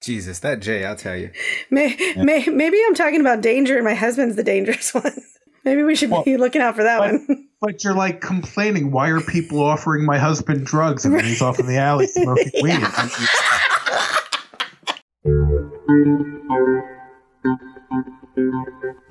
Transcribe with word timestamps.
Jesus, 0.00 0.38
that 0.40 0.60
J, 0.60 0.84
I'll 0.84 0.96
tell 0.96 1.16
you. 1.16 1.30
May, 1.70 1.96
may, 2.16 2.46
maybe 2.46 2.78
I'm 2.86 2.94
talking 2.94 3.20
about 3.20 3.42
danger 3.42 3.76
and 3.76 3.84
my 3.84 3.94
husband's 3.94 4.36
the 4.36 4.42
dangerous 4.44 4.94
one. 4.94 5.12
maybe 5.64 5.82
we 5.82 5.94
should 5.94 6.10
Well, 6.10 6.24
be 6.24 6.36
looking 6.36 6.62
out 6.62 6.74
for 6.76 6.82
that 6.84 6.98
but- 6.98 7.12
one. 7.28 7.46
But 7.62 7.84
you're 7.84 7.92
like 7.94 8.22
complaining. 8.22 8.90
Why 8.90 9.10
are 9.10 9.20
people 9.20 9.62
offering 9.62 10.06
my 10.06 10.16
husband 10.16 10.64
drugs 10.64 11.04
and 11.04 11.14
then 11.14 11.24
he's 11.24 11.42
off 11.42 11.58
in 11.60 11.66
the 11.66 11.76
alley 11.76 12.06
smoking 12.06 12.50
weed? 12.62 12.80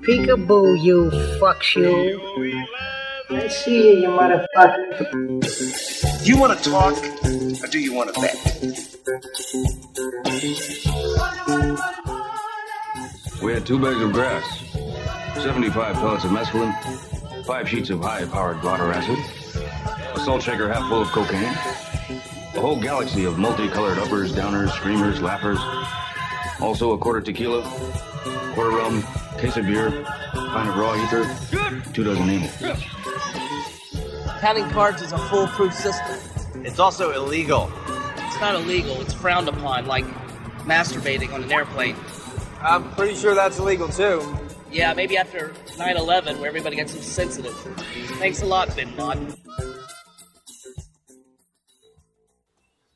Peekaboo, 0.02 0.80
you 0.82 1.10
fuck 1.38 1.62
you. 1.74 2.20
I 3.32 3.46
see 3.46 3.94
you, 3.94 4.00
you 4.00 4.08
motherfucker. 4.08 6.26
You 6.26 6.36
want 6.36 6.58
to 6.58 6.64
talk 6.68 6.96
or 7.62 7.66
do 7.68 7.78
you 7.78 7.94
want 7.94 8.12
to 8.12 8.20
bet? 8.20 8.34
We 13.40 13.52
had 13.52 13.64
two 13.64 13.78
bags 13.78 14.00
of 14.00 14.12
grass, 14.12 14.44
75 15.44 15.94
pellets 15.94 16.24
of 16.24 16.32
mescaline, 16.32 16.74
five 17.46 17.68
sheets 17.68 17.90
of 17.90 18.00
high-powered 18.00 18.60
blotter 18.62 18.92
acid, 18.92 19.16
a 20.14 20.18
salt 20.18 20.42
shaker 20.42 20.68
half 20.72 20.88
full 20.88 21.02
of 21.02 21.08
cocaine, 21.08 21.54
a 22.56 22.60
whole 22.60 22.80
galaxy 22.80 23.26
of 23.26 23.38
multicolored 23.38 23.98
uppers, 23.98 24.32
downers, 24.32 24.70
screamers, 24.70 25.22
laughers, 25.22 25.60
also 26.60 26.94
a 26.94 26.98
quarter 26.98 27.20
tequila, 27.20 27.62
quarter 28.54 28.76
rum, 28.76 29.04
case 29.38 29.56
of 29.56 29.66
beer, 29.66 30.04
pint 30.32 30.68
of 30.68 30.76
raw 30.76 30.96
ether, 31.04 31.28
two 31.92 32.02
dozen 32.02 32.28
amyl. 32.28 32.50
Counting 34.40 34.70
cards 34.70 35.02
is 35.02 35.12
a 35.12 35.18
foolproof 35.18 35.74
system. 35.74 36.18
It's 36.64 36.78
also 36.78 37.12
illegal. 37.12 37.70
It's 38.16 38.40
not 38.40 38.54
illegal, 38.54 38.98
it's 39.02 39.12
frowned 39.12 39.50
upon, 39.50 39.84
like 39.84 40.06
masturbating 40.64 41.34
on 41.34 41.44
an 41.44 41.52
airplane. 41.52 41.94
I'm 42.62 42.90
pretty 42.92 43.16
sure 43.16 43.34
that's 43.34 43.58
illegal 43.58 43.88
too. 43.88 44.34
Yeah, 44.72 44.94
maybe 44.94 45.18
after 45.18 45.52
9 45.76 45.94
11, 45.94 46.38
where 46.38 46.48
everybody 46.48 46.76
gets 46.76 46.94
so 46.94 47.00
sensitive. 47.00 47.52
Thanks 48.18 48.40
a 48.40 48.46
lot, 48.46 48.74
Bin 48.74 48.96
Laden. 48.96 49.34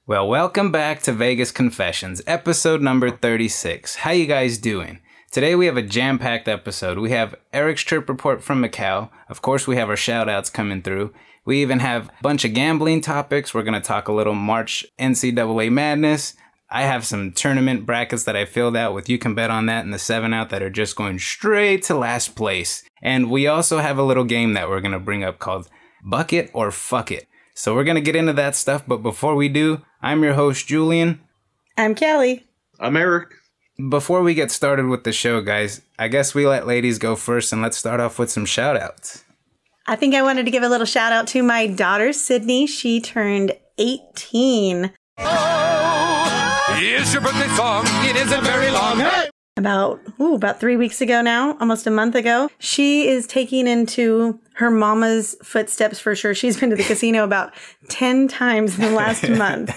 Well, 0.06 0.26
welcome 0.26 0.72
back 0.72 1.02
to 1.02 1.12
Vegas 1.12 1.52
Confessions, 1.52 2.22
episode 2.26 2.80
number 2.80 3.10
36. 3.10 3.96
How 3.96 4.12
you 4.12 4.24
guys 4.24 4.56
doing? 4.56 5.00
Today 5.30 5.54
we 5.56 5.66
have 5.66 5.76
a 5.76 5.82
jam-packed 5.82 6.48
episode. 6.48 6.96
We 6.98 7.10
have 7.10 7.34
Eric's 7.52 7.82
trip 7.82 8.08
report 8.08 8.42
from 8.42 8.62
Macau. 8.62 9.10
Of 9.28 9.42
course, 9.42 9.66
we 9.66 9.76
have 9.76 9.90
our 9.90 9.96
shout-outs 9.96 10.48
coming 10.48 10.80
through. 10.80 11.12
We 11.44 11.60
even 11.60 11.80
have 11.80 12.08
a 12.08 12.12
bunch 12.22 12.44
of 12.44 12.54
gambling 12.54 13.02
topics. 13.02 13.52
We're 13.52 13.62
going 13.62 13.80
to 13.80 13.86
talk 13.86 14.08
a 14.08 14.12
little 14.12 14.34
March 14.34 14.86
NCAA 14.98 15.70
madness. 15.70 16.34
I 16.70 16.82
have 16.82 17.04
some 17.04 17.32
tournament 17.32 17.84
brackets 17.84 18.24
that 18.24 18.34
I 18.34 18.46
filled 18.46 18.76
out 18.76 18.94
with 18.94 19.08
You 19.08 19.18
Can 19.18 19.34
Bet 19.34 19.50
on 19.50 19.66
That 19.66 19.84
and 19.84 19.92
the 19.92 19.98
7 19.98 20.32
out 20.32 20.50
that 20.50 20.62
are 20.62 20.70
just 20.70 20.96
going 20.96 21.18
straight 21.18 21.82
to 21.84 21.94
last 21.94 22.34
place. 22.34 22.82
And 23.02 23.30
we 23.30 23.46
also 23.46 23.78
have 23.78 23.98
a 23.98 24.02
little 24.02 24.24
game 24.24 24.54
that 24.54 24.68
we're 24.68 24.80
going 24.80 24.92
to 24.92 24.98
bring 24.98 25.22
up 25.22 25.38
called 25.38 25.68
Bucket 26.02 26.50
or 26.54 26.70
Fuck 26.70 27.12
It. 27.12 27.28
So 27.54 27.74
we're 27.74 27.84
going 27.84 27.94
to 27.96 28.00
get 28.00 28.16
into 28.16 28.32
that 28.32 28.56
stuff, 28.56 28.82
but 28.88 29.02
before 29.02 29.36
we 29.36 29.48
do, 29.48 29.82
I'm 30.02 30.24
your 30.24 30.34
host, 30.34 30.66
Julian. 30.66 31.20
I'm 31.76 31.94
Kelly. 31.94 32.46
I'm 32.80 32.96
Eric. 32.96 33.34
Before 33.88 34.22
we 34.22 34.34
get 34.34 34.50
started 34.50 34.86
with 34.86 35.04
the 35.04 35.12
show, 35.12 35.40
guys, 35.40 35.82
I 35.98 36.08
guess 36.08 36.34
we 36.34 36.46
let 36.46 36.66
ladies 36.66 36.98
go 36.98 37.14
first 37.14 37.52
and 37.52 37.62
let's 37.62 37.76
start 37.76 38.00
off 38.00 38.18
with 38.18 38.30
some 38.30 38.46
shout 38.46 38.76
outs. 38.76 39.24
I 39.86 39.96
think 39.96 40.14
I 40.14 40.22
wanted 40.22 40.46
to 40.46 40.50
give 40.50 40.62
a 40.62 40.68
little 40.68 40.86
shout 40.86 41.12
out 41.12 41.26
to 41.28 41.42
my 41.42 41.66
daughter, 41.66 42.12
Sydney. 42.14 42.66
She 42.66 43.00
turned 43.00 43.52
18 43.76 44.92
Here's 45.18 47.12
your 47.12 47.22
birthday 47.22 47.48
song. 47.54 47.84
It 48.04 48.16
isn't 48.16 48.44
very 48.44 48.70
long. 48.70 49.00
Hey! 49.00 49.28
about 49.56 50.00
ooh, 50.18 50.34
about 50.34 50.58
three 50.58 50.76
weeks 50.76 51.00
ago 51.00 51.22
now, 51.22 51.56
almost 51.58 51.86
a 51.86 51.90
month 51.90 52.14
ago. 52.14 52.50
She 52.58 53.06
is 53.08 53.26
taking 53.26 53.66
into 53.68 54.40
her 54.54 54.70
mama's 54.70 55.36
footsteps 55.42 56.00
for 56.00 56.16
sure. 56.16 56.34
She's 56.34 56.58
been 56.58 56.70
to 56.70 56.76
the 56.76 56.82
casino 56.82 57.22
about 57.24 57.52
ten 57.88 58.26
times 58.26 58.76
in 58.76 58.84
the 58.86 58.90
last 58.90 59.28
month. 59.28 59.70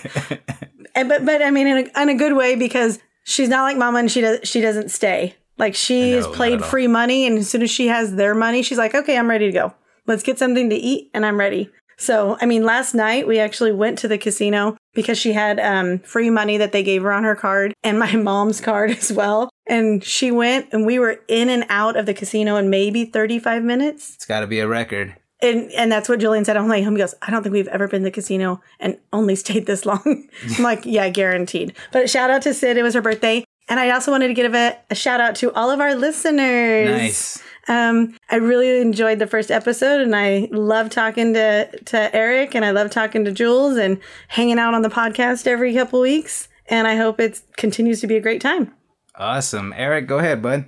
And, 0.95 1.09
but 1.09 1.25
but 1.25 1.41
I 1.41 1.51
mean 1.51 1.67
in 1.67 1.77
a, 1.77 2.01
in 2.01 2.09
a 2.09 2.15
good 2.15 2.35
way 2.35 2.55
because 2.55 2.99
she's 3.25 3.49
not 3.49 3.63
like 3.63 3.77
mama 3.77 3.99
and 3.99 4.11
she 4.11 4.21
does 4.21 4.39
she 4.43 4.61
doesn't 4.61 4.89
stay. 4.89 5.35
Like 5.57 5.75
she 5.75 6.11
has 6.11 6.25
played 6.27 6.63
free 6.63 6.87
money 6.87 7.25
and 7.27 7.37
as 7.39 7.49
soon 7.49 7.61
as 7.61 7.69
she 7.69 7.87
has 7.87 8.15
their 8.15 8.33
money, 8.33 8.63
she's 8.63 8.77
like, 8.77 8.95
okay, 8.95 9.17
I'm 9.17 9.29
ready 9.29 9.47
to 9.47 9.51
go. 9.51 9.73
Let's 10.07 10.23
get 10.23 10.39
something 10.39 10.69
to 10.69 10.75
eat 10.75 11.11
and 11.13 11.25
I'm 11.25 11.39
ready. 11.39 11.69
So 11.97 12.37
I 12.39 12.45
mean, 12.45 12.63
last 12.63 12.93
night 12.93 13.27
we 13.27 13.39
actually 13.39 13.71
went 13.71 13.97
to 13.99 14.07
the 14.07 14.17
casino 14.17 14.77
because 14.93 15.17
she 15.17 15.33
had 15.33 15.59
um, 15.59 15.99
free 15.99 16.29
money 16.29 16.57
that 16.57 16.71
they 16.71 16.83
gave 16.83 17.01
her 17.03 17.11
on 17.11 17.23
her 17.23 17.35
card 17.35 17.73
and 17.83 17.99
my 17.99 18.15
mom's 18.15 18.61
card 18.61 18.91
as 18.91 19.11
well. 19.11 19.49
And 19.67 20.03
she 20.03 20.31
went 20.31 20.69
and 20.71 20.85
we 20.85 20.99
were 20.99 21.19
in 21.27 21.49
and 21.49 21.65
out 21.69 21.97
of 21.97 22.05
the 22.05 22.13
casino 22.13 22.55
in 22.55 22.69
maybe 22.69 23.05
35 23.05 23.63
minutes. 23.63 24.15
It's 24.15 24.25
got 24.25 24.41
to 24.41 24.47
be 24.47 24.59
a 24.59 24.67
record. 24.67 25.15
And 25.39 25.71
and 25.73 25.91
that's 25.91 26.09
what 26.09 26.19
Julian 26.19 26.45
said. 26.45 26.57
I'm 26.57 26.67
like, 26.67 26.83
home 26.83 26.95
he 26.95 26.99
goes, 26.99 27.13
I 27.21 27.29
don't 27.29 27.43
think 27.43 27.53
we've 27.53 27.67
ever 27.67 27.87
been 27.87 28.01
to 28.01 28.05
the 28.05 28.11
casino 28.11 28.61
and 28.79 28.97
only 29.13 29.35
stayed 29.43 29.65
this 29.65 29.85
long. 29.85 30.29
I'm 30.57 30.63
like, 30.63 30.85
yeah, 30.85 31.09
guaranteed. 31.09 31.75
But 31.91 32.09
shout 32.09 32.29
out 32.29 32.43
to 32.43 32.53
Sid. 32.53 32.77
It 32.77 32.83
was 32.83 32.93
her 32.93 33.01
birthday. 33.01 33.43
And 33.69 33.79
I 33.79 33.89
also 33.89 34.11
wanted 34.11 34.29
to 34.29 34.33
give 34.33 34.53
a, 34.55 34.77
a 34.89 34.95
shout 34.95 35.19
out 35.19 35.35
to 35.37 35.51
all 35.53 35.69
of 35.69 35.79
our 35.79 35.93
listeners. 35.93 36.89
Nice. 36.89 37.43
Um, 37.67 38.15
I 38.29 38.35
really 38.37 38.79
enjoyed 38.81 39.19
the 39.19 39.27
first 39.27 39.51
episode 39.51 40.01
and 40.01 40.15
I 40.15 40.47
love 40.51 40.89
talking 40.89 41.33
to, 41.33 41.67
to 41.85 42.15
Eric 42.15 42.55
and 42.55 42.63
I 42.63 42.71
love 42.71 42.89
talking 42.91 43.25
to 43.25 43.31
Jules 43.31 43.77
and 43.77 43.99
hanging 44.29 44.57
out 44.59 44.73
on 44.73 44.81
the 44.83 44.89
podcast 44.89 45.47
every 45.47 45.73
couple 45.73 45.99
weeks. 46.01 46.47
And 46.69 46.87
I 46.87 46.95
hope 46.95 47.19
it 47.19 47.41
continues 47.57 48.01
to 48.01 48.07
be 48.07 48.15
a 48.17 48.21
great 48.21 48.41
time. 48.41 48.73
Awesome. 49.15 49.73
Eric, 49.75 50.07
go 50.07 50.17
ahead, 50.19 50.41
bud. 50.41 50.65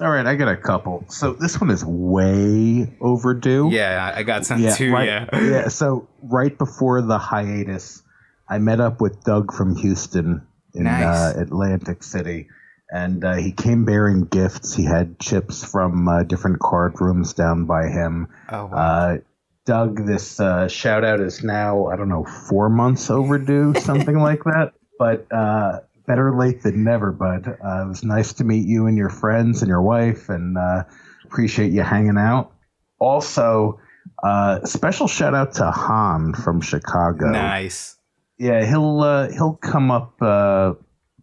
All 0.00 0.10
right, 0.10 0.24
I 0.24 0.34
got 0.36 0.48
a 0.48 0.56
couple. 0.56 1.04
So 1.08 1.34
this 1.34 1.60
one 1.60 1.70
is 1.70 1.84
way 1.84 2.90
overdue. 3.02 3.68
Yeah, 3.70 4.12
I 4.16 4.20
I 4.20 4.22
got 4.22 4.46
some 4.46 4.64
too. 4.74 4.90
right, 4.92 5.06
Yeah. 5.06 5.26
yeah. 5.42 5.68
So 5.68 6.08
right 6.22 6.56
before 6.56 7.02
the 7.02 7.18
hiatus, 7.18 8.02
I 8.48 8.58
met 8.58 8.80
up 8.80 9.00
with 9.02 9.22
Doug 9.24 9.52
from 9.52 9.76
Houston 9.76 10.46
in 10.74 10.84
Nice. 10.84 11.04
uh, 11.36 11.40
Atlantic 11.40 12.02
City, 12.02 12.48
and 12.92 13.24
uh, 13.24 13.34
he 13.34 13.52
came 13.52 13.84
bearing 13.84 14.24
gifts. 14.26 14.74
He 14.74 14.84
had 14.84 15.18
chips 15.18 15.64
from 15.64 16.06
uh, 16.06 16.24
different 16.24 16.60
card 16.60 17.00
rooms 17.00 17.32
down 17.32 17.64
by 17.64 17.88
him. 17.88 18.28
Oh, 18.50 18.66
wow. 18.66 18.76
Uh, 18.76 19.16
Doug, 19.64 20.06
this 20.06 20.40
uh, 20.40 20.68
shout 20.68 21.04
out 21.04 21.20
is 21.20 21.42
now 21.42 21.86
I 21.86 21.96
don't 21.96 22.08
know 22.08 22.24
four 22.24 22.68
months 22.68 23.10
overdue, 23.10 23.74
something 23.80 24.18
like 24.18 24.44
that. 24.44 24.72
But 24.98 25.26
uh, 25.32 25.80
better 26.06 26.36
late 26.36 26.62
than 26.62 26.84
never. 26.84 27.12
Bud, 27.12 27.46
uh, 27.48 27.84
it 27.84 27.88
was 27.88 28.04
nice 28.04 28.34
to 28.34 28.44
meet 28.44 28.66
you 28.66 28.86
and 28.86 28.98
your 28.98 29.08
friends 29.08 29.62
and 29.62 29.68
your 29.68 29.82
wife, 29.82 30.28
and 30.28 30.58
uh, 30.58 30.84
appreciate 31.24 31.72
you 31.72 31.82
hanging 31.82 32.18
out. 32.18 32.52
Also, 32.98 33.80
uh, 34.22 34.64
special 34.64 35.08
shout 35.08 35.34
out 35.34 35.54
to 35.54 35.70
Han 35.70 36.34
from 36.34 36.60
Chicago. 36.60 37.30
nice. 37.30 37.96
Yeah, 38.38 38.64
he'll 38.64 39.00
uh, 39.00 39.30
he'll 39.30 39.54
come 39.54 39.90
up 39.90 40.20
uh, 40.20 40.74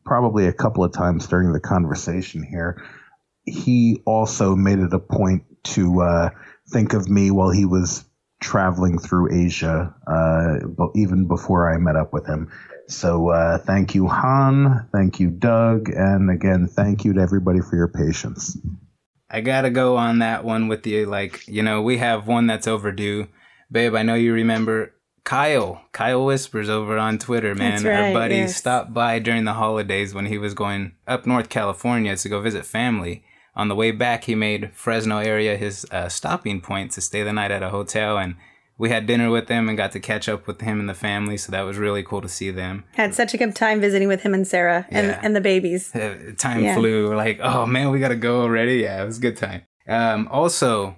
probably 0.10 0.48
a 0.48 0.54
couple 0.54 0.84
of 0.84 0.92
times 0.92 1.28
during 1.28 1.54
the 1.54 1.60
conversation 1.60 2.42
here. 2.42 2.84
He 3.46 4.02
also 4.08 4.56
made 4.56 4.80
it 4.80 4.92
a 4.92 5.00
point 5.00 5.44
to 5.76 6.02
uh, 6.02 6.30
think 6.74 6.94
of 6.94 7.08
me 7.08 7.30
while 7.30 7.52
he 7.52 7.66
was 7.66 8.04
traveling 8.42 8.98
through 8.98 9.46
Asia, 9.46 9.94
uh, 10.08 10.88
even 10.96 11.28
before 11.28 11.72
I 11.72 11.78
met 11.78 11.96
up 11.96 12.12
with 12.12 12.26
him. 12.26 12.52
So 12.88 13.30
uh, 13.30 13.60
thank 13.60 13.94
you, 13.94 14.08
Han. 14.08 14.90
Thank 14.92 15.20
you, 15.20 15.30
Doug, 15.30 15.90
and 15.90 16.32
again, 16.32 16.68
thank 16.68 17.06
you 17.06 17.14
to 17.14 17.22
everybody 17.22 17.60
for 17.60 17.76
your 17.76 17.88
patience. 17.88 18.58
I 19.30 19.42
gotta 19.42 19.70
go 19.70 19.96
on 19.96 20.20
that 20.20 20.44
one 20.44 20.70
with 20.70 20.88
you. 20.88 21.06
Like, 21.06 21.48
you 21.48 21.62
know, 21.62 21.84
we 21.84 21.98
have 21.98 22.26
one 22.28 22.48
that's 22.48 22.68
overdue. 22.68 23.28
Babe, 23.72 23.94
I 23.94 24.02
know 24.02 24.16
you 24.16 24.34
remember 24.34 24.92
Kyle. 25.24 25.82
Kyle 25.92 26.26
Whispers 26.26 26.70
over 26.70 26.98
on 26.98 27.18
Twitter, 27.18 27.56
man. 27.56 27.84
Right, 27.84 28.08
Our 28.08 28.14
buddy 28.14 28.36
yes. 28.38 28.56
stopped 28.56 28.94
by 28.94 29.20
during 29.20 29.46
the 29.46 29.54
holidays 29.54 30.14
when 30.14 30.26
he 30.26 30.38
was 30.38 30.54
going 30.54 30.94
up 31.08 31.26
North 31.26 31.50
California 31.50 32.16
to 32.16 32.30
go 32.30 32.42
visit 32.42 32.66
family. 32.66 33.24
On 33.56 33.68
the 33.68 33.76
way 33.76 33.92
back, 33.92 34.24
he 34.24 34.36
made 34.36 34.72
Fresno 34.74 35.18
area 35.18 35.58
his 35.58 35.86
uh, 35.92 36.08
stopping 36.10 36.62
point 36.62 36.92
to 36.94 37.02
stay 37.02 37.24
the 37.24 37.34
night 37.34 37.52
at 37.52 37.62
a 37.64 37.70
hotel. 37.70 38.18
And 38.18 38.36
we 38.78 38.90
had 38.90 39.06
dinner 39.08 39.30
with 39.30 39.50
him 39.50 39.68
and 39.68 39.78
got 39.78 39.92
to 39.92 40.00
catch 40.00 40.30
up 40.30 40.48
with 40.48 40.62
him 40.62 40.80
and 40.80 40.88
the 40.88 40.94
family. 40.94 41.36
So 41.36 41.52
that 41.52 41.62
was 41.64 41.78
really 41.78 42.02
cool 42.02 42.22
to 42.22 42.30
see 42.30 42.52
them. 42.52 42.86
Had 42.94 43.14
such 43.14 43.34
a 43.34 43.38
good 43.38 43.56
time 43.56 43.82
visiting 43.82 44.08
with 44.08 44.22
him 44.22 44.34
and 44.34 44.48
Sarah 44.48 44.86
and, 44.90 45.08
Yeah. 45.08 45.20
and 45.22 45.36
the 45.36 45.42
babies. 45.42 45.94
Uh, 45.94 46.32
time 46.38 46.64
Yeah. 46.64 46.76
flew. 46.76 47.10
We're 47.10 47.18
like, 47.18 47.40
oh 47.42 47.66
man, 47.66 47.90
we 47.92 48.00
gotta 48.00 48.16
go 48.16 48.42
already. 48.44 48.78
Yeah, 48.78 49.02
it 49.02 49.06
was 49.06 49.18
a 49.18 49.22
good 49.22 49.36
time. 49.36 49.64
Um, 49.90 50.30
also, 50.32 50.96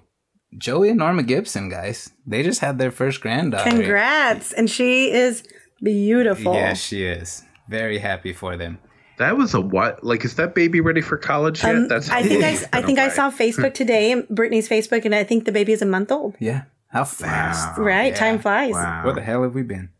Joey 0.58 0.90
and 0.90 0.98
Norma 0.98 1.22
Gibson, 1.22 1.68
guys, 1.68 2.10
they 2.26 2.42
just 2.42 2.60
had 2.60 2.78
their 2.78 2.90
first 2.90 3.20
granddaughter. 3.20 3.70
Congrats. 3.70 4.52
And 4.52 4.68
she 4.70 5.10
is 5.10 5.42
beautiful. 5.82 6.54
Yeah, 6.54 6.74
she 6.74 7.04
is. 7.04 7.42
Very 7.68 7.98
happy 7.98 8.32
for 8.32 8.56
them. 8.56 8.78
That 9.18 9.36
was 9.36 9.54
a 9.54 9.60
what? 9.60 10.02
Like, 10.02 10.24
is 10.24 10.34
that 10.36 10.54
baby 10.54 10.80
ready 10.80 11.00
for 11.00 11.16
college 11.16 11.62
yet? 11.62 11.74
Um, 11.74 11.88
That's 11.88 12.08
I 12.10 12.22
think 12.22 12.42
I, 12.44 12.78
I 12.78 12.82
think 12.82 12.98
I 12.98 13.08
saw 13.08 13.30
Facebook 13.30 13.72
today, 13.74 14.20
Brittany's 14.30 14.68
Facebook, 14.68 15.04
and 15.04 15.14
I 15.14 15.22
think 15.24 15.44
the 15.44 15.52
baby 15.52 15.72
is 15.72 15.82
a 15.82 15.86
month 15.86 16.10
old. 16.10 16.34
Yeah. 16.40 16.62
How 16.88 17.04
fast. 17.04 17.78
Right? 17.78 18.12
Yeah. 18.12 18.18
Time 18.18 18.38
flies. 18.38 18.72
Wow. 18.72 19.04
Where 19.04 19.14
the 19.14 19.22
hell 19.22 19.42
have 19.44 19.54
we 19.54 19.62
been? 19.62 19.90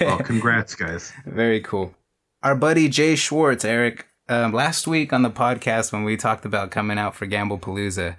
Well, 0.00 0.18
congrats, 0.24 0.74
guys. 0.74 1.12
Very 1.26 1.60
cool. 1.60 1.94
our 2.42 2.54
buddy 2.54 2.88
Jay 2.88 3.14
Schwartz, 3.16 3.64
Eric, 3.64 4.06
um, 4.28 4.52
last 4.52 4.86
week 4.86 5.12
on 5.12 5.22
the 5.22 5.30
podcast 5.30 5.92
when 5.92 6.04
we 6.04 6.16
talked 6.16 6.44
about 6.44 6.70
coming 6.70 6.98
out 6.98 7.14
for 7.14 7.26
Gamble 7.26 7.58
Palooza, 7.58 8.16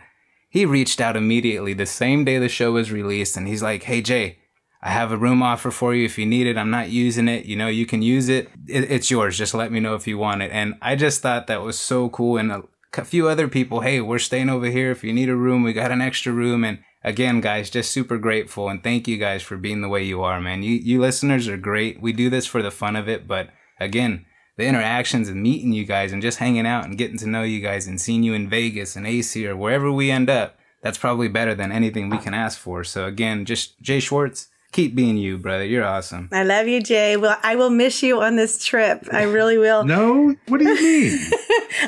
he 0.55 0.65
reached 0.65 1.01
out 1.01 1.17
immediately 1.17 1.73
the 1.73 1.85
same 1.85 2.23
day 2.23 2.37
the 2.37 2.47
show 2.47 2.71
was 2.71 2.89
released, 2.89 3.35
and 3.35 3.45
he's 3.45 3.61
like, 3.61 3.83
"Hey 3.83 4.01
Jay, 4.01 4.37
I 4.81 4.89
have 4.89 5.11
a 5.11 5.17
room 5.17 5.43
offer 5.43 5.69
for 5.69 5.93
you 5.93 6.05
if 6.05 6.17
you 6.17 6.25
need 6.25 6.47
it. 6.47 6.57
I'm 6.57 6.69
not 6.69 6.89
using 6.89 7.27
it. 7.27 7.43
You 7.43 7.57
know, 7.57 7.67
you 7.67 7.85
can 7.85 8.01
use 8.01 8.29
it. 8.29 8.49
it 8.65 8.89
it's 8.89 9.11
yours. 9.11 9.37
Just 9.37 9.53
let 9.53 9.69
me 9.69 9.81
know 9.81 9.95
if 9.95 10.07
you 10.07 10.17
want 10.17 10.43
it." 10.43 10.53
And 10.53 10.75
I 10.81 10.95
just 10.95 11.21
thought 11.21 11.47
that 11.47 11.61
was 11.61 11.77
so 11.77 12.07
cool. 12.07 12.37
And 12.37 12.53
a, 12.53 12.63
a 12.97 13.03
few 13.03 13.27
other 13.27 13.49
people, 13.49 13.81
hey, 13.81 13.99
we're 13.99 14.17
staying 14.17 14.49
over 14.49 14.67
here. 14.67 14.91
If 14.91 15.03
you 15.03 15.11
need 15.11 15.27
a 15.27 15.35
room, 15.35 15.61
we 15.61 15.73
got 15.73 15.91
an 15.91 15.99
extra 15.99 16.31
room. 16.31 16.63
And 16.63 16.79
again, 17.03 17.41
guys, 17.41 17.69
just 17.69 17.91
super 17.91 18.17
grateful 18.17 18.69
and 18.69 18.81
thank 18.81 19.09
you 19.09 19.17
guys 19.17 19.43
for 19.43 19.57
being 19.57 19.81
the 19.81 19.89
way 19.89 20.03
you 20.03 20.23
are, 20.23 20.39
man. 20.39 20.63
You 20.63 20.75
you 20.75 21.01
listeners 21.01 21.49
are 21.49 21.57
great. 21.57 22.01
We 22.01 22.13
do 22.13 22.29
this 22.29 22.45
for 22.45 22.61
the 22.61 22.71
fun 22.71 22.95
of 22.95 23.09
it, 23.09 23.27
but 23.27 23.49
again, 23.77 24.25
the 24.57 24.65
interactions 24.65 25.27
and 25.29 25.41
meeting 25.41 25.73
you 25.73 25.85
guys 25.85 26.11
and 26.11 26.21
just 26.21 26.37
hanging 26.37 26.65
out 26.65 26.85
and 26.85 26.97
getting 26.97 27.17
to 27.17 27.27
know 27.27 27.43
you 27.43 27.59
guys 27.59 27.87
and 27.87 27.99
seeing 27.99 28.23
you 28.23 28.33
in 28.33 28.49
Vegas 28.49 28.95
and 28.95 29.05
AC 29.05 29.45
or 29.47 29.55
wherever 29.55 29.91
we 29.91 30.09
end 30.11 30.29
up, 30.29 30.57
that's 30.81 30.97
probably 30.97 31.27
better 31.27 31.53
than 31.55 31.71
anything 31.71 32.09
we 32.09 32.17
can 32.17 32.33
ask 32.33 32.57
for. 32.57 32.83
So 32.83 33.05
again, 33.05 33.45
just 33.45 33.81
Jay 33.81 33.99
Schwartz, 33.99 34.47
keep 34.71 34.95
being 34.95 35.17
you, 35.17 35.37
brother. 35.37 35.65
You're 35.65 35.83
awesome. 35.83 36.29
I 36.31 36.43
love 36.43 36.67
you, 36.67 36.81
Jay. 36.81 37.17
Well, 37.17 37.37
I 37.43 37.55
will 37.55 37.69
miss 37.69 38.03
you 38.03 38.21
on 38.21 38.35
this 38.35 38.63
trip. 38.63 39.07
I 39.11 39.23
really 39.23 39.57
will. 39.57 39.83
no, 39.85 40.35
what 40.47 40.59
do 40.59 40.67
you 40.67 40.75
mean? 40.75 41.19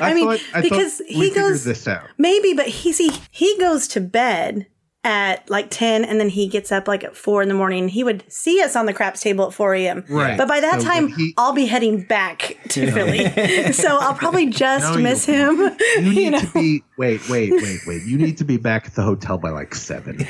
I 0.10 0.14
mean, 0.14 0.38
because 0.62 1.00
he 1.06 1.30
goes 1.30 1.64
this 1.64 1.86
out. 1.86 2.08
maybe, 2.18 2.54
but 2.54 2.66
he 2.66 2.92
see 2.92 3.12
he 3.30 3.56
goes 3.58 3.88
to 3.88 4.00
bed 4.00 4.66
at 5.04 5.48
like 5.48 5.70
10 5.70 6.04
and 6.04 6.18
then 6.20 6.28
he 6.28 6.48
gets 6.48 6.72
up 6.72 6.88
like 6.88 7.04
at 7.04 7.16
4 7.16 7.42
in 7.42 7.48
the 7.48 7.54
morning 7.54 7.86
he 7.88 8.02
would 8.02 8.24
see 8.30 8.60
us 8.60 8.74
on 8.74 8.84
the 8.86 8.92
craps 8.92 9.20
table 9.20 9.46
at 9.46 9.54
4 9.54 9.74
a.m 9.76 10.04
Right. 10.08 10.36
but 10.36 10.48
by 10.48 10.58
that 10.58 10.80
So 10.80 10.86
time 10.88 11.06
he- 11.08 11.34
i'll 11.38 11.52
be 11.52 11.66
heading 11.66 12.02
back 12.02 12.56
to 12.70 12.90
philly 12.90 13.72
so 13.72 13.96
i'll 14.00 14.14
probably 14.14 14.46
just 14.46 14.90
No, 14.90 14.96
you 14.96 15.04
miss 15.04 15.24
him 15.24 15.56
You 15.56 15.76
you, 16.00 16.10
need 16.12 16.30
know 16.30 16.40
to 16.40 16.52
be 16.52 16.82
wait, 16.98 17.28
wait, 17.28 17.52
wait, 17.52 17.78
wait. 17.86 18.02
You 18.02 18.18
need 18.18 18.36
to 18.38 18.44
be 18.44 18.56
back 18.56 18.86
at 18.86 18.94
the 18.96 19.02
hotel 19.02 19.38
by 19.38 19.50
like 19.50 19.72
seven. 19.72 20.18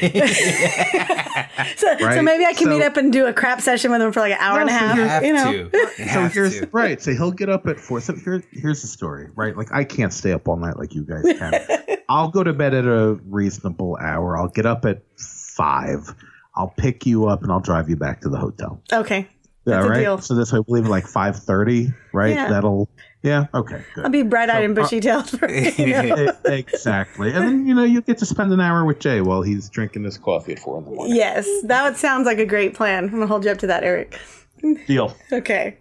so, 1.76 1.96
so 1.98 2.22
maybe 2.22 2.44
i 2.44 2.52
can 2.54 2.68
meet 2.68 2.82
up 2.82 2.96
and 2.98 3.10
do 3.12 3.24
a 3.26 3.32
crap 3.32 3.62
session 3.62 3.90
with 3.90 4.02
him 4.02 4.12
for 4.12 4.20
like 4.20 4.32
an 4.32 4.38
hour 4.38 4.60
and 4.60 4.68
a 4.68 4.72
No, 4.72 4.78
so 4.78 4.84
half 5.08 5.22
you 5.22 5.28
you 5.28 5.32
know 5.34 5.52
to. 5.52 5.58
You 5.98 6.08
so 6.08 6.28
here's 6.28 6.60
to. 6.60 6.68
right. 6.72 7.00
So 7.00 7.12
he'll 7.12 7.32
get 7.32 7.48
up 7.48 7.66
at 7.66 7.80
four. 7.80 8.00
So 8.02 8.14
here, 8.14 8.42
here's 8.52 8.82
the 8.82 8.86
story, 8.88 9.28
right? 9.34 9.56
Like 9.56 9.72
I 9.72 9.84
can't 9.84 10.12
stay 10.12 10.32
up 10.32 10.46
all 10.46 10.56
night 10.56 10.76
like 10.76 10.94
you 10.94 11.04
guys 11.04 11.22
can. 11.38 11.97
I'll 12.08 12.30
go 12.30 12.42
to 12.42 12.52
bed 12.52 12.74
at 12.74 12.84
a 12.86 13.18
reasonable 13.26 13.98
hour. 14.00 14.36
I'll 14.38 14.48
get 14.48 14.66
up 14.66 14.84
at 14.84 15.02
five. 15.18 16.14
I'll 16.56 16.72
pick 16.76 17.06
you 17.06 17.26
up 17.26 17.42
and 17.42 17.52
I'll 17.52 17.60
drive 17.60 17.88
you 17.88 17.96
back 17.96 18.20
to 18.22 18.28
the 18.28 18.38
hotel. 18.38 18.80
okay 18.92 19.28
Yeah, 19.66 19.86
right. 19.86 20.00
deal. 20.00 20.18
So 20.18 20.34
this 20.34 20.52
way, 20.52 20.60
we'll 20.66 20.80
leave 20.80 20.86
at 20.86 20.90
like 20.90 21.06
five 21.06 21.36
thirty, 21.36 21.92
right? 22.12 22.34
Yeah. 22.34 22.48
That'll 22.48 22.88
yeah. 23.22 23.46
Okay, 23.52 23.82
i'll 23.96 24.08
be 24.10 24.22
bright-eyed 24.22 24.60
So, 24.60 24.64
and 24.64 24.74
bushy-tailed 24.76 25.24
uh, 25.34 25.38
for 25.38 25.50
you 25.50 25.86
know. 26.14 26.32
Exactly, 26.44 27.32
and 27.32 27.44
then 27.44 27.66
you 27.66 27.74
know 27.74 27.82
you 27.84 28.00
get 28.00 28.16
to 28.18 28.26
spend 28.26 28.52
an 28.52 28.60
hour 28.60 28.84
with 28.84 29.00
Jay 29.00 29.20
while 29.20 29.42
he's 29.42 29.68
drinking 29.68 30.04
his 30.04 30.16
coffee 30.16 30.52
at 30.52 30.60
four 30.60 30.78
in 30.78 30.84
the 30.84 30.90
morning. 30.92 31.16
yes 31.16 31.46
that 31.64 31.96
sounds 31.96 32.26
like 32.26 32.38
a 32.38 32.46
great 32.46 32.74
plan 32.74 33.04
i'm 33.04 33.10
gonna 33.10 33.26
hold 33.26 33.44
you 33.44 33.50
up 33.50 33.58
to 33.58 33.66
that 33.66 33.82
eric 33.82 34.18
Deal. 34.86 35.14
okay 35.32 35.76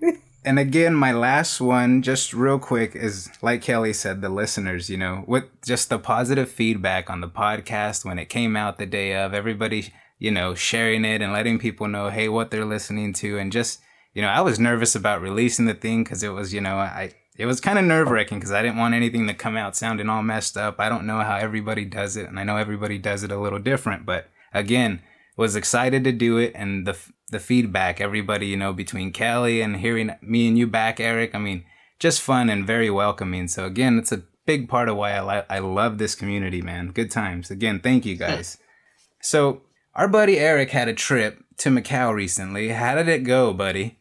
And 0.47 0.57
again, 0.57 0.95
my 0.95 1.11
last 1.11 1.59
one, 1.59 2.01
just 2.01 2.33
real 2.33 2.57
quick, 2.57 2.95
is 2.95 3.29
like 3.41 3.61
Kelly 3.61 3.91
said, 3.91 4.21
the 4.21 4.29
listeners, 4.29 4.89
you 4.89 4.95
know, 4.95 5.25
with 5.27 5.43
just 5.65 5.89
the 5.89 5.99
positive 5.99 6.49
feedback 6.49 7.09
on 7.09 7.19
the 7.19 7.27
podcast 7.27 8.05
when 8.05 8.17
it 8.17 8.29
came 8.29 8.55
out 8.55 8.77
the 8.77 8.85
day 8.85 9.13
of, 9.13 9.33
everybody, 9.33 9.91
you 10.19 10.31
know, 10.31 10.55
sharing 10.55 11.03
it 11.03 11.21
and 11.21 11.33
letting 11.33 11.59
people 11.59 11.89
know, 11.89 12.07
hey, 12.07 12.29
what 12.29 12.49
they're 12.49 12.63
listening 12.63 13.11
to. 13.15 13.37
And 13.37 13.51
just, 13.51 13.81
you 14.13 14.21
know, 14.21 14.29
I 14.29 14.39
was 14.39 14.57
nervous 14.57 14.95
about 14.95 15.21
releasing 15.21 15.65
the 15.65 15.73
thing 15.73 16.05
because 16.05 16.23
it 16.23 16.29
was, 16.29 16.53
you 16.53 16.61
know, 16.61 16.77
I, 16.77 17.11
it 17.35 17.45
was 17.45 17.59
kind 17.59 17.77
of 17.77 17.83
nerve 17.83 18.09
wracking 18.09 18.39
because 18.39 18.53
I 18.53 18.61
didn't 18.61 18.77
want 18.77 18.93
anything 18.93 19.27
to 19.27 19.33
come 19.33 19.57
out 19.57 19.75
sounding 19.75 20.07
all 20.07 20.23
messed 20.23 20.55
up. 20.55 20.79
I 20.79 20.87
don't 20.87 21.05
know 21.05 21.19
how 21.19 21.35
everybody 21.35 21.83
does 21.83 22.15
it. 22.15 22.29
And 22.29 22.39
I 22.39 22.45
know 22.45 22.55
everybody 22.55 22.97
does 22.97 23.21
it 23.21 23.33
a 23.33 23.37
little 23.37 23.59
different. 23.59 24.05
But 24.05 24.29
again, 24.53 25.01
was 25.35 25.57
excited 25.57 26.05
to 26.05 26.13
do 26.13 26.37
it 26.37 26.53
and 26.55 26.87
the 26.87 26.97
the 27.29 27.39
feedback 27.39 27.99
everybody 27.99 28.47
you 28.47 28.57
know 28.57 28.73
between 28.73 29.11
Kelly 29.11 29.61
and 29.61 29.77
hearing 29.77 30.15
me 30.21 30.47
and 30.47 30.57
you 30.57 30.67
back 30.67 30.99
Eric. 30.99 31.35
I 31.35 31.39
mean 31.39 31.65
just 31.99 32.21
fun 32.21 32.49
and 32.49 32.65
very 32.65 32.89
welcoming. 32.89 33.47
So 33.47 33.65
again 33.65 33.97
it's 33.97 34.11
a 34.11 34.23
big 34.45 34.69
part 34.69 34.89
of 34.89 34.97
why 34.97 35.11
I 35.11 35.21
li- 35.21 35.45
I 35.49 35.59
love 35.59 35.97
this 35.97 36.15
community 36.15 36.61
man. 36.61 36.91
Good 36.91 37.11
times. 37.11 37.51
Again 37.51 37.79
thank 37.79 38.05
you 38.05 38.15
guys. 38.15 38.57
So 39.21 39.61
our 39.93 40.07
buddy 40.07 40.37
Eric 40.39 40.71
had 40.71 40.87
a 40.87 40.93
trip 40.93 41.43
to 41.57 41.69
Macau 41.69 42.13
recently. 42.13 42.69
How 42.69 42.95
did 42.95 43.07
it 43.07 43.23
go 43.23 43.53
buddy? 43.53 43.99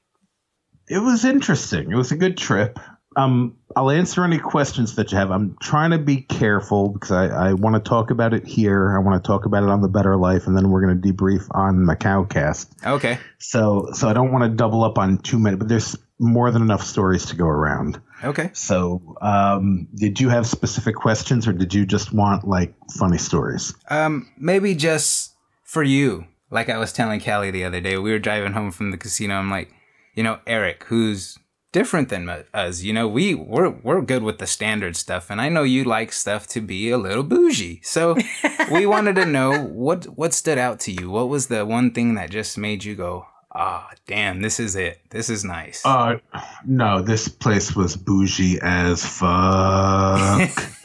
It 0.88 0.98
was 0.98 1.24
interesting. 1.24 1.90
It 1.90 1.96
was 1.96 2.12
a 2.12 2.16
good 2.16 2.36
trip. 2.36 2.78
Um, 3.16 3.56
I'll 3.74 3.90
answer 3.90 4.24
any 4.24 4.38
questions 4.38 4.94
that 4.96 5.10
you 5.10 5.18
have. 5.18 5.30
I'm 5.30 5.56
trying 5.60 5.90
to 5.90 5.98
be 5.98 6.18
careful 6.18 6.90
because 6.90 7.10
I, 7.10 7.26
I 7.26 7.52
want 7.54 7.82
to 7.82 7.88
talk 7.88 8.10
about 8.10 8.32
it 8.34 8.46
here. 8.46 8.96
I 8.96 9.00
want 9.00 9.22
to 9.22 9.26
talk 9.26 9.46
about 9.46 9.62
it 9.62 9.70
on 9.70 9.80
the 9.80 9.88
Better 9.88 10.16
Life, 10.16 10.46
and 10.46 10.56
then 10.56 10.70
we're 10.70 10.82
going 10.82 11.00
to 11.00 11.12
debrief 11.12 11.46
on 11.52 11.78
Macau 11.78 12.28
Cast. 12.28 12.72
okay 12.84 13.18
So, 13.38 13.88
so 13.92 14.08
I 14.08 14.12
don't 14.12 14.32
want 14.32 14.44
to 14.44 14.50
double 14.54 14.84
up 14.84 14.98
on 14.98 15.18
too 15.18 15.38
many, 15.38 15.56
but 15.56 15.68
there's 15.68 15.96
more 16.18 16.50
than 16.50 16.62
enough 16.62 16.82
stories 16.82 17.26
to 17.26 17.36
go 17.36 17.46
around. 17.46 18.00
okay 18.24 18.50
So, 18.52 19.16
um, 19.20 19.88
did 19.94 20.20
you 20.20 20.28
have 20.28 20.46
specific 20.46 20.94
questions, 20.94 21.46
or 21.46 21.52
did 21.52 21.74
you 21.74 21.84
just 21.86 22.12
want 22.12 22.46
like 22.46 22.74
funny 22.98 23.18
stories? 23.18 23.74
Um, 23.90 24.30
maybe 24.38 24.74
just 24.74 25.34
for 25.64 25.82
you. 25.82 26.26
Like 26.50 26.68
I 26.68 26.78
was 26.78 26.92
telling 26.92 27.20
Callie 27.20 27.50
the 27.50 27.64
other 27.64 27.80
day, 27.80 27.98
we 27.98 28.10
were 28.10 28.18
driving 28.18 28.52
home 28.52 28.70
from 28.70 28.90
the 28.90 28.96
casino. 28.96 29.34
I'm 29.34 29.50
like, 29.50 29.72
you 30.14 30.22
know, 30.22 30.38
Eric, 30.46 30.84
who's 30.84 31.38
different 31.76 32.08
than 32.08 32.26
us. 32.54 32.82
You 32.82 32.94
know, 32.94 33.06
we 33.06 33.34
we're 33.34 33.68
we're 33.68 34.00
good 34.00 34.22
with 34.22 34.38
the 34.38 34.46
standard 34.46 34.96
stuff, 34.96 35.28
and 35.28 35.42
I 35.42 35.50
know 35.50 35.62
you 35.62 35.84
like 35.84 36.10
stuff 36.10 36.46
to 36.54 36.62
be 36.62 36.88
a 36.88 36.96
little 36.96 37.22
bougie. 37.22 37.82
So 37.82 38.16
we 38.72 38.86
wanted 38.86 39.16
to 39.16 39.26
know 39.26 39.62
what 39.62 40.06
what 40.06 40.32
stood 40.32 40.56
out 40.56 40.80
to 40.80 40.92
you. 40.92 41.10
What 41.10 41.28
was 41.28 41.48
the 41.48 41.66
one 41.66 41.90
thing 41.90 42.14
that 42.14 42.30
just 42.30 42.56
made 42.56 42.82
you 42.82 42.94
go, 42.94 43.26
ah, 43.52 43.90
damn, 44.06 44.40
this 44.40 44.58
is 44.58 44.74
it. 44.74 45.00
This 45.10 45.28
is 45.28 45.44
nice. 45.44 45.84
Uh, 45.84 46.16
no, 46.64 47.02
this 47.02 47.28
place 47.28 47.76
was 47.76 47.94
bougie 47.94 48.58
as 48.62 49.04
fuck. 49.04 50.48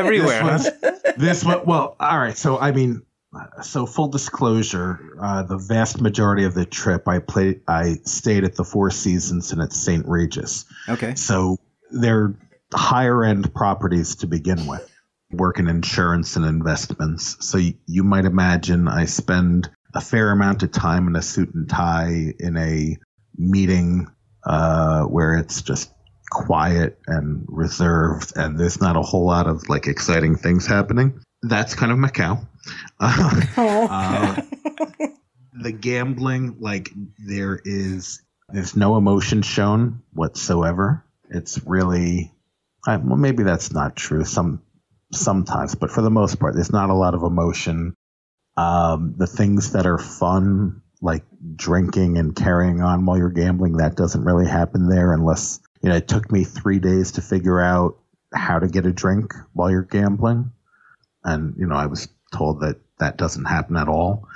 Everywhere. 0.00 0.44
This 0.44 0.64
was, 0.64 1.02
this 1.18 1.44
was 1.44 1.62
well. 1.66 1.94
All 2.00 2.18
right. 2.18 2.38
So 2.38 2.58
I 2.58 2.72
mean, 2.72 3.02
so 3.62 3.86
full 3.86 4.08
disclosure, 4.08 5.16
uh, 5.20 5.42
the 5.42 5.58
vast 5.58 6.00
majority 6.00 6.44
of 6.44 6.54
the 6.54 6.64
trip, 6.64 7.06
I 7.08 7.18
played, 7.18 7.60
I 7.68 7.96
stayed 8.04 8.44
at 8.44 8.54
the 8.54 8.64
Four 8.64 8.90
Seasons 8.90 9.52
and 9.52 9.60
at 9.60 9.72
St. 9.72 10.06
Regis. 10.06 10.64
Okay. 10.88 11.14
So 11.14 11.58
they're 11.90 12.34
higher 12.72 13.24
end 13.24 13.54
properties 13.54 14.16
to 14.16 14.26
begin 14.26 14.66
with. 14.66 14.90
Work 15.30 15.58
in 15.58 15.68
insurance 15.68 16.36
and 16.36 16.46
investments. 16.46 17.36
So 17.40 17.58
you, 17.58 17.74
you 17.86 18.02
might 18.02 18.24
imagine 18.24 18.88
I 18.88 19.04
spend 19.04 19.70
a 19.94 20.00
fair 20.00 20.30
amount 20.30 20.62
of 20.62 20.72
time 20.72 21.06
in 21.06 21.16
a 21.16 21.22
suit 21.22 21.54
and 21.54 21.68
tie 21.68 22.32
in 22.38 22.56
a 22.56 22.96
meeting 23.36 24.06
uh, 24.44 25.02
where 25.04 25.36
it's 25.36 25.60
just 25.60 25.92
quiet 26.30 26.98
and 27.06 27.44
reserved, 27.48 28.32
and 28.36 28.58
there's 28.58 28.80
not 28.80 28.96
a 28.96 29.02
whole 29.02 29.26
lot 29.26 29.46
of 29.46 29.68
like 29.68 29.86
exciting 29.86 30.36
things 30.36 30.66
happening. 30.66 31.20
That's 31.42 31.74
kind 31.74 31.92
of 31.92 31.98
Macau. 31.98 32.46
Uh, 33.00 34.42
the 35.60 35.72
gambling, 35.72 36.56
like 36.60 36.90
there 37.18 37.60
is, 37.64 38.22
there's 38.48 38.76
no 38.76 38.96
emotion 38.96 39.42
shown 39.42 40.02
whatsoever. 40.12 41.04
It's 41.30 41.60
really, 41.66 42.32
I, 42.86 42.96
well, 42.96 43.16
maybe 43.16 43.42
that's 43.42 43.72
not 43.72 43.96
true. 43.96 44.24
Some 44.24 44.62
sometimes, 45.12 45.74
but 45.74 45.90
for 45.90 46.02
the 46.02 46.10
most 46.10 46.38
part, 46.38 46.54
there's 46.54 46.72
not 46.72 46.90
a 46.90 46.94
lot 46.94 47.14
of 47.14 47.22
emotion. 47.22 47.94
Um, 48.56 49.14
the 49.16 49.26
things 49.26 49.72
that 49.72 49.86
are 49.86 49.98
fun, 49.98 50.82
like 51.00 51.24
drinking 51.54 52.18
and 52.18 52.34
carrying 52.34 52.80
on 52.80 53.06
while 53.06 53.16
you're 53.16 53.30
gambling, 53.30 53.76
that 53.76 53.96
doesn't 53.96 54.24
really 54.24 54.48
happen 54.48 54.88
there 54.88 55.12
unless 55.12 55.60
you 55.82 55.88
know. 55.88 55.96
It 55.96 56.08
took 56.08 56.30
me 56.30 56.44
three 56.44 56.78
days 56.78 57.12
to 57.12 57.22
figure 57.22 57.60
out 57.60 57.98
how 58.34 58.58
to 58.58 58.66
get 58.66 58.86
a 58.86 58.92
drink 58.92 59.32
while 59.52 59.70
you're 59.70 59.82
gambling, 59.82 60.50
and 61.24 61.54
you 61.56 61.66
know 61.66 61.76
I 61.76 61.86
was 61.86 62.08
told 62.32 62.60
that 62.60 62.76
that 62.98 63.16
doesn't 63.16 63.44
happen 63.44 63.76
at 63.76 63.88
all. 63.88 64.28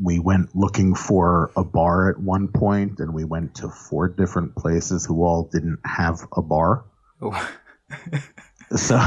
We 0.00 0.18
went 0.18 0.56
looking 0.56 0.94
for 0.94 1.52
a 1.56 1.64
bar 1.64 2.10
at 2.10 2.18
one 2.18 2.48
point, 2.48 2.98
and 2.98 3.14
we 3.14 3.24
went 3.24 3.54
to 3.56 3.68
four 3.68 4.08
different 4.08 4.56
places 4.56 5.06
who 5.06 5.22
all 5.24 5.48
didn't 5.52 5.78
have 5.84 6.20
a 6.36 6.42
bar. 6.42 6.84
Oh. 7.22 7.50
so 8.76 9.00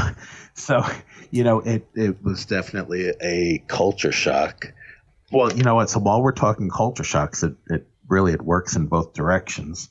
so 0.54 0.84
you 1.30 1.44
know 1.44 1.60
it 1.60 1.86
it 1.94 2.22
was 2.22 2.46
definitely 2.46 3.12
a 3.20 3.62
culture 3.66 4.12
shock 4.12 4.72
well 5.32 5.52
you 5.52 5.62
know 5.62 5.74
what 5.74 5.90
so 5.90 5.98
while 5.98 6.22
we're 6.22 6.32
talking 6.32 6.70
culture 6.70 7.04
shocks 7.04 7.42
it, 7.42 7.54
it 7.68 7.86
really 8.08 8.32
it 8.32 8.42
works 8.42 8.76
in 8.76 8.86
both 8.86 9.12
directions 9.14 9.90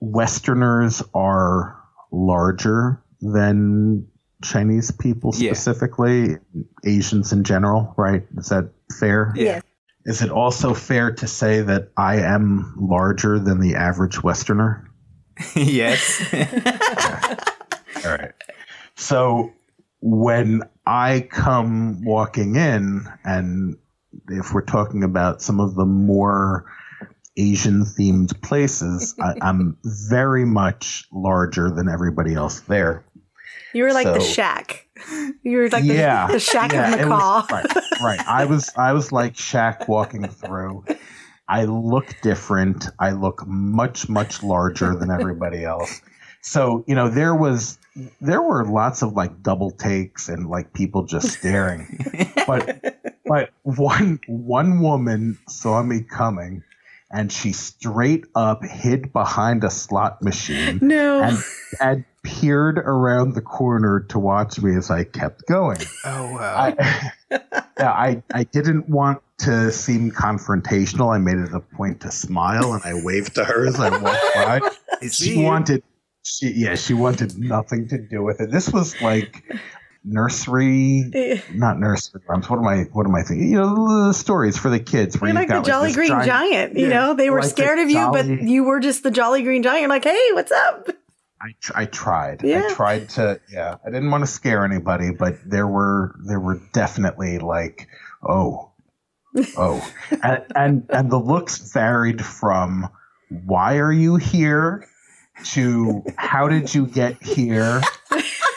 westerners 0.00 1.02
are 1.14 1.76
larger 2.12 3.02
than 3.20 4.06
chinese 4.42 4.90
people 4.90 5.32
Yeah. 5.36 5.52
specifically 5.52 6.36
asians 6.84 7.32
in 7.32 7.44
general 7.44 7.94
right 7.96 8.26
is 8.36 8.48
that 8.50 8.70
fair 8.98 9.32
Yeah. 9.36 9.60
is 10.04 10.22
it 10.22 10.30
also 10.30 10.74
fair 10.74 11.12
to 11.12 11.26
say 11.26 11.62
that 11.62 11.90
i 11.96 12.16
am 12.16 12.74
larger 12.78 13.38
than 13.38 13.60
the 13.60 13.74
average 13.76 14.22
westerner 14.22 14.82
yes. 15.54 16.22
All 18.06 18.10
right. 18.12 18.32
So 18.94 19.52
when 20.00 20.62
I 20.86 21.28
come 21.30 22.02
walking 22.04 22.56
in, 22.56 23.06
and 23.24 23.76
if 24.28 24.54
we're 24.54 24.62
talking 24.62 25.04
about 25.04 25.42
some 25.42 25.60
of 25.60 25.74
the 25.74 25.84
more 25.84 26.64
Asian 27.36 27.84
themed 27.84 28.40
places, 28.40 29.14
I, 29.20 29.34
I'm 29.42 29.76
very 29.84 30.46
much 30.46 31.04
larger 31.12 31.70
than 31.70 31.88
everybody 31.90 32.32
else 32.34 32.60
there. 32.60 33.04
You 33.76 33.84
were 33.84 33.92
like 33.92 34.06
the 34.06 34.20
So- 34.20 34.42
Shaq. 34.42 34.78
You 35.42 35.58
were 35.58 35.68
like 35.68 35.84
the, 35.84 35.94
yeah, 35.94 36.26
the 36.26 36.38
Shaq 36.38 36.72
yeah, 36.72 36.94
of 36.94 37.00
it 37.00 37.06
was- 37.06 37.50
right, 37.52 37.66
right. 38.02 38.20
I 38.26 38.46
was 38.46 38.72
I 38.76 38.92
was 38.94 39.12
like 39.12 39.34
Shaq 39.34 39.86
walking 39.88 40.26
through. 40.26 40.84
I 41.48 41.64
look 41.66 42.06
different. 42.22 42.88
I 42.98 43.10
look 43.10 43.46
much 43.46 44.08
much 44.08 44.42
larger 44.42 44.94
than 44.96 45.10
everybody 45.10 45.64
else. 45.64 46.00
So 46.40 46.82
you 46.88 46.94
know 46.94 47.08
there 47.10 47.34
was 47.34 47.78
there 48.20 48.40
were 48.42 48.64
lots 48.64 49.02
of 49.02 49.12
like 49.12 49.42
double 49.42 49.70
takes 49.70 50.28
and 50.30 50.48
like 50.48 50.72
people 50.72 51.02
just 51.04 51.28
staring. 51.38 52.00
but 52.46 52.96
but 53.26 53.50
one 53.62 54.18
one 54.26 54.80
woman 54.80 55.38
saw 55.48 55.82
me 55.82 56.00
coming. 56.00 56.62
And 57.08 57.30
she 57.30 57.52
straight 57.52 58.24
up 58.34 58.64
hid 58.64 59.12
behind 59.12 59.62
a 59.62 59.70
slot 59.70 60.22
machine 60.22 60.80
No. 60.82 61.22
and, 61.22 61.38
and 61.80 62.04
peered 62.26 62.78
around 62.78 63.34
the 63.34 63.40
corner 63.40 64.00
to 64.08 64.18
watch 64.18 64.60
me 64.60 64.76
as 64.76 64.90
I 64.90 65.04
kept 65.04 65.46
going. 65.46 65.78
Oh 66.04 66.32
wow. 66.32 66.54
I, 66.56 67.10
I, 67.78 68.22
I 68.32 68.44
didn't 68.44 68.88
want 68.88 69.20
to 69.38 69.72
seem 69.72 70.10
confrontational. 70.10 71.14
I 71.14 71.18
made 71.18 71.36
it 71.38 71.52
a 71.52 71.60
point 71.60 72.00
to 72.02 72.10
smile 72.10 72.74
and 72.74 72.82
I 72.84 72.94
waved 73.02 73.34
to 73.36 73.44
her 73.44 73.66
as 73.66 73.78
I 73.80 73.90
walked 73.90 74.34
by. 74.34 74.60
It's 75.02 75.16
She 75.22 75.42
wanted, 75.42 75.82
she, 76.22 76.52
yeah, 76.54 76.74
she 76.74 76.94
wanted 76.94 77.38
nothing 77.38 77.88
to 77.88 77.98
do 77.98 78.22
with 78.22 78.40
it. 78.40 78.50
This 78.50 78.72
was 78.72 79.00
like 79.02 79.44
nursery, 80.04 81.10
not 81.54 81.78
nursery 81.78 82.20
rhymes. 82.28 82.48
What 82.48 82.58
am 82.58 82.66
I? 82.66 82.84
What 82.92 83.06
am 83.06 83.14
I 83.14 83.22
thinking? 83.22 83.48
You 83.48 83.58
know, 83.58 84.06
the 84.06 84.12
stories 84.12 84.56
for 84.56 84.70
the 84.70 84.80
kids. 84.80 85.20
Where 85.20 85.30
You're 85.32 85.40
you've 85.40 85.50
like 85.50 85.64
the 85.64 85.68
Jolly 85.68 85.88
this 85.88 85.96
Green 85.96 86.22
Giant. 86.24 86.76
you 86.76 86.88
know, 86.88 87.14
they 87.14 87.30
were 87.30 87.40
like 87.40 87.50
the 87.50 87.62
scared 87.62 87.78
of 87.80 87.90
you, 87.90 88.10
but 88.12 88.26
you 88.26 88.64
were 88.64 88.80
just 88.80 89.02
the 89.02 89.10
Jolly 89.10 89.42
Green 89.42 89.62
Giant. 89.62 89.80
You're 89.80 89.88
like, 89.88 90.04
hey, 90.04 90.28
what's 90.32 90.52
up? 90.52 90.88
I, 91.46 91.82
I 91.82 91.84
tried. 91.86 92.42
Yeah. 92.42 92.66
I 92.68 92.74
tried 92.74 93.08
to. 93.10 93.40
Yeah, 93.50 93.76
I 93.84 93.90
didn't 93.90 94.10
want 94.10 94.22
to 94.22 94.26
scare 94.26 94.64
anybody, 94.64 95.12
but 95.12 95.36
there 95.44 95.66
were 95.66 96.14
there 96.24 96.40
were 96.40 96.60
definitely 96.72 97.38
like, 97.38 97.88
oh, 98.26 98.72
oh, 99.56 99.92
and, 100.22 100.44
and 100.54 100.86
and 100.90 101.10
the 101.10 101.18
looks 101.18 101.58
varied 101.72 102.24
from 102.24 102.88
why 103.28 103.78
are 103.78 103.92
you 103.92 104.16
here 104.16 104.86
to 105.44 106.02
how 106.16 106.48
did 106.48 106.74
you 106.74 106.86
get 106.86 107.22
here 107.22 107.80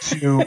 to 0.02 0.46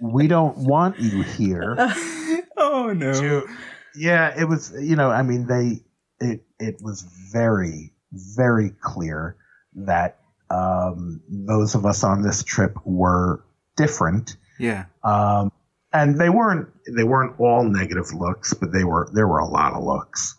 we 0.00 0.26
don't 0.26 0.56
want 0.58 0.98
you 0.98 1.22
here 1.22 1.74
oh 2.56 2.92
no. 2.92 3.12
to 3.12 3.48
yeah 3.96 4.34
it 4.38 4.44
was 4.44 4.72
you 4.78 4.96
know 4.96 5.10
i 5.10 5.22
mean 5.22 5.46
they 5.46 5.80
it 6.20 6.44
it 6.58 6.76
was 6.82 7.02
very 7.32 7.92
very 8.12 8.70
clear 8.82 9.36
that 9.74 10.18
um 10.52 11.20
those 11.28 11.74
of 11.74 11.84
us 11.86 12.04
on 12.04 12.22
this 12.22 12.42
trip 12.44 12.74
were 12.84 13.44
different 13.76 14.36
Yeah. 14.58 14.84
um 15.02 15.50
and 15.92 16.20
they 16.20 16.28
weren't 16.30 16.68
they 16.96 17.04
weren't 17.04 17.38
all 17.40 17.64
negative 17.64 18.12
looks 18.12 18.52
but 18.54 18.72
they 18.72 18.84
were 18.84 19.08
there 19.14 19.28
were 19.28 19.38
a 19.38 19.48
lot 19.48 19.72
of 19.72 19.82
looks 19.82 20.36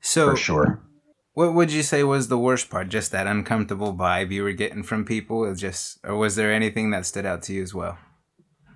So 0.00 0.30
for 0.30 0.36
sure 0.36 0.82
What 1.34 1.54
would 1.54 1.72
you 1.72 1.82
say 1.82 2.04
was 2.04 2.28
the 2.28 2.36
worst 2.48 2.68
part? 2.68 2.90
Just 2.90 3.10
that 3.12 3.26
uncomfortable 3.26 3.94
vibe 3.94 4.30
you 4.32 4.42
were 4.42 4.52
getting 4.62 4.82
from 4.82 5.06
people? 5.06 5.46
Is 5.50 5.58
just, 5.60 5.98
or 6.04 6.14
was 6.18 6.36
there 6.36 6.52
anything 6.52 6.90
that 6.92 7.06
stood 7.06 7.24
out 7.24 7.40
to 7.44 7.54
you 7.54 7.62
as 7.62 7.72
well? 7.72 7.96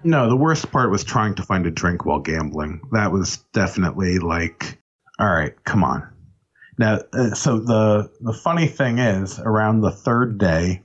No, 0.05 0.27
the 0.29 0.41
worst 0.47 0.73
part 0.73 0.91
was 0.91 1.05
trying 1.05 1.35
to 1.35 1.43
find 1.43 1.67
a 1.67 1.71
drink 1.71 2.07
while 2.07 2.21
gambling. 2.21 2.81
That 2.93 3.13
was 3.13 3.45
definitely 3.53 4.19
like, 4.19 4.79
all 5.19 5.29
right, 5.29 5.53
come 5.65 5.85
on. 5.85 6.09
Now, 6.79 7.01
uh, 7.13 7.31
so 7.35 7.59
the 7.59 8.11
the 8.21 8.33
funny 8.33 8.67
thing 8.67 8.99
is, 8.99 9.39
around 9.39 9.81
the 9.81 9.91
third 9.91 10.39
day, 10.39 10.83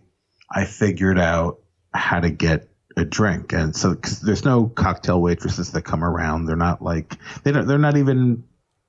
I 0.50 0.66
figured 0.66 1.20
out 1.20 1.60
how 1.94 2.20
to 2.20 2.30
get 2.30 2.68
a 2.98 3.06
drink, 3.06 3.54
and 3.54 3.76
so 3.76 3.96
cause 3.96 4.22
there's 4.22 4.46
no 4.46 4.68
cocktail 4.68 5.22
waitresses 5.22 5.72
that 5.72 5.84
come 5.84 6.04
around. 6.04 6.46
They're 6.46 6.56
not 6.56 6.82
like 6.82 7.18
they 7.44 7.52
don't. 7.52 7.68
They're 7.68 7.78
not 7.78 7.98
even. 7.98 8.44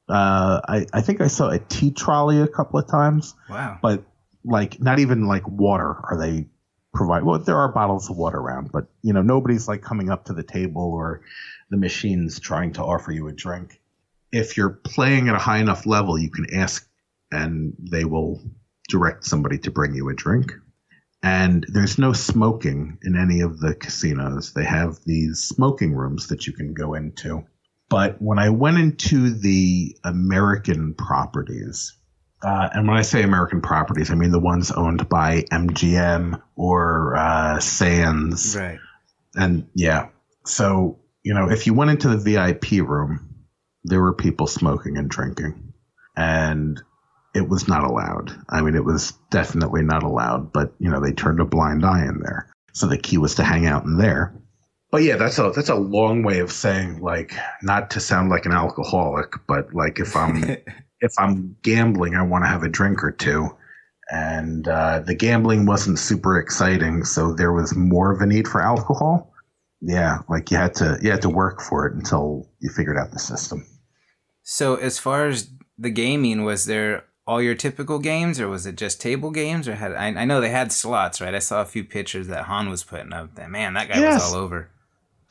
Uh, 0.08 0.60
I 0.68 0.86
I 0.92 1.00
think 1.00 1.20
I 1.20 1.28
saw 1.28 1.48
a 1.50 1.58
tea 1.58 1.90
trolley 1.90 2.40
a 2.40 2.48
couple 2.48 2.78
of 2.78 2.88
times 2.88 3.34
Wow. 3.48 3.78
but 3.80 4.02
like 4.44 4.80
not 4.80 4.98
even 4.98 5.26
like 5.26 5.46
water 5.48 5.96
are 6.10 6.18
they 6.20 6.46
provide 6.92 7.22
well 7.22 7.38
there 7.38 7.56
are 7.56 7.72
bottles 7.72 8.10
of 8.10 8.16
water 8.16 8.36
around 8.38 8.72
but 8.72 8.86
you 9.02 9.12
know 9.12 9.22
nobody's 9.22 9.68
like 9.68 9.80
coming 9.80 10.10
up 10.10 10.24
to 10.24 10.32
the 10.32 10.42
table 10.42 10.92
or 10.92 11.22
the 11.70 11.76
machines 11.76 12.40
trying 12.40 12.72
to 12.72 12.82
offer 12.82 13.12
you 13.12 13.28
a 13.28 13.32
drink 13.32 13.80
if 14.32 14.56
you're 14.56 14.70
playing 14.70 15.28
at 15.28 15.36
a 15.36 15.38
high 15.38 15.58
enough 15.58 15.86
level 15.86 16.18
you 16.18 16.28
can 16.28 16.52
ask 16.52 16.86
and 17.32 17.74
they 17.90 18.04
will 18.04 18.40
direct 18.88 19.24
somebody 19.24 19.58
to 19.58 19.70
bring 19.70 19.94
you 19.94 20.08
a 20.08 20.14
drink 20.14 20.52
and 21.24 21.64
there's 21.68 21.98
no 21.98 22.12
smoking 22.12 22.98
in 23.02 23.16
any 23.16 23.40
of 23.40 23.58
the 23.60 23.74
casinos 23.74 24.52
they 24.52 24.64
have 24.64 24.98
these 25.04 25.40
smoking 25.40 25.94
rooms 25.94 26.28
that 26.28 26.46
you 26.46 26.52
can 26.52 26.74
go 26.74 26.94
into 26.94 27.44
but 27.88 28.20
when 28.20 28.38
i 28.38 28.48
went 28.48 28.78
into 28.78 29.30
the 29.30 29.96
american 30.04 30.94
properties 30.94 31.96
uh, 32.44 32.68
and 32.72 32.88
when 32.88 32.96
I 32.96 33.02
say 33.02 33.22
American 33.22 33.60
properties, 33.60 34.10
I 34.10 34.14
mean 34.14 34.32
the 34.32 34.40
ones 34.40 34.72
owned 34.72 35.08
by 35.08 35.42
MGM 35.52 36.42
or 36.56 37.16
uh, 37.16 37.60
Sands. 37.60 38.56
Right. 38.56 38.78
And 39.36 39.68
yeah, 39.74 40.08
so, 40.44 40.98
you 41.22 41.34
know, 41.34 41.48
if 41.48 41.66
you 41.66 41.74
went 41.74 41.92
into 41.92 42.08
the 42.08 42.16
VIP 42.16 42.86
room, 42.86 43.44
there 43.84 44.00
were 44.00 44.12
people 44.12 44.46
smoking 44.46 44.98
and 44.98 45.08
drinking. 45.08 45.72
And 46.16 46.82
it 47.34 47.48
was 47.48 47.68
not 47.68 47.84
allowed. 47.84 48.34
I 48.48 48.60
mean, 48.60 48.74
it 48.74 48.84
was 48.84 49.12
definitely 49.30 49.82
not 49.82 50.02
allowed, 50.02 50.52
but, 50.52 50.72
you 50.78 50.90
know, 50.90 51.00
they 51.00 51.12
turned 51.12 51.40
a 51.40 51.44
blind 51.44 51.84
eye 51.84 52.04
in 52.04 52.20
there. 52.20 52.52
So 52.72 52.86
the 52.86 52.98
key 52.98 53.18
was 53.18 53.34
to 53.36 53.44
hang 53.44 53.66
out 53.66 53.84
in 53.84 53.96
there. 53.96 54.34
But 54.90 55.04
yeah, 55.04 55.16
that's 55.16 55.38
a 55.38 55.50
that's 55.56 55.70
a 55.70 55.74
long 55.74 56.22
way 56.22 56.40
of 56.40 56.52
saying 56.52 57.00
like 57.00 57.32
not 57.62 57.90
to 57.92 58.00
sound 58.00 58.28
like 58.28 58.44
an 58.44 58.52
alcoholic, 58.52 59.32
but 59.48 59.72
like 59.72 59.98
if 59.98 60.14
I'm 60.14 60.44
if 61.00 61.12
I'm 61.18 61.56
gambling, 61.62 62.14
I 62.14 62.22
want 62.22 62.44
to 62.44 62.48
have 62.48 62.62
a 62.62 62.68
drink 62.68 63.02
or 63.02 63.10
two. 63.10 63.48
And 64.10 64.68
uh, 64.68 65.00
the 65.00 65.14
gambling 65.14 65.64
wasn't 65.64 65.98
super 65.98 66.38
exciting, 66.38 67.04
so 67.04 67.32
there 67.32 67.52
was 67.52 67.74
more 67.74 68.12
of 68.12 68.20
a 68.20 68.26
need 68.26 68.46
for 68.46 68.60
alcohol. 68.60 69.32
Yeah, 69.80 70.18
like 70.28 70.50
you 70.50 70.58
had 70.58 70.74
to 70.74 70.98
you 71.00 71.10
had 71.10 71.22
to 71.22 71.30
work 71.30 71.62
for 71.62 71.86
it 71.86 71.94
until 71.94 72.50
you 72.60 72.68
figured 72.68 72.98
out 72.98 73.12
the 73.12 73.18
system. 73.18 73.64
So, 74.42 74.74
as 74.74 74.98
far 74.98 75.28
as 75.28 75.48
the 75.78 75.90
gaming, 75.90 76.44
was 76.44 76.66
there 76.66 77.04
all 77.26 77.40
your 77.40 77.54
typical 77.54 77.98
games, 77.98 78.40
or 78.40 78.48
was 78.48 78.66
it 78.66 78.76
just 78.76 79.00
table 79.00 79.30
games? 79.30 79.68
Or 79.68 79.74
had 79.74 79.92
I, 79.92 80.06
I 80.08 80.24
know 80.24 80.40
they 80.40 80.50
had 80.50 80.72
slots, 80.72 81.20
right? 81.20 81.34
I 81.34 81.38
saw 81.38 81.60
a 81.62 81.64
few 81.66 81.84
pictures 81.84 82.28
that 82.28 82.44
Han 82.44 82.68
was 82.68 82.82
putting 82.84 83.12
up. 83.12 83.34
That 83.36 83.50
man, 83.50 83.74
that 83.74 83.88
guy 83.88 84.00
Yes. 84.00 84.22
was 84.22 84.34
all 84.34 84.40
over. 84.40 84.70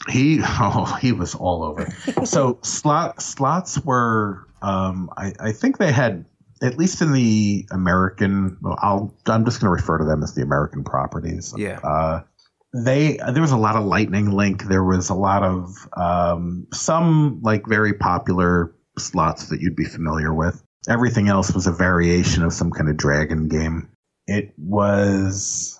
He 0.10 0.40
oh 0.44 0.98
he 1.02 1.12
was 1.12 1.36
all 1.36 1.64
over. 1.64 1.88
so 2.26 2.60
slot 2.64 3.22
slots 3.22 3.80
were 3.84 4.48
um, 4.62 5.10
I, 5.18 5.34
I 5.40 5.52
think 5.52 5.78
they 5.78 5.92
had 5.92 6.26
at 6.64 6.78
least 6.78 7.02
in 7.02 7.12
the 7.12 7.66
American. 7.72 8.58
Well, 8.62 8.78
I'll 8.82 9.16
I'm 9.28 9.46
just 9.46 9.60
going 9.60 9.68
to 9.68 9.72
refer 9.72 9.98
to 9.98 10.06
them 10.06 10.24
as 10.24 10.34
the 10.34 10.44
American 10.44 10.84
properties. 10.84 11.54
Yeah. 11.58 11.80
Uh, 11.84 12.22
they 12.74 13.18
there 13.34 13.42
was 13.42 13.52
a 13.52 13.58
lot 13.58 13.76
of 13.76 13.84
Lightning 13.84 14.32
Link. 14.32 14.64
There 14.64 14.84
was 14.84 15.10
a 15.10 15.14
lot 15.16 15.44
of 15.44 15.76
um, 15.98 16.68
some 16.74 17.42
like 17.44 17.66
very 17.68 17.94
popular 17.94 18.74
slots 18.98 19.50
that 19.50 19.60
you'd 19.62 19.76
be 19.76 19.84
familiar 19.86 20.34
with. 20.34 20.64
Everything 20.90 21.28
else 21.28 21.54
was 21.54 21.68
a 21.68 21.72
variation 21.72 22.44
of 22.44 22.54
some 22.54 22.72
kind 22.72 22.90
of 22.90 22.98
dragon 22.98 23.48
game. 23.48 23.90
It 24.28 24.54
was 24.58 25.80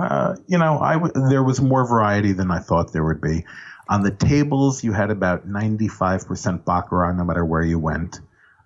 uh, 0.00 0.36
you 0.46 0.58
know, 0.58 0.78
I 0.78 0.94
w- 0.94 1.12
there 1.28 1.42
was 1.42 1.60
more 1.60 1.86
variety 1.86 2.32
than 2.32 2.50
I 2.50 2.58
thought 2.58 2.92
there 2.92 3.04
would 3.04 3.20
be. 3.20 3.44
On 3.88 4.02
the 4.02 4.10
tables, 4.10 4.84
you 4.84 4.92
had 4.92 5.10
about 5.10 5.48
95% 5.48 6.64
baccarat, 6.64 7.12
no 7.12 7.24
matter 7.24 7.44
where 7.44 7.62
you 7.62 7.78
went. 7.78 8.20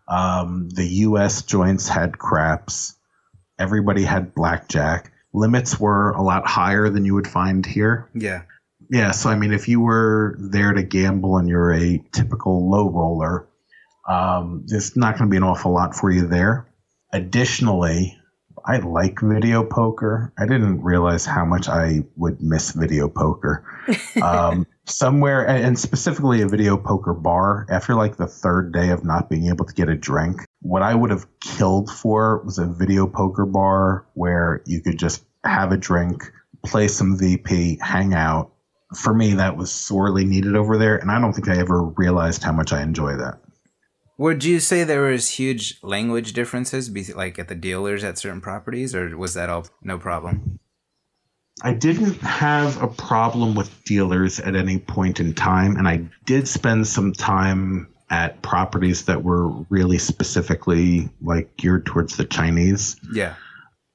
Um, 0.09 0.69
the 0.71 0.87
U.S. 0.87 1.43
joints 1.43 1.89
had 1.89 2.19
craps. 2.19 2.97
Everybody 3.59 4.03
had 4.03 4.35
blackjack. 4.35 5.13
Limits 5.33 5.79
were 5.79 6.11
a 6.11 6.23
lot 6.23 6.47
higher 6.47 6.91
than 6.91 7.05
you 7.05 7.15
would 7.15 7.29
find 7.29 7.65
here. 7.65 8.11
Yeah. 8.15 8.43
Yeah, 8.91 9.13
so 9.13 9.31
I 9.31 9.37
mean, 9.37 9.53
if 9.53 9.69
you 9.69 9.81
were 9.81 10.37
there 10.39 10.73
to 10.73 10.83
gamble 10.83 11.39
and 11.39 11.49
you're 11.49 11.73
a 11.73 12.03
typical 12.13 12.69
low 12.69 12.91
roller, 12.91 13.47
um, 14.13 14.65
there's 14.67 14.97
not 14.97 15.17
going 15.17 15.29
to 15.29 15.31
be 15.31 15.37
an 15.37 15.43
awful 15.43 15.73
lot 15.73 15.95
for 15.95 16.11
you 16.11 16.27
there. 16.27 16.69
Additionally, 17.13 18.17
I 18.65 18.79
like 18.79 19.21
video 19.21 19.65
poker. 19.65 20.33
I 20.39 20.47
didn't 20.47 20.83
realize 20.83 21.27
how 21.27 21.45
much 21.45 21.69
I 21.69 22.05
would 22.17 22.41
miss 22.41 22.73
video 22.73 23.09
poker. 23.09 23.65
Um, 24.23 24.65
somewhere, 24.87 25.45
and 25.45 25.65
and 25.65 25.79
specifically 25.79 26.43
a 26.43 26.47
video 26.47 26.77
poker 26.77 27.15
bar, 27.15 27.67
after 27.69 27.97
like 27.97 28.17
the 28.17 28.29
third 28.29 28.73
day 28.73 28.91
of 28.91 29.05
not 29.05 29.29
being 29.29 29.49
able 29.49 29.65
to 29.65 29.75
get 29.75 29.89
a 29.89 29.97
drink, 29.97 30.45
what 30.61 30.83
I 30.83 30.95
would 30.95 31.11
have 31.11 31.27
killed 31.41 31.91
for 31.91 32.45
was 32.45 32.59
a 32.59 32.67
video 32.67 33.09
poker 33.09 33.45
bar 33.45 34.07
where 34.15 34.63
you 34.67 34.81
could 34.81 35.01
just 35.01 35.25
have 35.45 35.73
a 35.73 35.77
drink, 35.77 36.31
play 36.65 36.87
some 36.87 37.19
VP, 37.19 37.81
hang 37.83 38.15
out. 38.15 38.53
For 38.95 39.13
me, 39.13 39.35
that 39.35 39.57
was 39.57 39.73
sorely 39.73 40.25
needed 40.25 40.55
over 40.55 40.79
there, 40.79 40.97
and 40.99 41.11
I 41.11 41.21
don't 41.21 41.33
think 41.33 41.49
I 41.49 41.59
ever 41.59 41.83
realized 41.83 42.45
how 42.45 42.53
much 42.53 42.73
I 42.73 42.83
enjoy 42.83 43.17
that. 43.17 43.42
Would 44.23 44.45
you 44.45 44.61
say 44.61 44.85
there 44.85 45.03
was 45.03 45.31
huge 45.31 45.81
language 45.83 46.33
differences, 46.33 46.89
like 47.17 47.41
at 47.41 47.49
the 47.49 47.57
dealers 47.57 48.05
at 48.05 48.19
certain 48.19 48.41
properties, 48.41 48.95
or 48.95 49.17
was 49.17 49.35
that 49.35 49.51
all 49.51 49.67
no 49.83 49.99
problem? 49.99 50.61
I 51.61 51.73
didn't 51.75 52.21
have 52.21 52.81
a 52.81 52.87
problem 52.87 53.57
with 53.57 53.83
dealers 53.83 54.39
at 54.39 54.55
any 54.55 54.79
point 54.79 55.19
in 55.19 55.35
time, 55.35 55.75
and 55.77 55.89
I 55.89 56.09
did 56.25 56.47
spend 56.47 56.87
some 56.87 57.13
time 57.13 57.89
at 58.11 58.41
properties 58.43 59.07
that 59.07 59.25
were 59.25 59.49
really 59.71 59.99
specifically 59.99 61.11
like 61.21 61.57
geared 61.57 61.85
towards 61.85 62.17
the 62.17 62.25
Chinese. 62.25 62.95
Yeah. 63.13 63.35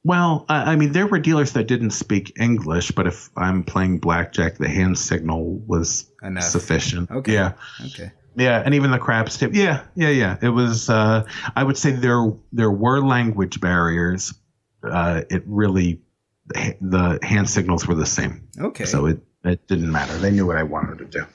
Well, 0.03 0.45
I 0.49 0.73
I 0.73 0.75
mean, 0.75 0.91
there 0.91 1.07
were 1.07 1.19
dealers 1.19 1.53
that 1.53 1.67
didn't 1.67 1.91
speak 1.91 2.33
English, 2.37 2.91
but 2.91 3.07
if 3.07 3.29
I'm 3.37 3.63
playing 3.63 3.99
blackjack, 3.99 4.57
the 4.57 4.67
hand 4.67 4.99
signal 4.99 5.53
was 5.65 6.11
Enough. 6.21 6.43
sufficient. 6.43 7.11
Okay. 7.11 7.31
Yeah. 7.31 7.53
Okay. 7.85 8.11
Yeah, 8.37 8.61
and 8.63 8.75
even 8.75 8.91
the 8.91 8.99
craps 8.99 9.37
tip. 9.37 9.53
Yeah, 9.55 9.83
yeah, 9.95 10.09
yeah. 10.09 10.37
It 10.41 10.49
was. 10.49 10.89
Uh, 10.89 11.25
I 11.55 11.63
would 11.63 11.77
say 11.77 11.91
there 11.91 12.31
there 12.53 12.71
were 12.71 13.01
language 13.01 13.59
barriers. 13.59 14.33
Uh, 14.83 15.23
it 15.29 15.43
really 15.47 15.99
the 16.79 17.19
hand 17.23 17.49
signals 17.49 17.87
were 17.87 17.95
the 17.95 18.05
same. 18.05 18.47
Okay. 18.59 18.85
So 18.85 19.07
it 19.07 19.19
it 19.43 19.67
didn't 19.67 19.91
matter. 19.91 20.15
They 20.17 20.31
knew 20.31 20.45
what 20.45 20.55
I 20.57 20.63
wanted 20.63 20.99
to 20.99 21.05
do. 21.05 21.25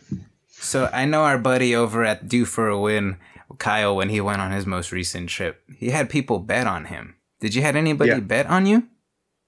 So 0.48 0.88
I 0.92 1.04
know 1.04 1.22
our 1.24 1.38
buddy 1.38 1.74
over 1.74 2.04
at 2.04 2.28
Do 2.28 2.44
for 2.44 2.68
a 2.68 2.78
Win, 2.80 3.16
Kyle, 3.58 3.96
when 3.96 4.08
he 4.08 4.20
went 4.20 4.40
on 4.40 4.52
his 4.52 4.64
most 4.64 4.92
recent 4.92 5.28
trip, 5.28 5.60
he 5.76 5.90
had 5.90 6.08
people 6.08 6.38
bet 6.38 6.66
on 6.68 6.84
him. 6.84 7.16
Did 7.40 7.54
you 7.56 7.62
had 7.62 7.74
anybody 7.74 8.10
Yeah. 8.12 8.20
bet 8.20 8.46
on 8.46 8.66
you? 8.66 8.86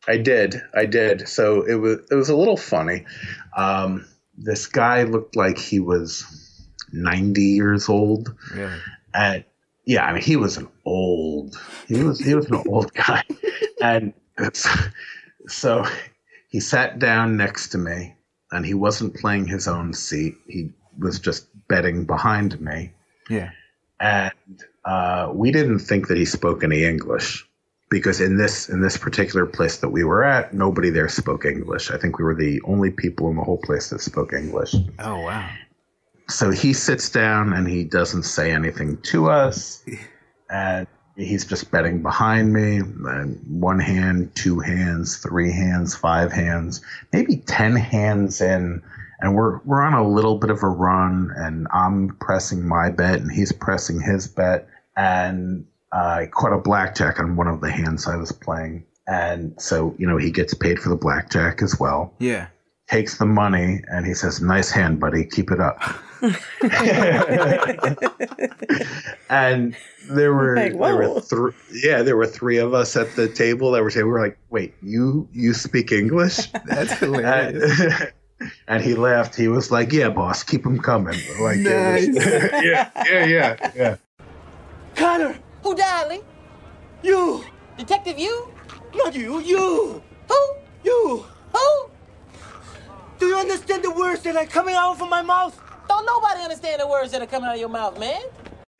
I 0.08 0.18
did. 0.18 0.61
I 0.75 0.87
did. 0.87 1.28
So 1.28 1.62
it 1.62 1.76
was 1.76 1.99
it 2.11 2.14
was 2.16 2.28
a 2.30 2.37
little 2.37 2.56
funny. 2.56 3.06
Um, 3.56 4.04
this 4.37 4.66
guy 4.66 5.04
looked 5.04 5.37
like 5.37 5.56
he 5.56 5.78
was 5.78 6.43
ninety 6.94 7.42
years 7.42 7.88
old. 7.88 8.34
Really? 8.54 8.78
And 9.14 9.44
yeah, 9.86 10.04
I 10.06 10.12
mean, 10.12 10.22
he 10.22 10.36
was 10.36 10.56
an 10.56 10.68
old. 10.84 11.56
He 11.88 12.02
was 12.02 12.18
he 12.18 12.34
was 12.34 12.46
an 12.46 12.62
old 12.68 12.92
guy, 12.94 13.22
and 13.82 14.12
so 15.48 15.84
he 16.48 16.60
sat 16.60 16.98
down 16.98 17.36
next 17.36 17.68
to 17.68 17.78
me, 17.78 18.14
and 18.52 18.64
he 18.64 18.74
wasn't 18.74 19.14
playing 19.16 19.46
his 19.46 19.68
own 19.68 19.92
seat. 19.92 20.34
He 20.48 20.70
was 20.98 21.18
just 21.18 21.48
betting 21.68 22.04
behind 22.04 22.60
me, 22.60 22.92
Yeah. 23.28 23.50
and 24.00 24.32
uh, 24.84 25.30
we 25.34 25.50
didn't 25.50 25.80
think 25.80 26.08
that 26.08 26.16
he 26.16 26.24
spoke 26.24 26.62
any 26.62 26.84
English 26.84 27.44
because 27.90 28.20
in 28.20 28.36
this 28.36 28.68
in 28.68 28.80
this 28.80 28.96
particular 28.96 29.46
place 29.46 29.78
that 29.78 29.88
we 29.90 30.04
were 30.04 30.24
at, 30.24 30.52
nobody 30.54 30.90
there 30.90 31.08
spoke 31.08 31.44
English. 31.44 31.90
I 31.90 31.98
think 31.98 32.18
we 32.18 32.24
were 32.24 32.34
the 32.34 32.60
only 32.64 32.90
people 32.90 33.28
in 33.30 33.36
the 33.36 33.42
whole 33.42 33.60
place 33.64 33.90
that 33.90 34.00
spoke 34.00 34.32
English 34.32 34.74
Oh 34.98 35.20
wow. 35.20 35.48
So 36.28 36.50
he 36.50 36.73
sits 36.73 37.11
down 37.11 37.52
and 37.52 37.69
he 37.69 37.85
doesn't 37.85 38.23
say 38.25 38.50
anything 38.52 38.97
to 39.02 39.28
us 39.31 39.85
and 40.50 40.87
he's 41.16 41.45
just 41.47 41.71
betting 41.71 42.02
behind 42.02 42.52
me 42.52 42.76
and 42.78 43.38
one 43.61 43.78
hand 43.78 44.35
two 44.35 44.59
hands 44.61 45.19
three 45.19 45.52
hands 45.52 45.95
five 45.95 46.33
hands 46.33 46.81
maybe 47.12 47.37
ten 47.47 47.76
hands 47.76 48.40
in 48.40 48.83
and 49.21 49.35
we're 49.35 49.59
we're 49.64 49.83
on 49.83 49.95
a 49.95 50.07
little 50.09 50.38
bit 50.38 50.50
of 50.50 50.62
a 50.62 50.69
run 50.69 51.31
and 51.37 51.66
i'm 51.73 52.09
pressing 52.21 52.66
my 52.66 52.90
bet 52.90 53.21
and 53.21 53.31
he's 53.31 53.52
pressing 53.52 54.00
his 54.00 54.26
bet 54.26 54.66
and 54.97 55.64
i 55.93 56.26
caught 56.33 56.52
a 56.52 56.59
blackjack 56.59 57.21
on 57.21 57.37
one 57.37 57.47
of 57.49 57.61
the 57.61 57.71
hands 57.71 58.09
i 58.09 58.16
was 58.16 58.33
playing 58.33 58.85
and 59.07 59.54
so 59.61 59.95
you 59.99 60.07
know 60.07 60.16
he 60.16 60.31
gets 60.31 60.54
paid 60.54 60.78
for 60.78 60.88
the 60.88 60.97
blackjack 60.97 61.62
as 61.62 61.78
well 61.78 62.12
Yeah. 62.19 62.47
takes 62.88 63.19
the 63.19 63.26
money 63.26 63.83
and 63.88 64.07
he 64.07 64.14
says, 64.14 64.40
"Nice 64.40 64.71
hand, 64.71 64.99
buddy. 65.00 65.25
Keep 65.26 65.50
it 65.50 65.61
up." 65.61 65.78
and 69.30 69.76
there 70.10 70.34
were 70.34 70.56
Like, 70.56 70.72
there 70.72 70.96
were 70.96 71.20
three 71.20 71.52
yeah 71.72 72.02
there 72.02 72.16
were 72.16 72.26
three 72.26 72.58
of 72.58 72.74
us 72.74 72.96
at 72.96 73.14
the 73.16 73.28
table 73.28 73.70
that 73.72 73.82
were 73.82 73.90
saying 73.90 74.06
we 74.06 74.12
were 74.12 74.20
like 74.20 74.38
wait 74.50 74.74
you 74.82 75.28
you 75.32 75.54
speak 75.54 75.92
english 75.92 76.50
That's 76.66 76.92
hilarious. 76.94 77.80
and, 77.80 78.12
and 78.68 78.82
he 78.82 78.94
laughed 78.94 79.34
he 79.34 79.48
was 79.48 79.70
like 79.70 79.92
yeah 79.92 80.08
boss 80.10 80.42
keep 80.42 80.62
them 80.62 80.78
coming 80.78 81.18
like 81.40 81.58
it 81.60 82.14
was- 82.14 82.64
yeah 82.64 82.90
yeah 83.06 83.24
yeah 83.26 83.70
yeah 83.76 83.96
Connor! 84.96 85.37
Who, 85.64 85.74
darling? 85.74 86.22
You! 87.02 87.42
Detective 87.76 88.16
you? 88.16 88.48
Not 88.94 89.12
you! 89.12 89.40
You! 89.40 90.00
Who? 90.28 90.54
You! 90.84 91.26
Who? 91.52 91.90
Do 93.18 93.26
you 93.26 93.37
understand 93.37 93.82
the 93.82 93.90
words 93.90 94.22
that 94.22 94.37
are 94.37 94.46
coming 94.46 94.76
out 94.76 94.96
from 94.96 95.10
my 95.10 95.20
mouth? 95.20 95.60
Don't 95.88 96.07
nobody 96.07 96.42
understand 96.42 96.81
the 96.81 96.88
words 96.88 97.12
that 97.12 97.23
are 97.23 97.27
coming 97.27 97.49
out 97.49 97.55
of 97.55 97.61
your 97.61 97.68
mouth, 97.68 97.99
man. 97.99 98.20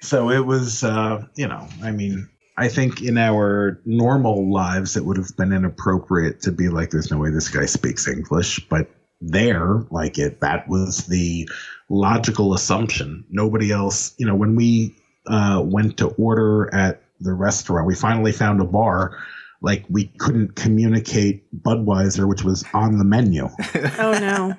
so 0.01 0.31
it 0.31 0.45
was 0.45 0.85
uh 0.85 1.25
you 1.37 1.47
know 1.47 1.67
i 1.83 1.91
mean 1.91 2.29
i 2.59 2.69
think 2.69 3.03
in 3.03 3.17
our 3.17 3.81
normal 3.87 4.51
lives 4.53 4.97
it 4.97 5.05
would 5.05 5.17
have 5.17 5.35
been 5.37 5.53
inappropriate 5.53 6.41
to 6.41 6.53
be 6.53 6.69
like 6.69 6.91
there's 6.91 7.11
no 7.11 7.19
way 7.19 7.31
this 7.31 7.49
guy 7.49 7.65
speaks 7.65 8.07
english 8.09 8.61
but 8.69 8.89
there 9.21 9.83
like 9.91 10.19
it 10.19 10.41
that 10.41 10.69
was 10.69 11.07
the 11.07 11.49
logical 11.89 12.53
assumption 12.55 13.25
nobody 13.31 13.71
else 13.73 14.15
you 14.19 14.27
know 14.27 14.35
when 14.35 14.57
we 14.57 14.95
uh 15.29 15.63
went 15.65 15.97
to 15.97 16.09
order 16.19 16.73
at 16.75 17.03
the 17.21 17.33
restaurant 17.33 17.87
we 17.87 17.95
finally 17.95 18.33
found 18.33 18.61
a 18.61 18.65
bar 18.65 19.17
like 19.65 19.85
we 19.89 20.05
couldn't 20.19 20.55
communicate 20.57 21.43
budweiser 21.63 22.29
which 22.29 22.45
was 22.45 22.65
on 22.75 22.99
the 22.99 23.05
menu. 23.05 23.49
Oh 23.99 24.13
no. 24.13 24.55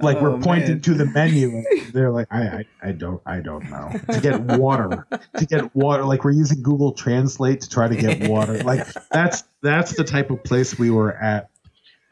like 0.00 0.18
Oh, 0.18 0.22
we're 0.22 0.38
pointing 0.40 0.72
man. 0.72 0.80
to 0.82 0.94
the 0.94 1.06
menu 1.06 1.48
and 1.70 1.92
they're 1.92 2.10
like 2.10 2.28
I, 2.30 2.42
I 2.42 2.64
i 2.88 2.92
don't 2.92 3.22
i 3.26 3.40
don't 3.40 3.68
know. 3.70 3.90
To 4.12 4.20
get 4.20 4.40
water. 4.42 5.06
To 5.38 5.46
get 5.46 5.74
water. 5.74 6.04
Like 6.04 6.24
we're 6.24 6.32
using 6.32 6.62
google 6.62 6.92
translate 6.92 7.62
to 7.62 7.68
try 7.68 7.88
to 7.88 7.96
get 7.96 8.28
water. 8.28 8.62
Like 8.62 8.86
that's 9.10 9.44
that's 9.62 9.96
the 9.96 10.04
type 10.04 10.30
of 10.30 10.44
place 10.44 10.78
we 10.78 10.90
were 10.90 11.16
at. 11.16 11.50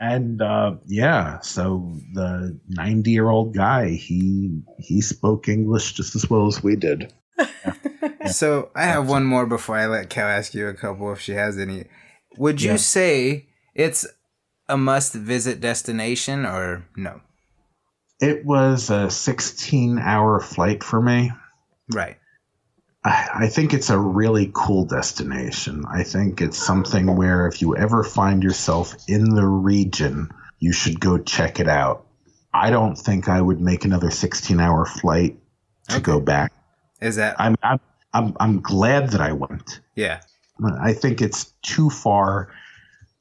And 0.01 0.41
uh 0.41 0.77
yeah 0.87 1.41
so 1.41 1.97
the 2.15 2.59
90 2.69 3.11
year 3.11 3.29
old 3.29 3.55
guy 3.55 3.91
he 3.91 4.63
he 4.79 5.01
spoke 5.01 5.49
english 5.49 5.93
just 5.93 6.17
as 6.17 6.29
well 6.31 6.47
as 6.47 6.63
we 6.63 6.77
did. 6.77 7.13
So 8.31 8.71
I 8.77 8.85
have 8.85 9.09
one 9.09 9.25
more 9.25 9.47
before 9.47 9.77
I 9.77 9.87
let 9.87 10.09
Cal 10.09 10.29
ask 10.29 10.55
you 10.55 10.69
a 10.69 10.75
couple 10.75 11.13
if 11.13 11.21
she 11.21 11.33
has 11.33 11.59
any. 11.59 11.87
Would 12.39 12.63
you 12.63 12.73
Yeah. 12.73 12.77
say 12.77 13.47
it's 13.75 14.07
a 14.69 14.77
must 14.77 15.15
visit 15.15 15.61
destination 15.61 16.45
or 16.47 16.85
no? 16.97 17.21
it 18.21 18.45
was 18.47 18.89
a 18.91 19.11
16 19.11 19.99
hour 19.99 20.39
flight 20.41 20.85
for 20.85 21.01
me 21.03 21.33
Right. 21.93 22.17
I 23.05 23.29
I 23.35 23.47
think 23.49 23.75
it's 23.75 23.91
a 23.91 23.99
really 23.99 24.51
cool 24.55 24.85
destination. 24.85 25.85
I 25.91 26.05
think 26.05 26.41
it's 26.41 26.57
something 26.57 27.17
where 27.17 27.49
if 27.49 27.61
you 27.61 27.77
ever 27.77 28.05
find 28.05 28.43
yourself 28.43 28.95
in 29.09 29.25
the 29.35 29.45
region, 29.47 30.31
you 30.61 30.73
should 30.73 31.01
go 31.01 31.19
check 31.19 31.59
it 31.59 31.69
out. 31.69 32.07
I 32.55 32.71
don't 32.71 32.97
think 32.97 33.29
I 33.29 33.41
would 33.41 33.61
make 33.61 33.85
another 33.85 34.11
16 34.11 34.61
hour 34.61 34.87
flight 34.87 35.37
to 35.89 35.99
go 36.01 36.21
back. 36.21 36.53
Is 37.01 37.17
that 37.17 37.35
I'm, 37.41 37.57
I'm 37.63 37.81
I'm 38.15 38.37
I'm 38.39 38.61
glad 38.61 39.11
that 39.11 39.21
I 39.21 39.33
went. 39.33 39.81
yeah. 39.97 40.21
I 40.65 40.93
think 40.93 41.21
it's 41.21 41.53
too 41.63 41.91
far 41.91 42.53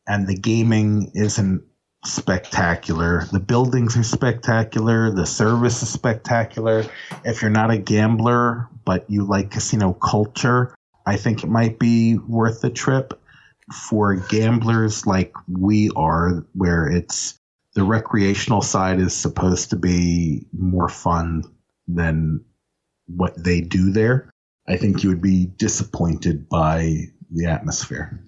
and 0.08 0.27
the 0.27 0.36
gaming 0.36 1.12
isn't 1.13 1.63
spectacular. 2.06 3.25
The 3.32 3.39
buildings 3.39 3.95
are 3.95 4.04
spectacular, 4.04 5.12
the 5.12 5.25
service 5.25 5.84
is 5.84 5.89
spectacular. 5.89 6.86
If 7.23 7.41
you're 7.41 7.51
not 7.51 7.71
a 7.71 7.77
gambler 7.77 8.67
but 8.86 9.10
you 9.10 9.23
like 9.23 9.51
casino 9.51 9.93
culture, 9.93 10.75
I 11.06 11.17
think 11.17 11.43
it 11.43 11.49
might 11.49 11.80
be 11.80 12.17
worth 12.17 12.62
the 12.62 12.69
trip. 12.69 13.19
For 13.88 14.15
gamblers 14.15 15.06
like 15.06 15.34
we 15.47 15.91
are 15.95 16.45
where 16.54 16.88
it's 16.88 17.39
the 17.73 17.84
recreational 17.84 18.62
side 18.62 18.99
is 18.99 19.13
supposed 19.13 19.69
to 19.69 19.77
be 19.77 20.45
more 20.51 20.89
fun 20.89 21.43
than 21.88 22.43
what 23.08 23.41
they 23.41 23.62
do 23.62 23.91
there. 23.91 24.30
I 24.67 24.77
think 24.77 25.04
you 25.04 25.10
would 25.10 25.21
be 25.21 25.45
disappointed 25.45 26.49
by 26.49 27.06
the 27.32 27.46
atmosphere. 27.46 28.20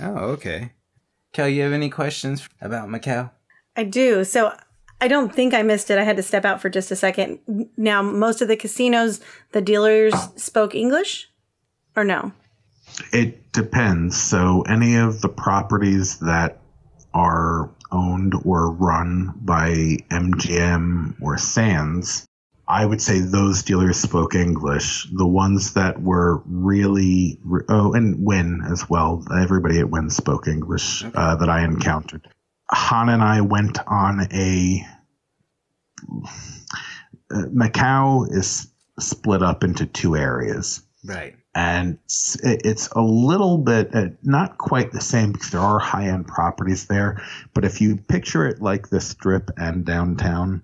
Oh, 0.00 0.30
okay. 0.32 0.72
Cal, 1.32 1.48
you 1.48 1.62
have 1.62 1.72
any 1.72 1.90
questions 1.90 2.48
about 2.60 2.88
Macau? 2.88 3.30
I 3.76 3.84
do. 3.84 4.24
So 4.24 4.52
I 5.00 5.08
don't 5.08 5.34
think 5.34 5.52
I 5.52 5.62
missed 5.62 5.90
it. 5.90 5.98
I 5.98 6.04
had 6.04 6.16
to 6.16 6.22
step 6.22 6.44
out 6.44 6.62
for 6.62 6.70
just 6.70 6.90
a 6.90 6.96
second. 6.96 7.40
Now, 7.76 8.02
most 8.02 8.40
of 8.40 8.48
the 8.48 8.56
casinos, 8.56 9.20
the 9.52 9.60
dealers 9.60 10.14
spoke 10.36 10.74
English 10.74 11.28
or 11.96 12.04
no? 12.04 12.32
It 13.12 13.52
depends. 13.52 14.16
So, 14.20 14.62
any 14.62 14.96
of 14.96 15.20
the 15.20 15.28
properties 15.28 16.18
that 16.20 16.58
are 17.12 17.70
owned 17.90 18.34
or 18.44 18.70
run 18.70 19.32
by 19.36 19.98
MGM 20.10 21.16
or 21.20 21.38
Sands, 21.38 22.26
I 22.66 22.86
would 22.86 23.02
say 23.02 23.20
those 23.20 23.62
dealers 23.62 23.98
spoke 23.98 24.34
English. 24.34 25.06
The 25.12 25.26
ones 25.26 25.74
that 25.74 26.00
were 26.02 26.42
really, 26.46 27.38
oh, 27.68 27.92
and 27.92 28.24
Wynn 28.24 28.62
as 28.70 28.88
well. 28.88 29.24
Everybody 29.38 29.80
at 29.80 29.90
Wynn 29.90 30.10
spoke 30.10 30.48
English 30.48 31.04
uh, 31.14 31.36
that 31.36 31.48
I 31.48 31.64
encountered. 31.64 32.26
Han 32.70 33.08
and 33.10 33.22
I 33.22 33.42
went 33.42 33.78
on 33.86 34.28
a. 34.32 34.86
Uh, 37.30 37.42
Macau 37.54 38.30
is 38.30 38.68
split 38.98 39.42
up 39.42 39.64
into 39.64 39.86
two 39.86 40.16
areas. 40.16 40.82
Right. 41.04 41.36
And 41.54 41.98
it's, 42.04 42.36
it's 42.42 42.88
a 42.88 43.00
little 43.00 43.58
bit, 43.58 43.94
uh, 43.94 44.08
not 44.22 44.58
quite 44.58 44.92
the 44.92 45.00
same 45.00 45.32
because 45.32 45.50
there 45.50 45.60
are 45.60 45.78
high 45.78 46.08
end 46.08 46.26
properties 46.26 46.86
there. 46.86 47.22
But 47.52 47.64
if 47.64 47.80
you 47.80 47.96
picture 47.96 48.46
it 48.46 48.60
like 48.60 48.88
the 48.88 49.00
strip 49.00 49.50
and 49.56 49.84
downtown, 49.84 50.62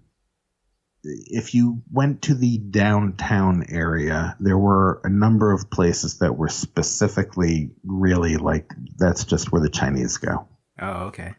if 1.02 1.54
you 1.54 1.82
went 1.92 2.22
to 2.22 2.34
the 2.34 2.58
downtown 2.58 3.64
area, 3.68 4.36
there 4.40 4.58
were 4.58 5.00
a 5.04 5.08
number 5.08 5.52
of 5.52 5.70
places 5.70 6.18
that 6.18 6.36
were 6.36 6.48
specifically 6.48 7.70
really 7.84 8.36
like 8.36 8.70
that's 8.98 9.24
just 9.24 9.52
where 9.52 9.62
the 9.62 9.70
Chinese 9.70 10.16
go. 10.16 10.46
Oh, 10.80 11.04
okay. 11.04 11.34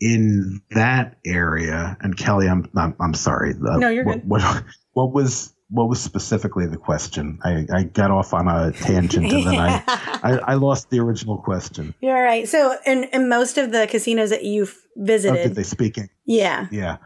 In 0.00 0.60
that 0.70 1.16
area, 1.26 1.96
and 2.00 2.16
Kelly, 2.16 2.48
I'm 2.48 2.68
I'm, 2.76 2.94
I'm 3.00 3.14
sorry. 3.14 3.52
Uh, 3.52 3.78
No, 3.78 3.88
you're 3.88 4.04
what, 4.04 4.20
good. 4.20 4.28
What, 4.28 4.64
what 4.92 5.12
was 5.12 5.54
what 5.70 5.88
was 5.88 6.00
specifically 6.00 6.66
the 6.66 6.78
question? 6.78 7.38
I, 7.44 7.66
I 7.72 7.82
got 7.82 8.10
off 8.10 8.32
on 8.32 8.48
a 8.48 8.72
tangent 8.72 9.30
and 9.30 9.46
then 9.46 9.56
I, 9.56 9.82
I 10.22 10.38
I 10.38 10.54
lost 10.54 10.88
the 10.90 11.00
original 11.00 11.38
question. 11.38 11.94
You're 12.00 12.16
all 12.16 12.22
right. 12.22 12.48
So, 12.48 12.76
in, 12.86 13.04
in 13.12 13.28
most 13.28 13.58
of 13.58 13.72
the 13.72 13.86
casinos 13.86 14.30
that 14.30 14.44
you've 14.44 14.76
Oh, 14.98 15.04
visited, 15.04 15.42
did 15.42 15.54
they 15.54 15.62
speak? 15.62 15.98
Yeah. 16.24 16.66
Yeah. 16.70 16.96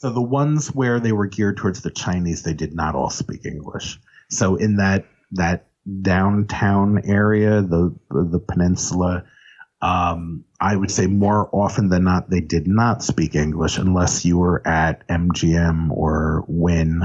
So 0.00 0.08
the 0.08 0.22
ones 0.22 0.68
where 0.68 0.98
they 0.98 1.12
were 1.12 1.26
geared 1.26 1.58
towards 1.58 1.82
the 1.82 1.90
Chinese, 1.90 2.42
they 2.42 2.54
did 2.54 2.74
not 2.74 2.94
all 2.94 3.10
speak 3.10 3.44
English. 3.44 4.00
So 4.30 4.56
in 4.56 4.76
that 4.76 5.04
that 5.32 5.66
downtown 6.00 7.02
area, 7.04 7.60
the 7.60 7.94
the 8.10 8.38
peninsula, 8.38 9.24
um, 9.82 10.46
I 10.58 10.74
would 10.74 10.90
say 10.90 11.06
more 11.06 11.54
often 11.54 11.90
than 11.90 12.04
not 12.04 12.30
they 12.30 12.40
did 12.40 12.66
not 12.66 13.02
speak 13.02 13.34
English 13.34 13.76
unless 13.76 14.24
you 14.24 14.38
were 14.38 14.66
at 14.66 15.06
MGM 15.08 15.90
or 15.90 16.46
Wynn. 16.48 17.02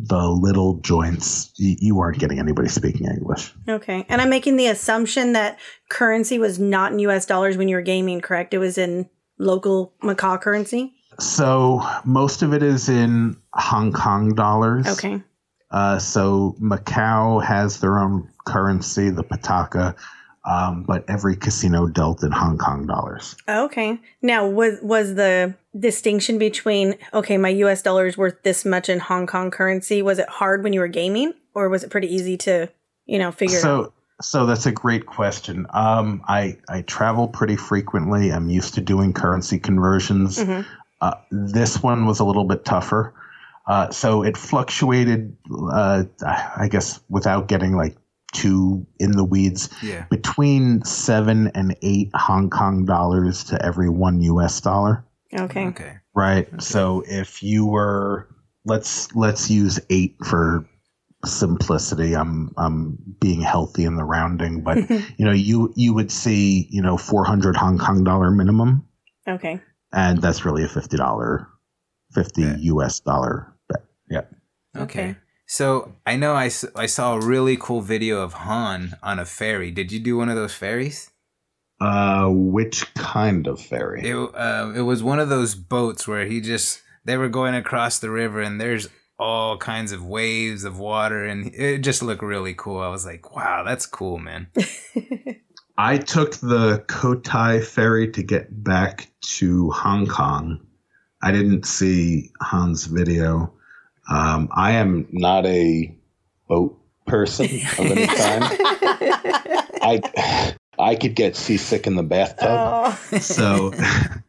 The 0.00 0.28
little 0.28 0.78
joints, 0.78 1.52
you, 1.56 1.98
aren't 1.98 2.20
getting 2.20 2.38
anybody 2.38 2.68
speaking 2.68 3.08
English. 3.08 3.52
Okay. 3.68 4.06
And 4.08 4.20
I'm 4.20 4.30
making 4.30 4.56
the 4.56 4.68
assumption 4.68 5.32
that 5.32 5.58
currency 5.88 6.38
was 6.38 6.60
not 6.60 6.92
in 6.92 7.00
US 7.00 7.26
dollars 7.26 7.56
when 7.56 7.66
you 7.66 7.74
were 7.74 7.82
gaming, 7.82 8.20
correct? 8.20 8.54
It 8.54 8.58
was 8.58 8.78
in 8.78 9.10
local 9.40 9.94
Macau 10.04 10.40
currency. 10.40 10.94
So 11.20 11.82
most 12.04 12.42
of 12.42 12.52
it 12.52 12.62
is 12.62 12.88
in 12.88 13.36
Hong 13.54 13.92
Kong 13.92 14.34
dollars. 14.34 14.86
Okay. 14.86 15.22
Uh, 15.70 15.98
so 15.98 16.56
Macau 16.60 17.44
has 17.44 17.80
their 17.80 17.98
own 17.98 18.28
currency, 18.46 19.10
the 19.10 19.24
Pataca, 19.24 19.94
um, 20.48 20.84
but 20.84 21.04
every 21.08 21.36
casino 21.36 21.86
dealt 21.86 22.22
in 22.22 22.32
Hong 22.32 22.56
Kong 22.56 22.86
dollars. 22.86 23.36
Okay. 23.48 23.98
Now, 24.22 24.46
was 24.46 24.78
was 24.80 25.14
the 25.16 25.54
distinction 25.78 26.38
between 26.38 26.96
okay, 27.12 27.36
my 27.36 27.50
US 27.50 27.82
dollar 27.82 28.06
is 28.06 28.16
worth 28.16 28.42
this 28.44 28.64
much 28.64 28.88
in 28.88 28.98
Hong 28.98 29.26
Kong 29.26 29.50
currency? 29.50 30.00
Was 30.00 30.18
it 30.18 30.28
hard 30.28 30.62
when 30.62 30.72
you 30.72 30.80
were 30.80 30.88
gaming, 30.88 31.34
or 31.54 31.68
was 31.68 31.84
it 31.84 31.90
pretty 31.90 32.12
easy 32.14 32.36
to, 32.38 32.70
you 33.04 33.18
know, 33.18 33.30
figure 33.30 33.58
it 33.58 33.64
out? 33.64 33.86
So, 33.86 33.92
so 34.20 34.46
that's 34.46 34.66
a 34.66 34.72
great 34.72 35.04
question. 35.04 35.66
Um, 35.70 36.22
I 36.28 36.56
I 36.68 36.82
travel 36.82 37.28
pretty 37.28 37.56
frequently. 37.56 38.32
I'm 38.32 38.48
used 38.48 38.74
to 38.74 38.80
doing 38.80 39.12
currency 39.12 39.58
conversions. 39.58 40.38
Mhm. 40.38 40.64
Uh, 41.00 41.14
this 41.30 41.82
one 41.82 42.06
was 42.06 42.20
a 42.20 42.24
little 42.24 42.44
bit 42.44 42.64
tougher. 42.64 43.14
Uh, 43.66 43.90
so 43.90 44.22
it 44.22 44.36
fluctuated, 44.36 45.36
uh, 45.72 46.04
I 46.24 46.68
guess, 46.70 47.00
without 47.08 47.48
getting 47.48 47.76
like 47.76 47.96
too 48.32 48.86
in 48.98 49.12
the 49.12 49.24
weeds, 49.24 49.68
Yeah. 49.82 50.06
between 50.10 50.82
seven 50.84 51.48
and 51.48 51.76
eight 51.82 52.10
Hong 52.14 52.50
Kong 52.50 52.84
dollars 52.84 53.44
to 53.44 53.62
every 53.64 53.88
one 53.88 54.20
US 54.22 54.60
dollar. 54.60 55.04
Okay. 55.34 55.66
Okay. 55.66 55.96
Right. 56.14 56.48
So 56.60 57.04
if 57.06 57.42
you 57.42 57.66
were, 57.66 58.28
let's 58.64 59.14
let's 59.14 59.50
use 59.50 59.78
eight 59.90 60.16
for 60.24 60.66
simplicity. 61.24 62.14
I'm 62.16 62.52
I'm 62.56 62.98
being 63.20 63.40
healthy 63.40 63.84
in 63.84 63.96
the 63.96 64.04
rounding, 64.04 64.62
but 64.62 64.78
you 64.90 65.24
know, 65.24 65.32
you 65.32 65.72
you 65.76 65.92
would 65.94 66.10
see 66.10 66.66
you 66.70 66.82
know 66.82 66.96
400 66.96 67.56
Hong 67.56 67.78
Kong 67.78 68.04
dollar 68.04 68.30
minimum, 68.30 68.86
Okay. 69.28 69.60
And 69.92 70.20
that's 70.20 70.44
really 70.44 70.64
a 70.64 70.68
fifty 70.68 70.96
dollar, 70.96 71.48
fifty 72.12 72.42
US 72.42 73.00
dollar 73.00 73.54
bet. 73.68 73.84
Yeah. 74.10 74.24
Okay. 74.76 75.16
So 75.46 75.94
I 76.06 76.16
know 76.16 76.34
I, 76.34 76.50
I 76.76 76.86
saw 76.86 77.14
a 77.14 77.24
really 77.24 77.56
cool 77.58 77.80
video 77.80 78.20
of 78.20 78.34
Han 78.34 78.96
on 79.02 79.18
a 79.18 79.24
ferry. 79.24 79.70
Did 79.70 79.90
you 79.90 79.98
do 79.98 80.16
one 80.16 80.28
of 80.28 80.36
those 80.36 80.54
ferries? 80.54 81.10
Uh, 81.80 82.28
which 82.28 82.92
kind 82.94 83.46
of 83.46 83.60
ferry? 83.60 84.02
It 84.02 84.14
uh, 84.14 84.72
it 84.74 84.82
was 84.82 85.02
one 85.02 85.20
of 85.20 85.28
those 85.28 85.54
boats 85.54 86.06
where 86.06 86.26
he 86.26 86.40
just 86.40 86.82
they 87.04 87.16
were 87.16 87.28
going 87.28 87.54
across 87.54 87.98
the 87.98 88.10
river 88.10 88.42
and 88.42 88.60
there's 88.60 88.88
all 89.18 89.56
kinds 89.56 89.90
of 89.90 90.04
waves 90.04 90.64
of 90.64 90.78
water 90.78 91.24
and 91.24 91.52
it 91.54 91.78
just 91.78 92.02
looked 92.02 92.22
really 92.22 92.54
cool. 92.54 92.80
I 92.80 92.88
was 92.88 93.06
like, 93.06 93.34
wow, 93.34 93.64
that's 93.64 93.86
cool, 93.86 94.18
man. 94.18 94.48
I 95.80 95.96
took 95.96 96.32
the 96.38 96.84
Cotai 96.88 97.64
ferry 97.64 98.10
to 98.10 98.22
get 98.24 98.64
back 98.64 99.08
to 99.36 99.70
Hong 99.70 100.08
Kong. 100.08 100.58
I 101.22 101.30
didn't 101.30 101.66
see 101.66 102.32
Han's 102.42 102.86
video. 102.86 103.52
Um, 104.10 104.48
I 104.52 104.72
am 104.72 105.06
not 105.12 105.46
a 105.46 105.94
boat 106.48 106.76
person 107.06 107.46
of 107.46 107.78
any 107.78 108.06
kind. 108.08 108.44
I 109.80 110.54
I 110.80 110.96
could 110.96 111.14
get 111.14 111.36
seasick 111.36 111.86
in 111.86 111.94
the 111.94 112.02
bathtub. 112.02 112.48
Oh. 112.50 113.18
So 113.20 113.72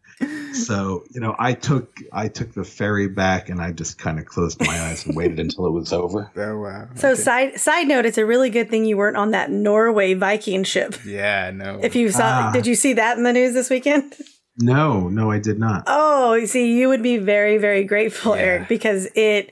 so 0.53 1.03
you 1.11 1.19
know 1.21 1.35
I 1.39 1.53
took 1.53 1.99
I 2.11 2.27
took 2.27 2.53
the 2.53 2.63
ferry 2.63 3.07
back 3.07 3.49
and 3.49 3.61
I 3.61 3.71
just 3.71 3.97
kind 3.97 4.19
of 4.19 4.25
closed 4.25 4.59
my 4.59 4.79
eyes 4.81 5.05
and 5.05 5.15
waited 5.15 5.39
until 5.39 5.65
it 5.67 5.71
was 5.71 5.93
over. 5.93 6.31
Oh 6.37 6.59
wow. 6.59 6.87
So 6.95 7.15
side 7.15 7.59
side 7.59 7.87
note, 7.87 8.05
it's 8.05 8.17
a 8.17 8.25
really 8.25 8.49
good 8.49 8.69
thing 8.69 8.85
you 8.85 8.97
weren't 8.97 9.17
on 9.17 9.31
that 9.31 9.51
Norway 9.51 10.13
Viking 10.13 10.63
ship. 10.63 10.95
Yeah, 11.05 11.51
no. 11.51 11.79
If 11.83 11.95
you 11.95 12.09
saw, 12.11 12.47
Ah. 12.47 12.51
did 12.51 12.65
you 12.67 12.75
see 12.75 12.93
that 12.93 13.17
in 13.17 13.23
the 13.23 13.33
news 13.33 13.53
this 13.53 13.69
weekend? 13.69 14.13
No, 14.57 15.07
no, 15.07 15.31
I 15.31 15.39
did 15.39 15.57
not. 15.59 15.83
Oh, 15.87 16.33
you 16.33 16.45
see, 16.45 16.73
you 16.77 16.89
would 16.89 17.01
be 17.03 17.17
very, 17.17 17.57
very 17.57 17.83
grateful, 17.85 18.33
Eric, 18.33 18.67
because 18.67 19.07
it 19.15 19.51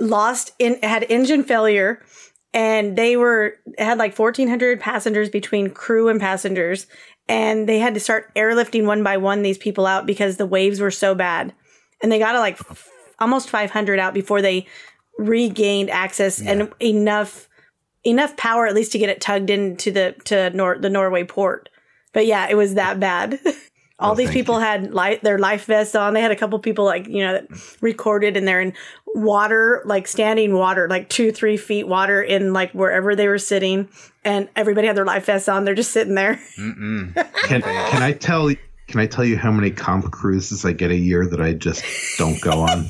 lost 0.00 0.52
in 0.58 0.74
it 0.74 0.84
had 0.84 1.04
engine 1.08 1.44
failure, 1.44 2.02
and 2.52 2.96
they 2.96 3.16
were 3.16 3.54
had 3.78 3.98
like 3.98 4.14
fourteen 4.14 4.48
hundred 4.48 4.80
passengers 4.80 5.28
between 5.28 5.70
crew 5.70 6.08
and 6.08 6.20
passengers, 6.20 6.86
and 7.28 7.68
they 7.68 7.78
had 7.78 7.94
to 7.94 8.00
start 8.00 8.34
airlifting 8.34 8.86
one 8.86 9.02
by 9.02 9.16
one 9.16 9.42
these 9.42 9.58
people 9.58 9.86
out 9.86 10.06
because 10.06 10.36
the 10.36 10.46
waves 10.46 10.80
were 10.80 10.90
so 10.90 11.14
bad, 11.14 11.54
and 12.02 12.10
they 12.10 12.18
got 12.18 12.32
to 12.32 12.40
like 12.40 12.60
f- 12.60 12.88
almost 13.18 13.50
five 13.50 13.70
hundred 13.70 13.98
out 13.98 14.14
before 14.14 14.42
they 14.42 14.66
regained 15.18 15.90
access 15.90 16.40
and 16.40 16.72
enough 16.80 17.48
enough 18.04 18.36
power 18.36 18.66
at 18.66 18.74
least 18.74 18.92
to 18.92 18.98
get 18.98 19.08
it 19.08 19.20
tugged 19.20 19.50
into 19.50 19.90
the 19.90 20.14
to 20.24 20.50
Nor- 20.50 20.78
the 20.78 20.90
Norway 20.90 21.24
port. 21.24 21.68
But 22.12 22.26
yeah, 22.26 22.48
it 22.48 22.56
was 22.56 22.74
that 22.74 22.98
bad. 22.98 23.38
All 24.00 24.14
these 24.14 24.30
people 24.30 24.60
had 24.60 24.94
life 24.94 25.22
their 25.22 25.38
life 25.38 25.64
vests 25.64 25.96
on. 25.96 26.14
They 26.14 26.20
had 26.20 26.30
a 26.30 26.36
couple 26.36 26.56
people 26.60 26.84
like 26.84 27.08
you 27.08 27.18
know 27.18 27.32
that 27.32 27.48
recorded 27.80 28.36
and 28.36 28.46
they're 28.46 28.60
in 28.60 28.72
water, 29.14 29.82
like 29.86 30.06
standing 30.06 30.54
water, 30.54 30.88
like 30.88 31.08
two 31.08 31.32
three 31.32 31.56
feet 31.56 31.88
water 31.88 32.22
in 32.22 32.52
like 32.52 32.70
wherever 32.72 33.16
they 33.16 33.26
were 33.26 33.38
sitting, 33.38 33.88
and 34.28 34.48
everybody 34.54 34.86
had 34.86 34.96
their 34.96 35.06
life 35.06 35.24
vests 35.24 35.48
on. 35.48 35.64
They're 35.64 35.74
just 35.74 35.90
sitting 35.90 36.14
there. 36.14 36.38
Can 36.56 37.14
can 37.62 37.62
I 38.02 38.12
tell 38.12 38.54
can 38.86 39.00
I 39.00 39.06
tell 39.06 39.24
you 39.24 39.36
how 39.38 39.50
many 39.50 39.70
comp 39.70 40.10
cruises 40.12 40.64
I 40.64 40.72
get 40.72 40.90
a 40.90 40.96
year 40.96 41.26
that 41.26 41.40
I 41.40 41.54
just 41.54 41.82
don't 42.18 42.40
go 42.40 42.60
on? 42.60 42.86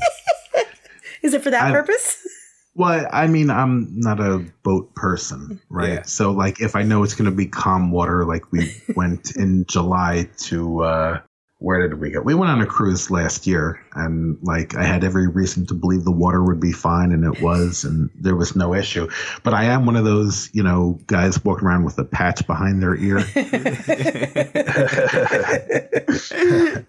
Is 1.22 1.35
it 1.35 1.42
for 1.42 1.51
that 1.51 1.62
I- 1.68 1.70
purpose? 1.70 2.18
Well, 2.74 3.09
I 3.12 3.27
mean, 3.27 3.51
I'm 3.51 3.88
not 3.98 4.20
a 4.20 4.44
boat 4.62 4.94
person, 4.94 5.61
right? 5.68 5.94
Yeah. 5.94 6.03
So, 6.03 6.31
like, 6.31 6.61
if 6.61 6.77
I 6.77 6.85
know 6.85 7.03
it's 7.03 7.14
going 7.14 7.29
to 7.29 7.37
be 7.37 7.46
calm 7.46 7.90
water, 7.90 8.24
like 8.24 8.53
we 8.53 8.72
went 8.94 9.35
in 9.35 9.64
July 9.66 10.29
to, 10.42 10.85
uh, 10.85 11.20
where 11.61 11.88
did 11.88 11.99
we 12.01 12.11
go? 12.11 12.21
We 12.21 12.35
went 12.35 12.53
on 12.53 12.61
a 12.61 12.66
cruise 12.66 13.11
last 13.11 13.44
year, 13.47 13.85
and 13.94 14.38
like, 14.42 14.77
I 14.77 14.85
had 14.85 15.03
every 15.03 15.27
reason 15.27 15.66
to 15.66 15.75
believe 15.75 16.05
the 16.05 16.12
water 16.12 16.44
would 16.44 16.61
be 16.61 16.71
fine, 16.71 17.11
and 17.11 17.25
it 17.25 17.42
was, 17.42 17.83
and 17.83 18.11
there 18.14 18.37
was 18.37 18.55
no 18.55 18.75
issue. 18.75 19.09
But 19.42 19.55
I 19.55 19.64
am 19.64 19.85
one 19.85 19.97
of 19.97 20.05
those, 20.05 20.51
you 20.53 20.62
know, 20.62 21.01
guys 21.09 21.44
walking 21.44 21.66
around 21.66 21.85
with 21.85 21.99
a 21.99 22.05
patch 22.05 22.47
behind 22.47 22.81
their 22.81 22.94
ear. 22.94 23.21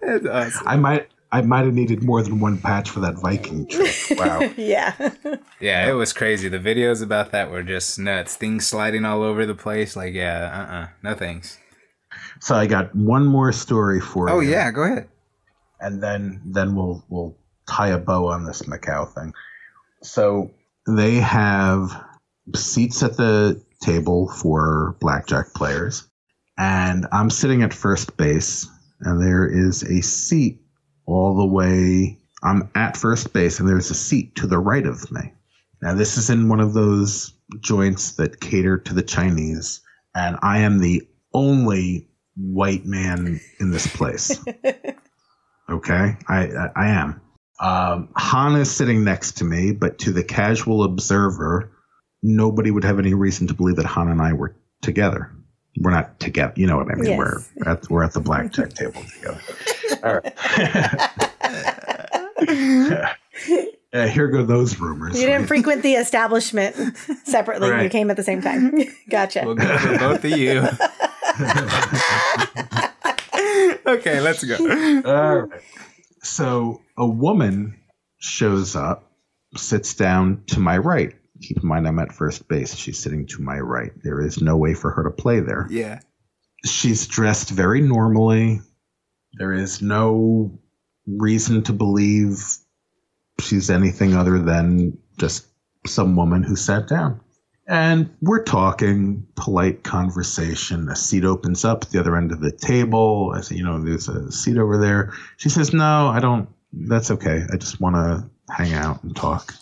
That's 0.00 0.26
awesome. 0.26 0.68
I 0.68 0.76
might. 0.76 1.08
I 1.32 1.42
might 1.42 1.64
have 1.64 1.74
needed 1.74 2.02
more 2.02 2.24
than 2.24 2.40
one 2.40 2.58
patch 2.58 2.90
for 2.90 2.98
that 3.00 3.14
Viking 3.14 3.64
trip. 3.68 3.94
Wow. 4.18 4.40
yeah. 4.56 5.12
Yeah, 5.60 5.88
it 5.88 5.92
was 5.92 6.12
crazy. 6.12 6.48
The 6.48 6.58
videos 6.58 7.04
about 7.04 7.30
that 7.30 7.52
were 7.52 7.62
just 7.62 8.00
nuts. 8.00 8.34
Things 8.34 8.66
sliding 8.66 9.04
all 9.04 9.22
over 9.22 9.46
the 9.46 9.54
place. 9.54 9.94
Like, 9.94 10.12
yeah, 10.12 10.66
uh 10.68 10.74
uh 10.74 10.88
No 11.04 11.14
thanks. 11.14 11.56
So 12.40 12.54
I 12.54 12.66
got 12.66 12.94
one 12.94 13.26
more 13.26 13.52
story 13.52 14.00
for 14.00 14.30
Oh, 14.30 14.40
you. 14.40 14.50
yeah, 14.50 14.70
go 14.70 14.82
ahead. 14.82 15.08
and 15.80 16.02
then 16.02 16.40
then 16.44 16.74
we'll 16.74 17.04
we'll 17.08 17.36
tie 17.68 17.88
a 17.88 17.98
bow 17.98 18.26
on 18.28 18.44
this 18.44 18.62
Macau 18.62 19.12
thing. 19.14 19.32
So 20.02 20.50
they 20.86 21.16
have 21.16 22.02
seats 22.54 23.02
at 23.02 23.16
the 23.16 23.62
table 23.82 24.28
for 24.30 24.96
blackjack 25.00 25.52
players, 25.54 26.06
and 26.58 27.06
I'm 27.12 27.30
sitting 27.30 27.62
at 27.62 27.72
first 27.74 28.16
base, 28.16 28.66
and 29.00 29.22
there 29.22 29.46
is 29.46 29.82
a 29.82 30.00
seat 30.02 30.60
all 31.06 31.36
the 31.36 31.46
way. 31.46 32.18
I'm 32.42 32.70
at 32.74 32.96
first 32.96 33.32
base, 33.34 33.60
and 33.60 33.68
there's 33.68 33.90
a 33.90 33.94
seat 33.94 34.34
to 34.36 34.46
the 34.46 34.58
right 34.58 34.86
of 34.86 35.10
me. 35.12 35.32
Now, 35.82 35.94
this 35.94 36.16
is 36.18 36.30
in 36.30 36.48
one 36.48 36.60
of 36.60 36.72
those 36.74 37.32
joints 37.60 38.12
that 38.12 38.40
cater 38.40 38.78
to 38.78 38.94
the 38.94 39.02
Chinese, 39.02 39.80
and 40.14 40.36
I 40.42 40.58
am 40.60 40.78
the 40.78 41.06
only 41.34 42.08
white 42.36 42.84
man 42.84 43.40
in 43.58 43.70
this 43.70 43.86
place. 43.86 44.38
okay, 45.70 46.16
I 46.28 46.46
I, 46.46 46.70
I 46.76 46.88
am. 46.88 47.20
Um, 47.60 48.08
Han 48.16 48.56
is 48.56 48.70
sitting 48.70 49.04
next 49.04 49.36
to 49.38 49.44
me, 49.44 49.72
but 49.72 49.98
to 50.00 50.12
the 50.12 50.24
casual 50.24 50.82
observer, 50.82 51.70
nobody 52.22 52.70
would 52.70 52.84
have 52.84 52.98
any 52.98 53.12
reason 53.14 53.46
to 53.48 53.54
believe 53.54 53.76
that 53.76 53.86
Han 53.86 54.08
and 54.08 54.22
I 54.22 54.32
were 54.32 54.56
together. 54.80 55.30
We're 55.78 55.90
not 55.90 56.18
together. 56.18 56.54
You 56.56 56.66
know 56.66 56.78
what 56.78 56.90
I 56.90 56.94
mean? 56.94 57.10
Yes. 57.10 57.18
We're 57.18 57.70
at 57.70 57.90
we're 57.90 58.02
at 58.02 58.12
the 58.12 58.20
blackjack 58.20 58.72
table 58.72 59.02
together. 59.14 59.40
All 60.04 60.20
right. 60.20 60.34
Uh, 63.92 64.06
here 64.06 64.28
go 64.28 64.44
those 64.44 64.78
rumors. 64.78 65.18
You 65.18 65.26
didn't 65.26 65.40
right? 65.40 65.48
frequent 65.48 65.82
the 65.82 65.94
establishment 65.94 66.76
separately. 67.24 67.82
You 67.82 67.88
came 67.88 68.08
at 68.08 68.16
the 68.16 68.22
same 68.22 68.40
time. 68.40 68.72
gotcha. 69.10 69.42
We'll 69.44 69.56
go 69.56 69.78
for 69.78 69.98
both 69.98 70.24
of 70.24 70.30
you. 70.30 70.64
okay, 73.86 74.20
let's 74.20 74.44
go. 74.44 74.56
All 75.04 75.40
right. 75.40 75.60
So 76.22 76.82
a 76.96 77.06
woman 77.06 77.78
shows 78.18 78.76
up, 78.76 79.10
sits 79.56 79.94
down 79.94 80.44
to 80.48 80.60
my 80.60 80.78
right. 80.78 81.14
Keep 81.40 81.62
in 81.62 81.68
mind, 81.68 81.88
I'm 81.88 81.98
at 81.98 82.12
first 82.12 82.46
base. 82.48 82.74
She's 82.74 82.98
sitting 82.98 83.26
to 83.28 83.42
my 83.42 83.58
right. 83.58 83.92
There 84.02 84.20
is 84.20 84.42
no 84.42 84.56
way 84.56 84.74
for 84.74 84.90
her 84.90 85.04
to 85.04 85.10
play 85.10 85.40
there. 85.40 85.66
Yeah. 85.70 86.00
She's 86.64 87.06
dressed 87.06 87.50
very 87.50 87.80
normally. 87.80 88.60
There 89.34 89.54
is 89.54 89.80
no 89.80 90.58
reason 91.06 91.62
to 91.62 91.72
believe 91.72 92.44
she's 93.40 93.70
anything 93.70 94.14
other 94.14 94.38
than 94.38 94.98
just 95.18 95.46
some 95.86 96.16
woman 96.16 96.42
who 96.42 96.56
sat 96.56 96.88
down. 96.88 97.20
And 97.70 98.12
we're 98.20 98.42
talking, 98.42 99.24
polite 99.36 99.84
conversation. 99.84 100.88
A 100.88 100.96
seat 100.96 101.24
opens 101.24 101.64
up 101.64 101.84
at 101.84 101.90
the 101.90 102.00
other 102.00 102.16
end 102.16 102.32
of 102.32 102.40
the 102.40 102.50
table. 102.50 103.32
I 103.32 103.42
say, 103.42 103.54
you 103.54 103.62
know, 103.62 103.80
there's 103.80 104.08
a 104.08 104.32
seat 104.32 104.58
over 104.58 104.76
there. 104.76 105.12
She 105.36 105.50
says, 105.50 105.72
no, 105.72 106.08
I 106.08 106.18
don't. 106.18 106.48
That's 106.72 107.12
okay. 107.12 107.44
I 107.52 107.56
just 107.56 107.80
want 107.80 107.94
to 107.94 108.28
hang 108.52 108.72
out 108.74 109.04
and 109.04 109.14
talk. 109.14 109.54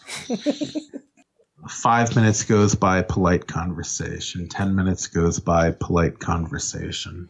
Five 1.68 2.16
minutes 2.16 2.44
goes 2.44 2.74
by, 2.74 3.02
polite 3.02 3.46
conversation. 3.46 4.48
Ten 4.48 4.74
minutes 4.74 5.06
goes 5.06 5.38
by, 5.38 5.72
polite 5.72 6.18
conversation. 6.18 7.28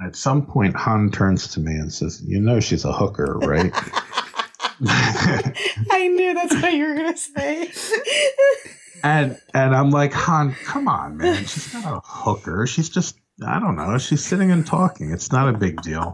At 0.00 0.14
some 0.14 0.46
point, 0.46 0.76
Han 0.76 1.10
turns 1.10 1.48
to 1.48 1.60
me 1.60 1.72
and 1.72 1.92
says, 1.92 2.22
You 2.24 2.40
know, 2.40 2.60
she's 2.60 2.84
a 2.84 2.92
hooker, 2.92 3.38
right? 3.40 3.72
I 4.86 6.08
knew 6.14 6.32
that's 6.34 6.54
what 6.62 6.72
you 6.72 6.86
were 6.86 6.94
gonna 6.94 7.16
say. 7.16 7.72
and 9.02 9.38
and 9.54 9.74
I'm 9.74 9.90
like, 9.90 10.12
Han, 10.12 10.54
come 10.64 10.88
on, 10.88 11.16
man. 11.16 11.36
She's 11.46 11.72
not 11.74 11.84
a 11.96 12.00
hooker. 12.04 12.66
She's 12.66 12.88
just, 12.88 13.16
I 13.46 13.58
don't 13.60 13.76
know. 13.76 13.98
She's 13.98 14.24
sitting 14.24 14.50
and 14.50 14.66
talking. 14.66 15.10
It's 15.10 15.32
not 15.32 15.48
a 15.48 15.56
big 15.56 15.80
deal. 15.82 16.10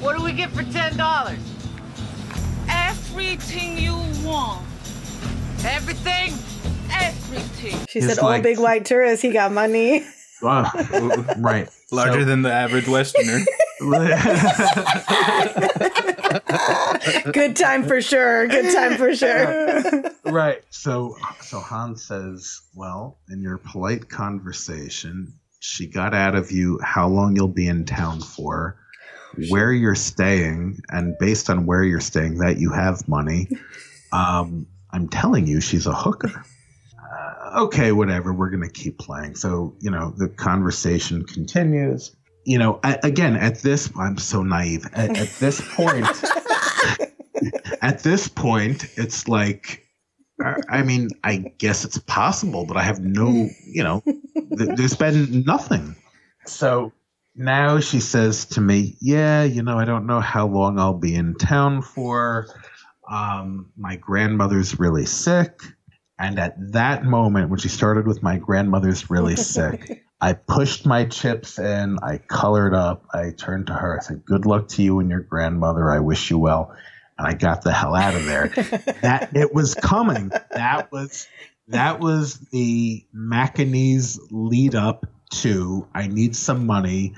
What 0.00 0.16
do 0.16 0.24
we 0.24 0.32
get 0.32 0.50
for 0.50 0.62
ten 0.62 0.96
dollars? 0.96 1.38
Everything 2.68 3.78
you 3.78 3.94
want. 4.26 4.62
Everything? 5.64 6.32
Everything. 6.92 7.86
She 7.88 7.98
It's 7.98 8.08
said, 8.08 8.18
"Oh, 8.20 8.26
like- 8.26 8.42
big 8.42 8.58
white 8.58 8.84
tourist, 8.84 9.22
he 9.22 9.30
got 9.30 9.52
money." 9.52 10.04
Uh, 10.42 11.34
right. 11.38 11.68
Larger 11.92 12.20
So- 12.20 12.24
than 12.24 12.42
the 12.42 12.52
average 12.52 12.88
Westerner. 12.88 13.40
Good 17.32 17.56
time 17.56 17.84
for 17.84 18.00
sure. 18.02 18.46
Good 18.46 18.74
time 18.74 18.96
for 18.96 19.14
sure. 19.14 19.82
right. 20.32 20.62
So 20.70 21.16
so 21.40 21.60
Han 21.60 21.96
says, 21.96 22.60
"Well, 22.74 23.18
in 23.28 23.40
your 23.40 23.58
polite 23.58 24.08
conversation, 24.08 25.32
she 25.60 25.86
got 25.86 26.14
out 26.14 26.34
of 26.34 26.50
you 26.52 26.78
how 26.82 27.08
long 27.08 27.36
you'll 27.36 27.48
be 27.48 27.68
in 27.68 27.84
town 27.86 28.20
for, 28.20 28.76
where 29.48 29.72
you're 29.72 29.94
staying, 29.94 30.80
and 30.90 31.16
based 31.18 31.48
on 31.50 31.66
where 31.66 31.82
you're 31.82 32.00
staying, 32.00 32.38
that 32.38 32.58
you 32.58 32.72
have 32.72 33.06
money. 33.08 33.48
Um, 34.12 34.66
I'm 34.90 35.08
telling 35.08 35.46
you, 35.46 35.60
she's 35.60 35.86
a 35.86 35.94
hooker." 35.94 36.44
Okay, 37.56 37.92
whatever. 37.92 38.32
We're 38.32 38.50
gonna 38.50 38.70
keep 38.70 38.98
playing. 38.98 39.34
So 39.36 39.74
you 39.80 39.90
know, 39.90 40.12
the 40.16 40.28
conversation 40.28 41.24
continues. 41.24 42.14
You 42.44 42.58
know, 42.58 42.80
a- 42.84 42.98
again, 43.02 43.36
at 43.36 43.60
this, 43.60 43.90
I'm 43.98 44.16
so 44.18 44.42
naive. 44.42 44.86
At, 44.94 45.16
at 45.16 45.28
this 45.40 45.60
point, 45.74 46.06
at 47.82 48.02
this 48.02 48.28
point, 48.28 48.86
it's 48.96 49.28
like, 49.28 49.84
I 50.42 50.54
I 50.68 50.82
mean, 50.82 51.08
I 51.24 51.36
guess 51.58 51.84
it's 51.84 51.98
possible, 51.98 52.64
but 52.66 52.76
I 52.76 52.82
have 52.82 53.00
no, 53.00 53.48
you 53.66 53.82
know, 53.82 54.02
th- 54.04 54.76
there's 54.76 54.96
been 54.96 55.44
nothing. 55.44 55.96
So 56.46 56.92
now 57.34 57.78
she 57.80 58.00
says 58.00 58.44
to 58.46 58.60
me, 58.60 58.96
Yeah, 59.00 59.44
you 59.44 59.62
know, 59.62 59.78
I 59.78 59.84
don't 59.84 60.06
know 60.06 60.20
how 60.20 60.46
long 60.46 60.78
I'll 60.78 60.94
be 60.98 61.14
in 61.14 61.34
town 61.34 61.82
for. 61.82 62.46
Um, 63.10 63.72
my 63.76 63.96
grandmother's 63.96 64.78
really 64.78 65.04
sick. 65.04 65.60
And 66.20 66.38
at 66.38 66.54
that 66.72 67.04
moment, 67.04 67.48
when 67.50 67.58
she 67.58 67.68
started 67.68 68.06
with 68.06 68.22
my 68.22 68.36
grandmother's 68.36 69.08
really 69.10 69.36
sick, 69.36 70.04
I 70.20 70.34
pushed 70.34 70.84
my 70.84 71.06
chips 71.06 71.58
in, 71.58 71.98
I 72.02 72.18
colored 72.18 72.74
up, 72.74 73.06
I 73.14 73.30
turned 73.30 73.68
to 73.68 73.72
her, 73.72 73.98
I 73.98 74.02
said, 74.02 74.24
Good 74.26 74.44
luck 74.44 74.68
to 74.68 74.82
you 74.82 75.00
and 75.00 75.08
your 75.08 75.20
grandmother. 75.20 75.90
I 75.90 76.00
wish 76.00 76.30
you 76.30 76.36
well. 76.38 76.76
And 77.16 77.26
I 77.26 77.32
got 77.32 77.62
the 77.62 77.72
hell 77.72 77.94
out 77.94 78.14
of 78.14 78.26
there. 78.26 78.48
that 79.02 79.30
it 79.34 79.54
was 79.54 79.74
coming. 79.74 80.30
That 80.50 80.92
was 80.92 81.26
that 81.68 82.00
was 82.00 82.38
the 82.50 83.04
Macanese 83.14 84.18
lead 84.30 84.74
up 84.74 85.06
to 85.30 85.86
I 85.94 86.06
need 86.08 86.36
some 86.36 86.66
money. 86.66 87.14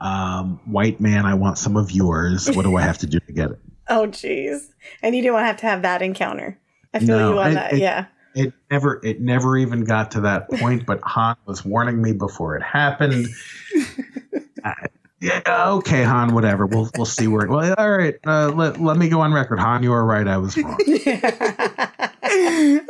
Um, 0.00 0.60
white 0.66 1.00
man, 1.00 1.24
I 1.24 1.34
want 1.34 1.56
some 1.58 1.76
of 1.76 1.90
yours. 1.90 2.50
What 2.50 2.62
do 2.64 2.76
I 2.76 2.82
have 2.82 2.98
to 2.98 3.06
do 3.06 3.18
to 3.20 3.32
get 3.32 3.50
it? 3.50 3.58
Oh, 3.86 4.06
jeez. 4.06 4.70
And 5.02 5.14
you 5.14 5.20
didn't 5.20 5.34
want 5.34 5.42
to 5.42 5.46
have 5.48 5.56
to 5.58 5.66
have 5.66 5.82
that 5.82 6.00
encounter. 6.00 6.58
I 6.94 7.00
feel 7.00 7.18
you 7.32 7.38
on 7.38 7.50
it- 7.50 7.54
that. 7.54 7.76
yeah. 7.76 8.06
It 8.34 8.52
never 8.70 9.00
it 9.04 9.20
never 9.20 9.56
even 9.56 9.84
got 9.84 10.10
to 10.12 10.20
that 10.22 10.50
point, 10.50 10.86
but 10.86 11.00
Han 11.02 11.36
was 11.46 11.64
warning 11.64 12.02
me 12.02 12.12
before 12.12 12.56
it 12.56 12.62
happened. 12.62 13.28
Uh, 14.64 14.72
yeah, 15.20 15.42
okay, 15.72 16.02
Han, 16.04 16.32
whatever. 16.32 16.64
We'll 16.64 16.90
we'll 16.96 17.04
see 17.04 17.26
where 17.26 17.44
it 17.44 17.50
well, 17.50 17.74
all 17.76 17.98
right, 17.98 18.14
uh, 18.26 18.48
let, 18.48 18.80
let 18.80 18.96
me 18.96 19.10
go 19.10 19.20
on 19.20 19.34
record. 19.34 19.58
Han, 19.58 19.82
you 19.82 19.90
were 19.90 20.02
right, 20.02 20.26
I 20.26 20.38
was 20.38 20.56
wrong. 20.56 20.78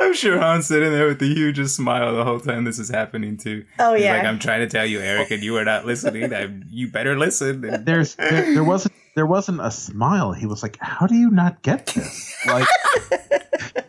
I'm 0.01 0.13
sure 0.13 0.39
Han's 0.39 0.67
sitting 0.67 0.91
there 0.91 1.07
with 1.07 1.19
the 1.19 1.33
hugest 1.33 1.75
smile 1.75 2.15
the 2.15 2.23
whole 2.23 2.39
time 2.39 2.63
this 2.63 2.79
is 2.79 2.89
happening 2.89 3.37
too. 3.37 3.65
Oh, 3.79 3.93
He's 3.93 4.05
yeah. 4.05 4.17
like 4.17 4.25
I'm 4.25 4.39
trying 4.39 4.61
to 4.61 4.67
tell 4.67 4.85
you, 4.85 4.99
Eric, 4.99 5.31
and 5.31 5.43
you 5.43 5.57
are 5.57 5.65
not 5.65 5.85
listening. 5.85 6.33
I, 6.33 6.49
you 6.69 6.87
better 6.89 7.17
listen. 7.17 7.63
And 7.65 7.85
There's 7.85 8.15
there, 8.15 8.53
there 8.53 8.63
wasn't 8.63 8.93
there 9.15 9.25
wasn't 9.25 9.61
a 9.61 9.71
smile. 9.71 10.33
He 10.33 10.45
was 10.45 10.63
like, 10.63 10.77
How 10.79 11.07
do 11.07 11.15
you 11.15 11.29
not 11.29 11.61
get 11.61 11.87
this? 11.87 12.35
Like 12.47 12.67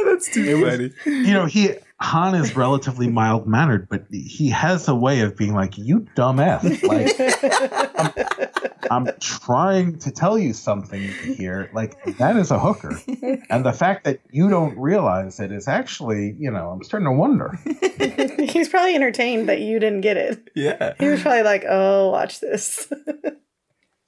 that's 0.04 0.30
too 0.30 0.64
funny. 0.64 0.90
you 1.06 1.32
know, 1.32 1.46
he 1.46 1.70
Han 2.00 2.34
is 2.34 2.56
relatively 2.56 3.08
mild 3.08 3.46
mannered, 3.46 3.88
but 3.88 4.04
he 4.10 4.50
has 4.50 4.88
a 4.88 4.94
way 4.94 5.20
of 5.20 5.36
being 5.36 5.54
like, 5.54 5.78
"You 5.78 6.00
dumbass!" 6.16 6.82
Like, 6.82 8.90
I'm, 8.90 9.06
I'm 9.06 9.14
trying 9.20 9.98
to 10.00 10.10
tell 10.10 10.38
you 10.38 10.52
something 10.52 11.00
here. 11.00 11.70
Like 11.72 12.02
that 12.18 12.36
is 12.36 12.50
a 12.50 12.58
hooker, 12.58 13.00
and 13.48 13.64
the 13.64 13.72
fact 13.72 14.04
that 14.04 14.20
you 14.30 14.50
don't 14.50 14.76
realize 14.76 15.40
it 15.40 15.52
is 15.52 15.68
actually, 15.68 16.36
you 16.38 16.50
know, 16.50 16.70
I'm 16.70 16.82
starting 16.82 17.06
to 17.06 17.12
wonder. 17.12 17.58
He's 18.38 18.68
probably 18.68 18.94
entertained 18.94 19.48
that 19.48 19.60
you 19.60 19.78
didn't 19.78 20.02
get 20.02 20.16
it. 20.16 20.50
Yeah. 20.54 20.94
He 20.98 21.08
was 21.08 21.22
probably 21.22 21.42
like, 21.42 21.64
oh, 21.68 22.10
watch 22.10 22.40
this. 22.40 22.92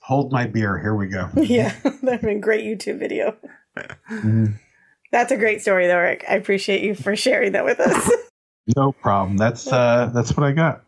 Hold 0.00 0.32
my 0.32 0.46
beer. 0.46 0.78
Here 0.78 0.94
we 0.94 1.06
go. 1.06 1.28
yeah, 1.36 1.74
that'd 1.82 2.08
have 2.08 2.20
been 2.20 2.36
a 2.36 2.40
great 2.40 2.64
YouTube 2.64 2.98
video. 2.98 3.36
Mm-hmm. 3.76 4.46
That's 5.16 5.32
a 5.32 5.38
great 5.38 5.62
story, 5.62 5.86
though, 5.86 5.98
Rick. 5.98 6.26
I 6.28 6.34
appreciate 6.34 6.82
you 6.82 6.94
for 6.94 7.16
sharing 7.16 7.52
that 7.52 7.64
with 7.64 7.80
us. 7.80 8.12
No 8.76 8.90
problem. 8.90 9.36
That's 9.36 9.68
uh, 9.68 10.10
that's 10.12 10.36
what 10.36 10.44
I 10.44 10.50
got. 10.50 10.82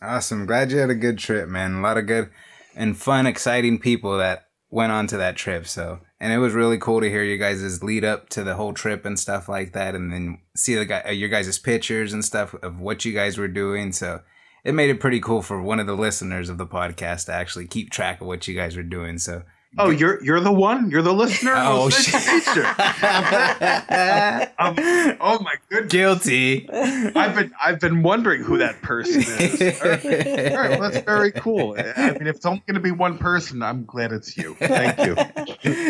Awesome. 0.00 0.46
Glad 0.46 0.72
you 0.72 0.78
had 0.78 0.88
a 0.88 0.94
good 0.94 1.18
trip, 1.18 1.46
man. 1.46 1.74
A 1.74 1.80
lot 1.82 1.98
of 1.98 2.06
good 2.06 2.30
and 2.74 2.96
fun, 2.96 3.26
exciting 3.26 3.78
people 3.78 4.16
that 4.16 4.46
went 4.70 4.92
on 4.92 5.06
to 5.08 5.18
that 5.18 5.36
trip. 5.36 5.66
So, 5.66 6.00
and 6.18 6.32
it 6.32 6.38
was 6.38 6.54
really 6.54 6.78
cool 6.78 7.02
to 7.02 7.10
hear 7.10 7.22
you 7.22 7.36
guys' 7.36 7.82
lead 7.82 8.02
up 8.02 8.30
to 8.30 8.42
the 8.42 8.54
whole 8.54 8.72
trip 8.72 9.04
and 9.04 9.18
stuff 9.18 9.46
like 9.46 9.74
that, 9.74 9.94
and 9.94 10.10
then 10.10 10.38
see 10.56 10.74
the 10.74 10.86
guy, 10.86 11.02
uh, 11.06 11.10
your 11.10 11.28
guys' 11.28 11.58
pictures 11.58 12.14
and 12.14 12.24
stuff 12.24 12.54
of 12.62 12.80
what 12.80 13.04
you 13.04 13.12
guys 13.12 13.36
were 13.36 13.46
doing. 13.46 13.92
So, 13.92 14.22
it 14.64 14.72
made 14.72 14.88
it 14.88 14.98
pretty 14.98 15.20
cool 15.20 15.42
for 15.42 15.60
one 15.60 15.80
of 15.80 15.86
the 15.86 15.96
listeners 15.96 16.48
of 16.48 16.56
the 16.56 16.66
podcast 16.66 17.26
to 17.26 17.32
actually 17.32 17.66
keep 17.66 17.90
track 17.90 18.22
of 18.22 18.26
what 18.26 18.48
you 18.48 18.54
guys 18.54 18.74
were 18.74 18.82
doing. 18.82 19.18
So, 19.18 19.42
Oh, 19.76 19.90
you're 19.90 20.22
you're 20.24 20.40
the 20.40 20.52
one. 20.52 20.90
You're 20.90 21.02
the 21.02 21.12
listener. 21.12 21.52
Oh, 21.54 21.90
shit. 21.90 22.14
Um, 24.60 24.74
oh 25.20 25.38
my 25.40 25.54
goodness. 25.68 25.92
Guilty. 25.92 26.68
I've 26.70 27.34
been 27.34 27.52
I've 27.62 27.78
been 27.78 28.02
wondering 28.02 28.42
who 28.42 28.58
that 28.58 28.80
person 28.82 29.20
is. 29.22 29.60
All 29.82 29.88
right, 29.88 30.52
All 30.52 30.58
right, 30.58 30.70
well, 30.80 30.90
that's 30.90 31.04
very 31.04 31.30
cool. 31.32 31.76
I 31.78 32.12
mean, 32.12 32.26
if 32.26 32.36
it's 32.36 32.46
only 32.46 32.62
going 32.66 32.74
to 32.74 32.80
be 32.80 32.90
one 32.90 33.18
person, 33.18 33.62
I'm 33.62 33.84
glad 33.84 34.12
it's 34.12 34.36
you. 34.36 34.54
Thank 34.54 34.98
you. 34.98 35.14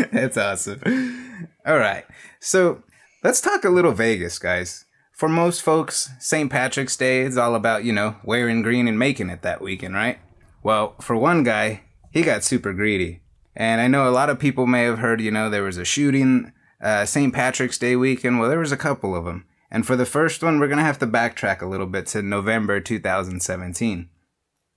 That's 0.12 0.36
awesome. 0.36 1.48
All 1.66 1.78
right. 1.78 2.04
So 2.40 2.82
let's 3.24 3.40
talk 3.40 3.64
a 3.64 3.70
little 3.70 3.92
Vegas, 3.92 4.38
guys. 4.38 4.84
For 5.12 5.28
most 5.28 5.62
folks, 5.62 6.10
St. 6.20 6.50
Patrick's 6.50 6.96
Day 6.96 7.22
is 7.22 7.38
all 7.38 7.54
about, 7.54 7.84
you 7.84 7.92
know, 7.92 8.16
wearing 8.22 8.62
green 8.62 8.86
and 8.86 8.98
making 8.98 9.30
it 9.30 9.42
that 9.42 9.60
weekend, 9.62 9.94
right? 9.94 10.18
Well, 10.62 10.94
for 11.00 11.16
one 11.16 11.42
guy, 11.42 11.82
he 12.12 12.22
got 12.22 12.44
super 12.44 12.72
greedy. 12.72 13.22
And 13.58 13.80
I 13.80 13.88
know 13.88 14.08
a 14.08 14.10
lot 14.10 14.30
of 14.30 14.38
people 14.38 14.66
may 14.66 14.84
have 14.84 15.00
heard, 15.00 15.20
you 15.20 15.30
know, 15.32 15.50
there 15.50 15.64
was 15.64 15.76
a 15.76 15.84
shooting 15.84 16.52
uh, 16.80 17.04
St. 17.04 17.34
Patrick's 17.34 17.76
Day 17.76 17.96
weekend. 17.96 18.38
Well, 18.38 18.48
there 18.48 18.60
was 18.60 18.72
a 18.72 18.76
couple 18.76 19.14
of 19.16 19.24
them. 19.24 19.44
And 19.70 19.84
for 19.84 19.96
the 19.96 20.06
first 20.06 20.42
one, 20.42 20.60
we're 20.60 20.68
going 20.68 20.78
to 20.78 20.84
have 20.84 21.00
to 21.00 21.06
backtrack 21.06 21.60
a 21.60 21.66
little 21.66 21.86
bit 21.86 22.06
to 22.06 22.22
November 22.22 22.80
2017, 22.80 24.08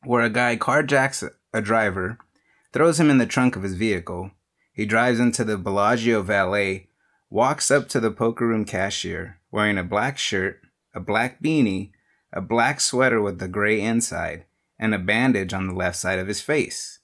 where 0.04 0.24
a 0.24 0.30
guy 0.30 0.58
carjacks 0.58 1.24
a 1.54 1.62
driver, 1.62 2.18
throws 2.74 3.00
him 3.00 3.10
in 3.10 3.18
the 3.18 3.26
trunk 3.26 3.56
of 3.56 3.64
his 3.64 3.76
vehicle. 3.76 4.32
He 4.74 4.86
drives 4.86 5.20
into 5.20 5.44
the 5.44 5.58
Bellagio 5.58 6.22
valet, 6.24 6.90
walks 7.30 7.70
up 7.70 7.88
to 7.90 8.00
the 8.00 8.12
poker 8.12 8.48
room 8.48 8.66
cashier 8.66 9.40
wearing 9.52 9.78
a 9.78 9.84
black 9.84 10.18
shirt, 10.18 10.62
a 10.96 11.00
black 11.00 11.42
beanie, 11.44 11.92
a 12.32 12.42
black 12.42 12.80
sweater 12.80 13.22
with 13.22 13.42
a 13.42 13.48
gray 13.48 13.82
inside, 13.82 14.46
and 14.80 14.96
a 14.96 15.00
bandage 15.00 15.54
on 15.54 15.68
the 15.68 15.74
left 15.74 15.98
side 15.98 16.20
of 16.20 16.28
his 16.28 16.42
face, 16.42 17.00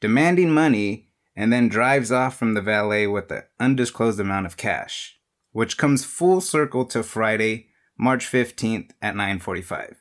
demanding 0.00 0.50
money, 0.50 1.05
and 1.36 1.52
then 1.52 1.68
drives 1.68 2.10
off 2.10 2.36
from 2.36 2.54
the 2.54 2.62
valet 2.62 3.06
with 3.06 3.30
an 3.30 3.42
undisclosed 3.60 4.18
amount 4.18 4.46
of 4.46 4.56
cash, 4.56 5.18
which 5.52 5.76
comes 5.76 6.04
full 6.04 6.40
circle 6.40 6.84
to 6.86 7.02
Friday, 7.02 7.68
March 7.98 8.26
15th 8.26 8.90
at 9.02 9.14
9:45. 9.14 9.96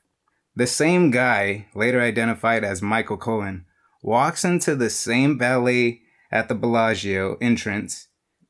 The 0.55 0.67
same 0.67 1.11
guy, 1.11 1.67
later 1.75 2.01
identified 2.01 2.63
as 2.63 2.81
Michael 2.81 3.17
Cohen, 3.17 3.65
walks 4.01 4.45
into 4.45 4.75
the 4.75 4.89
same 4.89 5.37
valet 5.37 6.01
at 6.31 6.47
the 6.47 6.55
Bellagio 6.55 7.37
entrance 7.41 8.07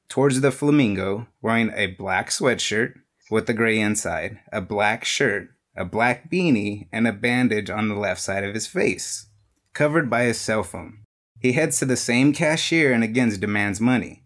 towards 0.07 0.41
the 0.41 0.51
Flamingo 0.51 1.27
wearing 1.41 1.71
a 1.75 1.87
black 1.87 2.29
sweatshirt 2.29 2.93
with 3.31 3.49
a 3.49 3.53
gray 3.53 3.79
inside, 3.79 4.39
a 4.51 4.61
black 4.61 5.03
shirt, 5.03 5.49
a 5.75 5.83
black 5.83 6.29
beanie, 6.29 6.87
and 6.91 7.07
a 7.07 7.13
bandage 7.13 7.69
on 7.69 7.89
the 7.89 7.95
left 7.95 8.21
side 8.21 8.43
of 8.43 8.53
his 8.53 8.67
face, 8.67 9.27
covered 9.73 10.09
by 10.09 10.23
his 10.23 10.39
cell 10.39 10.63
phone. 10.63 11.04
He 11.45 11.51
heads 11.51 11.77
to 11.77 11.85
the 11.85 11.95
same 11.95 12.33
cashier 12.33 12.91
and 12.91 13.03
again 13.03 13.29
demands 13.39 13.79
money. 13.79 14.23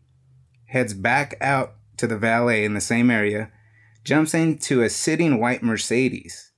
Heads 0.68 0.94
back 0.94 1.36
out 1.42 1.74
to 1.98 2.08
the 2.08 2.18
valet 2.18 2.64
in 2.64 2.76
the 2.76 2.80
same 2.80 3.12
area, 3.12 3.52
jumps 4.06 4.34
into 4.34 4.82
a 4.82 4.90
sitting 4.90 5.38
white 5.38 5.62
Mercedes, 5.62 6.54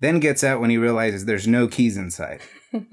then 0.00 0.20
gets 0.20 0.44
out 0.44 0.60
when 0.60 0.68
he 0.68 0.76
realizes 0.76 1.24
there's 1.24 1.48
no 1.48 1.66
keys 1.66 1.96
inside. 1.96 2.42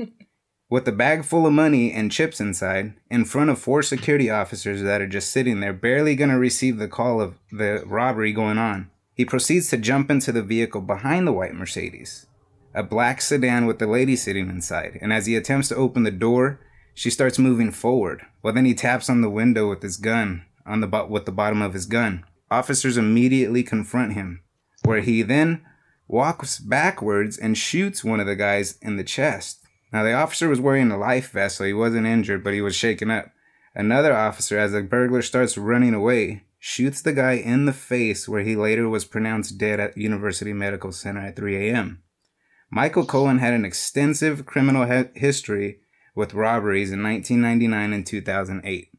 With 0.69 0.87
a 0.87 0.93
bag 0.93 1.25
full 1.25 1.45
of 1.45 1.51
money 1.51 1.91
and 1.91 2.09
chips 2.09 2.39
inside, 2.39 2.93
in 3.11 3.25
front 3.25 3.49
of 3.49 3.59
four 3.59 3.83
security 3.83 4.29
officers 4.29 4.81
that 4.81 5.01
are 5.01 5.05
just 5.05 5.29
sitting 5.29 5.59
there, 5.59 5.73
barely 5.73 6.15
gonna 6.15 6.39
receive 6.39 6.77
the 6.77 6.87
call 6.87 7.19
of 7.19 7.37
the 7.51 7.83
robbery 7.85 8.31
going 8.31 8.57
on, 8.57 8.89
he 9.13 9.25
proceeds 9.25 9.69
to 9.71 9.77
jump 9.77 10.09
into 10.09 10.31
the 10.31 10.41
vehicle 10.41 10.79
behind 10.79 11.27
the 11.27 11.33
white 11.33 11.53
Mercedes, 11.53 12.27
a 12.73 12.81
black 12.81 13.19
sedan 13.19 13.65
with 13.65 13.79
the 13.79 13.87
lady 13.87 14.15
sitting 14.15 14.47
inside. 14.47 14.97
And 15.01 15.11
as 15.11 15.25
he 15.25 15.35
attempts 15.35 15.67
to 15.67 15.75
open 15.75 16.03
the 16.03 16.09
door, 16.11 16.61
she 16.93 17.09
starts 17.09 17.39
moving 17.39 17.71
forward. 17.71 18.23
Well, 18.41 18.53
then 18.53 18.65
he 18.65 18.73
taps 18.73 19.09
on 19.09 19.21
the 19.21 19.29
window 19.29 19.69
with 19.69 19.81
his 19.81 19.97
gun, 19.97 20.45
on 20.65 20.81
the 20.81 20.87
bo- 20.87 21.07
with 21.07 21.25
the 21.25 21.31
bottom 21.31 21.61
of 21.61 21.73
his 21.73 21.85
gun. 21.85 22.25
Officers 22.51 22.97
immediately 22.97 23.63
confront 23.63 24.13
him, 24.13 24.41
where 24.83 25.01
he 25.01 25.21
then 25.21 25.65
walks 26.07 26.59
backwards 26.59 27.37
and 27.37 27.57
shoots 27.57 28.03
one 28.03 28.19
of 28.19 28.27
the 28.27 28.35
guys 28.35 28.77
in 28.81 28.97
the 28.97 29.03
chest. 29.03 29.59
Now, 29.91 30.03
the 30.03 30.13
officer 30.13 30.49
was 30.49 30.59
wearing 30.59 30.91
a 30.91 30.97
life 30.97 31.31
vest, 31.31 31.57
so 31.57 31.63
he 31.63 31.73
wasn't 31.73 32.07
injured, 32.07 32.43
but 32.43 32.53
he 32.53 32.61
was 32.61 32.75
shaken 32.75 33.09
up. 33.11 33.31
Another 33.75 34.15
officer, 34.15 34.57
as 34.57 34.71
the 34.71 34.83
burglar 34.83 35.21
starts 35.21 35.57
running 35.57 35.93
away, 35.93 36.43
shoots 36.59 37.01
the 37.01 37.13
guy 37.13 37.33
in 37.33 37.65
the 37.65 37.73
face, 37.73 38.27
where 38.27 38.43
he 38.43 38.55
later 38.55 38.87
was 38.87 39.05
pronounced 39.05 39.57
dead 39.57 39.79
at 39.79 39.97
University 39.97 40.53
Medical 40.53 40.91
Center 40.91 41.21
at 41.21 41.35
3 41.35 41.69
a.m. 41.69 42.03
Michael 42.71 43.05
Cohen 43.05 43.39
had 43.39 43.53
an 43.53 43.65
extensive 43.65 44.45
criminal 44.45 44.85
he- 44.85 45.19
history 45.19 45.79
with 46.15 46.33
robberies 46.33 46.91
in 46.91 47.03
1999 47.03 47.93
and 47.93 48.05
2008. 48.05 48.89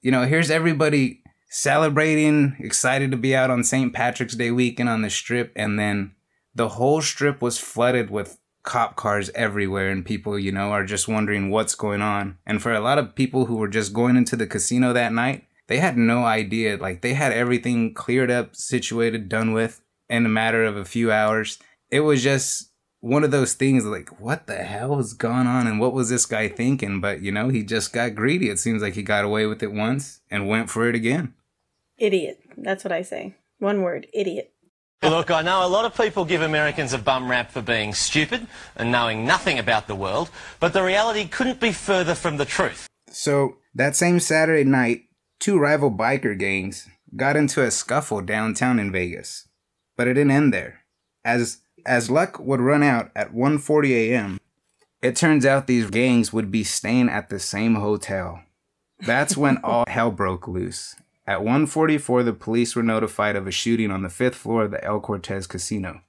You 0.00 0.10
know, 0.10 0.26
here's 0.26 0.50
everybody 0.50 1.22
celebrating, 1.48 2.56
excited 2.58 3.10
to 3.10 3.16
be 3.16 3.36
out 3.36 3.50
on 3.50 3.64
St. 3.64 3.92
Patrick's 3.92 4.36
Day 4.36 4.50
weekend 4.50 4.88
on 4.88 5.02
the 5.02 5.10
strip, 5.10 5.52
and 5.54 5.78
then 5.78 6.14
the 6.54 6.70
whole 6.70 7.02
strip 7.02 7.42
was 7.42 7.58
flooded 7.58 8.10
with 8.10 8.38
cop 8.62 8.94
cars 8.94 9.30
everywhere 9.34 9.90
and 9.90 10.04
people 10.04 10.38
you 10.38 10.52
know 10.52 10.70
are 10.70 10.84
just 10.84 11.08
wondering 11.08 11.50
what's 11.50 11.74
going 11.74 12.00
on 12.00 12.38
and 12.46 12.62
for 12.62 12.72
a 12.72 12.80
lot 12.80 12.96
of 12.96 13.14
people 13.14 13.46
who 13.46 13.56
were 13.56 13.68
just 13.68 13.92
going 13.92 14.16
into 14.16 14.36
the 14.36 14.46
casino 14.46 14.92
that 14.92 15.12
night 15.12 15.44
they 15.66 15.78
had 15.78 15.96
no 15.96 16.24
idea 16.24 16.76
like 16.76 17.00
they 17.00 17.14
had 17.14 17.32
everything 17.32 17.92
cleared 17.92 18.30
up 18.30 18.54
situated 18.54 19.28
done 19.28 19.52
with 19.52 19.82
in 20.08 20.24
a 20.24 20.28
matter 20.28 20.62
of 20.64 20.76
a 20.76 20.84
few 20.84 21.10
hours 21.10 21.58
it 21.90 22.00
was 22.00 22.22
just 22.22 22.71
one 23.02 23.24
of 23.24 23.30
those 23.30 23.52
things 23.52 23.84
like 23.84 24.20
what 24.20 24.46
the 24.46 24.64
hell 24.64 24.96
has 24.96 25.12
gone 25.12 25.46
on 25.46 25.66
and 25.66 25.78
what 25.78 25.92
was 25.92 26.08
this 26.08 26.24
guy 26.24 26.48
thinking 26.48 27.00
but 27.00 27.20
you 27.20 27.30
know 27.30 27.50
he 27.50 27.62
just 27.62 27.92
got 27.92 28.14
greedy 28.14 28.48
it 28.48 28.58
seems 28.58 28.80
like 28.80 28.94
he 28.94 29.02
got 29.02 29.24
away 29.24 29.44
with 29.44 29.62
it 29.62 29.72
once 29.72 30.20
and 30.30 30.48
went 30.48 30.70
for 30.70 30.88
it 30.88 30.94
again 30.94 31.34
Idiot. 32.02 32.40
That's 32.56 32.82
what 32.82 32.90
I 32.90 33.02
say. 33.02 33.36
One 33.60 33.82
word. 33.82 34.08
Idiot. 34.12 34.52
Look, 35.04 35.30
I 35.30 35.42
know 35.42 35.64
a 35.64 35.68
lot 35.68 35.84
of 35.84 35.96
people 35.96 36.24
give 36.24 36.42
Americans 36.42 36.92
a 36.92 36.98
bum 36.98 37.30
rap 37.30 37.52
for 37.52 37.62
being 37.62 37.94
stupid 37.94 38.48
and 38.74 38.90
knowing 38.90 39.24
nothing 39.24 39.58
about 39.58 39.86
the 39.86 39.94
world, 39.94 40.28
but 40.58 40.72
the 40.72 40.82
reality 40.82 41.28
couldn't 41.28 41.60
be 41.60 41.70
further 41.70 42.16
from 42.16 42.38
the 42.38 42.44
truth. 42.44 42.88
So, 43.10 43.58
that 43.74 43.94
same 43.94 44.18
Saturday 44.18 44.64
night, 44.64 45.02
two 45.38 45.58
rival 45.58 45.92
biker 45.92 46.36
gangs 46.36 46.88
got 47.16 47.36
into 47.36 47.62
a 47.62 47.70
scuffle 47.70 48.20
downtown 48.20 48.80
in 48.80 48.90
Vegas. 48.90 49.48
But 49.96 50.08
it 50.08 50.14
didn't 50.14 50.32
end 50.32 50.52
there. 50.52 50.80
As 51.24 51.58
as 51.86 52.10
luck 52.10 52.38
would 52.38 52.60
run 52.60 52.82
out 52.82 53.10
at 53.14 53.32
1:40 53.32 53.90
a.m., 53.90 54.40
it 55.00 55.16
turns 55.16 55.44
out 55.44 55.66
these 55.66 55.90
gangs 55.90 56.32
would 56.32 56.50
be 56.50 56.62
staying 56.62 57.08
at 57.08 57.28
the 57.28 57.40
same 57.40 57.74
hotel. 57.74 58.42
That's 59.00 59.36
when 59.36 59.58
all 59.64 59.84
hell 59.88 60.10
broke 60.10 60.46
loose. 60.46 60.94
At 61.26 61.40
1:44, 61.40 62.24
the 62.24 62.32
police 62.32 62.74
were 62.74 62.82
notified 62.82 63.36
of 63.36 63.46
a 63.46 63.52
shooting 63.52 63.90
on 63.90 64.02
the 64.02 64.08
5th 64.08 64.34
floor 64.34 64.64
of 64.64 64.70
the 64.70 64.84
El 64.84 65.00
Cortez 65.00 65.46
Casino, 65.46 66.02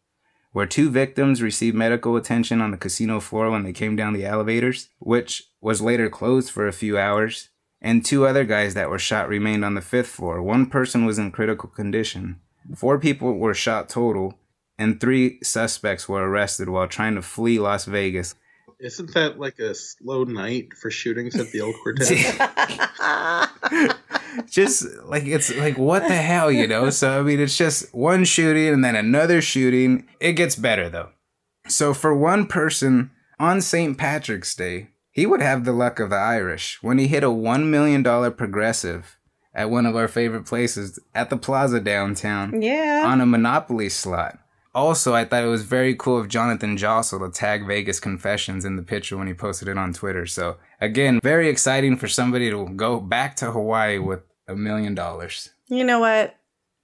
where 0.52 0.66
two 0.66 0.90
victims 0.90 1.42
received 1.42 1.76
medical 1.76 2.16
attention 2.16 2.62
on 2.62 2.72
the 2.72 2.78
casino 2.78 3.20
floor 3.20 3.52
when 3.52 3.64
they 3.64 3.74
came 3.74 3.96
down 3.96 4.14
the 4.14 4.26
elevators, 4.26 4.90
which 5.00 5.50
was 5.62 5.82
later 5.82 6.10
closed 6.10 6.50
for 6.50 6.68
a 6.68 6.74
few 6.74 6.98
hours, 6.98 7.50
and 7.82 8.04
two 8.04 8.26
other 8.26 8.44
guys 8.44 8.74
that 8.74 8.90
were 8.90 9.00
shot 9.00 9.28
remained 9.28 9.64
on 9.64 9.76
the 9.76 9.82
5th 9.82 10.06
floor. 10.06 10.42
One 10.42 10.66
person 10.66 11.06
was 11.06 11.20
in 11.20 11.32
critical 11.32 11.70
condition. 11.70 12.40
Four 12.76 12.98
people 12.98 13.38
were 13.38 13.54
shot 13.54 13.90
total, 13.90 14.40
and 14.84 15.00
three 15.00 15.40
suspects 15.42 16.10
were 16.10 16.30
arrested 16.30 16.68
while 16.68 16.88
trying 16.88 17.16
to 17.16 17.22
flee 17.22 17.58
Las 17.58 17.86
Vegas. 17.86 18.36
Isn't 18.80 19.14
that 19.14 19.40
like 19.40 19.60
a 19.60 19.74
slow 19.74 20.26
night 20.26 20.74
for 20.74 20.92
shootings 20.92 21.40
at 21.40 21.52
the 21.52 21.62
El 21.62 21.72
Cortez? 21.72 22.10
just 24.52 24.86
like 25.06 25.26
it's 25.26 25.56
like 25.56 25.78
what 25.78 26.06
the 26.08 26.16
hell, 26.16 26.52
you 26.52 26.68
know? 26.68 26.90
So 26.90 27.20
I 27.20 27.24
mean, 27.24 27.40
it's 27.40 27.58
just 27.58 27.96
one 27.96 28.26
shooting 28.26 28.68
and 28.68 28.84
then 28.84 28.98
another 28.98 29.42
shooting. 29.42 30.06
It 30.20 30.34
gets 30.34 30.58
better 30.58 30.90
though. 30.90 31.12
So 31.70 31.94
for 31.94 32.14
one 32.14 32.46
person 32.46 33.12
on 33.40 33.62
St. 33.62 33.98
Patrick's 33.98 34.54
Day, 34.54 34.90
he 35.12 35.26
would 35.26 35.42
have 35.42 35.64
the 35.64 35.72
luck 35.72 36.02
of 36.02 36.10
the 36.10 36.18
Irish 36.18 36.80
when 36.82 36.98
he 36.98 37.08
hit 37.08 37.24
a 37.24 37.32
one 37.32 37.72
million 37.72 38.04
dollar 38.04 38.32
progressive 38.32 39.18
at 39.54 39.70
one 39.70 39.86
of 39.86 39.96
our 39.96 40.10
favorite 40.10 40.46
places 40.46 41.00
at 41.16 41.30
the 41.30 41.38
Plaza 41.38 41.80
downtown. 41.80 42.62
Yeah. 42.62 43.04
On 43.06 43.22
a 43.22 43.26
Monopoly 43.26 43.88
slot. 43.88 44.40
Also, 44.76 45.14
I 45.14 45.24
thought 45.26 45.44
it 45.44 45.48
was 45.48 45.64
very 45.64 45.96
cool 45.96 46.18
of 46.18 46.28
Jonathan 46.30 46.78
Jostle 46.78 47.20
to 47.20 47.30
tag 47.30 47.68
Vegas 47.68 48.00
Confessions 48.00 48.66
in 48.66 48.76
the 48.76 48.82
picture 48.82 49.16
when 49.18 49.28
he 49.28 49.34
posted 49.34 49.68
it 49.68 49.78
on 49.78 49.94
Twitter. 49.94 50.26
So, 50.26 50.58
again, 50.82 51.20
very 51.22 51.48
exciting 51.48 51.96
for 51.98 52.08
somebody 52.08 52.50
to 52.50 52.68
go 52.70 53.00
back 53.00 53.36
to 53.38 53.52
Hawaii 53.52 54.00
with 54.00 54.22
a 54.48 54.56
million 54.56 54.96
dollars. 54.96 55.52
You 55.70 55.84
know 55.84 56.00
what? 56.00 56.36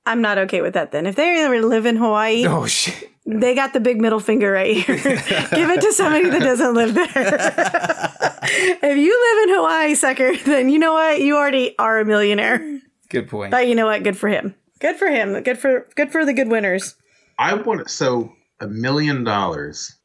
I'm 0.06 0.22
not 0.22 0.38
okay 0.40 0.62
with 0.62 0.74
that 0.76 0.92
then. 0.92 1.06
If 1.08 1.16
they 1.16 1.44
ever 1.44 1.62
live 1.62 1.86
in 1.88 1.96
Hawaii, 1.98 2.46
Oh, 2.48 2.68
shit. 2.68 3.10
they 3.26 3.56
got 3.56 3.74
the 3.74 3.80
big 3.80 4.00
middle 4.00 4.20
finger 4.20 4.52
right 4.52 4.76
here. 4.78 4.96
Give 4.98 5.70
it 5.70 5.82
to 5.82 5.94
somebody 5.94 6.30
that 6.30 6.42
doesn't 6.42 6.74
live 6.76 6.94
there. 6.94 7.06
if 8.44 8.98
you 8.98 9.36
live 9.40 9.50
in 9.50 9.56
Hawaii, 9.56 9.96
sucker, 9.96 10.36
then 10.46 10.70
you 10.70 10.78
know 10.80 10.94
what? 10.94 11.22
You 11.22 11.36
already 11.38 11.78
are 11.80 12.00
a 12.00 12.06
millionaire. 12.06 12.80
Good 13.10 13.28
point. 13.30 13.50
But 13.52 13.68
you 13.68 13.74
know 13.76 13.86
what? 13.88 14.04
Good 14.04 14.18
for 14.18 14.30
him. 14.30 14.54
Good 14.80 14.96
for 14.96 15.08
him. 15.08 15.42
Good 15.44 15.58
for 15.58 15.88
good 15.96 16.12
for 16.12 16.24
the 16.26 16.34
good 16.34 16.48
winners. 16.48 16.96
I 17.40 17.54
want 17.56 17.90
so 17.90 18.32
a 18.60 18.68
million 18.68 19.24
dollars. 19.24 19.96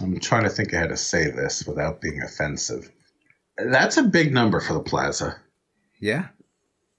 I'm 0.00 0.20
trying 0.20 0.44
to 0.44 0.50
think 0.50 0.72
of 0.72 0.80
how 0.80 0.86
to 0.86 0.96
say 0.96 1.30
this 1.30 1.66
without 1.66 2.00
being 2.00 2.22
offensive. 2.22 2.90
That's 3.56 3.96
a 3.96 4.02
big 4.02 4.32
number 4.32 4.60
for 4.60 4.74
the 4.74 4.82
plaza. 4.82 5.36
Yeah. 6.00 6.28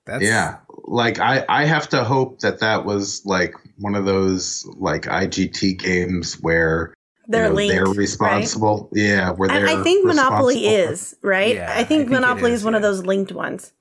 That's 0.06 0.24
yeah. 0.24 0.58
Like 0.86 1.20
I, 1.20 1.46
I 1.50 1.66
have 1.66 1.90
to 1.90 2.04
hope 2.04 2.40
that 2.40 2.60
that 2.60 2.86
was 2.86 3.26
like 3.26 3.54
one 3.78 3.96
of 3.96 4.06
those 4.06 4.66
like 4.78 5.04
IGT 5.04 5.80
games 5.80 6.40
where 6.42 6.94
They're 7.28 7.44
you 7.44 7.50
know, 7.50 7.56
linked, 7.56 7.74
they're 7.74 7.86
right? 7.86 7.98
responsible. 7.98 8.90
Yeah, 8.94 9.32
where 9.32 9.50
they're. 9.50 9.68
I, 9.68 9.80
I 9.80 9.84
think 9.84 10.06
Monopoly 10.06 10.68
is 10.68 11.16
right. 11.22 11.56
Yeah, 11.56 11.72
I 11.72 11.78
think 11.78 11.80
I 11.80 11.84
think 11.84 12.10
Monopoly 12.10 12.52
is, 12.52 12.60
is, 12.60 12.66
one 12.66 12.76
of 12.76 12.84
those 12.84 13.04
linked 13.04 13.32
ones 13.32 13.74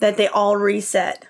that 0.00 0.16
they 0.16 0.26
all 0.26 0.56
reset. 0.56 1.24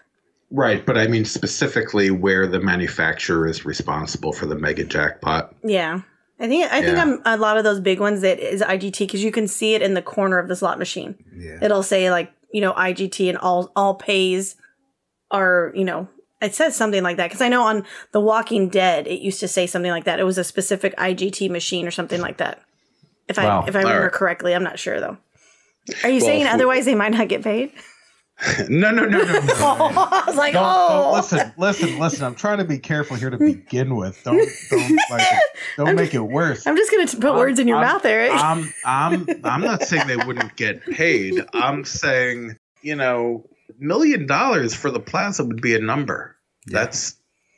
Right, 0.50 0.84
but 0.84 0.96
I 0.98 1.06
mean 1.06 1.24
specifically 1.24 2.10
where 2.10 2.46
the 2.46 2.60
manufacturer 2.60 3.46
is 3.48 3.64
responsible 3.64 4.32
for 4.32 4.46
the 4.46 4.54
mega 4.56 4.84
jackpot. 4.84 5.54
Yeah. 5.64 6.00
I 6.38 6.48
think 6.48 6.72
I 6.72 6.80
think 6.82 6.96
Yeah. 6.96 7.02
I'm 7.02 7.22
a 7.26 7.36
lot 7.36 7.58
of 7.58 7.64
those 7.64 7.80
big 7.80 8.00
ones 8.00 8.22
that 8.22 8.38
is 8.38 8.62
IGT 8.62 9.00
because 9.00 9.22
you 9.22 9.30
can 9.32 9.46
see 9.46 9.74
it 9.74 9.82
in 9.82 9.94
the 9.94 10.02
corner 10.02 10.38
of 10.38 10.48
the 10.48 10.56
slot 10.56 10.78
machine. 10.78 11.14
Yeah. 11.36 11.58
It'll 11.62 11.82
say 11.82 12.10
like 12.10 12.32
you 12.52 12.60
know 12.60 12.72
IGT 12.72 13.28
and 13.28 13.36
all 13.38 13.70
all 13.76 13.94
pays 13.94 14.56
are 15.30 15.72
you 15.74 15.84
know 15.84 16.08
it 16.40 16.54
says 16.54 16.74
something 16.74 17.02
like 17.02 17.18
that 17.18 17.28
because 17.28 17.42
I 17.42 17.48
know 17.48 17.62
on 17.64 17.84
The 18.12 18.20
Walking 18.20 18.70
Dead 18.70 19.06
it 19.06 19.20
used 19.20 19.40
to 19.40 19.48
say 19.48 19.66
something 19.66 19.90
like 19.90 20.04
that. 20.04 20.18
It 20.18 20.24
was 20.24 20.38
a 20.38 20.44
specific 20.44 20.96
IGT 20.96 21.50
machine 21.50 21.86
or 21.86 21.90
something 21.90 22.20
like 22.22 22.38
that. 22.38 22.62
If 23.28 23.38
I 23.38 23.42
if 23.68 23.74
I 23.76 23.80
remember 23.80 23.98
Alright. 23.98 24.12
correctly, 24.12 24.54
I'm 24.54 24.64
not 24.64 24.78
sure 24.78 24.98
though. 24.98 25.18
Are 26.02 26.08
you 26.08 26.16
Well, 26.16 26.26
saying 26.26 26.40
if 26.42 26.46
we- 26.48 26.52
otherwise 26.54 26.84
they 26.86 26.94
might 26.94 27.12
not 27.12 27.28
get 27.28 27.42
paid? 27.44 27.72
no, 28.68 28.90
no, 28.90 29.04
no, 29.04 29.18
no, 29.18 29.24
no. 29.24 29.40
I 29.58 30.24
was 30.26 30.36
like, 30.36 30.54
Don't, 30.54 30.64
oh, 30.66 30.88
don't 30.88 31.14
listen, 31.16 31.52
listen, 31.58 31.98
listen. 31.98 32.24
I'm 32.24 32.34
trying 32.34 32.58
to 32.58 32.64
be 32.64 32.78
careful 32.78 33.16
here 33.16 33.30
to 33.30 33.36
begin 33.36 33.96
with. 33.96 34.22
Don't, 34.24 34.48
don't, 34.70 34.98
like, 35.10 35.26
don't 35.76 35.94
make 35.96 36.14
it 36.14 36.20
worse. 36.20 36.66
I'm 36.66 36.76
just 36.76 36.90
gonna 36.90 37.06
t- 37.06 37.18
put 37.18 37.34
words 37.34 37.58
in 37.58 37.68
your 37.68 37.76
I'm- 37.78 37.86
mouth, 37.86 38.04
Eric. 38.04 38.32
I'm, 38.32 38.72
I'm, 38.84 39.26
I'm 39.44 39.60
not 39.60 39.82
saying 39.82 40.06
they 40.06 40.16
wouldn't 40.16 40.56
get 40.56 40.84
paid. 40.86 41.34
I'm 41.52 41.84
saying, 41.84 42.56
you 42.82 42.96
know, 42.96 43.44
million 43.78 44.26
dollars 44.26 44.74
for 44.74 44.90
the 44.90 45.00
plaza 45.00 45.44
would 45.44 45.60
be 45.60 45.74
a 45.74 45.80
number. 45.80 46.36
That's, 46.66 47.16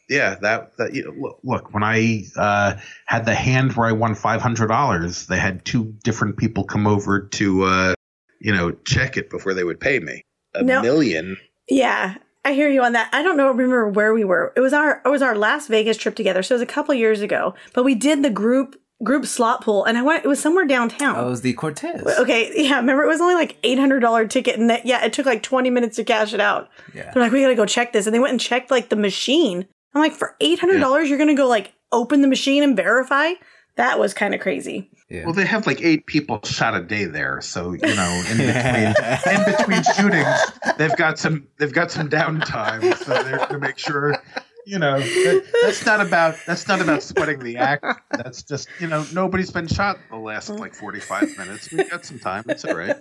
yeah, 0.09 0.37
that, 0.43 0.77
that. 0.79 0.95
You 0.95 1.05
know, 1.05 1.13
look, 1.17 1.39
look, 1.45 1.75
when 1.75 1.85
I 1.85 2.25
uh, 2.37 2.75
had 3.07 3.25
the 3.25 3.35
hand 3.35 3.75
where 3.75 3.87
I 3.89 3.93
won 3.93 4.15
five 4.17 4.41
hundred 4.43 4.67
dollars, 4.69 5.27
they 5.27 5.39
had 5.39 5.65
two 5.65 5.95
different 6.03 6.39
people 6.39 6.65
come 6.65 6.87
over 6.89 7.21
to, 7.21 7.63
uh, 7.65 7.95
you 8.41 8.53
know, 8.53 8.73
check 8.85 9.17
it 9.17 9.31
before 9.31 9.55
they 9.55 9.63
would 9.65 9.79
pay 9.79 10.01
me. 10.01 10.23
A 10.55 10.63
No. 10.63 10.83
million. 10.83 11.37
Yeah, 11.69 12.15
I 12.45 12.53
hear 12.55 12.69
you 12.69 12.83
on 12.83 12.93
that. 12.93 13.09
I 13.13 13.23
don't 13.23 13.37
know 13.37 13.49
remember 13.49 13.89
where 13.89 14.13
we 14.13 14.25
were. 14.25 14.53
It 14.57 14.61
was 14.61 14.73
our 14.73 15.01
it 15.05 15.09
was 15.09 15.23
our 15.23 15.37
last 15.37 15.69
Vegas 15.69 15.97
trip 15.97 16.15
together, 16.17 16.43
so 16.43 16.55
it 16.55 16.57
was 16.57 16.63
a 16.63 16.67
couple 16.67 16.95
years 16.95 17.21
ago. 17.21 17.55
But 17.73 17.85
we 17.85 17.95
did 17.95 18.23
the 18.23 18.31
group 18.31 18.77
group 19.05 19.27
slot 19.27 19.63
pool, 19.65 19.85
and 19.85 19.97
I 19.97 20.03
went. 20.03 20.25
It 20.25 20.29
was 20.29 20.41
somewhere 20.41 20.67
downtown. 20.67 21.17
Oh, 21.17 21.27
it 21.27 21.31
was 21.31 21.41
the 21.43 21.53
Cortez. 21.55 22.05
Okay, 22.19 22.53
yeah. 22.57 22.77
Remember, 22.77 23.05
it 23.05 23.09
was 23.09 23.21
only 23.21 23.35
like 23.35 23.57
eight 23.63 23.79
hundred 23.79 24.01
dollar 24.01 24.27
ticket, 24.27 24.59
and 24.59 24.69
that 24.71 24.85
yeah, 24.87 25.05
it 25.05 25.13
took 25.13 25.25
like 25.27 25.43
twenty 25.43 25.71
minutes 25.71 25.97
to 25.97 26.05
cash 26.05 26.35
it 26.35 26.41
out. 26.41 26.69
Yeah. 26.95 27.11
They're 27.13 27.23
like, 27.23 27.33
we 27.33 27.41
gotta 27.43 27.55
go 27.55 27.67
check 27.67 27.93
this, 27.93 28.07
and 28.07 28.15
they 28.15 28.21
went 28.21 28.33
and 28.33 28.41
checked 28.41 28.71
like 28.71 28.89
the 28.89 28.97
machine. 28.97 29.67
I'm 29.95 30.03
like, 30.03 30.13
for 30.13 30.37
eight 30.41 30.59
hundred 30.59 30.81
dollars, 30.81 31.09
you're 31.09 31.19
gonna 31.19 31.35
go 31.35 31.47
like 31.49 31.73
open 31.93 32.23
the 32.23 32.29
machine 32.29 32.63
and 32.63 32.77
verify? 32.77 33.33
That 33.77 33.99
was 33.99 34.13
kind 34.13 34.35
of 34.35 34.41
crazy. 34.41 34.91
Yeah. 35.09 35.25
Well, 35.25 35.35
they 35.35 35.47
have 35.47 35.67
like 35.67 35.83
eight 35.83 36.07
people 36.07 36.41
shot 36.43 36.75
a 36.75 36.83
day 36.83 37.05
there, 37.05 37.41
so 37.41 37.73
you 37.73 37.95
know, 37.95 38.25
in 38.31 38.37
between 38.39 39.35
in 39.35 39.45
between 39.57 39.83
shootings, 39.95 40.77
they've 40.79 40.97
got 40.97 41.19
some 41.19 41.47
they've 41.59 41.73
got 41.73 41.91
some 41.91 42.09
downtime, 42.09 42.97
so 42.97 43.23
they're 43.23 43.47
to 43.47 43.59
make 43.59 43.79
sure. 43.79 44.17
You 44.65 44.79
know, 44.79 45.01
that, 45.01 45.45
that's 45.63 45.85
not 45.85 46.01
about 46.01 46.37
that's 46.47 46.69
not 46.69 46.81
about 46.81 47.03
sweating 47.03 47.41
the 47.41 47.57
act. 47.57 47.85
That's 48.13 48.45
just 48.45 48.69
you 48.79 48.87
know 48.87 49.05
nobody's 49.13 49.51
been 49.51 49.67
shot 49.67 49.99
the 50.09 50.17
last 50.17 50.51
like 50.51 50.73
forty 50.73 51.01
five 51.01 51.37
minutes. 51.37 51.73
We 51.73 51.83
got 51.83 52.05
some 52.05 52.21
time. 52.21 52.45
It's 52.49 52.65
all 52.65 52.77
right. 52.77 52.97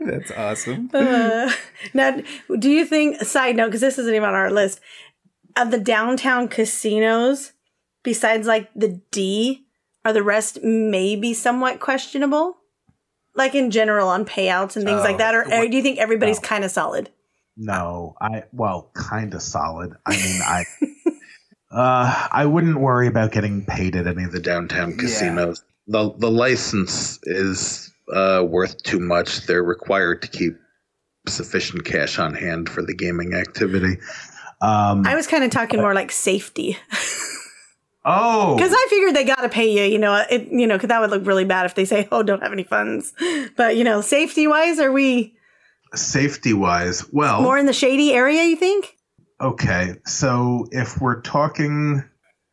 That's 0.00 0.30
awesome. 0.32 0.90
Uh, 0.92 1.52
now, 1.94 2.20
do 2.58 2.68
you 2.68 2.84
think? 2.86 3.20
Side 3.22 3.56
note, 3.56 3.66
because 3.66 3.82
this 3.82 3.98
isn't 3.98 4.14
even 4.14 4.28
on 4.28 4.34
our 4.34 4.50
list 4.50 4.80
of 5.56 5.70
the 5.70 5.78
downtown 5.78 6.48
casinos. 6.48 7.52
Besides, 8.02 8.46
like 8.46 8.68
the 8.74 9.00
D, 9.10 9.63
are 10.04 10.12
the 10.12 10.22
rest 10.22 10.62
maybe 10.62 11.34
somewhat 11.34 11.80
questionable? 11.80 12.56
Like 13.34 13.54
in 13.54 13.70
general 13.70 14.08
on 14.08 14.24
payouts 14.24 14.76
and 14.76 14.84
things 14.84 15.00
like 15.00 15.16
Oh, 15.16 15.18
that, 15.18 15.34
or, 15.34 15.42
or 15.52 15.66
do 15.66 15.76
you 15.76 15.82
think 15.82 15.98
everybody's 15.98 16.40
no. 16.40 16.48
kind 16.48 16.64
of 16.64 16.70
solid? 16.70 17.10
No, 17.56 18.14
I 18.20 18.44
well, 18.52 18.90
kind 18.94 19.34
of 19.34 19.42
solid. 19.42 19.94
I 20.06 20.16
mean, 20.16 20.40
I 20.42 20.64
uh, 21.72 22.28
I 22.32 22.46
wouldn't 22.46 22.78
worry 22.80 23.06
about 23.08 23.32
getting 23.32 23.64
paid 23.64 23.96
at 23.96 24.06
any 24.06 24.24
of 24.24 24.32
the 24.32 24.40
downtown 24.40 24.96
casinos. 24.96 25.62
the 25.86 26.12
The 26.16 26.30
license 26.30 27.18
is 27.22 27.92
uh, 28.12 28.44
worth 28.46 28.82
too 28.82 29.00
much. 29.00 29.46
They're 29.46 29.62
required 29.64 30.22
to 30.22 30.28
keep 30.28 30.56
sufficient 31.28 31.84
cash 31.84 32.18
on 32.18 32.34
hand 32.34 32.68
for 32.68 32.82
the 32.82 32.94
gaming 32.94 33.34
activity. 33.34 33.98
Um, 34.60 35.06
I 35.06 35.14
was 35.14 35.26
kind 35.26 35.42
of 35.44 35.50
talking 35.50 35.80
more 35.80 35.94
like 35.94 36.10
safety 36.12 36.76
oh, 38.04 38.56
because 38.56 38.72
I 38.72 38.86
figured 38.90 39.14
they 39.14 39.24
got 39.24 39.40
to 39.42 39.48
pay 39.48 39.70
you. 39.70 39.84
You 39.90 39.98
know, 39.98 40.24
it 40.30 40.48
you 40.50 40.66
know 40.66 40.76
because 40.76 40.88
that 40.88 41.00
would 41.00 41.10
look 41.10 41.26
really 41.26 41.44
bad 41.44 41.66
if 41.66 41.74
they 41.74 41.84
say, 41.84 42.08
"Oh, 42.12 42.22
don't 42.22 42.42
have 42.42 42.52
any 42.52 42.64
funds." 42.64 43.12
But 43.56 43.76
you 43.76 43.84
know, 43.84 44.00
safety 44.00 44.46
wise, 44.46 44.78
are 44.78 44.92
we 44.92 45.34
safety 45.94 46.52
wise, 46.52 47.06
well, 47.12 47.42
more 47.42 47.58
in 47.58 47.66
the 47.66 47.72
shady 47.72 48.12
area? 48.12 48.44
You 48.44 48.56
think? 48.56 48.96
okay. 49.40 49.94
So 50.06 50.66
if 50.70 51.00
we're 51.00 51.20
talking, 51.20 52.02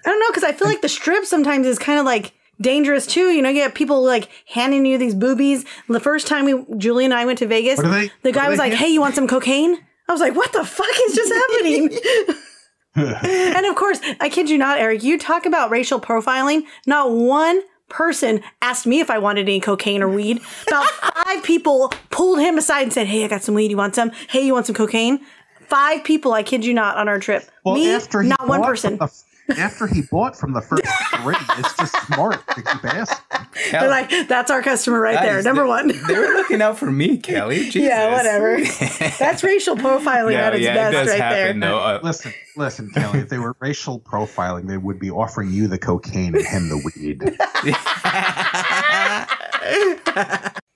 I 0.05 0.09
don't 0.09 0.19
know 0.19 0.29
because 0.29 0.43
I 0.43 0.51
feel 0.51 0.67
like 0.67 0.81
the 0.81 0.89
strip 0.89 1.25
sometimes 1.25 1.65
is 1.67 1.79
kind 1.79 1.99
of 1.99 2.05
like 2.05 2.33
dangerous 2.59 3.05
too. 3.07 3.31
You 3.31 3.41
know, 3.41 3.49
you 3.49 3.55
get 3.55 3.75
people 3.75 4.03
like 4.03 4.29
handing 4.47 4.85
you 4.85 4.97
these 4.97 5.15
boobies. 5.15 5.65
The 5.87 5.99
first 5.99 6.27
time 6.27 6.45
we, 6.45 6.65
Julie 6.77 7.05
and 7.05 7.13
I 7.13 7.25
went 7.25 7.39
to 7.39 7.47
Vegas, 7.47 7.79
the 7.79 8.31
guy 8.31 8.49
was 8.49 8.59
like, 8.59 8.71
hand- 8.73 8.79
"Hey, 8.85 8.89
you 8.89 9.01
want 9.01 9.15
some 9.15 9.27
cocaine?" 9.27 9.77
I 10.07 10.11
was 10.11 10.21
like, 10.21 10.35
"What 10.35 10.51
the 10.53 10.65
fuck 10.65 10.87
is 11.07 11.15
just 11.15 11.31
happening?" 11.33 11.97
and 12.95 13.65
of 13.65 13.75
course, 13.75 13.99
I 14.19 14.29
kid 14.29 14.49
you 14.49 14.57
not, 14.57 14.79
Eric. 14.79 15.03
You 15.03 15.17
talk 15.17 15.45
about 15.45 15.71
racial 15.71 15.99
profiling. 15.99 16.63
Not 16.85 17.11
one 17.11 17.61
person 17.87 18.41
asked 18.61 18.85
me 18.85 18.99
if 18.99 19.09
I 19.09 19.17
wanted 19.17 19.47
any 19.47 19.59
cocaine 19.59 20.01
or 20.01 20.09
weed. 20.09 20.41
About 20.67 20.85
five 21.25 21.43
people 21.43 21.93
pulled 22.09 22.39
him 22.39 22.57
aside 22.57 22.83
and 22.83 22.93
said, 22.93 23.07
"Hey, 23.07 23.23
I 23.23 23.27
got 23.27 23.43
some 23.43 23.55
weed. 23.55 23.71
You 23.71 23.77
want 23.77 23.95
some? 23.95 24.11
Hey, 24.29 24.45
you 24.45 24.53
want 24.53 24.65
some 24.65 24.75
cocaine?" 24.75 25.21
Five 25.67 26.03
people, 26.03 26.33
I 26.33 26.43
kid 26.43 26.65
you 26.65 26.73
not, 26.73 26.97
on 26.97 27.07
our 27.07 27.17
trip. 27.17 27.49
well, 27.63 27.75
me, 27.75 27.97
not 28.27 28.45
one 28.45 28.61
person. 28.61 28.97
the, 28.97 29.09
after 29.57 29.87
he 29.87 30.01
bought 30.03 30.35
from 30.35 30.53
the 30.53 30.61
first 30.61 30.83
three, 31.21 31.35
it's 31.57 31.75
just 31.77 31.95
smart 32.07 32.45
to 32.49 32.55
keep 32.61 32.85
asking. 32.85 33.45
They're 33.71 33.89
like, 33.89 34.27
that's 34.27 34.49
our 34.51 34.61
customer 34.61 34.99
right 34.99 35.19
there, 35.21 35.41
number 35.43 35.63
they- 35.63 35.67
one. 35.69 35.87
They 36.07 36.17
were 36.17 36.33
looking 36.33 36.61
out 36.61 36.77
for 36.79 36.91
me, 36.91 37.17
Kelly. 37.21 37.65
Jesus. 37.65 37.75
yeah, 37.83 38.15
whatever. 38.15 38.59
That's 39.19 39.43
racial 39.43 39.75
profiling 39.75 40.33
No, 40.33 40.39
at 40.39 40.55
its 40.55 40.63
yeah, 40.63 40.71
it 40.71 40.75
best 40.75 40.93
does 40.93 41.07
right 41.09 41.19
happen, 41.21 41.59
there. 41.59 41.69
though. 41.69 41.79
Uh, 41.79 41.99
Listen, 42.03 42.33
listen, 42.55 42.89
Kelly. 42.91 43.19
If 43.19 43.29
they 43.29 43.37
were 43.39 43.55
racial 43.59 43.99
profiling, 43.99 44.67
they 44.67 44.77
would 44.77 44.99
be 44.99 45.11
offering 45.11 45.51
you 45.51 45.67
the 45.67 45.77
cocaine 45.77 46.35
and 46.35 46.45
him 46.45 46.69
the 46.69 46.91
weed. 46.95 47.21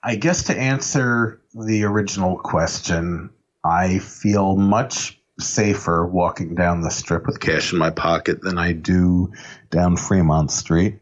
I 0.03 0.15
guess 0.19 0.43
to 0.43 0.57
answer 0.57 1.41
the 1.55 1.83
original 1.83 2.37
question, 2.37 3.29
I 3.63 3.99
feel 3.99 4.55
much 4.55 5.19
safer 5.39 6.05
walking 6.05 6.55
down 6.55 6.81
the 6.81 6.89
strip 6.89 7.25
with 7.25 7.39
cash 7.39 7.73
in 7.73 7.79
my 7.79 7.89
pocket 7.89 8.41
than 8.41 8.57
I 8.57 8.71
do 8.73 9.33
down 9.69 9.97
Fremont 9.97 10.51
Street. 10.51 10.99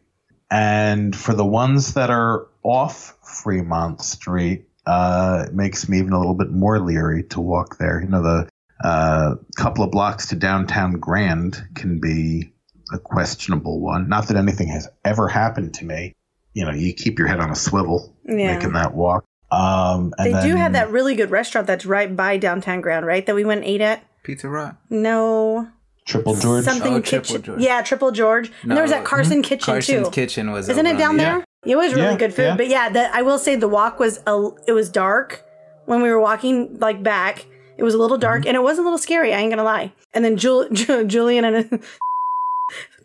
And 0.50 1.14
for 1.14 1.34
the 1.34 1.44
ones 1.44 1.94
that 1.94 2.10
are 2.10 2.46
off 2.62 3.16
Fremont 3.22 4.00
Street, 4.02 4.68
uh, 4.86 5.46
it 5.48 5.54
makes 5.54 5.88
me 5.88 5.98
even 5.98 6.12
a 6.12 6.18
little 6.18 6.34
bit 6.34 6.50
more 6.50 6.78
leery 6.78 7.24
to 7.24 7.40
walk 7.40 7.78
there. 7.78 8.00
You 8.00 8.08
know, 8.08 8.22
the 8.22 8.48
uh, 8.82 9.36
couple 9.56 9.84
of 9.84 9.90
blocks 9.90 10.28
to 10.28 10.36
downtown 10.36 10.92
Grand 10.92 11.62
can 11.74 12.00
be 12.00 12.52
a 12.92 12.98
questionable 12.98 13.80
one. 13.80 14.08
Not 14.08 14.28
that 14.28 14.36
anything 14.36 14.68
has 14.68 14.88
ever 15.04 15.28
happened 15.28 15.74
to 15.74 15.84
me. 15.84 16.12
You 16.52 16.64
know, 16.66 16.72
you 16.72 16.92
keep 16.92 17.18
your 17.18 17.28
head 17.28 17.40
on 17.40 17.50
a 17.50 17.56
swivel 17.56 18.14
Yeah. 18.24 18.54
making 18.54 18.74
that 18.74 18.94
walk. 18.94 19.24
Um, 19.50 20.12
and 20.18 20.34
They 20.34 20.42
do 20.42 20.56
have 20.56 20.72
that 20.72 20.90
really 20.90 21.14
good 21.14 21.30
restaurant 21.30 21.66
that's 21.66 21.86
right 21.86 22.14
by 22.14 22.36
downtown 22.36 22.80
Grand, 22.80 23.06
right? 23.06 23.24
That 23.24 23.34
we 23.34 23.44
went 23.44 23.62
and 23.62 23.70
ate 23.70 23.80
at. 23.80 24.04
Pizza 24.24 24.48
Rock. 24.48 24.76
No. 24.90 25.68
Triple 26.06 26.34
George. 26.34 26.64
Something 26.64 26.94
Oh, 26.94 27.00
Triple. 27.00 27.38
George. 27.38 27.60
Yeah, 27.62 27.80
Triple 27.82 28.10
George. 28.10 28.50
and 28.62 28.72
there 28.72 28.82
was 28.82 28.90
that 28.90 29.04
Carson 29.04 29.40
mhm. 29.40 29.44
Kitchen 29.44 29.64
Carson's 29.74 30.08
too. 30.08 30.12
Kitchen 30.12 30.50
was. 30.50 30.68
Isn't 30.68 30.86
it 30.86 30.98
down 30.98 31.10
on 31.10 31.16
the- 31.16 31.22
there? 31.22 31.44
It 31.64 31.76
was 31.76 31.94
really 31.94 32.08
Yeah, 32.08 32.16
good 32.18 32.34
food, 32.34 32.42
yeah. 32.42 32.56
but 32.56 32.68
yeah, 32.68 32.88
the, 32.90 33.16
I 33.16 33.22
will 33.22 33.38
say 33.38 33.56
the 33.56 33.68
walk 33.68 33.98
was 33.98 34.20
a, 34.26 34.48
it 34.66 34.72
was 34.72 34.90
dark 34.90 35.42
when 35.86 36.02
we 36.02 36.10
were 36.10 36.20
walking 36.20 36.76
like 36.78 37.02
back. 37.02 37.46
It 37.78 37.82
was 37.82 37.94
a 37.94 37.98
little 37.98 38.18
dark 38.18 38.40
Mm-hmm. 38.40 38.48
and 38.48 38.56
it 38.56 38.62
was 38.62 38.78
a 38.78 38.82
little 38.82 38.98
scary. 38.98 39.32
I 39.32 39.38
ain't 39.38 39.50
gonna 39.50 39.62
lie. 39.64 39.92
And 40.12 40.22
then 40.24 40.36
Jul- 40.36 40.68
Ju- 40.70 41.04
Julian 41.14 41.44
and 41.46 41.82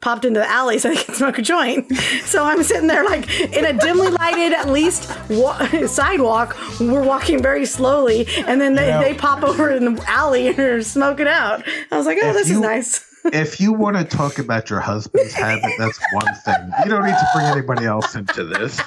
popped 0.02 0.24
into 0.26 0.40
the 0.40 0.50
alley 0.50 0.78
so 0.80 0.90
they 0.90 0.96
could 0.96 1.16
smoke 1.16 1.38
a 1.38 1.42
joint. 1.42 1.92
So 2.24 2.44
I'm 2.46 2.64
sitting 2.64 2.88
there 2.88 3.04
like 3.04 3.30
in 3.40 3.66
a 3.66 3.74
dimly 3.74 4.08
lighted, 4.10 4.54
at 4.54 4.70
least 4.70 5.10
wa- 5.30 5.68
sidewalk. 5.88 6.56
We're 6.80 7.04
walking 7.04 7.42
very 7.42 7.66
slowly, 7.66 8.28
and 8.48 8.62
then 8.62 8.76
they, 8.76 8.86
You 8.88 8.92
know- 8.94 9.02
they 9.02 9.14
pop 9.14 9.44
over 9.44 9.70
in 9.72 9.96
the 9.96 10.04
alley 10.08 10.48
and 10.50 10.60
are 10.60 10.82
smoking 10.84 11.28
out. 11.28 11.64
I 11.92 11.98
was 11.98 12.06
like, 12.06 12.18
oh, 12.22 12.28
If 12.30 12.36
this 12.36 12.50
is 12.50 12.60
nice. 12.60 13.06
if 13.26 13.60
you 13.60 13.74
want 13.74 13.98
to 13.98 14.04
talk 14.06 14.40
about 14.40 14.70
your 14.70 14.80
husband's 14.80 15.34
habit, 15.34 15.72
that's 15.78 16.00
one 16.14 16.34
thing. 16.46 16.72
You 16.86 16.90
don't 16.92 17.04
need 17.06 17.12
to 17.12 17.28
bring 17.34 17.46
anybody 17.48 17.86
else 17.86 18.16
into 18.16 18.44
this. 18.46 18.80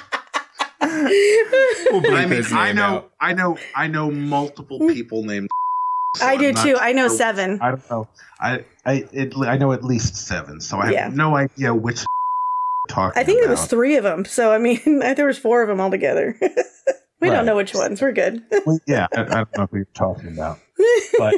We'll 0.81 2.15
I 2.15 2.25
mean, 2.25 2.43
I 2.51 2.71
know, 2.71 2.83
out. 2.83 3.11
I 3.21 3.33
know, 3.33 3.57
I 3.75 3.87
know 3.87 4.09
multiple 4.11 4.79
people 4.79 5.23
named 5.23 5.49
so 6.15 6.25
I 6.25 6.33
I'm 6.33 6.39
do 6.39 6.51
not 6.53 6.63
too. 6.63 6.77
I 6.79 6.91
know 6.93 7.07
sure- 7.07 7.17
seven. 7.17 7.59
I 7.61 7.69
don't 7.69 7.89
know. 7.89 8.07
I 8.39 8.65
I 8.85 9.05
it, 9.13 9.33
I 9.37 9.57
know 9.57 9.71
at 9.71 9.83
least 9.83 10.15
seven, 10.15 10.59
so 10.61 10.77
I 10.79 10.85
have 10.85 10.93
Yeah. 10.93 11.09
no 11.13 11.35
idea 11.35 11.73
which 11.73 12.03
talking. 12.89 13.19
I 13.19 13.23
think 13.23 13.41
there 13.41 13.49
was 13.49 13.65
three 13.65 13.95
of 13.95 14.03
them. 14.03 14.25
So 14.25 14.51
I 14.51 14.57
mean, 14.57 14.79
there 14.99 15.27
was 15.27 15.37
four 15.37 15.61
of 15.61 15.67
them 15.69 15.79
altogether. 15.81 16.37
we 16.41 17.29
Right. 17.29 17.35
don't 17.35 17.45
know 17.45 17.55
which 17.55 17.73
ones. 17.73 18.01
We're 18.01 18.11
good. 18.11 18.43
Well, 18.65 18.79
yeah, 18.87 19.07
I, 19.15 19.21
I 19.21 19.25
don't 19.25 19.57
know 19.57 19.67
who 19.71 19.77
you're 19.77 19.87
talking 19.93 20.27
about, 20.33 20.59
but 21.17 21.33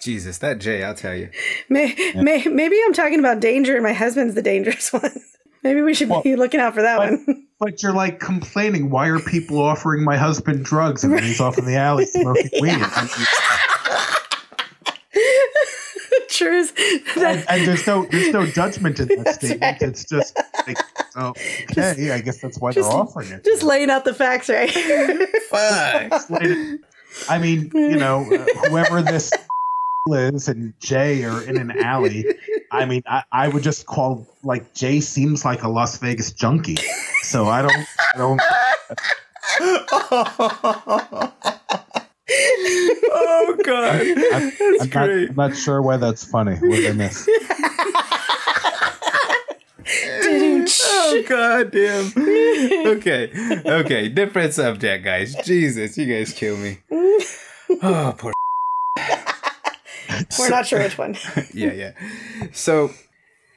Jesus, 0.00 0.38
that 0.38 0.60
Jay, 0.60 0.84
I'll 0.84 0.94
tell 0.94 1.14
you. 1.16 1.30
may, 1.68 1.94
may, 2.14 2.44
maybe 2.44 2.76
I'm 2.86 2.92
talking 2.92 3.18
about 3.18 3.40
danger, 3.40 3.74
and 3.74 3.82
my 3.82 3.92
husband's 3.92 4.34
the 4.36 4.42
dangerous 4.42 4.92
one. 4.92 5.10
Maybe 5.66 5.82
we 5.82 5.94
should 5.94 6.08
be 6.22 6.36
looking 6.36 6.60
out 6.60 6.74
for 6.74 6.82
that 6.82 6.98
one. 6.98 7.46
but 7.60 7.82
you're 7.82 7.92
like 7.92 8.20
complaining. 8.20 8.90
Why 8.90 9.08
are 9.08 9.18
people 9.18 9.60
offering 9.60 10.04
my 10.04 10.16
husband 10.16 10.64
drugs 10.64 11.02
and 11.04 11.12
then 11.12 11.22
he's 11.24 11.40
off 11.40 11.58
in 11.58 11.64
the 11.64 11.76
alley 11.76 12.06
smoking 12.06 12.48
weed? 12.60 12.70
And, 12.72 13.10
Truth. 16.28 16.74
and, 17.16 17.44
and 17.48 17.66
there's 17.66 17.86
no 17.86 18.04
there's 18.10 18.32
no 18.32 18.46
judgment 18.46 19.00
in 19.00 19.08
that 19.08 19.24
That's 19.24 19.36
statement. 19.38 19.62
right. 19.62 19.82
It's 19.82 20.04
just 20.04 20.38
like, 20.66 20.76
oh, 21.16 21.30
okay, 21.70 22.12
I 22.12 22.20
guess 22.20 22.38
that's 22.40 22.58
why 22.58 22.72
Just- 22.72 22.88
they're 22.90 22.98
offering 22.98 23.30
it. 23.30 23.42
Just 23.44 23.62
laying 23.62 23.90
out 23.90 24.04
the 24.04 24.12
facts, 24.14 24.48
right? 24.50 24.70
Fuck. 25.50 26.30
I 27.30 27.38
mean, 27.38 27.70
you 27.74 27.96
know, 27.96 28.20
uh, 28.30 28.68
whoever 28.68 29.00
this 29.00 29.32
is 30.14 30.48
and 30.48 30.72
Jay 30.80 31.24
are 31.24 31.42
in 31.42 31.56
an 31.56 31.70
alley. 31.70 32.24
I 32.70 32.84
mean, 32.84 33.02
I, 33.06 33.24
I 33.32 33.48
would 33.48 33.62
just 33.62 33.86
call 33.86 34.26
like 34.42 34.74
Jay 34.74 35.00
seems 35.00 35.44
like 35.44 35.62
a 35.62 35.68
Las 35.68 35.98
Vegas 35.98 36.32
junkie. 36.32 36.78
So 37.22 37.46
I 37.46 37.62
don't, 37.62 37.86
I 38.14 38.18
don't. 38.18 38.40
oh 43.12 43.56
god, 43.64 44.06
I'm, 44.32 44.52
I'm 44.80 44.90
not, 44.90 45.10
I'm 45.10 45.34
not 45.34 45.56
sure 45.56 45.82
why 45.82 45.96
that's 45.96 46.24
funny. 46.24 46.54
What 46.54 46.76
did 46.76 46.90
I 46.90 46.92
miss? 46.92 47.28
oh 49.88 51.24
god 51.28 51.70
damn. 51.70 52.12
Okay. 52.96 53.30
Okay. 53.66 54.08
Different 54.08 54.52
subject, 54.54 55.04
guys. 55.04 55.34
Jesus, 55.44 55.96
you 55.98 56.06
guys 56.06 56.32
kill 56.32 56.56
me. 56.56 56.78
Oh 57.82 58.14
poor 58.16 58.32
We're 60.38 60.50
not 60.50 60.66
sure 60.66 60.80
which 60.82 60.98
one. 60.98 61.16
yeah, 61.54 61.72
yeah. 61.72 61.92
So 62.52 62.90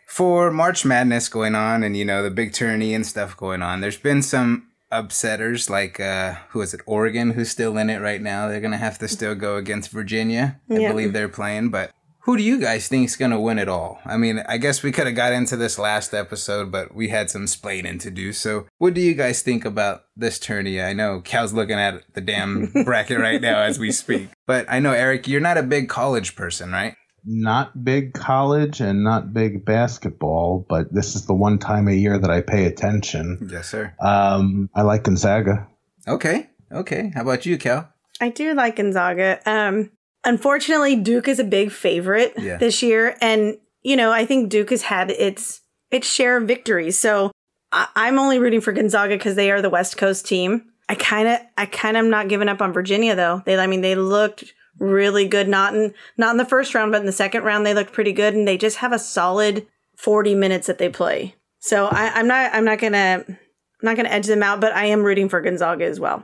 for 0.07 0.51
March 0.51 0.85
Madness 0.85 1.29
going 1.29 1.55
on 1.55 1.83
and 1.83 1.95
you 1.95 2.05
know 2.05 2.23
the 2.23 2.31
big 2.31 2.53
tourney 2.53 2.93
and 2.93 3.05
stuff 3.05 3.35
going 3.37 3.61
on, 3.61 3.81
there's 3.81 3.97
been 3.97 4.21
some 4.21 4.65
upsetters 4.91 5.69
like 5.69 5.99
uh 5.99 6.33
who 6.49 6.61
is 6.61 6.73
it 6.73 6.81
Oregon 6.87 7.29
who's 7.31 7.51
still 7.51 7.77
in 7.77 7.89
it 7.89 8.01
right 8.01 8.21
now. 8.21 8.47
They're 8.47 8.59
going 8.61 8.71
to 8.71 8.77
have 8.77 8.97
to 8.99 9.07
still 9.07 9.35
go 9.35 9.55
against 9.57 9.91
Virginia. 9.91 10.59
I 10.69 10.75
Yeah. 10.79 10.89
believe 10.91 11.13
they're 11.13 11.29
playing, 11.29 11.69
but 11.69 11.91
who 12.23 12.35
do 12.37 12.43
you 12.43 12.59
guys 12.59 12.87
think 12.87 13.05
is 13.05 13.15
going 13.15 13.31
to 13.31 13.39
win 13.39 13.57
it 13.57 13.69
all? 13.69 13.99
I 14.05 14.17
mean, 14.17 14.43
I 14.47 14.57
guess 14.57 14.83
we 14.83 14.91
could 14.91 15.07
have 15.07 15.15
got 15.15 15.31
into 15.33 15.55
this 15.55 15.79
last 15.79 16.13
episode, 16.13 16.71
but 16.71 16.93
we 16.93 17.09
had 17.09 17.29
some 17.29 17.45
splaining 17.45 17.99
to 18.01 18.11
do. 18.11 18.33
So, 18.33 18.67
what 18.77 18.93
do 18.93 19.01
you 19.01 19.13
guys 19.13 19.41
think 19.41 19.65
about 19.65 20.03
this 20.15 20.37
tourney? 20.37 20.81
I 20.81 20.93
know 20.93 21.21
Cal's 21.21 21.53
looking 21.53 21.79
at 21.79 22.03
the 22.13 22.21
damn 22.21 22.65
bracket 22.85 23.19
right 23.19 23.41
now 23.41 23.61
as 23.61 23.79
we 23.79 23.91
speak. 23.91 24.29
But 24.45 24.65
I 24.69 24.79
know 24.79 24.91
Eric, 24.91 25.27
you're 25.27 25.41
not 25.41 25.57
a 25.57 25.63
big 25.63 25.87
college 25.89 26.35
person, 26.35 26.71
right? 26.71 26.95
Not 27.25 27.83
big 27.83 28.13
college 28.13 28.79
and 28.79 29.03
not 29.03 29.33
big 29.33 29.65
basketball, 29.65 30.65
but 30.69 30.93
this 30.93 31.15
is 31.15 31.25
the 31.25 31.33
one 31.33 31.57
time 31.57 31.87
a 31.87 31.93
year 31.93 32.17
that 32.17 32.29
I 32.29 32.41
pay 32.41 32.65
attention. 32.65 33.49
Yes, 33.51 33.69
sir. 33.69 33.93
Um, 33.99 34.69
I 34.75 34.83
like 34.83 35.03
Gonzaga. 35.03 35.67
Okay. 36.07 36.49
Okay. 36.71 37.11
How 37.15 37.21
about 37.21 37.45
you, 37.45 37.57
Cal? 37.57 37.89
I 38.21 38.29
do 38.29 38.53
like 38.53 38.75
Gonzaga. 38.75 39.39
Um, 39.45 39.91
unfortunately, 40.23 40.95
Duke 40.95 41.27
is 41.27 41.39
a 41.39 41.43
big 41.43 41.71
favorite 41.71 42.33
Yeah. 42.37 42.57
this 42.57 42.81
year, 42.81 43.15
and 43.21 43.57
you 43.81 43.95
know 43.95 44.11
I 44.11 44.25
think 44.25 44.49
Duke 44.49 44.69
has 44.71 44.83
had 44.83 45.11
its 45.11 45.61
its 45.91 46.07
share 46.07 46.37
of 46.37 46.47
victories. 46.47 46.99
So 46.99 47.31
I, 47.71 47.87
I'm 47.95 48.19
only 48.19 48.39
rooting 48.39 48.61
for 48.61 48.71
Gonzaga 48.71 49.15
because 49.15 49.35
they 49.35 49.51
are 49.51 49.61
the 49.61 49.69
West 49.69 49.97
Coast 49.97 50.25
team. 50.25 50.65
I 50.87 50.95
kind 50.95 51.27
of 51.27 51.39
I 51.57 51.65
kind 51.65 51.97
of 51.97 52.03
am 52.05 52.09
not 52.09 52.27
giving 52.29 52.49
up 52.49 52.61
on 52.61 52.73
Virginia 52.73 53.15
though. 53.15 53.41
They 53.45 53.57
I 53.57 53.67
mean 53.67 53.81
they 53.81 53.95
looked 53.95 54.45
really 54.79 55.27
good 55.27 55.47
not 55.47 55.73
in 55.75 55.93
not 56.17 56.31
in 56.31 56.37
the 56.37 56.45
first 56.45 56.73
round 56.73 56.91
but 56.93 57.01
in 57.01 57.05
the 57.05 57.11
second 57.11 57.43
round 57.43 57.65
they 57.65 57.73
looked 57.73 57.91
pretty 57.91 58.13
good 58.13 58.33
and 58.33 58.47
they 58.47 58.57
just 58.57 58.77
have 58.77 58.93
a 58.93 58.99
solid 58.99 59.67
40 59.97 60.35
minutes 60.35 60.67
that 60.67 60.77
they 60.77 60.87
play. 60.89 61.35
So 61.59 61.87
I, 61.87 62.11
I'm 62.15 62.27
not 62.27 62.53
I'm 62.53 62.65
not 62.65 62.79
gonna 62.79 63.23
I'm 63.27 63.37
not 63.83 63.97
gonna 63.97 64.09
edge 64.09 64.27
them 64.27 64.41
out, 64.43 64.59
but 64.61 64.73
I 64.73 64.85
am 64.85 65.03
rooting 65.03 65.29
for 65.29 65.41
Gonzaga 65.41 65.85
as 65.85 65.99
well. 65.99 66.23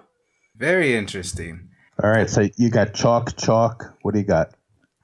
Very 0.55 0.95
interesting. 0.95 1.69
All 2.03 2.09
right, 2.09 2.29
so 2.29 2.47
you 2.57 2.69
got 2.69 2.93
chalk, 2.93 3.37
chalk. 3.37 3.93
What 4.01 4.13
do 4.13 4.19
you 4.19 4.25
got? 4.25 4.51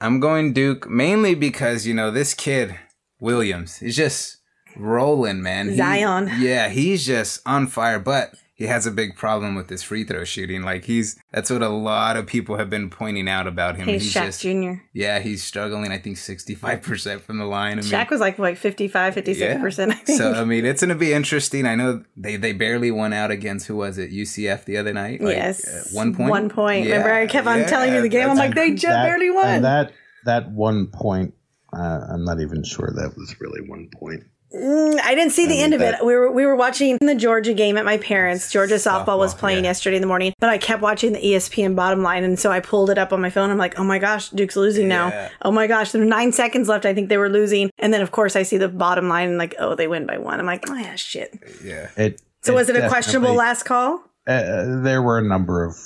I'm 0.00 0.20
going 0.20 0.52
Duke 0.52 0.88
mainly 0.90 1.34
because, 1.34 1.86
you 1.86 1.94
know, 1.94 2.10
this 2.10 2.34
kid, 2.34 2.78
Williams, 3.20 3.80
is 3.80 3.96
just 3.96 4.38
rolling, 4.76 5.42
man. 5.42 5.70
He- 5.70 5.76
Zion. 5.76 6.30
yeah, 6.38 6.68
he's 6.68 7.06
just 7.06 7.40
on 7.46 7.66
fire, 7.66 7.98
but 7.98 8.34
he 8.62 8.68
has 8.68 8.86
a 8.86 8.92
big 8.92 9.16
problem 9.16 9.56
with 9.56 9.68
his 9.68 9.82
free 9.82 10.04
throw 10.04 10.22
shooting. 10.22 10.62
Like 10.62 10.84
he's 10.84 11.18
that's 11.32 11.50
what 11.50 11.62
a 11.62 11.68
lot 11.68 12.16
of 12.16 12.26
people 12.26 12.58
have 12.58 12.70
been 12.70 12.90
pointing 12.90 13.28
out 13.28 13.48
about 13.48 13.74
him. 13.74 13.88
He's 13.88 14.14
Shaq 14.14 14.38
Jr. 14.40 14.80
Yeah, 14.92 15.18
he's 15.18 15.42
struggling, 15.42 15.90
I 15.90 15.98
think 15.98 16.16
65% 16.16 17.22
from 17.22 17.38
the 17.38 17.44
line. 17.44 17.80
I 17.80 17.82
mean, 17.82 17.90
Shaq 17.90 18.10
was 18.10 18.20
like 18.20 18.38
like 18.38 18.56
55, 18.56 19.16
56%, 19.16 19.90
I 19.90 19.94
think. 19.94 20.16
So 20.16 20.32
I 20.32 20.44
mean, 20.44 20.64
it's 20.64 20.80
gonna 20.80 20.94
be 20.94 21.12
interesting. 21.12 21.66
I 21.66 21.74
know 21.74 22.04
they 22.16 22.36
they 22.36 22.52
barely 22.52 22.92
won 22.92 23.12
out 23.12 23.32
against 23.32 23.66
who 23.66 23.74
was 23.74 23.98
it? 23.98 24.12
UCF 24.12 24.64
the 24.64 24.76
other 24.76 24.92
night. 24.92 25.20
Like, 25.20 25.34
yes. 25.34 25.66
uh, 25.66 25.96
one 25.96 26.14
point. 26.14 26.30
One 26.30 26.48
point. 26.48 26.84
Remember, 26.86 27.12
I 27.12 27.26
kept 27.26 27.48
on 27.48 27.58
yeah, 27.58 27.66
telling 27.66 27.92
you 27.92 28.00
the 28.00 28.08
game. 28.08 28.30
I'm 28.30 28.36
like, 28.36 28.54
they 28.54 28.70
just 28.70 28.82
That- 28.84 29.04
barely 29.04 29.30
won. 29.30 29.46
and 29.46 29.64
that 29.64 29.92
that 30.24 30.52
one 30.52 30.86
point, 30.86 31.34
uh, 31.72 32.00
I'm 32.12 32.24
not 32.24 32.40
even 32.40 32.62
sure 32.62 32.92
that 32.94 33.16
was 33.16 33.34
really 33.40 33.68
one 33.68 33.88
point. 33.98 34.22
Mm, 34.54 35.00
I 35.00 35.14
didn't 35.14 35.32
see 35.32 35.46
the 35.46 35.60
I 35.60 35.62
end 35.62 35.70
mean, 35.70 35.80
of 35.80 35.94
it. 35.94 36.04
We 36.04 36.14
were 36.14 36.30
we 36.30 36.44
were 36.44 36.56
watching 36.56 36.98
the 37.00 37.14
Georgia 37.14 37.54
game 37.54 37.78
at 37.78 37.84
my 37.84 37.96
parents. 37.98 38.50
Georgia 38.50 38.74
softball, 38.74 39.18
was 39.18 39.34
playing 39.34 39.64
yeah. 39.64 39.70
yesterday 39.70 39.96
in 39.96 40.02
the 40.02 40.08
morning, 40.08 40.34
but 40.38 40.50
I 40.50 40.58
kept 40.58 40.82
watching 40.82 41.12
the 41.12 41.20
ESPN 41.20 41.74
bottom 41.74 42.02
line, 42.02 42.24
and 42.24 42.38
so 42.38 42.50
I 42.50 42.60
pulled 42.60 42.90
it 42.90 42.98
up 42.98 43.12
on 43.12 43.20
my 43.20 43.30
phone. 43.30 43.50
I'm 43.50 43.58
like, 43.58 43.78
oh 43.78 43.84
my 43.84 43.98
gosh, 43.98 44.30
Duke's 44.30 44.56
losing 44.56 44.88
Yeah. 44.88 45.08
now. 45.08 45.30
Oh 45.42 45.50
my 45.50 45.66
gosh, 45.66 45.92
there's 45.92 46.06
nine 46.06 46.32
seconds 46.32 46.68
left. 46.68 46.84
I 46.84 46.92
think 46.92 47.08
they 47.08 47.18
were 47.18 47.30
losing, 47.30 47.70
and 47.78 47.94
then 47.94 48.02
of 48.02 48.10
course 48.10 48.36
I 48.36 48.42
see 48.42 48.58
the 48.58 48.68
bottom 48.68 49.08
line 49.08 49.28
and 49.28 49.38
like, 49.38 49.54
oh, 49.58 49.74
they 49.74 49.88
win 49.88 50.06
by 50.06 50.18
one. 50.18 50.38
I'm 50.38 50.46
like, 50.46 50.68
oh 50.68 50.74
yeah, 50.74 50.96
shit. 50.96 51.38
Yeah. 51.64 51.88
It. 51.96 52.20
So 52.42 52.54
was 52.54 52.68
it 52.68 52.76
a 52.76 52.88
questionable 52.88 53.34
last 53.34 53.62
call? 53.62 54.02
Uh, 54.26 54.82
there 54.82 55.02
were 55.02 55.18
a 55.18 55.22
number 55.22 55.64
of 55.64 55.76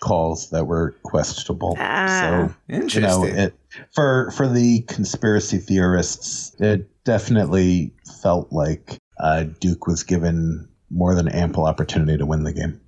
calls 0.00 0.50
that 0.50 0.66
were 0.66 0.96
questionable. 1.04 1.76
Ah. 1.78 2.54
so 2.68 2.74
you 2.86 3.00
know, 3.00 3.24
it 3.24 3.54
for 3.94 4.30
for 4.32 4.48
the 4.48 4.80
conspiracy 4.82 5.58
theorists, 5.58 6.54
it 6.58 6.89
definitely 7.04 7.94
felt 8.22 8.52
like 8.52 8.98
uh, 9.18 9.44
Duke 9.60 9.86
was 9.86 10.02
given 10.02 10.68
more 10.90 11.14
than 11.14 11.28
ample 11.28 11.66
opportunity 11.66 12.18
to 12.18 12.26
win 12.26 12.42
the 12.42 12.52
game. 12.52 12.80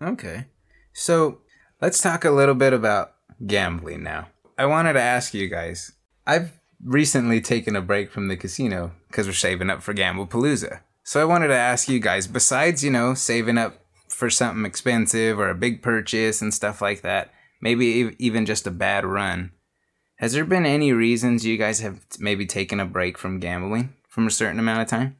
Okay. 0.00 0.46
So 0.92 1.38
let's 1.80 2.00
talk 2.00 2.24
a 2.24 2.30
little 2.30 2.54
bit 2.54 2.72
about 2.72 3.14
gambling 3.46 4.02
now. 4.02 4.28
I 4.58 4.66
wanted 4.66 4.94
to 4.94 5.00
ask 5.00 5.34
you 5.34 5.48
guys 5.48 5.92
I've 6.26 6.52
recently 6.84 7.40
taken 7.40 7.76
a 7.76 7.82
break 7.82 8.10
from 8.10 8.28
the 8.28 8.36
casino 8.36 8.92
because 9.08 9.26
we're 9.26 9.32
saving 9.32 9.70
up 9.70 9.82
for 9.82 9.92
Gamble 9.92 10.26
Palooza. 10.26 10.80
So 11.04 11.20
I 11.20 11.24
wanted 11.24 11.48
to 11.48 11.56
ask 11.56 11.88
you 11.88 11.98
guys, 11.98 12.26
besides, 12.26 12.84
you 12.84 12.90
know, 12.90 13.14
saving 13.14 13.58
up 13.58 13.84
for 14.08 14.30
something 14.30 14.64
expensive 14.64 15.38
or 15.38 15.48
a 15.48 15.54
big 15.54 15.82
purchase 15.82 16.40
and 16.40 16.54
stuff 16.54 16.80
like 16.80 17.02
that, 17.02 17.32
maybe 17.60 18.14
even 18.18 18.46
just 18.46 18.66
a 18.66 18.70
bad 18.70 19.04
run, 19.04 19.50
has 20.22 20.32
there 20.34 20.44
been 20.44 20.64
any 20.64 20.92
reasons 20.92 21.44
you 21.44 21.56
guys 21.56 21.80
have 21.80 21.98
maybe 22.20 22.46
taken 22.46 22.78
a 22.78 22.86
break 22.86 23.18
from 23.18 23.40
gambling 23.40 23.92
from 24.06 24.28
a 24.28 24.30
certain 24.30 24.60
amount 24.60 24.80
of 24.80 24.86
time? 24.86 25.16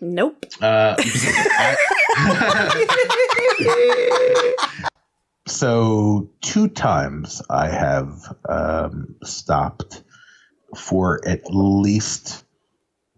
Nope. 0.00 0.46
Uh, 0.62 0.96
so 5.46 6.30
two 6.40 6.68
times 6.68 7.42
I 7.50 7.68
have 7.68 8.34
um, 8.48 9.16
stopped 9.22 10.02
for 10.74 11.20
at 11.28 11.42
least 11.50 12.42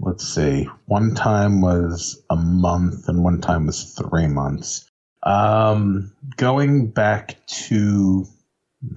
let's 0.00 0.26
see 0.26 0.68
one 0.86 1.14
time 1.14 1.60
was 1.60 2.20
a 2.28 2.34
month 2.34 3.08
and 3.08 3.22
one 3.22 3.40
time 3.40 3.66
was 3.66 3.94
three 3.94 4.26
months 4.26 4.90
um, 5.22 6.12
going 6.36 6.88
back 6.88 7.46
to 7.46 8.26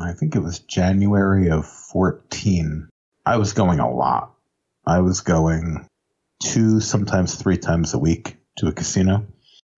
i 0.02 0.12
think 0.14 0.36
it 0.36 0.40
was 0.40 0.60
january 0.60 1.50
of 1.50 1.66
14 1.66 2.90
i 3.26 3.38
was 3.38 3.54
going 3.54 3.80
a 3.80 3.92
lot. 3.92 4.32
I 4.88 5.00
was 5.00 5.22
going 5.22 5.88
two 6.44 6.80
sometimes 6.80 7.36
three 7.36 7.58
times 7.58 7.94
a 7.94 7.98
week 8.00 8.38
to 8.58 8.68
a 8.68 8.72
casino 8.72 9.26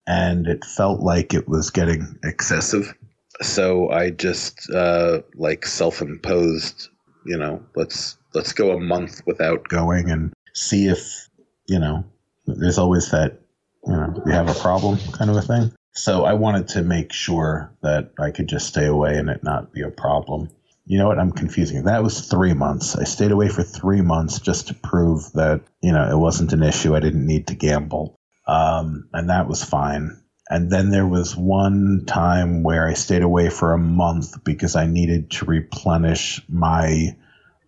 and 0.06 0.46
it 0.46 0.64
felt 0.64 1.00
like 1.00 1.32
it 1.34 1.48
was 1.48 1.70
getting 1.70 2.18
excessive. 2.24 2.94
So 3.40 3.90
i 3.90 4.10
just 4.10 4.68
uh, 4.70 5.20
like 5.34 5.64
self-imposed 5.66 6.88
you 7.24 7.36
know 7.36 7.62
let's 7.76 8.16
let's 8.34 8.52
go 8.52 8.72
a 8.72 8.80
month 8.80 9.22
without 9.26 9.68
going 9.68 10.10
and 10.10 10.32
see 10.54 10.86
if 10.86 11.28
you 11.66 11.78
know 11.78 12.04
there's 12.46 12.78
always 12.78 13.10
that 13.10 13.38
you 13.86 13.92
know 13.92 14.22
we 14.24 14.32
have 14.32 14.48
a 14.48 14.60
problem 14.60 14.98
kind 15.12 15.30
of 15.30 15.36
a 15.36 15.42
thing 15.42 15.72
So 15.98 16.24
I 16.24 16.34
wanted 16.34 16.68
to 16.68 16.82
make 16.82 17.12
sure 17.12 17.74
that 17.82 18.12
I 18.20 18.30
could 18.30 18.48
just 18.48 18.68
stay 18.68 18.86
away 18.86 19.18
and 19.18 19.28
it 19.28 19.42
not 19.42 19.72
be 19.72 19.82
a 19.82 19.90
problem. 19.90 20.48
You 20.86 20.96
know 20.96 21.08
what? 21.08 21.18
I'm 21.18 21.32
confusing. 21.32 21.84
That 21.84 22.04
was 22.04 22.20
three 22.20 22.54
months. 22.54 22.96
I 22.96 23.02
stayed 23.02 23.32
away 23.32 23.48
for 23.48 23.64
three 23.64 24.00
months 24.00 24.38
just 24.38 24.68
to 24.68 24.74
prove 24.74 25.32
that, 25.32 25.60
you 25.82 25.92
know, 25.92 26.08
it 26.08 26.16
wasn't 26.16 26.52
an 26.52 26.62
issue. 26.62 26.94
I 26.94 27.00
didn't 27.00 27.26
need 27.26 27.48
to 27.48 27.56
gamble. 27.56 28.16
Um, 28.46 29.08
and 29.12 29.28
that 29.28 29.48
was 29.48 29.64
fine. 29.64 30.22
And 30.48 30.70
then 30.70 30.90
there 30.90 31.06
was 31.06 31.36
one 31.36 32.04
time 32.06 32.62
where 32.62 32.86
I 32.88 32.94
stayed 32.94 33.22
away 33.22 33.50
for 33.50 33.72
a 33.72 33.78
month 33.78 34.44
because 34.44 34.76
I 34.76 34.86
needed 34.86 35.32
to 35.32 35.46
replenish 35.46 36.40
my. 36.48 37.16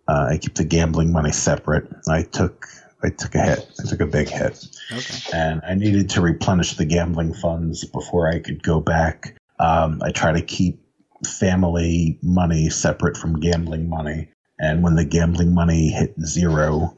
Uh, 0.08 0.28
I 0.30 0.38
keep 0.38 0.54
the 0.54 0.64
gambling 0.64 1.12
money 1.12 1.32
separate. 1.32 1.88
I 2.08 2.22
took 2.22 2.66
I 3.02 3.10
took 3.10 3.34
a 3.34 3.42
hit. 3.42 3.70
I 3.80 3.88
took 3.88 4.00
a 4.00 4.06
big 4.06 4.28
hit, 4.28 4.66
Okay. 4.92 5.36
and 5.36 5.60
I 5.66 5.74
needed 5.74 6.10
to 6.10 6.20
replenish 6.20 6.76
the 6.76 6.84
gambling 6.84 7.32
funds 7.34 7.84
before 7.84 8.28
I 8.28 8.38
could 8.40 8.62
go 8.62 8.80
back. 8.80 9.36
Um, 9.58 10.00
I 10.04 10.10
try 10.12 10.32
to 10.32 10.42
keep 10.42 10.82
family 11.26 12.18
money 12.22 12.68
separate 12.70 13.16
from 13.16 13.40
gambling 13.40 13.88
money, 13.88 14.28
and 14.58 14.82
when 14.82 14.94
the 14.96 15.04
gambling 15.04 15.54
money 15.54 15.88
hit 15.88 16.14
zero, 16.24 16.96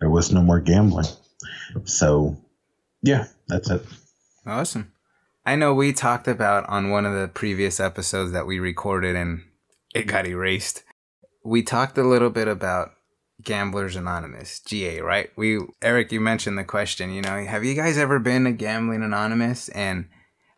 there 0.00 0.10
was 0.10 0.32
no 0.32 0.42
more 0.42 0.60
gambling. 0.60 1.06
So, 1.84 2.36
yeah, 3.02 3.26
that's 3.46 3.70
it. 3.70 3.82
Awesome. 4.46 4.92
I 5.44 5.56
know 5.56 5.72
we 5.74 5.92
talked 5.92 6.28
about 6.28 6.68
on 6.68 6.90
one 6.90 7.06
of 7.06 7.14
the 7.14 7.28
previous 7.28 7.80
episodes 7.80 8.32
that 8.32 8.46
we 8.46 8.58
recorded 8.58 9.16
and 9.16 9.42
it 9.94 10.06
got 10.06 10.26
erased. 10.26 10.82
We 11.44 11.62
talked 11.62 11.96
a 11.96 12.02
little 12.02 12.30
bit 12.30 12.48
about 12.48 12.92
Gamblers 13.42 13.96
Anonymous, 13.96 14.60
GA, 14.60 15.00
right? 15.00 15.30
We 15.36 15.60
Eric, 15.80 16.10
you 16.12 16.20
mentioned 16.20 16.58
the 16.58 16.64
question, 16.64 17.12
you 17.12 17.22
know, 17.22 17.44
have 17.44 17.64
you 17.64 17.74
guys 17.74 17.96
ever 17.96 18.18
been 18.18 18.46
a 18.46 18.52
gambling 18.52 19.02
anonymous? 19.02 19.68
And 19.70 20.08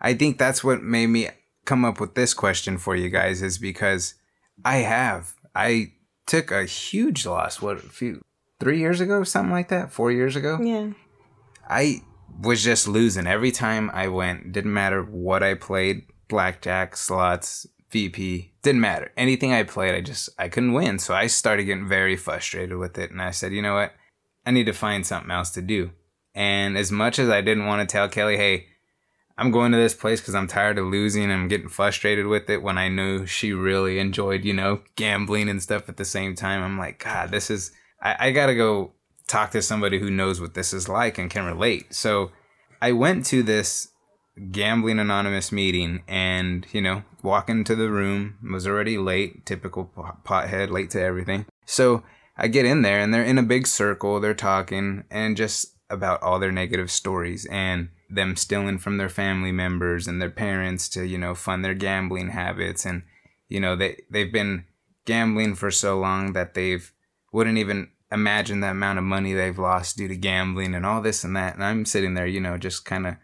I 0.01 0.14
think 0.14 0.39
that's 0.39 0.64
what 0.64 0.83
made 0.83 1.09
me 1.09 1.28
come 1.66 1.85
up 1.85 2.01
with 2.01 2.14
this 2.14 2.33
question 2.33 2.78
for 2.78 2.97
you 2.97 3.11
guys 3.11 3.43
is 3.43 3.59
because 3.59 4.14
I 4.64 4.76
have. 4.78 5.35
I 5.55 5.93
took 6.26 6.51
a 6.51 6.64
huge 6.64 7.26
loss 7.26 7.61
what 7.61 7.76
a 7.76 7.81
few 7.81 8.22
3 8.61 8.78
years 8.78 9.01
ago, 9.01 9.24
something 9.24 9.53
like 9.53 9.68
that, 9.68 9.93
4 9.93 10.11
years 10.12 10.37
ago. 10.37 10.59
Yeah. 10.62 10.91
I 11.68 12.03
was 12.41 12.64
just 12.64 12.89
losing 12.89 13.26
every 13.26 13.51
time 13.51 13.91
I 13.93 14.09
went. 14.09 14.53
Didn't 14.53 14.72
matter 14.72 15.03
what 15.03 15.43
I 15.43 15.55
played, 15.55 16.07
blackjack, 16.28 16.97
slots, 16.97 17.66
VP, 17.91 18.53
didn't 18.62 18.80
matter. 18.80 19.12
Anything 19.16 19.53
I 19.53 19.62
played, 19.62 19.95
I 19.95 20.01
just 20.01 20.28
I 20.38 20.49
couldn't 20.49 20.72
win. 20.72 20.99
So 20.99 21.14
I 21.14 21.26
started 21.26 21.64
getting 21.64 21.88
very 21.88 22.16
frustrated 22.16 22.76
with 22.76 22.99
it 22.99 23.11
and 23.11 23.20
I 23.20 23.30
said, 23.30 23.53
"You 23.53 23.62
know 23.62 23.74
what? 23.74 23.93
I 24.47 24.51
need 24.51 24.66
to 24.66 24.72
find 24.72 25.07
something 25.07 25.30
else 25.30 25.51
to 25.51 25.62
do." 25.62 25.91
And 26.34 26.78
as 26.78 26.93
much 26.93 27.18
as 27.18 27.28
I 27.28 27.41
didn't 27.41 27.66
want 27.66 27.86
to 27.86 27.93
tell 27.93 28.09
Kelly, 28.09 28.36
"Hey, 28.36 28.66
I'm 29.36 29.51
going 29.51 29.72
to 29.72 29.78
this 29.78 29.95
place 29.95 30.20
because 30.20 30.34
I'm 30.34 30.47
tired 30.47 30.78
of 30.78 30.86
losing 30.86 31.24
and 31.24 31.32
I'm 31.32 31.49
getting 31.49 31.68
frustrated 31.68 32.26
with 32.26 32.49
it," 32.49 32.62
when 32.62 32.78
I 32.78 32.88
knew 32.88 33.26
she 33.26 33.53
really 33.53 33.99
enjoyed, 33.99 34.45
you 34.45 34.53
know, 34.53 34.82
gambling 34.97 35.49
and 35.49 35.62
stuff 35.62 35.88
at 35.88 35.97
the 35.97 36.05
same 36.05 36.34
time, 36.34 36.62
I'm 36.62 36.78
like, 36.78 37.03
"God, 37.03 37.30
this 37.30 37.51
is 37.51 37.72
I, 38.03 38.28
I 38.28 38.30
gotta 38.32 38.55
go 38.55 38.93
talk 39.30 39.53
to 39.53 39.62
somebody 39.62 39.99
who 39.99 40.11
knows 40.11 40.41
what 40.41 40.55
this 40.55 40.72
is 40.72 40.88
like 40.88 41.16
and 41.16 41.30
can 41.30 41.45
relate. 41.45 41.95
So 41.95 42.32
I 42.82 42.93
went 42.93 43.24
to 43.26 43.43
this 43.43 43.88
gambling 44.51 44.99
anonymous 44.99 45.53
meeting 45.53 46.03
and, 46.09 46.66
you 46.72 46.82
know, 46.82 47.05
walk 47.23 47.49
into 47.49 47.75
the 47.75 47.91
room, 47.91 48.39
was 48.51 48.66
already 48.66 48.99
late, 48.99 49.47
typical 49.47 49.91
pothead, 50.25 50.71
late 50.71 50.91
to 50.91 51.01
everything. 51.01 51.47
So 51.66 52.03
I 52.37 52.49
get 52.49 52.64
in 52.64 52.83
there 52.83 52.99
and 52.99 53.12
they're 53.12 53.23
in 53.23 53.39
a 53.39 53.43
big 53.43 53.66
circle, 53.66 54.21
they're 54.21 54.35
talking 54.35 55.05
and 55.11 55.37
just 55.37 55.75
about 55.89 56.23
all 56.23 56.39
their 56.39 56.53
negative 56.53 56.91
stories 56.91 57.47
and 57.51 57.89
them 58.09 58.37
stealing 58.37 58.79
from 58.79 58.97
their 58.97 59.09
family 59.09 59.53
members 59.53 60.07
and 60.07 60.21
their 60.21 60.31
parents 60.31 60.89
to, 60.91 61.05
you 61.07 61.18
know, 61.18 61.35
fund 61.35 61.64
their 61.64 61.75
gambling 61.75 62.31
habits 62.31 62.85
and 62.85 63.03
you 63.51 63.61
know, 63.61 63.77
they 63.77 64.01
they've 64.09 64.33
been 64.33 64.64
gambling 65.05 65.57
for 65.57 65.71
so 65.71 65.99
long 65.99 66.33
that 66.33 66.55
they've 66.55 66.93
wouldn't 67.33 67.59
even 67.59 67.91
imagine 68.11 68.61
the 68.61 68.71
amount 68.71 68.99
of 68.99 69.05
money 69.05 69.35
they've 69.35 69.59
lost 69.59 69.97
due 69.97 70.09
to 70.09 70.16
gambling 70.16 70.75
and 70.75 70.87
all 70.87 71.03
this 71.03 71.23
and 71.23 71.37
that. 71.37 71.55
And 71.55 71.64
I'm 71.64 71.85
sitting 71.85 72.14
there, 72.14 72.27
you 72.27 72.41
know, 72.41 72.57
just 72.57 72.85
kind 72.85 73.07
of, 73.07 73.16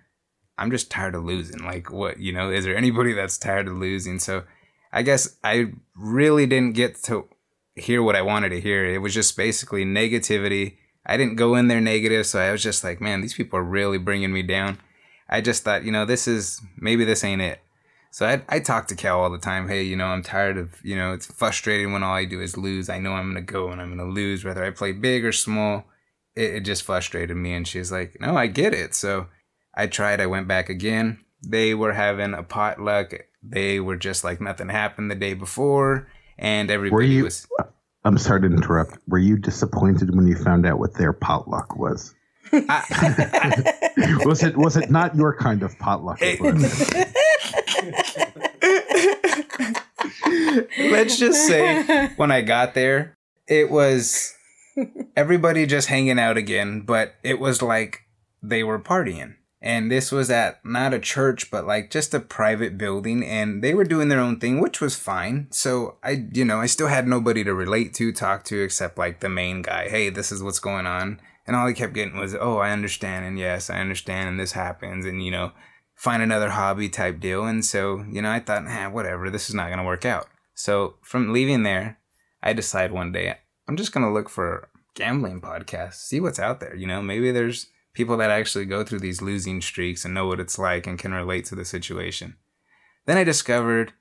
I'm 0.58 0.70
just 0.70 0.90
tired 0.90 1.14
of 1.14 1.24
losing. 1.24 1.64
Like, 1.64 1.90
what, 1.90 2.18
you 2.18 2.32
know, 2.32 2.50
is 2.50 2.64
there 2.64 2.76
anybody 2.76 3.12
that's 3.12 3.38
tired 3.38 3.68
of 3.68 3.76
losing? 3.76 4.18
So 4.18 4.44
I 4.92 5.02
guess 5.02 5.36
I 5.44 5.72
really 5.94 6.46
didn't 6.46 6.74
get 6.74 7.02
to 7.04 7.28
hear 7.74 8.02
what 8.02 8.16
I 8.16 8.22
wanted 8.22 8.50
to 8.50 8.60
hear. 8.60 8.84
It 8.86 8.98
was 8.98 9.12
just 9.12 9.36
basically 9.36 9.84
negativity. 9.84 10.76
I 11.04 11.16
didn't 11.16 11.36
go 11.36 11.54
in 11.54 11.68
there 11.68 11.80
negative. 11.80 12.26
So 12.26 12.40
I 12.40 12.52
was 12.52 12.62
just 12.62 12.82
like, 12.82 13.00
man, 13.00 13.20
these 13.20 13.34
people 13.34 13.58
are 13.58 13.64
really 13.64 13.98
bringing 13.98 14.32
me 14.32 14.42
down. 14.42 14.78
I 15.28 15.40
just 15.40 15.62
thought, 15.62 15.84
you 15.84 15.92
know, 15.92 16.04
this 16.04 16.26
is, 16.26 16.62
maybe 16.78 17.04
this 17.04 17.22
ain't 17.22 17.42
it. 17.42 17.60
So 18.10 18.26
I, 18.26 18.42
I 18.48 18.60
talk 18.60 18.86
to 18.88 18.94
Cal 18.94 19.20
all 19.20 19.30
the 19.30 19.36
time. 19.36 19.68
Hey, 19.68 19.82
you 19.82 19.94
know, 19.94 20.06
I'm 20.06 20.22
tired 20.22 20.56
of, 20.56 20.82
you 20.82 20.96
know, 20.96 21.12
it's 21.12 21.26
frustrating 21.26 21.92
when 21.92 22.02
all 22.02 22.14
I 22.14 22.24
do 22.24 22.40
is 22.40 22.56
lose. 22.56 22.88
I 22.88 22.98
know 22.98 23.12
I'm 23.12 23.30
going 23.30 23.44
to 23.44 23.52
go 23.52 23.68
and 23.68 23.78
I'm 23.78 23.94
going 23.94 24.08
to 24.08 24.14
lose, 24.14 24.42
whether 24.42 24.64
I 24.64 24.70
play 24.70 24.92
big 24.92 25.22
or 25.22 25.32
small. 25.32 25.84
It, 26.34 26.54
it 26.54 26.60
just 26.60 26.82
frustrated 26.82 27.36
me. 27.36 27.52
And 27.52 27.68
she's 27.68 27.92
like, 27.92 28.18
no, 28.18 28.34
I 28.34 28.46
get 28.46 28.72
it. 28.72 28.94
So 28.94 29.26
I 29.76 29.86
tried. 29.86 30.20
I 30.20 30.26
went 30.26 30.48
back 30.48 30.68
again. 30.68 31.20
They 31.46 31.74
were 31.74 31.92
having 31.92 32.34
a 32.34 32.42
potluck. 32.42 33.12
They 33.42 33.78
were 33.80 33.96
just 33.96 34.24
like 34.24 34.40
nothing 34.40 34.68
happened 34.68 35.10
the 35.10 35.14
day 35.14 35.34
before. 35.34 36.08
And 36.38 36.70
everybody 36.70 37.08
you, 37.08 37.24
was. 37.24 37.46
I'm 38.04 38.18
sorry 38.18 38.42
to 38.42 38.46
interrupt. 38.46 38.98
Were 39.08 39.18
you 39.18 39.36
disappointed 39.36 40.14
when 40.14 40.26
you 40.26 40.36
found 40.36 40.64
out 40.66 40.78
what 40.78 40.94
their 40.94 41.12
potluck 41.12 41.76
was? 41.76 42.14
was 42.52 44.42
it 44.44 44.56
was 44.56 44.76
it 44.76 44.90
not 44.90 45.16
your 45.16 45.36
kind 45.36 45.64
of 45.64 45.76
potluck? 45.78 46.20
Let's 50.78 51.18
just 51.18 51.46
say 51.46 52.08
when 52.16 52.30
I 52.30 52.42
got 52.42 52.74
there, 52.74 53.16
it 53.48 53.70
was 53.70 54.32
everybody 55.16 55.66
just 55.66 55.88
hanging 55.88 56.20
out 56.20 56.36
again, 56.36 56.82
but 56.82 57.14
it 57.24 57.40
was 57.40 57.62
like 57.62 58.02
they 58.42 58.62
were 58.62 58.78
partying. 58.78 59.34
And 59.66 59.90
this 59.90 60.12
was 60.12 60.30
at 60.30 60.64
not 60.64 60.94
a 60.94 61.00
church, 61.00 61.50
but 61.50 61.66
like 61.66 61.90
just 61.90 62.14
a 62.14 62.20
private 62.20 62.78
building, 62.78 63.24
and 63.24 63.64
they 63.64 63.74
were 63.74 63.82
doing 63.82 64.08
their 64.08 64.20
own 64.20 64.38
thing, 64.38 64.60
which 64.60 64.80
was 64.80 64.94
fine. 64.94 65.48
So 65.50 65.96
I, 66.04 66.28
you 66.32 66.44
know, 66.44 66.60
I 66.60 66.66
still 66.66 66.86
had 66.86 67.08
nobody 67.08 67.42
to 67.42 67.52
relate 67.52 67.92
to, 67.94 68.12
talk 68.12 68.44
to, 68.44 68.62
except 68.62 68.96
like 68.96 69.18
the 69.18 69.28
main 69.28 69.62
guy. 69.62 69.88
Hey, 69.88 70.08
this 70.08 70.30
is 70.30 70.40
what's 70.40 70.60
going 70.60 70.86
on. 70.86 71.20
And 71.48 71.56
all 71.56 71.66
he 71.66 71.74
kept 71.74 71.94
getting 71.94 72.16
was, 72.16 72.32
oh, 72.32 72.58
I 72.58 72.70
understand, 72.70 73.24
and 73.26 73.40
yes, 73.40 73.68
I 73.68 73.80
understand, 73.80 74.28
and 74.28 74.38
this 74.38 74.52
happens, 74.52 75.04
and 75.04 75.24
you 75.24 75.32
know, 75.32 75.50
find 75.96 76.22
another 76.22 76.50
hobby 76.50 76.88
type 76.88 77.18
deal. 77.18 77.44
And 77.44 77.64
so, 77.64 78.04
you 78.08 78.22
know, 78.22 78.30
I 78.30 78.38
thought, 78.38 78.62
nah, 78.62 78.88
whatever, 78.90 79.30
this 79.30 79.48
is 79.48 79.54
not 79.56 79.66
going 79.66 79.80
to 79.80 79.84
work 79.84 80.04
out. 80.04 80.28
So 80.54 80.94
from 81.02 81.32
leaving 81.32 81.64
there, 81.64 81.98
I 82.40 82.52
decide 82.52 82.92
one 82.92 83.10
day, 83.10 83.34
I'm 83.66 83.76
just 83.76 83.90
going 83.90 84.06
to 84.06 84.12
look 84.12 84.28
for 84.28 84.68
gambling 84.94 85.40
podcasts, 85.40 85.94
see 85.94 86.20
what's 86.20 86.38
out 86.38 86.60
there. 86.60 86.76
You 86.76 86.86
know, 86.86 87.02
maybe 87.02 87.32
there's 87.32 87.66
people 87.96 88.18
that 88.18 88.30
actually 88.30 88.66
go 88.66 88.84
through 88.84 89.00
these 89.00 89.22
losing 89.22 89.62
streaks 89.62 90.04
and 90.04 90.12
know 90.12 90.26
what 90.26 90.38
it's 90.38 90.58
like 90.58 90.86
and 90.86 90.98
can 90.98 91.14
relate 91.14 91.46
to 91.46 91.54
the 91.54 91.64
situation. 91.64 92.36
Then 93.06 93.16
I 93.16 93.24
discovered 93.24 93.94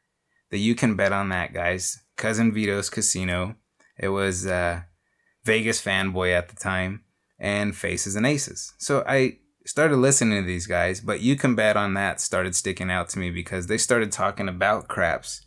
that 0.51 0.57
you 0.57 0.75
can 0.75 0.95
bet 0.95 1.13
on 1.13 1.29
that, 1.29 1.53
guys. 1.53 2.03
Cousin 2.17 2.51
Vito's 2.51 2.89
Casino. 2.89 3.55
It 3.97 4.09
was 4.09 4.43
Vegas 5.45 5.81
fanboy 5.81 6.35
at 6.37 6.49
the 6.49 6.57
time 6.57 7.05
and 7.39 7.73
Faces 7.73 8.17
and 8.17 8.27
Aces. 8.27 8.73
So 8.77 9.05
I 9.07 9.37
started 9.65 9.95
listening 9.95 10.41
to 10.41 10.45
these 10.45 10.67
guys, 10.67 10.99
but 10.99 11.21
you 11.21 11.37
can 11.37 11.55
bet 11.55 11.77
on 11.77 11.93
that 11.93 12.19
started 12.19 12.53
sticking 12.53 12.91
out 12.91 13.07
to 13.09 13.19
me 13.19 13.29
because 13.31 13.67
they 13.67 13.77
started 13.77 14.11
talking 14.11 14.49
about 14.49 14.89
craps 14.89 15.45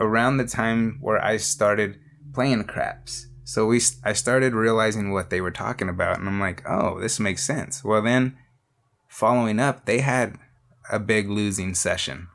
around 0.00 0.38
the 0.38 0.46
time 0.46 0.96
where 1.02 1.22
I 1.22 1.36
started 1.36 1.98
playing 2.32 2.64
craps. 2.64 3.26
So 3.44 3.66
we 3.66 3.80
I 4.04 4.12
started 4.12 4.54
realizing 4.54 5.12
what 5.12 5.30
they 5.30 5.40
were 5.40 5.50
talking 5.50 5.88
about 5.88 6.18
and 6.18 6.28
I'm 6.28 6.40
like, 6.40 6.62
"Oh, 6.68 7.00
this 7.00 7.18
makes 7.18 7.44
sense." 7.44 7.82
Well, 7.84 8.02
then 8.02 8.36
following 9.08 9.58
up, 9.58 9.84
they 9.84 10.00
had 10.00 10.38
a 10.90 10.98
big 10.98 11.28
losing 11.28 11.74
session. 11.74 12.28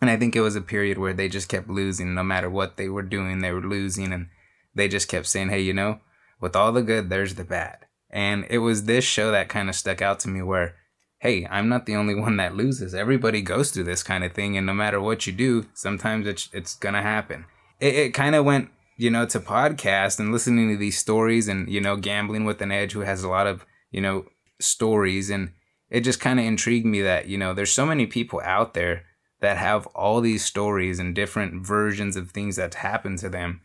And 0.00 0.10
I 0.10 0.16
think 0.16 0.36
it 0.36 0.42
was 0.42 0.56
a 0.56 0.60
period 0.60 0.98
where 0.98 1.14
they 1.14 1.28
just 1.28 1.48
kept 1.48 1.68
losing 1.68 2.14
no 2.14 2.22
matter 2.22 2.50
what 2.50 2.76
they 2.76 2.88
were 2.88 3.02
doing, 3.02 3.40
they 3.40 3.52
were 3.52 3.62
losing 3.62 4.12
and 4.12 4.28
they 4.74 4.88
just 4.88 5.08
kept 5.08 5.26
saying, 5.26 5.48
"Hey, 5.48 5.60
you 5.60 5.72
know, 5.72 6.00
with 6.40 6.54
all 6.54 6.72
the 6.72 6.82
good, 6.82 7.08
there's 7.08 7.34
the 7.34 7.44
bad." 7.44 7.86
And 8.10 8.46
it 8.48 8.58
was 8.58 8.84
this 8.84 9.04
show 9.04 9.30
that 9.30 9.48
kind 9.48 9.68
of 9.68 9.74
stuck 9.74 10.00
out 10.00 10.20
to 10.20 10.28
me 10.28 10.42
where, 10.42 10.76
hey, 11.18 11.46
I'm 11.50 11.68
not 11.68 11.86
the 11.86 11.96
only 11.96 12.14
one 12.14 12.36
that 12.36 12.56
loses. 12.56 12.94
Everybody 12.94 13.42
goes 13.42 13.70
through 13.70 13.84
this 13.84 14.02
kind 14.02 14.24
of 14.24 14.32
thing. 14.32 14.56
And 14.56 14.66
no 14.66 14.74
matter 14.74 15.00
what 15.00 15.26
you 15.26 15.32
do, 15.32 15.66
sometimes 15.74 16.26
it's, 16.26 16.48
it's 16.52 16.76
going 16.76 16.94
to 16.94 17.02
happen. 17.02 17.46
It, 17.80 17.94
it 17.94 18.14
kind 18.14 18.34
of 18.34 18.44
went, 18.44 18.70
you 18.96 19.10
know, 19.10 19.26
to 19.26 19.40
podcast 19.40 20.18
and 20.18 20.32
listening 20.32 20.70
to 20.70 20.76
these 20.76 20.98
stories 20.98 21.48
and, 21.48 21.68
you 21.68 21.80
know, 21.80 21.96
gambling 21.96 22.44
with 22.44 22.60
an 22.62 22.72
edge 22.72 22.92
who 22.92 23.00
has 23.00 23.22
a 23.22 23.28
lot 23.28 23.46
of, 23.46 23.66
you 23.90 24.00
know, 24.00 24.24
stories. 24.58 25.30
And 25.30 25.52
it 25.90 26.00
just 26.00 26.20
kind 26.20 26.40
of 26.40 26.46
intrigued 26.46 26.86
me 26.86 27.02
that, 27.02 27.26
you 27.26 27.38
know, 27.38 27.52
there's 27.52 27.72
so 27.72 27.86
many 27.86 28.06
people 28.06 28.40
out 28.44 28.74
there 28.74 29.04
that 29.40 29.58
have 29.58 29.86
all 29.88 30.20
these 30.20 30.44
stories 30.44 30.98
and 30.98 31.14
different 31.14 31.66
versions 31.66 32.16
of 32.16 32.30
things 32.30 32.56
that 32.56 32.74
happened 32.74 33.18
to 33.18 33.28
them 33.28 33.60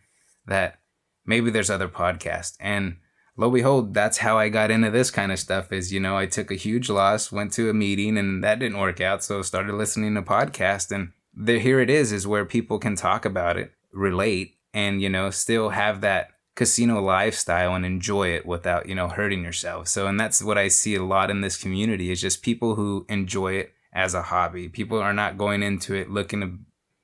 that 0.46 0.80
maybe 1.26 1.50
there's 1.50 1.70
other 1.70 1.88
podcasts. 1.88 2.58
And 2.60 2.98
lo 3.38 3.50
behold, 3.50 3.94
that's 3.94 4.18
how 4.18 4.38
I 4.38 4.50
got 4.50 4.70
into 4.70 4.92
this 4.92 5.12
kind 5.12 5.32
of 5.32 5.40
stuff. 5.40 5.72
Is 5.72 5.94
you 5.94 6.00
know, 6.00 6.18
I 6.18 6.26
took 6.26 6.52
a 6.52 6.56
huge 6.56 6.90
loss, 6.90 7.32
went 7.32 7.54
to 7.54 7.70
a 7.70 7.74
meeting, 7.74 8.18
and 8.18 8.44
that 8.44 8.60
didn't 8.60 8.80
work 8.80 9.00
out. 9.00 9.24
So 9.24 9.42
started 9.42 9.74
listening 9.74 10.14
to 10.16 10.22
podcast, 10.22 10.92
and 10.92 11.14
there 11.34 11.60
here 11.60 11.80
it 11.80 11.90
is, 11.90 12.12
is 12.12 12.28
where 12.28 12.46
people 12.46 12.80
can 12.80 12.96
talk 12.96 13.24
about 13.24 13.58
it, 13.58 13.72
relate, 13.94 14.58
and 14.74 15.02
you 15.02 15.10
know, 15.10 15.30
still 15.30 15.70
have 15.70 16.02
that 16.02 16.30
casino 16.56 17.02
lifestyle 17.02 17.74
and 17.74 17.86
enjoy 17.86 18.30
it 18.30 18.46
without 18.46 18.88
you 18.88 18.96
know 18.96 19.08
hurting 19.08 19.44
yourself. 19.44 19.88
So, 19.88 20.08
and 20.08 20.20
that's 20.20 20.44
what 20.44 20.58
I 20.58 20.68
see 20.68 20.96
a 20.96 21.04
lot 21.04 21.30
in 21.30 21.42
this 21.42 21.58
community 21.58 22.12
is 22.12 22.22
just 22.22 22.44
people 22.44 22.76
who 22.76 23.06
enjoy 23.10 23.54
it 23.54 23.74
as 23.94 24.14
a 24.14 24.24
hobby. 24.24 24.70
People 24.70 25.00
are 25.00 25.14
not 25.14 25.38
going 25.38 25.64
into 25.64 25.94
it 25.94 26.10
looking 26.10 26.42
to 26.42 26.58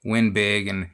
win 0.03 0.32
big 0.32 0.68
and 0.68 0.89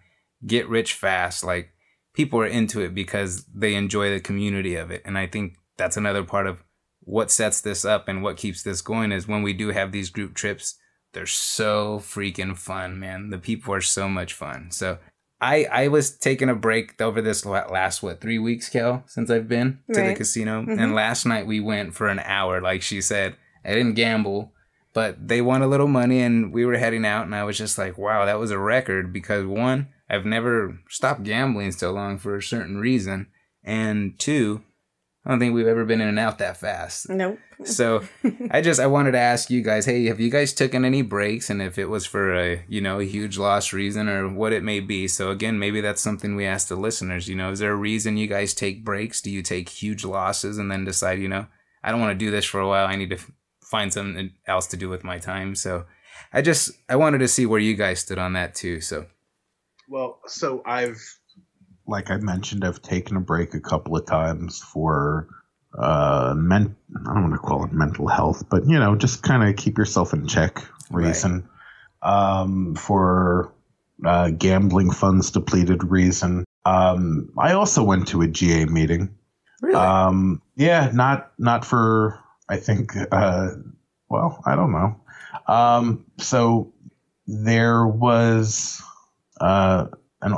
get 0.45 0.67
rich 0.67 0.93
fast. 0.93 1.43
Like 1.43 1.73
people 2.13 2.39
are 2.39 2.47
into 2.47 2.81
it 2.81 2.93
because 2.93 3.45
they 3.45 3.75
enjoy 3.75 4.09
the 4.09 4.19
community 4.19 4.75
of 4.75 4.91
it. 4.91 5.01
And 5.05 5.17
I 5.17 5.27
think 5.27 5.57
that's 5.77 5.97
another 5.97 6.23
part 6.23 6.47
of 6.47 6.63
what 7.01 7.31
sets 7.31 7.61
this 7.61 7.83
up 7.83 8.07
and 8.07 8.23
what 8.23 8.37
keeps 8.37 8.63
this 8.63 8.81
going 8.81 9.11
is 9.11 9.27
when 9.27 9.43
we 9.43 9.53
do 9.53 9.69
have 9.69 9.91
these 9.91 10.09
group 10.09 10.33
trips, 10.33 10.75
they're 11.11 11.25
so 11.25 11.99
freaking 11.99 12.57
fun, 12.57 12.99
man. 12.99 13.29
The 13.29 13.37
people 13.37 13.73
are 13.73 13.81
so 13.81 14.07
much 14.07 14.33
fun. 14.33 14.71
So 14.71 14.97
I 15.43 15.65
I 15.65 15.87
was 15.89 16.15
taking 16.15 16.47
a 16.47 16.55
break 16.55 17.01
over 17.01 17.21
this 17.21 17.45
last 17.45 18.01
what 18.01 18.21
three 18.21 18.39
weeks, 18.39 18.69
Kel, 18.69 19.03
since 19.07 19.29
I've 19.29 19.49
been 19.49 19.79
to 19.93 19.99
right. 19.99 20.07
the 20.09 20.15
casino. 20.15 20.61
Mm-hmm. 20.61 20.79
And 20.79 20.95
last 20.95 21.25
night 21.25 21.45
we 21.45 21.59
went 21.59 21.93
for 21.93 22.07
an 22.07 22.19
hour, 22.19 22.61
like 22.61 22.81
she 22.81 23.01
said. 23.01 23.35
I 23.65 23.73
didn't 23.73 23.93
gamble, 23.93 24.51
but 24.93 25.27
they 25.27 25.41
won 25.41 25.61
a 25.61 25.67
little 25.67 25.87
money, 25.87 26.21
and 26.21 26.51
we 26.53 26.65
were 26.65 26.77
heading 26.77 27.05
out, 27.05 27.25
and 27.25 27.33
I 27.33 27.45
was 27.45 27.57
just 27.57 27.77
like, 27.77 27.97
wow, 27.97 28.25
that 28.25 28.39
was 28.39 28.51
a 28.51 28.59
record 28.59 29.13
because 29.13 29.45
one, 29.45 29.87
I've 30.09 30.25
never 30.25 30.79
stopped 30.89 31.23
gambling 31.23 31.71
so 31.71 31.91
long 31.91 32.17
for 32.17 32.35
a 32.35 32.43
certain 32.43 32.77
reason. 32.77 33.27
And 33.63 34.19
two, 34.19 34.63
I 35.25 35.29
don't 35.29 35.39
think 35.39 35.53
we've 35.53 35.67
ever 35.67 35.85
been 35.85 36.01
in 36.01 36.09
and 36.09 36.19
out 36.19 36.39
that 36.39 36.57
fast. 36.57 37.09
Nope. 37.09 37.39
so 37.63 38.03
I 38.51 38.59
just 38.59 38.79
I 38.79 38.87
wanted 38.87 39.13
to 39.13 39.19
ask 39.19 39.49
you 39.49 39.61
guys, 39.61 39.85
hey, 39.85 40.05
have 40.05 40.19
you 40.19 40.29
guys 40.29 40.53
taken 40.53 40.83
any 40.83 41.01
breaks 41.01 41.49
and 41.49 41.61
if 41.61 41.77
it 41.77 41.85
was 41.85 42.05
for 42.05 42.35
a, 42.35 42.65
you 42.67 42.81
know, 42.81 42.99
a 42.99 43.05
huge 43.05 43.37
loss 43.37 43.71
reason 43.71 44.09
or 44.09 44.27
what 44.27 44.51
it 44.51 44.63
may 44.63 44.81
be. 44.81 45.07
So 45.07 45.31
again, 45.31 45.59
maybe 45.59 45.79
that's 45.79 46.01
something 46.01 46.35
we 46.35 46.45
ask 46.45 46.67
the 46.67 46.75
listeners, 46.75 47.29
you 47.29 47.35
know, 47.35 47.51
is 47.51 47.59
there 47.59 47.71
a 47.71 47.75
reason 47.75 48.17
you 48.17 48.27
guys 48.27 48.53
take 48.53 48.83
breaks? 48.83 49.21
Do 49.21 49.31
you 49.31 49.41
take 49.41 49.69
huge 49.69 50.03
losses 50.03 50.57
and 50.57 50.69
then 50.69 50.83
decide, 50.83 51.19
you 51.19 51.29
know, 51.29 51.47
I 51.83 51.91
don't 51.91 52.01
want 52.01 52.17
to 52.17 52.25
do 52.25 52.31
this 52.31 52.45
for 52.45 52.59
a 52.59 52.67
while. 52.67 52.87
I 52.87 52.97
need 52.97 53.11
to 53.11 53.19
find 53.61 53.93
something 53.93 54.31
else 54.45 54.67
to 54.67 54.77
do 54.77 54.89
with 54.89 55.03
my 55.03 55.19
time. 55.19 55.55
So 55.55 55.85
I 56.33 56.41
just 56.41 56.71
I 56.89 56.95
wanted 56.95 57.19
to 57.19 57.27
see 57.27 57.45
where 57.45 57.59
you 57.59 57.75
guys 57.75 57.99
stood 57.99 58.17
on 58.19 58.33
that 58.33 58.55
too. 58.55 58.81
So 58.81 59.05
well, 59.89 60.19
so 60.27 60.63
I've, 60.65 61.01
like 61.87 62.11
I 62.11 62.17
mentioned, 62.17 62.63
I've 62.63 62.81
taken 62.81 63.17
a 63.17 63.21
break 63.21 63.53
a 63.53 63.59
couple 63.59 63.95
of 63.95 64.05
times 64.05 64.59
for 64.59 65.27
uh 65.77 66.35
men 66.37 66.75
I 66.95 67.13
don't 67.13 67.23
want 67.23 67.33
to 67.33 67.39
call 67.39 67.65
it 67.65 67.73
mental 67.73 68.07
health, 68.07 68.47
but 68.49 68.67
you 68.67 68.79
know, 68.79 68.95
just 68.95 69.23
kind 69.23 69.43
of 69.43 69.55
keep 69.55 69.77
yourself 69.77 70.13
in 70.13 70.27
check 70.27 70.63
reason. 70.91 71.47
Right. 72.03 72.43
Um 72.43 72.75
for 72.75 73.51
uh 74.05 74.29
gambling 74.31 74.91
funds 74.91 75.31
depleted 75.31 75.83
reason. 75.83 76.45
Um 76.65 77.31
I 77.37 77.53
also 77.53 77.83
went 77.83 78.07
to 78.09 78.21
a 78.21 78.27
GA 78.27 78.65
meeting. 78.65 79.15
Really? 79.61 79.75
Um 79.75 80.41
yeah, 80.55 80.91
not 80.93 81.31
not 81.39 81.65
for 81.65 82.19
I 82.49 82.57
think 82.57 82.93
uh 83.11 83.49
well, 84.09 84.41
I 84.45 84.55
don't 84.55 84.71
know. 84.71 84.99
Um 85.47 86.05
so 86.19 86.71
there 87.27 87.87
was 87.87 88.81
uh, 89.39 89.87
an 90.21 90.37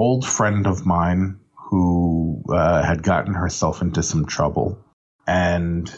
old 0.00 0.26
friend 0.26 0.66
of 0.66 0.86
mine 0.86 1.38
who 1.52 2.42
uh, 2.48 2.82
had 2.82 3.02
gotten 3.02 3.34
herself 3.34 3.82
into 3.82 4.02
some 4.02 4.24
trouble 4.24 4.82
and 5.26 5.94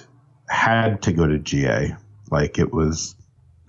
had 0.48 1.02
to 1.02 1.12
go 1.12 1.24
to 1.24 1.38
GA. 1.38 1.96
Like 2.28 2.58
it 2.58 2.72
was 2.72 3.14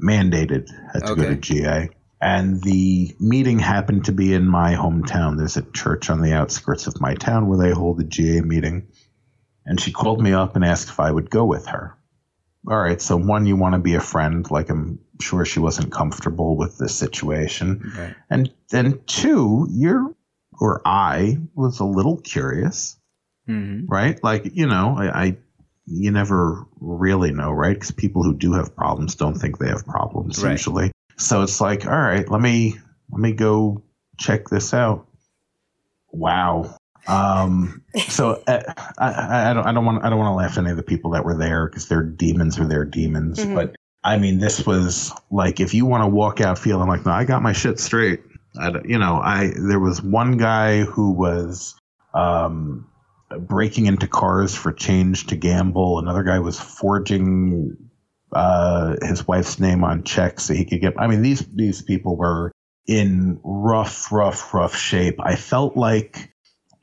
mandated, 0.02 0.70
had 0.92 1.06
to 1.06 1.12
okay. 1.12 1.22
go 1.22 1.30
to 1.30 1.36
GA. 1.36 1.90
And 2.20 2.64
the 2.64 3.16
meeting 3.20 3.60
happened 3.60 4.06
to 4.06 4.12
be 4.12 4.34
in 4.34 4.48
my 4.48 4.74
hometown. 4.74 5.38
There's 5.38 5.58
a 5.58 5.72
church 5.72 6.10
on 6.10 6.22
the 6.22 6.34
outskirts 6.34 6.88
of 6.88 7.00
my 7.00 7.14
town 7.14 7.48
where 7.48 7.60
they 7.60 7.72
hold 7.72 8.00
a 8.00 8.04
GA 8.04 8.42
meeting. 8.42 8.88
And 9.66 9.80
she 9.80 9.92
called 9.92 10.20
me 10.20 10.34
up 10.34 10.56
and 10.56 10.66
asked 10.66 10.90
if 10.90 11.00
I 11.00 11.12
would 11.12 11.30
go 11.30 11.46
with 11.46 11.68
her. 11.68 11.96
All 12.68 12.80
right, 12.80 13.02
so 13.02 13.18
one, 13.18 13.46
you 13.46 13.58
want 13.58 13.74
to 13.74 13.80
be 13.80 13.96
a 13.96 14.00
friend, 14.00 14.50
like 14.50 14.70
I'm 14.70 15.00
sure 15.20 15.46
she 15.46 15.60
wasn't 15.60 15.92
comfortable 15.92 16.56
with 16.56 16.78
the 16.78 16.88
situation. 16.88 17.92
Right. 17.96 18.16
And 18.30 18.54
then 18.70 19.02
two, 19.06 19.68
you're 19.70 20.16
or 20.60 20.82
I 20.86 21.38
was 21.56 21.80
a 21.80 21.86
little 21.86 22.18
curious, 22.18 22.98
mm-hmm. 23.48 23.86
right? 23.88 24.22
Like 24.24 24.56
you 24.56 24.68
know, 24.68 24.96
I, 24.98 25.24
I, 25.24 25.38
you 25.86 26.12
never 26.12 26.66
really 26.80 27.32
know, 27.32 27.52
right? 27.52 27.74
Because 27.74 27.92
people 27.92 28.24
who 28.24 28.34
do 28.34 28.54
have 28.54 28.76
problems 28.76 29.16
don't 29.16 29.36
think 29.36 29.58
they 29.58 29.70
have 29.70 29.86
problems 29.86 30.44
right. 30.44 30.52
usually. 30.52 30.92
So 31.18 31.44
it's 31.44 31.62
like, 31.62 31.86
all 31.86 31.92
right, 31.92 32.28
let 32.30 32.42
me 32.42 32.76
let 33.12 33.20
me 33.20 33.34
go 33.34 33.84
check 34.20 34.50
this 34.50 34.74
out. 34.74 35.08
Wow. 36.12 36.78
Um, 37.08 37.84
so 38.08 38.42
uh, 38.48 38.62
I, 38.98 39.52
I, 39.52 39.54
don't 39.54 39.66
I 39.66 39.74
don't 39.74 39.86
want 39.86 40.04
I 40.04 40.10
don't 40.10 40.20
want 40.20 40.32
to 40.32 40.36
laugh 40.36 40.52
at 40.54 40.60
any 40.60 40.72
of 40.72 40.78
the 40.78 40.84
people 40.84 41.12
that 41.12 41.26
were 41.26 41.38
there 41.38 41.68
because 41.68 41.88
they're 41.88 42.04
demons 42.04 42.60
or 42.60 42.66
they're 42.66 42.86
demons, 42.86 43.40
mm-hmm. 43.40 43.56
but 43.56 43.76
I 44.04 44.18
mean, 44.18 44.40
this 44.40 44.66
was 44.66 45.14
like 45.32 45.60
if 45.60 45.74
you 45.74 45.86
want 45.86 46.04
to 46.04 46.08
walk 46.08 46.42
out 46.42 46.60
feeling 46.60 46.88
like, 46.88 47.06
no, 47.06 47.12
I 47.12 47.24
got 47.24 47.42
my 47.42 47.54
shit 47.54 47.80
straight. 47.80 48.22
I, 48.60 48.72
you 48.86 49.00
know, 49.00 49.16
I 49.16 49.52
there 49.56 49.80
was 49.80 50.02
one 50.02 50.38
guy 50.38 50.82
who 50.82 51.12
was 51.12 51.76
um, 52.14 52.88
breaking 53.40 53.88
into 53.88 54.08
cars 54.08 54.56
for 54.56 54.72
change 54.72 55.28
to 55.28 55.36
gamble. 55.36 56.00
Another 56.00 56.24
guy 56.24 56.40
was 56.40 56.60
forging 56.60 57.78
uh, 58.32 58.96
his 59.02 59.28
wife's 59.28 59.60
name 59.60 59.84
on 59.84 60.04
checks 60.04 60.44
so 60.44 60.54
he 60.54 60.66
could 60.66 60.82
get. 60.82 60.94
I 60.98 61.08
mean, 61.08 61.22
these 61.22 61.46
these 61.48 61.82
people 61.82 62.16
were 62.16 62.52
in 62.88 63.40
rough, 63.44 64.12
rough, 64.12 64.54
rough 64.54 64.76
shape. 64.76 65.16
I 65.20 65.36
felt 65.36 65.78
like 65.78 66.34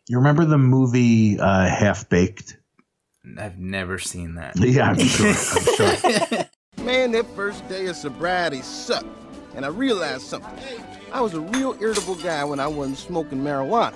you 0.08 0.18
remember 0.18 0.44
the 0.44 0.58
movie 0.58 1.38
uh, 1.38 1.68
Half 1.68 2.08
Baked. 2.08 2.56
I've 3.38 3.58
never 3.58 3.98
seen 3.98 4.34
that. 4.34 4.58
Yeah, 4.58 4.90
I'm 4.90 4.98
sure. 4.98 5.28
I'm 5.28 5.36
sure. 5.36 6.84
Man, 6.84 7.12
that 7.12 7.26
first 7.36 7.68
day 7.68 7.86
of 7.86 7.96
sobriety 7.96 8.62
sucked. 8.62 9.06
And 9.54 9.64
I 9.64 9.68
realized 9.68 10.22
something. 10.22 10.52
I 11.12 11.20
was 11.20 11.34
a 11.34 11.40
real 11.40 11.76
irritable 11.80 12.14
guy 12.14 12.44
when 12.44 12.60
I 12.60 12.66
wasn't 12.66 12.98
smoking 12.98 13.38
marijuana. 13.38 13.94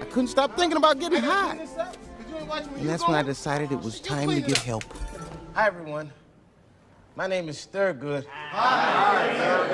I 0.00 0.04
couldn't 0.06 0.28
stop 0.28 0.56
thinking 0.56 0.76
about 0.76 0.98
getting 0.98 1.20
high. 1.20 1.58
And 2.76 2.88
that's 2.88 3.06
when 3.06 3.16
I 3.16 3.22
decided 3.22 3.70
it 3.70 3.80
was 3.80 4.00
time 4.00 4.30
to 4.30 4.40
get 4.40 4.58
help. 4.58 4.84
Hi, 5.54 5.66
everyone. 5.66 6.10
My 7.14 7.26
name 7.26 7.48
is 7.48 7.68
Thurgood. 7.72 8.24
Hi. 8.26 9.70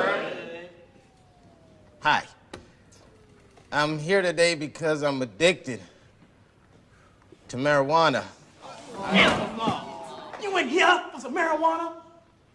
Hi. 2.00 2.24
I'm 3.72 3.98
here 3.98 4.22
today 4.22 4.54
because 4.54 5.02
I'm 5.02 5.22
addicted 5.22 5.80
to 7.48 7.56
marijuana. 7.56 8.24
You 10.42 10.52
went 10.52 10.70
here 10.70 11.02
for 11.12 11.20
some 11.20 11.34
marijuana? 11.34 11.92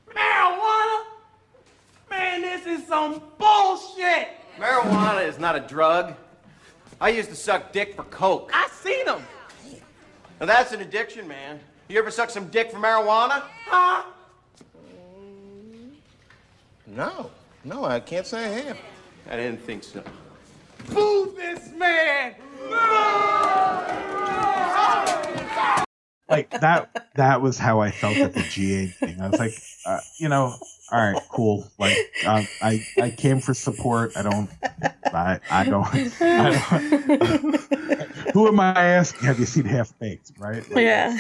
Marijuana? 0.07 1.05
Man, 2.11 2.41
this 2.41 2.65
is 2.65 2.85
some 2.87 3.21
bullshit. 3.37 4.27
Marijuana 4.57 5.25
is 5.25 5.39
not 5.39 5.55
a 5.55 5.61
drug. 5.61 6.13
I 6.99 7.07
used 7.07 7.29
to 7.29 7.35
suck 7.35 7.71
dick 7.71 7.95
for 7.95 8.03
coke. 8.03 8.51
I 8.53 8.67
seen 8.67 9.05
them. 9.05 9.25
Now 10.41 10.45
that's 10.45 10.73
an 10.73 10.81
addiction, 10.81 11.25
man. 11.25 11.61
You 11.87 11.97
ever 11.99 12.11
suck 12.11 12.29
some 12.29 12.49
dick 12.49 12.69
for 12.69 12.79
marijuana? 12.79 13.43
Huh? 13.65 14.03
No. 16.85 17.31
No, 17.63 17.85
I 17.85 18.01
can't 18.01 18.27
say 18.27 18.43
I 18.43 18.61
have. 18.61 18.77
I 19.29 19.37
didn't 19.37 19.61
think 19.61 19.83
so. 19.83 20.03
Boo 20.89 21.33
this 21.37 21.71
man! 21.71 22.35
like 26.27 26.49
that 26.59 27.09
that 27.15 27.41
was 27.41 27.57
how 27.57 27.79
I 27.79 27.91
felt 27.91 28.17
at 28.17 28.33
the 28.33 28.41
GA 28.41 28.87
thing. 28.87 29.21
I 29.21 29.29
was 29.29 29.39
like, 29.39 29.53
uh, 29.85 29.99
you 30.17 30.27
know, 30.27 30.55
all 30.91 31.11
right, 31.11 31.21
cool. 31.29 31.69
Like 31.79 31.97
uh, 32.25 32.43
I 32.61 32.85
I 33.01 33.09
came 33.11 33.39
for 33.39 33.53
support. 33.53 34.11
I 34.15 34.23
don't 34.23 34.49
I 35.05 35.39
I 35.49 35.63
don't, 35.63 35.87
I 36.21 37.31
don't 37.39 37.55
who 38.33 38.47
am 38.47 38.59
I 38.59 38.73
asking? 38.73 39.25
Have 39.25 39.39
you 39.39 39.45
seen 39.45 39.65
Half 39.65 39.97
Baked? 39.99 40.33
Right? 40.37 40.69
Like, 40.69 40.83
yeah. 40.83 41.17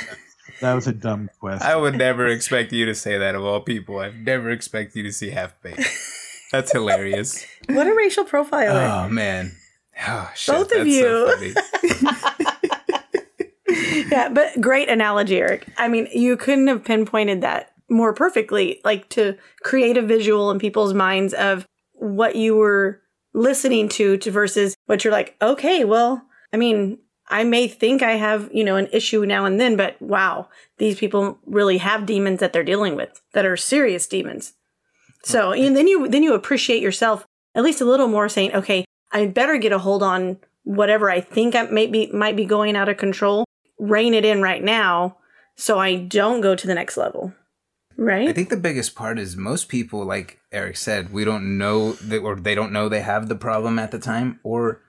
That 0.59 0.73
was 0.73 0.87
a 0.87 0.93
dumb 0.93 1.29
question. 1.39 1.67
I 1.67 1.75
would 1.75 1.95
never 1.95 2.27
expect 2.27 2.71
you 2.73 2.85
to 2.85 2.93
say 2.93 3.17
that 3.17 3.33
of 3.35 3.43
all 3.43 3.61
people. 3.61 3.99
I've 3.99 4.15
never 4.15 4.49
expect 4.49 4.95
you 4.95 5.03
to 5.03 5.11
see 5.11 5.29
Half 5.29 5.59
Baked. 5.61 5.89
That's 6.51 6.71
hilarious. 6.71 7.45
What 7.69 7.87
a 7.87 7.93
racial 7.93 8.25
profiler. 8.25 9.05
Oh 9.05 9.09
man. 9.09 9.53
Oh, 10.07 10.31
shit, 10.35 10.55
Both 10.55 10.71
of 10.73 10.87
you. 10.87 11.53
So 11.83 12.11
yeah, 14.11 14.29
but 14.29 14.59
great 14.59 14.89
analogy, 14.89 15.37
Eric. 15.37 15.67
I 15.77 15.87
mean, 15.87 16.07
you 16.13 16.37
couldn't 16.37 16.67
have 16.67 16.83
pinpointed 16.83 17.41
that 17.41 17.70
more 17.91 18.13
perfectly, 18.13 18.81
like 18.83 19.09
to 19.09 19.37
create 19.61 19.97
a 19.97 20.01
visual 20.01 20.49
in 20.49 20.57
people's 20.57 20.93
minds 20.93 21.33
of 21.33 21.65
what 21.93 22.35
you 22.35 22.55
were 22.55 23.01
listening 23.33 23.87
to 23.89 24.17
to 24.17 24.31
versus 24.31 24.75
what 24.85 25.03
you're 25.03 25.13
like, 25.13 25.35
okay, 25.41 25.83
well, 25.83 26.25
I 26.51 26.57
mean, 26.57 26.97
I 27.27 27.43
may 27.43 27.67
think 27.67 28.01
I 28.01 28.13
have, 28.13 28.49
you 28.53 28.63
know, 28.63 28.75
an 28.75 28.87
issue 28.91 29.25
now 29.25 29.45
and 29.45 29.59
then, 29.59 29.77
but 29.77 30.01
wow, 30.01 30.49
these 30.77 30.97
people 30.97 31.37
really 31.45 31.77
have 31.77 32.05
demons 32.05 32.39
that 32.39 32.51
they're 32.51 32.63
dealing 32.63 32.95
with 32.95 33.21
that 33.33 33.45
are 33.45 33.55
serious 33.55 34.07
demons. 34.07 34.53
So, 35.23 35.51
and 35.51 35.75
then 35.77 35.87
you 35.87 36.07
then 36.07 36.23
you 36.23 36.33
appreciate 36.33 36.81
yourself 36.81 37.25
at 37.53 37.63
least 37.63 37.81
a 37.81 37.85
little 37.85 38.07
more 38.07 38.27
saying, 38.27 38.53
okay, 38.53 38.85
I 39.11 39.27
better 39.27 39.57
get 39.57 39.71
a 39.71 39.79
hold 39.79 40.01
on 40.01 40.39
whatever 40.63 41.09
I 41.09 41.21
think 41.21 41.55
I 41.55 41.63
might 41.63 41.91
be 41.91 42.11
might 42.11 42.35
be 42.35 42.45
going 42.45 42.75
out 42.75 42.89
of 42.89 42.97
control, 42.97 43.45
rein 43.79 44.13
it 44.13 44.25
in 44.25 44.41
right 44.41 44.63
now 44.63 45.17
so 45.55 45.77
I 45.77 45.95
don't 45.95 46.41
go 46.41 46.55
to 46.55 46.67
the 46.67 46.75
next 46.75 46.97
level. 46.97 47.33
Right? 48.03 48.27
I 48.29 48.33
think 48.33 48.49
the 48.49 48.57
biggest 48.57 48.95
part 48.95 49.19
is 49.19 49.37
most 49.37 49.69
people, 49.69 50.03
like 50.03 50.39
Eric 50.51 50.75
said, 50.77 51.13
we 51.13 51.23
don't 51.23 51.59
know 51.59 51.91
that, 51.93 52.17
or 52.19 52.35
they 52.35 52.55
don't 52.55 52.71
know 52.71 52.89
they 52.89 53.01
have 53.01 53.27
the 53.29 53.35
problem 53.35 53.77
at 53.77 53.91
the 53.91 53.99
time, 53.99 54.39
or 54.43 54.81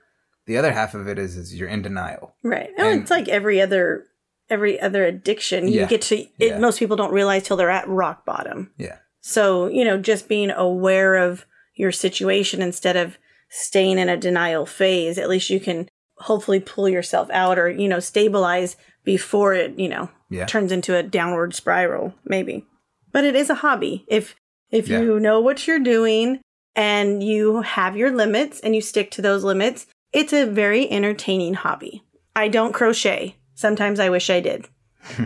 the 0.47 0.57
other 0.57 0.71
half 0.71 0.95
of 0.95 1.07
it 1.07 1.19
is 1.19 1.37
is 1.37 1.53
you're 1.53 1.69
in 1.69 1.83
denial. 1.83 2.33
Right. 2.43 2.71
And 2.75 3.01
it's 3.01 3.11
like 3.11 3.27
every 3.29 3.61
other 3.61 4.05
every 4.49 4.79
other 4.79 5.05
addiction. 5.05 5.67
You 5.67 5.81
Yeah. 5.81 5.85
get 5.87 6.01
to 6.03 6.17
it 6.21 6.31
Yeah. 6.39 6.57
most 6.59 6.79
people 6.79 6.95
don't 6.97 7.13
realize 7.13 7.43
till 7.43 7.55
they're 7.55 7.69
at 7.69 7.87
rock 7.87 8.25
bottom. 8.25 8.71
Yeah. 8.77 8.97
So, 9.21 9.67
you 9.67 9.85
know, 9.85 9.97
just 9.97 10.27
being 10.27 10.49
aware 10.51 11.15
of 11.15 11.45
your 11.75 11.91
situation 11.91 12.61
instead 12.63 12.97
of 12.97 13.17
staying 13.49 13.99
in 13.99 14.09
a 14.09 14.17
denial 14.17 14.65
phase, 14.65 15.17
at 15.19 15.29
least 15.29 15.49
you 15.51 15.59
can 15.59 15.87
hopefully 16.17 16.59
pull 16.59 16.89
yourself 16.89 17.29
out 17.31 17.57
or, 17.59 17.69
you 17.69 17.87
know, 17.87 17.99
stabilize 17.99 18.75
before 19.05 19.53
it, 19.53 19.77
you 19.79 19.87
know, 19.87 20.09
Yeah. 20.29 20.45
turns 20.45 20.71
into 20.71 20.95
a 20.95 21.03
downward 21.03 21.53
spiral, 21.55 22.13
maybe. 22.25 22.65
But 23.13 23.23
it 23.23 23.35
is 23.35 23.49
a 23.49 23.55
hobby. 23.55 24.03
If 24.07 24.35
if 24.71 24.89
Yeah. 24.89 24.99
you 25.01 25.19
know 25.19 25.39
what 25.39 25.65
you're 25.67 25.79
doing 25.79 26.41
and 26.75 27.23
you 27.23 27.61
have 27.61 27.95
your 27.95 28.11
limits 28.11 28.59
and 28.59 28.75
you 28.75 28.81
stick 28.81 29.11
to 29.11 29.21
those 29.21 29.43
limits, 29.43 29.85
it's 30.11 30.33
a 30.33 30.45
very 30.45 30.89
entertaining 30.91 31.53
hobby. 31.53 32.03
I 32.35 32.47
don't 32.49 32.73
crochet. 32.73 33.35
Sometimes 33.55 33.99
I 33.99 34.09
wish 34.09 34.29
I 34.31 34.39
did 34.39 34.67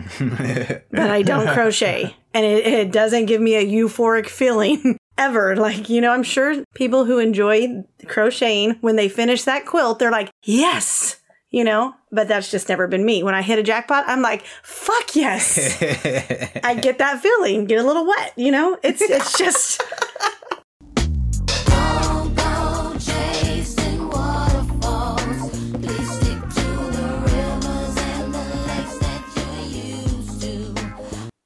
but 0.90 1.10
I 1.10 1.22
don't 1.22 1.48
crochet. 1.48 2.14
And 2.34 2.44
it, 2.44 2.66
it 2.66 2.92
doesn't 2.92 3.26
give 3.26 3.40
me 3.40 3.54
a 3.54 3.64
euphoric 3.66 4.26
feeling 4.28 4.98
ever. 5.18 5.56
Like, 5.56 5.88
you 5.88 6.00
know, 6.00 6.12
I'm 6.12 6.22
sure 6.22 6.62
people 6.74 7.04
who 7.04 7.18
enjoy 7.18 7.84
crocheting, 8.06 8.76
when 8.80 8.96
they 8.96 9.08
finish 9.08 9.44
that 9.44 9.66
quilt, 9.66 9.98
they're 9.98 10.10
like, 10.10 10.30
yes, 10.44 11.16
you 11.50 11.64
know, 11.64 11.94
but 12.12 12.28
that's 12.28 12.50
just 12.50 12.68
never 12.68 12.86
been 12.86 13.04
me. 13.04 13.22
When 13.22 13.34
I 13.34 13.42
hit 13.42 13.58
a 13.58 13.62
jackpot, 13.62 14.04
I'm 14.06 14.22
like, 14.22 14.44
fuck 14.62 15.16
yes. 15.16 15.80
I 16.64 16.74
get 16.74 16.98
that 16.98 17.20
feeling, 17.20 17.64
get 17.64 17.78
a 17.78 17.86
little 17.86 18.06
wet, 18.06 18.32
you 18.36 18.50
know? 18.50 18.78
It's, 18.82 19.00
it's 19.00 19.36
just. 19.38 19.82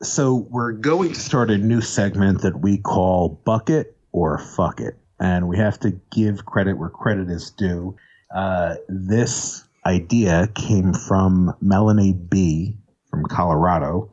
So 0.03 0.47
we're 0.51 0.73
going 0.73 1.15
to 1.15 1.19
start 1.19 1.51
a 1.51 1.57
new 1.57 1.81
segment 1.81 2.43
that 2.43 2.61
we 2.61 2.77
call 2.77 3.41
Bucket 3.47 3.97
or 4.11 4.37
Fuck 4.37 4.81
It. 4.81 4.99
And 5.21 5.49
we 5.49 5.57
have 5.57 5.81
to 5.81 5.93
give 6.11 6.45
credit 6.45 6.77
where 6.77 6.91
credit 6.91 7.31
is 7.31 7.51
due. 7.51 7.97
Uh, 8.35 8.75
this 8.89 9.62
idea 9.85 10.49
came 10.55 10.95
from 10.95 11.55
Melanie 11.61 12.13
B. 12.13 12.77
from 13.11 13.25
Colorado. 13.27 14.11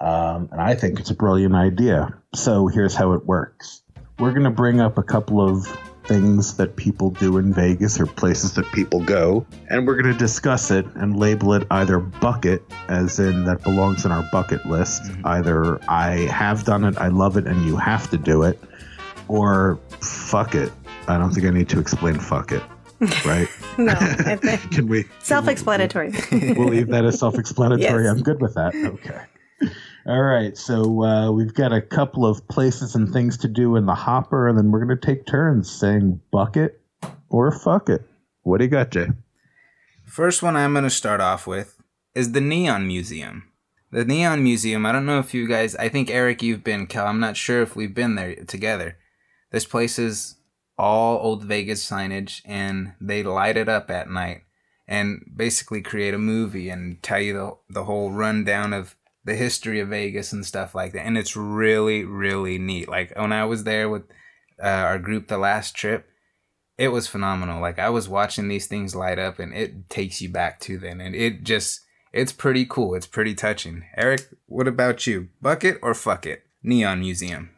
Um, 0.00 0.48
and 0.50 0.60
I 0.60 0.74
think 0.74 0.98
it's 0.98 1.10
a 1.10 1.14
brilliant 1.14 1.54
idea. 1.54 2.18
So 2.34 2.66
here's 2.66 2.94
how 2.94 3.12
it 3.12 3.24
works 3.24 3.82
we're 4.18 4.32
going 4.32 4.44
to 4.44 4.50
bring 4.50 4.80
up 4.80 4.98
a 4.98 5.02
couple 5.02 5.40
of 5.40 5.66
things 6.04 6.56
that 6.56 6.76
people 6.76 7.10
do 7.10 7.38
in 7.38 7.52
Vegas 7.52 7.98
or 8.00 8.06
places 8.06 8.54
that 8.54 8.70
people 8.72 9.00
go, 9.00 9.46
and 9.68 9.86
we're 9.86 10.00
going 10.00 10.12
to 10.12 10.18
discuss 10.18 10.70
it 10.70 10.86
and 10.96 11.16
label 11.16 11.54
it 11.54 11.66
either 11.70 11.98
bucket, 11.98 12.62
as 12.88 13.18
in 13.18 13.44
that 13.44 13.62
belongs 13.62 14.04
in 14.04 14.12
our 14.12 14.28
bucket 14.32 14.64
list. 14.66 15.02
Either 15.24 15.80
I 15.88 16.28
have 16.30 16.64
done 16.64 16.84
it, 16.84 16.96
I 16.98 17.08
love 17.08 17.36
it, 17.36 17.46
and 17.46 17.64
you 17.64 17.76
have 17.76 18.10
to 18.10 18.18
do 18.18 18.42
it, 18.42 18.58
or 19.28 19.78
fuck 20.00 20.54
it. 20.54 20.72
I 21.08 21.18
don't 21.18 21.32
think 21.32 21.46
I 21.46 21.50
need 21.50 21.68
to 21.70 21.80
explain 21.80 22.18
fuck 22.18 22.52
it, 22.52 22.62
right? 23.24 23.48
No, 23.78 23.94
I 23.94 24.36
Can 24.70 24.86
we? 24.86 25.06
self 25.20 25.48
explanatory. 25.48 26.12
we'll 26.32 26.68
leave 26.68 26.88
that 26.88 27.06
as 27.06 27.18
self-explanatory. 27.18 28.04
Yes. 28.04 28.12
I'm 28.12 28.22
good 28.22 28.38
with 28.42 28.52
that. 28.54 28.74
Okay. 28.74 29.22
All 30.04 30.20
right. 30.22 30.54
So 30.58 31.02
uh, 31.02 31.32
we've 31.32 31.54
got 31.54 31.72
a 31.72 31.80
couple 31.80 32.26
of 32.26 32.46
places 32.48 32.94
and 32.94 33.10
things 33.10 33.38
to 33.38 33.48
do 33.48 33.76
in 33.76 33.86
the 33.86 33.94
hopper, 33.94 34.46
and 34.46 34.58
then 34.58 34.70
we're 34.70 34.84
going 34.84 34.98
to 35.00 35.06
take 35.06 35.24
turns 35.24 35.70
saying 35.70 36.20
bucket 36.30 36.82
or 37.30 37.50
fuck 37.50 37.88
it. 37.88 38.02
What 38.42 38.58
do 38.58 38.64
you 38.64 38.70
got, 38.70 38.90
Jay? 38.90 39.08
First 40.04 40.42
one 40.42 40.54
I'm 40.54 40.72
going 40.72 40.84
to 40.84 40.90
start 40.90 41.22
off 41.22 41.46
with 41.46 41.80
is 42.14 42.32
the 42.32 42.40
Neon 42.42 42.86
Museum. 42.86 43.50
The 43.90 44.04
Neon 44.04 44.42
Museum, 44.44 44.84
I 44.84 44.92
don't 44.92 45.06
know 45.06 45.18
if 45.18 45.32
you 45.32 45.48
guys, 45.48 45.74
I 45.76 45.88
think 45.88 46.10
Eric, 46.10 46.42
you've 46.42 46.64
been, 46.64 46.86
Cal, 46.86 47.06
I'm 47.06 47.20
not 47.20 47.36
sure 47.36 47.62
if 47.62 47.74
we've 47.76 47.94
been 47.94 48.16
there 48.16 48.34
together. 48.34 48.96
This 49.50 49.64
place 49.66 49.98
is 49.98 50.36
all 50.82 51.20
old 51.22 51.44
Vegas 51.44 51.88
signage 51.88 52.42
and 52.44 52.94
they 53.00 53.22
light 53.22 53.56
it 53.56 53.68
up 53.68 53.88
at 53.88 54.10
night 54.10 54.42
and 54.88 55.24
basically 55.36 55.80
create 55.80 56.12
a 56.12 56.18
movie 56.18 56.68
and 56.68 57.00
tell 57.04 57.20
you 57.20 57.32
the, 57.32 57.56
the 57.70 57.84
whole 57.84 58.10
rundown 58.10 58.72
of 58.72 58.96
the 59.24 59.36
history 59.36 59.78
of 59.78 59.90
Vegas 59.90 60.32
and 60.32 60.44
stuff 60.44 60.74
like 60.74 60.92
that. 60.92 61.06
And 61.06 61.16
it's 61.16 61.36
really, 61.36 62.04
really 62.04 62.58
neat. 62.58 62.88
Like 62.88 63.16
when 63.16 63.32
I 63.32 63.44
was 63.44 63.62
there 63.62 63.88
with 63.88 64.02
uh, 64.60 64.66
our 64.66 64.98
group 64.98 65.28
the 65.28 65.38
last 65.38 65.76
trip, 65.76 66.08
it 66.76 66.88
was 66.88 67.06
phenomenal. 67.06 67.60
Like 67.60 67.78
I 67.78 67.88
was 67.88 68.08
watching 68.08 68.48
these 68.48 68.66
things 68.66 68.96
light 68.96 69.20
up 69.20 69.38
and 69.38 69.54
it 69.54 69.88
takes 69.88 70.20
you 70.20 70.30
back 70.30 70.58
to 70.62 70.78
then. 70.78 71.00
And 71.00 71.14
it 71.14 71.44
just, 71.44 71.82
it's 72.12 72.32
pretty 72.32 72.66
cool. 72.66 72.96
It's 72.96 73.06
pretty 73.06 73.36
touching. 73.36 73.84
Eric, 73.96 74.28
what 74.46 74.66
about 74.66 75.06
you? 75.06 75.28
Bucket 75.40 75.78
or 75.80 75.94
fuck 75.94 76.26
it? 76.26 76.42
Neon 76.60 76.98
Museum. 76.98 77.50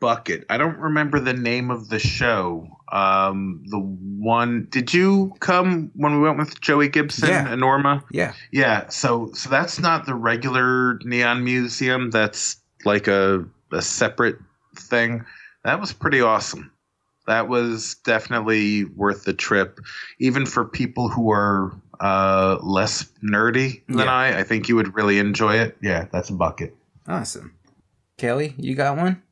Bucket. 0.00 0.44
I 0.50 0.58
don't 0.58 0.76
remember 0.78 1.18
the 1.20 1.32
name 1.32 1.70
of 1.70 1.88
the 1.88 1.98
show. 1.98 2.66
Um, 2.92 3.62
the 3.66 3.78
one. 3.78 4.66
Did 4.70 4.92
you 4.92 5.32
come 5.40 5.90
when 5.94 6.14
we 6.14 6.20
went 6.20 6.38
with 6.38 6.60
Joey 6.60 6.88
Gibson 6.88 7.28
Yeah. 7.28 7.48
and 7.50 7.60
Norma? 7.60 8.04
Yeah. 8.10 8.34
Yeah. 8.52 8.88
So, 8.88 9.30
so 9.32 9.48
that's 9.48 9.78
not 9.78 10.04
the 10.06 10.14
regular 10.14 10.98
Neon 11.04 11.42
Museum. 11.44 12.10
That's 12.10 12.56
like 12.84 13.06
a 13.08 13.44
a 13.72 13.80
separate 13.82 14.36
thing. 14.76 15.24
That 15.64 15.80
was 15.80 15.92
pretty 15.92 16.20
awesome. 16.20 16.70
That 17.26 17.48
was 17.48 17.94
definitely 18.04 18.84
worth 18.84 19.24
the 19.24 19.32
trip, 19.32 19.80
even 20.20 20.44
for 20.44 20.64
people 20.66 21.08
who 21.08 21.30
are 21.32 21.72
uh, 22.00 22.58
less 22.62 23.10
nerdy 23.22 23.82
than 23.86 24.00
Yeah. 24.00 24.12
I. 24.12 24.38
I 24.40 24.42
think 24.42 24.68
you 24.68 24.76
would 24.76 24.94
really 24.94 25.18
enjoy 25.18 25.54
it. 25.56 25.78
Yeah, 25.80 26.06
that's 26.12 26.28
a 26.28 26.34
bucket. 26.34 26.76
Awesome. 27.08 27.54
Kelly, 28.18 28.54
you 28.58 28.74
got 28.74 28.96
one? 28.98 29.22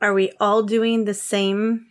Are 0.00 0.14
we 0.14 0.32
all 0.40 0.62
doing 0.62 1.04
the 1.04 1.14
same 1.14 1.86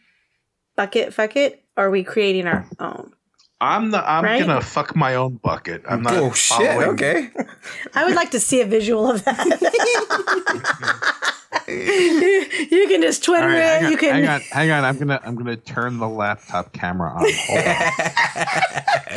bucket 0.76 1.14
fuck 1.14 1.36
it? 1.36 1.64
Or 1.78 1.86
are 1.86 1.90
we 1.92 2.04
creating 2.04 2.48
our 2.48 2.66
own? 2.80 3.14
I'm 3.62 3.92
the 3.92 4.00
I'm 4.10 4.24
Right? 4.24 4.40
gonna 4.40 4.62
fuck 4.62 4.96
my 4.96 5.16
own 5.16 5.36
bucket. 5.36 5.84
I'm 5.88 6.02
not. 6.02 6.14
Oh, 6.16 6.32
shit, 6.32 6.58
following- 6.70 6.90
okay. 6.92 7.30
I 7.94 8.06
would 8.06 8.16
like 8.16 8.32
to 8.32 8.40
see 8.40 8.62
a 8.62 8.66
visual 8.66 9.10
of 9.12 9.24
that. 9.26 9.46
you 11.68 12.88
can 12.88 13.02
just 13.02 13.24
Twitter 13.24 13.44
All 13.44 13.50
right, 13.50 13.60
hang 13.62 13.84
it. 13.84 13.86
on, 13.86 13.92
You 13.92 13.98
can. 13.98 14.14
hang 14.16 14.28
on, 14.28 14.42
hang 14.42 14.72
on. 14.72 14.84
I'm 14.86 14.98
gonna 14.98 15.20
I'm 15.24 15.36
gonna 15.36 15.56
turn 15.58 15.98
the 16.00 16.08
laptop 16.08 16.74
camera 16.74 17.12
on. 17.12 17.26
Hold 17.30 17.66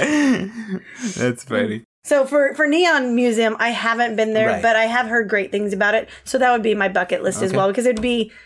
on. 0.02 0.82
That's 1.16 1.44
funny. 1.44 1.84
So 2.04 2.26
for 2.26 2.54
for 2.54 2.66
Neon 2.66 3.14
Museum, 3.14 3.56
I 3.58 3.68
haven't 3.70 4.16
been 4.16 4.32
there, 4.34 4.48
Right. 4.48 4.62
but 4.62 4.74
I 4.76 4.84
have 4.86 5.06
heard 5.06 5.28
great 5.28 5.52
things 5.52 5.72
about 5.72 5.94
it. 5.94 6.08
So 6.24 6.36
that 6.38 6.50
would 6.52 6.62
be 6.62 6.74
my 6.74 6.88
bucket 6.88 7.22
list 7.22 7.42
as 7.42 7.52
well 7.52 7.68
because 7.68 7.86
it'd 7.86 8.02
be 8.02 8.30
f- 8.32 8.36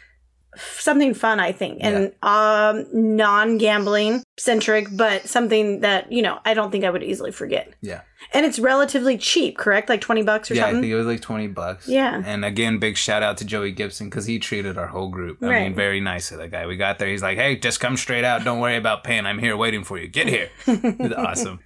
something 0.78 1.14
fun, 1.14 1.40
I 1.40 1.52
think, 1.52 1.78
and 1.82 2.12
um 2.22 2.86
non 2.92 3.58
gambling 3.58 4.22
centric, 4.38 4.88
but 4.92 5.28
something 5.28 5.80
that 5.80 6.10
you 6.12 6.22
know 6.22 6.38
I 6.44 6.54
don't 6.54 6.70
think 6.70 6.84
I 6.84 6.90
would 6.90 7.02
easily 7.02 7.32
forget. 7.32 7.72
Yeah. 7.82 8.02
And 8.32 8.44
it's 8.44 8.58
relatively 8.58 9.16
cheap, 9.18 9.56
correct? 9.56 9.88
Like 9.88 10.00
twenty 10.00 10.22
bucks 10.22 10.50
or 10.50 10.54
something. 10.56 10.74
Yeah, 10.74 10.78
I 10.78 10.80
think 10.80 10.92
it 10.92 10.96
was 10.96 11.06
like 11.06 11.20
20 11.20 11.46
bucks. 11.48 11.86
Yeah. 11.86 12.20
And 12.24 12.44
again, 12.44 12.78
big 12.78 12.96
shout 12.96 13.22
out 13.22 13.36
to 13.38 13.44
Joey 13.44 13.70
Gibson 13.72 14.08
because 14.08 14.26
he 14.26 14.38
treated 14.38 14.76
our 14.78 14.88
whole 14.88 15.08
group. 15.10 15.38
I 15.42 15.46
Right. 15.46 15.62
mean, 15.64 15.74
very 15.74 16.00
nice 16.00 16.32
of 16.32 16.38
that 16.38 16.50
guy. 16.50 16.66
We 16.66 16.76
got 16.76 16.98
there. 16.98 17.08
He's 17.08 17.22
like, 17.22 17.38
hey, 17.38 17.56
just 17.56 17.78
come 17.78 17.96
straight 17.96 18.24
out. 18.24 18.42
Don't 18.42 18.58
worry 18.58 18.76
about 18.76 19.04
paying. 19.04 19.26
I'm 19.26 19.38
here 19.38 19.56
waiting 19.56 19.84
for 19.84 19.96
you. 19.98 20.08
Get 20.08 20.26
here. 20.28 20.48
It's 20.66 21.14
awesome. 21.14 21.60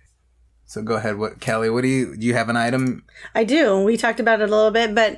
So 0.67 0.83
go 0.83 0.95
ahead. 0.97 1.17
What 1.19 1.41
Kelly, 1.41 1.71
what 1.71 1.83
do 1.83 1.89
you 1.89 2.17
do 2.17 2.27
you 2.27 2.35
have 2.35 2.49
an 2.49 2.57
item? 2.57 3.05
I 3.35 3.45
do. 3.45 3.81
We 3.83 3.97
talked 3.97 4.21
about 4.21 4.41
it 4.41 4.49
a 4.49 4.55
little 4.55 4.71
bit, 4.71 4.95
but 4.95 5.17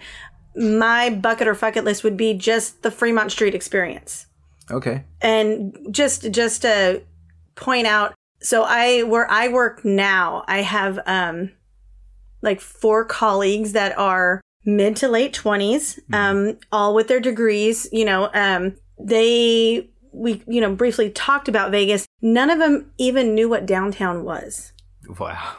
my 0.57 1.11
bucket 1.11 1.49
or 1.49 1.55
fuck 1.55 1.77
it 1.77 1.85
list 1.85 2.05
would 2.05 2.17
be 2.17 2.35
just 2.35 2.83
the 2.83 2.91
Fremont 2.91 3.33
Street 3.33 3.55
experience. 3.55 4.27
Okay. 4.71 5.05
and 5.21 5.77
just 5.91 6.31
just 6.31 6.63
to 6.63 7.03
point 7.57 7.87
out 7.87 8.15
so 8.41 8.63
i 8.63 9.03
where 9.03 9.29
i 9.31 9.49
work 9.49 9.85
now 9.85 10.45
i 10.49 10.63
have 10.63 10.99
um 11.05 11.51
like 12.43 12.61
four 12.61 13.05
colleagues 13.05 13.73
that 13.73 13.97
are 13.99 14.41
mid 14.65 14.95
to 14.97 15.09
late 15.09 15.35
20s 15.35 15.99
um 16.15 16.57
all 16.71 16.95
with 16.95 17.09
their 17.09 17.21
degrees 17.21 17.89
you 17.93 18.05
know 18.05 18.31
um 18.35 18.75
they 18.99 19.91
we 20.13 20.43
you 20.47 20.61
know 20.61 20.75
briefly 20.75 21.11
talked 21.11 21.49
about 21.49 21.71
vegas 21.73 22.07
none 22.23 22.49
of 22.49 22.59
them 22.61 22.91
even 22.99 23.35
knew 23.35 23.49
what 23.49 23.67
downtown 23.67 24.25
was 24.25 24.73
Wow. 25.19 25.57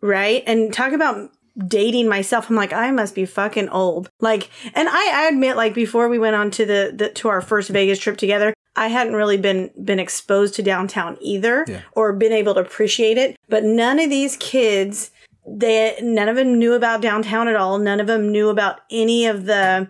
right? 0.00 0.42
And 0.46 0.72
talk 0.72 0.92
about 0.92 1.30
dating 1.66 2.08
myself. 2.08 2.50
I'm 2.50 2.56
like, 2.56 2.72
I 2.72 2.90
must 2.90 3.14
be 3.14 3.24
fucking 3.24 3.68
old. 3.70 4.10
Like, 4.20 4.50
and 4.74 4.88
I, 4.88 5.24
I 5.24 5.28
admit, 5.28 5.56
like 5.56 5.74
before 5.74 6.08
we 6.08 6.18
went 6.18 6.36
on 6.36 6.50
to 6.52 6.66
the, 6.66 6.92
the 6.94 7.08
to 7.10 7.28
our 7.28 7.40
first 7.40 7.70
Vegas 7.70 7.98
trip 7.98 8.16
together, 8.16 8.52
I 8.74 8.88
hadn't 8.88 9.14
really 9.14 9.38
been 9.38 9.70
been 9.82 9.98
exposed 9.98 10.54
to 10.56 10.62
downtown 10.62 11.16
either, 11.20 11.64
Yeah. 11.66 11.80
or 11.92 12.12
been 12.12 12.32
able 12.32 12.54
to 12.54 12.60
appreciate 12.60 13.16
it. 13.16 13.36
But 13.48 13.64
none 13.64 13.98
of 13.98 14.10
these 14.10 14.36
kids, 14.36 15.10
they 15.46 15.96
none 16.02 16.28
of 16.28 16.36
them 16.36 16.58
knew 16.58 16.74
about 16.74 17.00
downtown 17.00 17.48
at 17.48 17.56
all. 17.56 17.78
None 17.78 18.00
of 18.00 18.06
them 18.06 18.30
knew 18.32 18.50
about 18.50 18.80
any 18.90 19.26
of 19.26 19.46
the 19.46 19.88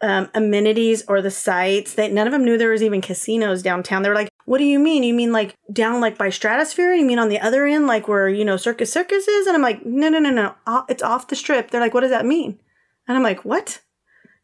um, 0.00 0.28
amenities 0.34 1.04
or 1.08 1.22
the 1.22 1.30
sites. 1.30 1.94
that 1.94 2.12
none 2.12 2.26
of 2.26 2.32
them 2.32 2.44
knew 2.44 2.58
there 2.58 2.70
was 2.70 2.82
even 2.82 3.00
casinos 3.00 3.62
downtown. 3.62 4.02
They 4.02 4.08
were 4.08 4.14
like, 4.14 4.28
"What 4.44 4.58
do 4.58 4.64
you 4.64 4.78
mean? 4.78 5.02
You 5.02 5.14
mean 5.14 5.32
like 5.32 5.54
down 5.72 6.00
like 6.00 6.18
by 6.18 6.30
Stratosphere? 6.30 6.94
You 6.94 7.04
mean 7.04 7.18
on 7.18 7.28
the 7.28 7.40
other 7.40 7.66
end, 7.66 7.86
like 7.86 8.08
where 8.08 8.28
you 8.28 8.44
know 8.44 8.56
Circus 8.56 8.92
Circus 8.92 9.26
is?" 9.26 9.46
And 9.46 9.56
I'm 9.56 9.62
like, 9.62 9.84
"No, 9.86 10.08
no, 10.08 10.18
no, 10.18 10.30
no. 10.30 10.54
It's 10.88 11.02
off 11.02 11.28
the 11.28 11.36
strip." 11.36 11.70
They're 11.70 11.80
like, 11.80 11.94
"What 11.94 12.02
does 12.02 12.10
that 12.10 12.26
mean?" 12.26 12.58
And 13.08 13.16
I'm 13.16 13.22
like, 13.22 13.44
"What?" 13.44 13.80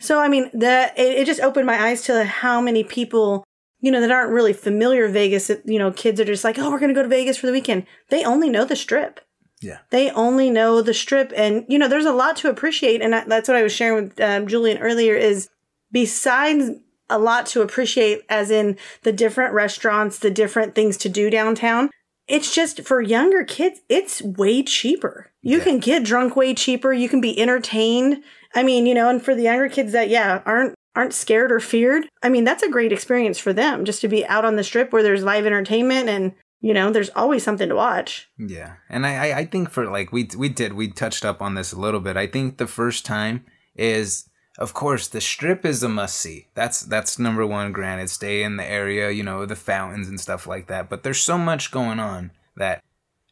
So 0.01 0.21
I 0.21 0.29
mean, 0.29 0.51
that 0.55 0.99
it, 0.99 1.19
it 1.19 1.27
just 1.27 1.41
opened 1.41 1.67
my 1.67 1.81
eyes 1.81 2.03
to 2.03 2.25
how 2.25 2.61
many 2.61 2.85
people 2.85 3.45
you 3.81 3.91
know 3.91 4.01
that 4.01 4.11
aren't 4.11 4.33
really 4.33 4.53
familiar 4.53 5.09
Vegas. 5.09 5.51
You 5.65 5.79
know, 5.79 5.93
kids 5.93 6.21
are 6.21 6.25
just 6.25 6.45
like, 6.45 6.59
"Oh, 6.59 6.71
we're 6.71 6.81
gonna 6.81 6.95
go 6.95 7.03
to 7.03 7.09
Vegas 7.09 7.37
for 7.37 7.47
the 7.47 7.53
weekend." 7.53 7.87
They 8.09 8.25
only 8.25 8.49
know 8.49 8.65
the 8.65 8.77
strip. 8.77 9.21
Yeah. 9.63 9.79
They 9.91 10.11
only 10.11 10.51
know 10.51 10.83
the 10.83 10.95
strip, 10.95 11.33
and 11.37 11.65
you 11.69 11.79
know, 11.79 11.89
there's 11.89 12.05
a 12.05 12.13
lot 12.13 12.37
to 12.39 12.51
appreciate, 12.51 13.01
and 13.01 13.13
that's 13.13 13.49
what 13.49 13.57
I 13.57 13.63
was 13.63 13.73
sharing 13.73 14.05
with 14.05 14.21
um, 14.21 14.47
Julian 14.47 14.79
earlier. 14.79 15.15
Is 15.15 15.49
besides 15.91 16.71
a 17.09 17.19
lot 17.19 17.47
to 17.47 17.63
appreciate, 17.63 18.23
as 18.29 18.51
in 18.51 18.79
the 19.03 19.13
different 19.13 19.55
restaurants, 19.55 20.19
the 20.19 20.31
different 20.31 20.75
things 20.75 20.97
to 20.99 21.09
do 21.09 21.31
downtown. 21.31 21.91
It's 22.27 22.55
just 22.55 22.83
for 22.83 23.03
younger 23.03 23.45
kids, 23.45 23.81
it's 23.89 24.23
way 24.23 24.63
cheaper. 24.63 25.31
You 25.43 25.61
can 25.61 25.79
get 25.79 26.05
drunk 26.05 26.37
way 26.37 26.55
cheaper. 26.55 26.93
You 26.93 27.09
can 27.09 27.21
be 27.21 27.39
entertained. 27.39 28.23
I 28.55 28.63
mean, 28.63 28.87
you 28.87 28.95
know, 28.95 29.09
and 29.09 29.23
for 29.23 29.35
the 29.35 29.43
younger 29.43 29.69
kids 29.69 29.93
that 29.93 30.09
yeah 30.09 30.43
aren't 30.47 30.75
aren't 30.95 31.15
scared 31.15 31.51
or 31.51 31.61
feared, 31.61 32.07
I 32.23 32.29
mean, 32.29 32.45
that's 32.45 32.63
a 32.63 32.71
great 32.71 32.93
experience 32.93 33.39
for 33.39 33.53
them 33.53 33.85
just 33.85 34.01
to 34.03 34.09
be 34.09 34.27
out 34.27 34.45
on 34.45 34.57
the 34.57 34.65
strip 34.65 34.93
where 34.93 35.03
there's 35.03 35.25
live 35.25 35.47
entertainment 35.47 36.09
and 36.09 36.33
you 36.63 36.73
know, 36.73 36.91
there's 36.91 37.11
always 37.11 37.43
something 37.43 37.69
to 37.69 37.75
watch. 37.75 38.31
Yeah, 38.39 38.75
and 38.89 39.05
I, 39.05 39.41
I 39.41 39.45
think 39.45 39.69
for 39.69 39.91
like 39.91 40.13
we 40.13 40.29
we 40.39 40.49
did 40.49 40.73
we 40.75 40.89
touched 40.89 41.25
up 41.25 41.43
on 41.43 41.55
this 41.57 41.73
a 41.73 41.79
little 41.79 42.01
bit. 42.01 42.17
I 42.17 42.29
think 42.29 42.57
the 42.57 42.69
first 42.69 43.05
time 43.05 43.45
is 43.75 44.29
of 44.59 44.73
course 44.73 45.09
the 45.09 45.21
strip 45.21 45.65
is 45.67 45.83
a 45.83 45.89
must 45.89 46.17
see. 46.17 46.47
That's 46.55 46.83
that's 46.83 47.19
number 47.19 47.45
one. 47.45 47.73
Granted, 47.73 48.11
stay 48.11 48.45
in 48.45 48.57
the 48.57 48.65
area, 48.65 49.11
you 49.11 49.25
know, 49.25 49.45
the 49.45 49.57
fountains 49.57 50.09
and 50.09 50.21
stuff 50.21 50.47
like 50.47 50.69
that. 50.69 50.89
But 50.89 51.03
there's 51.03 51.21
so 51.21 51.37
much 51.37 51.73
going 51.73 51.99
on 51.99 52.31
that 52.57 52.85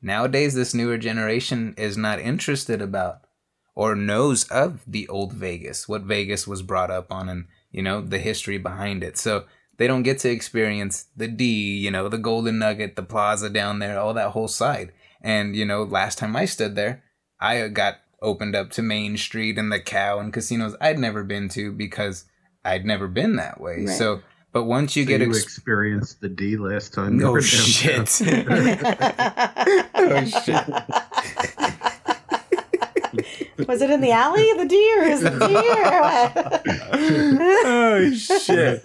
nowadays 0.03 0.55
this 0.55 0.75
newer 0.75 0.99
generation 0.99 1.75
is 1.79 1.97
not 1.97 2.19
interested 2.19 2.83
about 2.83 3.21
or 3.77 3.95
knows 3.95 4.43
of 4.49 4.83
the 4.89 5.07
old 5.07 5.33
Vegas, 5.33 5.89
what 5.89 6.03
Vegas 6.03 6.49
was 6.49 6.63
brought 6.63 6.91
up 6.91 7.13
on, 7.13 7.29
and 7.29 7.45
you 7.71 7.83
know 7.83 8.01
the 8.01 8.19
history 8.19 8.59
behind 8.59 9.05
it. 9.05 9.17
So 9.17 9.45
they 9.81 9.87
don't 9.87 10.03
get 10.03 10.19
to 10.19 10.29
experience 10.31 11.07
the 11.17 11.27
D, 11.27 11.79
you 11.79 11.91
know, 11.91 12.11
the 12.11 12.19
Golden 12.19 12.59
Nugget, 12.59 12.97
the 12.97 13.03
Plaza 13.03 13.49
down 13.49 13.79
there, 13.79 13.99
all 13.99 14.13
that 14.13 14.33
whole 14.33 14.47
side. 14.47 14.93
And 15.23 15.57
you 15.57 15.65
know, 15.65 15.85
last 15.85 16.19
time 16.19 16.37
I 16.37 16.45
stood 16.45 16.77
there, 16.77 17.03
I 17.41 17.67
got 17.69 17.95
opened 18.21 18.55
up 18.55 18.71
to 18.73 18.83
Main 18.83 19.17
Street 19.17 19.57
and 19.57 19.73
the 19.73 19.81
Cow 19.81 20.19
and 20.19 20.35
casinos 20.35 20.77
I'd 20.83 20.99
never 20.99 21.25
been 21.25 21.49
to 21.51 21.73
because 21.73 22.27
I'd 22.63 22.85
never 22.85 23.09
been 23.09 23.37
that 23.37 23.59
way. 23.59 23.87
Right. 23.87 23.89
So, 23.89 24.21
but 24.53 24.65
once 24.65 24.97
you 24.97 25.05
So 25.05 25.09
get 25.09 25.21
you 25.23 25.29
ex- 25.31 25.43
experienced 25.43 26.21
the 26.21 26.29
D 26.29 26.59
last 26.59 26.93
time. 26.93 27.15
you 27.15 27.21
No 27.25 27.33
were 27.33 27.41
downtown. 27.41 28.05
shit. 28.05 28.21
oh 29.95 30.25
shit. 30.45 30.65
Was 33.67 33.83
it 33.83 33.91
in 33.91 34.01
the 34.01 34.13
alley? 34.13 34.53
The 34.57 34.65
deer 34.67 35.03
is 35.05 35.21
the 35.23 35.31
deer. 35.31 36.61
oh 37.65 38.11
shit. 38.15 38.85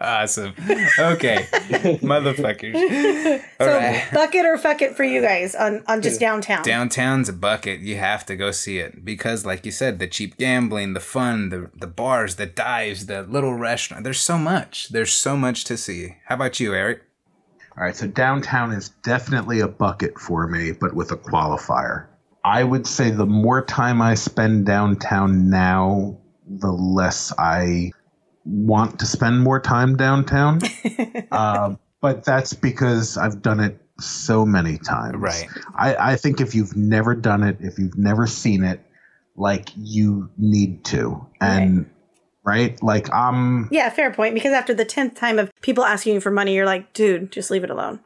awesome. 0.00 0.54
Okay. 0.98 1.46
Motherfuckers. 2.02 2.74
All 3.60 3.66
so 3.66 3.76
right. 3.76 4.04
bucket 4.12 4.44
or 4.44 4.58
fuck 4.58 4.82
it 4.82 4.96
for 4.96 5.04
you 5.04 5.20
guys 5.22 5.54
on 5.54 5.82
on 5.86 6.02
just 6.02 6.20
downtown. 6.20 6.62
Downtown's 6.62 7.28
a 7.28 7.32
bucket. 7.32 7.80
You 7.80 7.96
have 7.96 8.26
to 8.26 8.36
go 8.36 8.50
see 8.50 8.78
it 8.78 9.04
because, 9.04 9.46
like 9.46 9.64
you 9.64 9.72
said, 9.72 9.98
the 9.98 10.06
cheap 10.06 10.36
gambling, 10.36 10.94
the 10.94 11.00
fun, 11.00 11.50
the 11.50 11.70
the 11.74 11.86
bars, 11.86 12.36
the 12.36 12.46
dives, 12.46 13.06
the 13.06 13.22
little 13.22 13.54
restaurant. 13.54 14.04
There's 14.04 14.20
so 14.20 14.38
much. 14.38 14.88
There's 14.88 15.12
so 15.12 15.36
much 15.36 15.64
to 15.64 15.76
see. 15.76 16.16
How 16.26 16.34
about 16.36 16.60
you, 16.60 16.74
Eric? 16.74 17.02
All 17.76 17.84
right, 17.84 17.96
so 17.96 18.06
downtown 18.06 18.72
is 18.72 18.90
definitely 19.02 19.60
a 19.60 19.68
bucket 19.68 20.18
for 20.18 20.46
me, 20.46 20.72
but 20.72 20.94
with 20.94 21.12
a 21.12 21.16
qualifier. 21.16 22.06
I 22.44 22.64
would 22.64 22.86
say 22.86 23.10
the 23.10 23.26
more 23.26 23.64
time 23.64 24.02
I 24.02 24.14
spend 24.14 24.66
downtown 24.66 25.50
now, 25.50 26.18
the 26.46 26.72
less 26.72 27.32
I 27.38 27.92
want 28.44 28.98
to 29.00 29.06
spend 29.06 29.40
more 29.40 29.60
time 29.60 29.96
downtown. 29.96 30.60
uh, 31.30 31.74
but 32.00 32.24
that's 32.24 32.54
because 32.54 33.16
I've 33.16 33.42
done 33.42 33.60
it 33.60 33.80
so 34.00 34.46
many 34.46 34.78
times. 34.78 35.16
Right. 35.16 35.46
I, 35.74 36.12
I 36.12 36.16
think 36.16 36.40
if 36.40 36.54
you've 36.54 36.76
never 36.76 37.14
done 37.14 37.42
it, 37.42 37.58
if 37.60 37.78
you've 37.78 37.98
never 37.98 38.26
seen 38.26 38.64
it, 38.64 38.80
like 39.36 39.70
you 39.76 40.30
need 40.38 40.84
to. 40.86 41.26
And 41.40 41.78
right, 41.78 41.86
like 42.44 43.12
I'm 43.12 43.68
Yeah, 43.70 43.88
fair 43.90 44.10
point. 44.12 44.34
Because 44.34 44.52
after 44.52 44.74
the 44.74 44.84
tenth 44.84 45.14
time 45.14 45.38
of 45.38 45.50
people 45.62 45.84
asking 45.84 46.14
you 46.14 46.20
for 46.20 46.30
money, 46.30 46.54
you're 46.54 46.66
like, 46.66 46.92
dude, 46.92 47.30
just 47.32 47.50
leave 47.50 47.64
it 47.64 47.70
alone. 47.70 48.00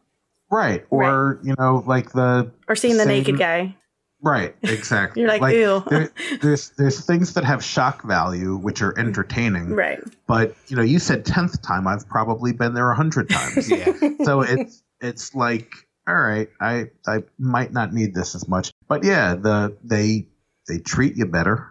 right. 0.50 0.84
Or, 0.90 1.40
you 1.42 1.54
know, 1.58 1.82
like 1.86 2.12
the 2.12 2.50
Or 2.68 2.76
seeing 2.76 2.94
the 2.96 3.04
same- 3.04 3.08
naked 3.08 3.38
guy. 3.38 3.76
Right, 4.22 4.56
exactly. 4.62 5.20
You're 5.22 5.30
like, 5.38 5.54
ew. 5.54 5.82
there- 5.90 6.10
there's 6.40 6.70
there's 6.78 7.04
things 7.04 7.34
that 7.34 7.44
have 7.44 7.62
shock 7.62 8.02
value 8.04 8.56
which 8.56 8.80
are 8.80 8.98
entertaining. 8.98 9.74
Right. 9.74 10.00
But 10.26 10.54
you 10.68 10.76
know, 10.76 10.82
you 10.82 10.98
said 10.98 11.26
tenth 11.26 11.60
time. 11.60 11.86
I've 11.86 12.08
probably 12.08 12.52
been 12.52 12.72
there 12.72 12.90
a 12.90 12.96
hundred 12.96 13.28
times. 13.28 13.70
yeah. 13.70 13.92
So 14.24 14.40
it's 14.40 14.82
it's 15.02 15.34
like, 15.34 15.70
all 16.08 16.14
right, 16.16 16.48
I 16.58 16.86
I 17.06 17.24
might 17.38 17.74
not 17.74 17.92
need 17.92 18.14
this 18.14 18.34
as 18.34 18.48
much. 18.48 18.72
But 18.88 19.04
yeah, 19.04 19.34
the 19.34 19.76
they 19.84 20.26
they 20.68 20.78
treat 20.78 21.16
you 21.16 21.26
better. 21.26 21.68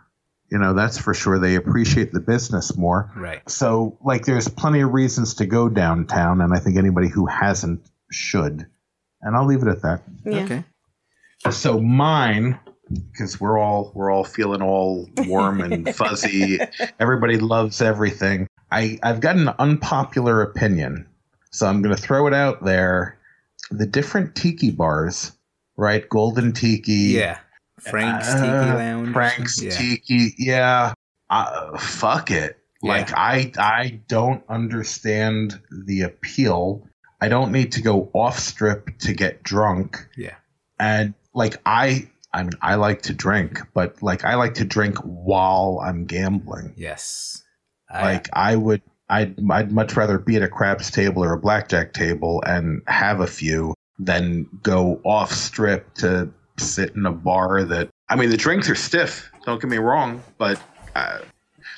You 0.52 0.60
know, 0.60 0.74
that's 0.74 0.98
for 1.00 1.14
sure. 1.14 1.40
They 1.40 1.56
appreciate 1.56 2.12
the 2.12 2.20
business 2.20 2.78
more. 2.78 3.12
Right. 3.16 3.48
So 3.50 3.98
like, 4.04 4.26
there's 4.26 4.48
plenty 4.48 4.82
of 4.82 4.92
reasons 4.94 5.36
to 5.36 5.46
go 5.46 5.68
downtown, 5.70 6.42
and 6.42 6.54
I 6.54 6.60
think 6.60 6.78
anybody 6.78 7.08
who 7.10 7.26
hasn't 7.26 7.82
should. 8.12 8.68
And 9.22 9.36
I'll 9.36 9.46
leave 9.48 9.64
it 9.64 9.68
at 9.70 9.82
that. 9.82 10.04
Yeah. 10.26 10.44
Okay. 10.44 10.64
So 11.50 11.80
mine, 11.80 12.60
because 13.12 13.40
we're 13.40 13.58
all 13.58 13.92
we're 13.96 14.12
all 14.12 14.24
feeling 14.24 14.62
all 14.62 15.10
warm 15.18 15.62
and 15.62 15.94
fuzzy. 15.96 16.60
Everybody 17.00 17.38
loves 17.38 17.82
everything. 17.82 18.48
I 18.72 19.00
I've 19.04 19.20
got 19.22 19.36
an 19.38 19.50
unpopular 19.60 20.42
opinion, 20.42 21.08
so 21.52 21.68
I'm 21.68 21.82
going 21.82 21.96
to 21.96 22.02
throw 22.02 22.28
it 22.28 22.34
out 22.34 22.64
there. 22.64 23.18
The 23.72 23.86
different 23.88 24.36
tiki 24.36 24.72
bars, 24.72 25.32
right? 25.78 26.08
Golden 26.08 26.54
Tiki, 26.54 27.14
Yeah. 27.16 27.40
Frank's 27.90 28.34
Tiki 28.34 28.48
uh, 28.48 28.76
Lounge. 28.76 29.14
Frank's 29.14 29.62
Yeah. 29.62 29.72
Tiki, 29.72 30.34
yeah. 30.38 30.94
Uh, 31.30 31.78
fuck 31.78 32.32
it. 32.32 32.58
Like 32.82 33.14
I 33.14 33.52
I 33.58 34.02
don't 34.10 34.44
understand 34.50 35.60
the 35.86 36.02
appeal. 36.02 36.86
I 37.22 37.30
don't 37.30 37.54
need 37.54 37.72
to 37.74 37.82
go 37.82 38.10
off 38.14 38.38
strip 38.38 38.98
to 39.00 39.14
get 39.14 39.42
drunk 39.44 40.06
Yeah. 40.18 40.36
and 40.80 41.14
like 41.34 41.62
I 41.66 42.10
I 42.34 42.44
mean 42.44 42.52
I 42.62 42.76
like 42.76 43.04
to 43.04 43.14
drink, 43.14 43.62
but 43.74 44.04
like 44.04 44.26
I 44.26 44.36
like 44.36 44.56
to 44.56 44.66
drink 44.66 44.98
while 44.98 45.80
I'm 45.82 46.06
gambling. 46.06 46.74
Yes. 46.76 47.42
like 47.90 48.28
I 48.34 48.58
would 48.58 48.82
I'd 49.10 49.40
I'd 49.50 49.72
much 49.72 49.96
rather 49.96 50.20
be 50.20 50.36
at 50.36 50.44
a 50.44 50.50
craps 50.50 50.92
table 50.92 51.24
or 51.24 51.32
a 51.34 51.40
blackjack 51.40 51.94
table 51.94 52.44
and 52.46 52.82
have 52.88 53.22
a 53.22 53.28
few 53.28 53.74
than 53.98 54.50
go 54.62 55.00
off 55.06 55.32
strip 55.32 55.94
to 55.96 56.30
sit 56.58 56.96
in 56.96 57.06
a 57.06 57.12
bar 57.12 57.64
that 57.64 57.90
I 58.10 58.16
mean 58.16 58.30
the 58.30 58.38
drinks 58.38 58.70
are 58.70 58.76
stiff, 58.76 59.32
don't 59.46 59.62
get 59.62 59.70
me 59.70 59.78
wrong, 59.78 60.22
but 60.38 60.62
uh, 60.96 61.20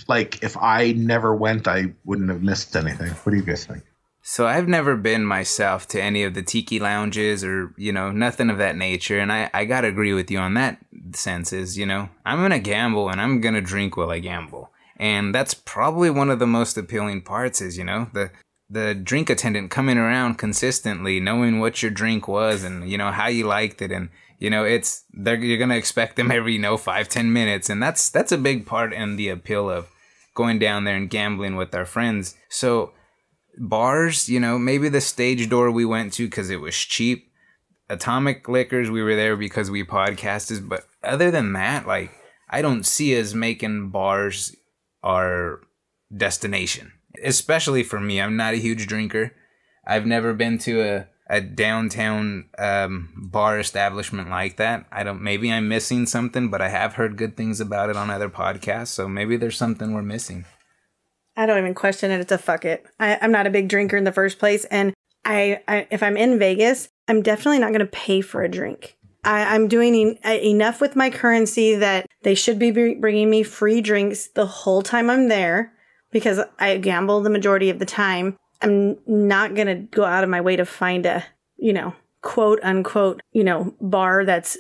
like 0.07 0.43
if 0.43 0.57
I 0.57 0.93
never 0.93 1.36
went 1.36 1.67
I 1.67 1.93
wouldn't 2.03 2.30
have 2.30 2.43
missed 2.43 2.76
anything. 2.76 3.09
What 3.09 3.32
do 3.32 3.38
you 3.38 3.43
guys 3.43 3.65
think? 3.65 3.84
So 4.28 4.47
I've 4.47 4.67
never 4.67 4.95
been 4.95 5.23
myself 5.23 5.88
to 5.89 6.01
any 6.01 6.23
of 6.23 6.34
the 6.34 6.41
tiki 6.41 6.80
lounges 6.80 7.43
or, 7.43 7.76
you 7.78 7.91
know, 7.91 8.11
nothing 8.11 8.49
of 8.49 8.57
that 8.57 8.76
nature. 8.76 9.19
And 9.19 9.32
I, 9.32 9.51
I 9.53 9.65
gotta 9.65 9.88
agree 9.88 10.13
with 10.13 10.32
you 10.32 10.39
on 10.39 10.55
that 10.55 10.80
sense 11.13 11.53
is, 11.53 11.78
you 11.78 11.86
know, 11.86 12.09
I'm 12.26 12.39
gonna 12.39 12.57
gamble 12.57 13.07
and 13.09 13.21
I'm 13.21 13.39
gonna 13.39 13.61
drink 13.61 13.95
while 13.95 14.09
I 14.09 14.17
gamble. 14.17 14.71
And 14.97 15.36
that's 15.36 15.53
probably 15.53 16.09
one 16.09 16.32
of 16.32 16.39
the 16.39 16.47
most 16.47 16.76
appealing 16.76 17.21
parts 17.21 17.61
is, 17.61 17.78
you 17.78 17.84
know, 17.84 18.09
the 18.13 18.32
the 18.67 18.95
drink 18.95 19.30
attendant 19.30 19.69
coming 19.69 19.99
around 19.99 20.39
consistently, 20.39 21.19
knowing 21.19 21.59
what 21.59 21.84
your 21.84 21.91
drink 21.91 22.28
was 22.28 22.63
and, 22.63 22.89
you 22.89 22.97
know, 22.97 23.11
how 23.11 23.28
you 23.28 23.45
liked 23.45 23.80
it 23.80 23.91
and 23.91 24.09
you 24.39 24.49
know, 24.49 24.63
it's 24.63 25.03
they're 25.13 25.36
you're 25.36 25.57
gonna 25.57 25.75
expect 25.75 26.15
them 26.15 26.31
every, 26.31 26.53
you 26.53 26.59
know, 26.59 26.77
five, 26.77 27.09
ten 27.09 27.31
minutes. 27.31 27.69
And 27.69 27.81
that's 27.81 28.09
that's 28.09 28.31
a 28.31 28.38
big 28.38 28.65
part 28.65 28.93
in 28.93 29.15
the 29.15 29.29
appeal 29.29 29.69
of 29.69 29.89
going 30.33 30.59
down 30.59 30.83
there 30.83 30.95
and 30.95 31.09
gambling 31.09 31.55
with 31.55 31.73
our 31.73 31.86
friends. 31.86 32.36
So 32.49 32.91
bars, 33.57 34.29
you 34.29 34.39
know, 34.39 34.57
maybe 34.57 34.89
the 34.89 35.01
stage 35.01 35.49
door 35.49 35.71
we 35.71 35.86
went 35.86 36.13
to 36.13 36.27
because 36.27 36.49
it 36.49 36.61
was 36.61 36.75
cheap. 36.75 37.31
Atomic 37.89 38.49
Liquors, 38.49 38.89
we 38.89 39.03
were 39.03 39.15
there 39.15 39.38
because 39.38 39.69
we 39.69 39.83
podcasted, 39.83 40.67
but 40.67 40.86
other 41.03 41.29
than 41.31 41.53
that, 41.53 41.88
like 41.88 42.11
I 42.49 42.61
don't 42.61 42.86
see 42.86 43.19
us 43.19 43.33
making 43.33 43.89
bars 43.89 44.55
our 45.03 45.61
destination. 46.15 46.91
Especially 47.23 47.83
for 47.83 47.99
me, 47.99 48.19
I'm 48.19 48.36
not 48.36 48.53
a 48.53 48.57
huge 48.57 48.88
drinker. 48.88 49.31
I've 49.88 50.05
never 50.05 50.33
been 50.33 50.57
to 50.59 50.81
a 50.81 51.07
a 51.28 51.41
downtown 51.41 52.49
um, 52.57 53.09
bar 53.15 53.59
establishment 53.59 54.30
like 54.30 54.57
that. 54.57 54.86
I 54.91 55.03
don't. 55.03 55.21
Maybe 55.21 55.51
I'm 55.51 55.67
missing 55.67 56.05
something, 56.05 56.49
but 56.49 56.61
I 56.61 56.69
have 56.69 56.93
heard 56.93 57.17
good 57.17 57.36
things 57.36 57.59
about 57.59 57.89
it 57.89 57.95
on 57.95 58.09
other 58.09 58.30
podcasts. 58.30 58.88
So 58.88 59.07
maybe 59.07 59.38
there's 59.38 59.57
something 59.57 59.93
we're 59.93 60.01
missing. 60.01 60.45
I 61.38 61.45
don't 61.45 61.57
even 61.57 61.73
question 61.73 62.11
it. 62.11 62.21
It's 62.21 62.32
a 62.32 62.38
fuck 62.38 62.63
it. 62.63 62.86
I, 62.99 63.17
I'm 63.21 63.32
not 63.32 63.47
a 63.47 63.51
big 63.51 63.67
drinker 63.67 63.97
in 63.97 64.03
the 64.03 64.11
first 64.11 64.39
place, 64.39 64.65
and 64.65 64.93
I, 65.26 65.61
I 65.67 65.88
if 65.89 66.03
I'm 66.03 66.17
in 66.17 66.39
Vegas, 66.39 66.89
I'm 67.07 67.21
definitely 67.21 67.59
not 67.59 67.69
going 67.69 67.80
to 67.80 67.86
pay 67.88 68.21
for 68.21 68.41
a 68.43 68.49
drink. 68.49 68.95
I, 69.23 69.55
I'm 69.55 69.67
doing 69.67 70.17
en- 70.23 70.39
enough 70.43 70.80
with 70.80 70.95
my 70.95 71.09
currency 71.09 71.76
that 71.76 72.05
they 72.21 72.36
should 72.36 72.59
be 72.59 72.71
bringing 72.71 73.30
me 73.30 73.41
free 73.41 73.82
drinks 73.82 74.28
the 74.28 74.45
whole 74.45 74.84
time 74.84 75.09
I'm 75.09 75.28
there 75.28 75.73
because 76.11 76.39
I 76.59 76.78
gamble 76.78 77.21
the 77.21 77.30
majority 77.32 77.69
of 77.69 77.80
the 77.80 77.86
time. 77.86 78.38
I'm 78.66 78.97
not 79.07 79.55
going 79.55 79.68
to 79.68 79.76
go 79.95 80.03
out 80.03 80.24
of 80.24 80.30
my 80.30 80.41
way 80.41 80.55
to 80.55 80.66
find 80.66 81.05
a, 81.05 81.24
you 81.57 81.74
know, 81.74 81.93
quote 82.22 82.59
unquote, 82.63 83.22
you 83.32 83.43
know, 83.43 83.74
bar 83.82 84.26
that's 84.26 84.57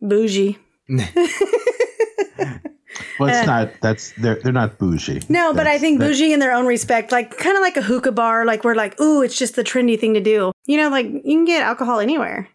bougie. 0.00 0.58
Well, 3.20 3.28
it's 3.28 3.38
Uh, 3.38 3.44
not. 3.46 3.70
That's 3.80 4.12
they're 4.12 4.36
they're 4.36 4.52
not 4.52 4.78
bougie. 4.78 5.20
No, 5.28 5.52
but 5.52 5.62
I 5.62 5.64
That's- 5.64 5.80
think 5.80 6.00
bougie 6.00 6.32
in 6.32 6.38
their 6.40 6.52
own 6.52 6.66
respect, 6.66 7.10
like 7.12 7.36
kind 7.36 7.56
of 7.56 7.62
like 7.62 7.76
a 7.76 7.82
hookah 7.82 8.12
bar, 8.12 8.44
like 8.44 8.62
we're 8.64 8.74
like, 8.76 8.98
ooh, 9.00 9.22
it's 9.22 9.36
just 9.36 9.56
the 9.56 9.64
trendy 9.64 9.98
thing 9.98 10.14
to 10.14 10.20
do. 10.20 10.52
You 10.66 10.76
know, 10.76 10.88
like 10.88 11.06
you 11.06 11.20
can 11.22 11.44
get 11.44 11.62
alcohol 11.62 11.98
anywhere, 12.00 12.48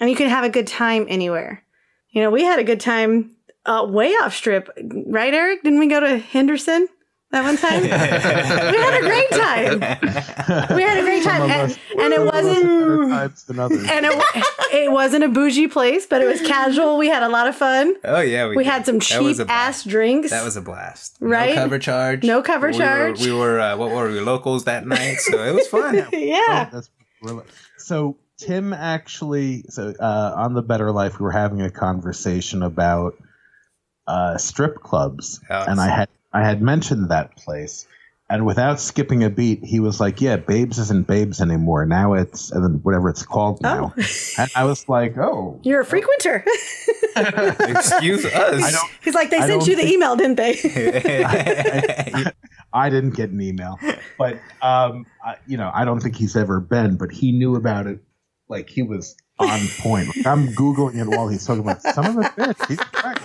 and 0.00 0.10
you 0.10 0.16
can 0.16 0.28
have 0.28 0.44
a 0.44 0.48
good 0.48 0.66
time 0.66 1.06
anywhere. 1.08 1.62
You 2.10 2.22
know, 2.22 2.30
we 2.30 2.42
had 2.42 2.58
a 2.58 2.64
good 2.64 2.80
time 2.80 3.30
uh, 3.64 3.86
way 3.88 4.10
off 4.14 4.34
strip, 4.34 4.68
right, 5.06 5.32
Eric? 5.32 5.62
Didn't 5.62 5.78
we 5.78 5.86
go 5.86 6.00
to 6.00 6.18
Henderson 6.18 6.88
that 7.30 7.42
one 7.44 7.56
time? 7.56 7.82
we 7.82 7.88
had 7.88 8.94
a 8.94 9.00
great 9.00 9.30
time. 9.30 10.76
We 10.76 10.82
had 10.82 10.98
a 10.98 11.02
great 11.02 11.22
time, 11.22 11.42
and, 11.50 11.78
and 11.98 12.12
it 12.14 12.24
wasn't. 12.24 13.10
times 13.10 13.44
than. 13.44 13.58
And 13.60 14.06
it, 14.06 14.44
it 14.72 14.92
wasn't 14.92 15.24
a 15.24 15.28
bougie 15.28 15.68
place, 15.68 16.06
but 16.06 16.22
it 16.22 16.26
was 16.26 16.40
casual. 16.40 16.96
We 16.96 17.08
had 17.08 17.22
a 17.22 17.28
lot 17.28 17.46
of 17.48 17.54
fun. 17.56 17.94
Oh 18.04 18.20
yeah, 18.20 18.48
We 18.48 18.64
had 18.64 18.86
some 18.86 19.00
cheap 19.00 19.38
ass 19.48 19.84
drinks. 19.84 20.30
That 20.30 20.44
was 20.44 20.56
a 20.56 20.62
blast. 20.62 21.16
Right? 21.20 21.54
No 21.54 21.62
cover 21.62 21.78
charge. 21.78 22.24
No 22.24 22.42
cover 22.42 22.68
We 22.68 22.72
were- 22.74 22.78
charge. 22.78 23.20
We 23.24 23.32
were, 23.32 23.60
uh, 23.60 23.76
what 23.76 23.90
were 23.90 24.10
we 24.10 24.20
locals 24.20 24.64
that 24.64 24.86
night? 24.86 25.16
So 25.18 25.42
it 25.44 25.54
was 25.54 25.66
fun. 25.68 26.06
yeah. 26.12 26.70
That's 26.72 26.90
really, 27.22 27.44
so 27.76 28.16
Tim 28.38 28.72
actually 28.72 29.64
so 29.68 29.92
uh, 30.00 30.32
on 30.36 30.54
the 30.54 30.62
Better 30.62 30.92
Life 30.92 31.18
we 31.18 31.24
were 31.24 31.32
having 31.32 31.60
a 31.60 31.70
conversation 31.70 32.62
about 32.62 33.14
uh, 34.06 34.38
strip 34.38 34.76
clubs, 34.76 35.40
and 35.50 35.80
I 35.80 35.88
had 35.88 36.08
I 36.32 36.42
had 36.44 36.60
mentioned 36.62 37.10
that 37.10 37.36
place, 37.36 37.86
and 38.30 38.44
without 38.44 38.80
skipping 38.80 39.24
a 39.24 39.30
beat, 39.30 39.64
he 39.64 39.80
was 39.80 40.00
like, 40.00 40.20
"Yeah, 40.20 40.36
Babes 40.36 40.78
isn't 40.78 41.06
Babes 41.06 41.40
anymore. 41.40 41.86
Now 41.86 42.14
it's 42.14 42.50
and 42.52 42.62
then 42.64 42.80
whatever 42.82 43.08
it's 43.08 43.24
called 43.24 43.62
now." 43.62 43.94
and 44.38 44.50
I 44.54 44.64
was 44.64 44.88
like, 44.88 45.16
"Oh, 45.18 45.58
You're 45.62 45.80
a 45.80 45.84
frequenter. 45.86 46.44
Excuse 47.16 48.24
us. 48.26 48.62
I 48.62 48.88
He's 49.02 49.14
like, 49.14 49.30
they 49.30 49.38
I 49.38 49.46
sent 49.46 49.66
you 49.66 49.74
the 49.76 49.82
think- 49.82 49.94
email, 49.94 50.14
didn't 50.16 50.36
they? 50.36 50.54
I 52.72 52.90
didn't 52.90 53.14
get 53.14 53.30
an 53.30 53.40
email, 53.40 53.78
but 54.18 54.34
um, 54.60 55.06
I, 55.24 55.36
you 55.46 55.56
know, 55.56 55.70
I 55.72 55.84
don't 55.84 56.00
think 56.00 56.16
he's 56.16 56.36
ever 56.36 56.60
been, 56.60 56.96
but 56.96 57.10
he 57.10 57.32
knew 57.32 57.56
about 57.56 57.86
it. 57.86 58.00
Like 58.48 58.68
he 58.68 58.82
was 58.82 59.16
on 59.38 59.60
point. 59.80 60.08
Like, 60.16 60.26
I'm 60.26 60.48
googling 60.48 60.96
it 61.00 61.06
while 61.08 61.28
he's 61.28 61.46
talking 61.46 61.62
about 61.62 61.80
some 61.82 62.04
of 62.06 62.14
the 62.16 62.22
bitch. 62.36 62.66
He's 62.68 62.78
right. 63.02 63.18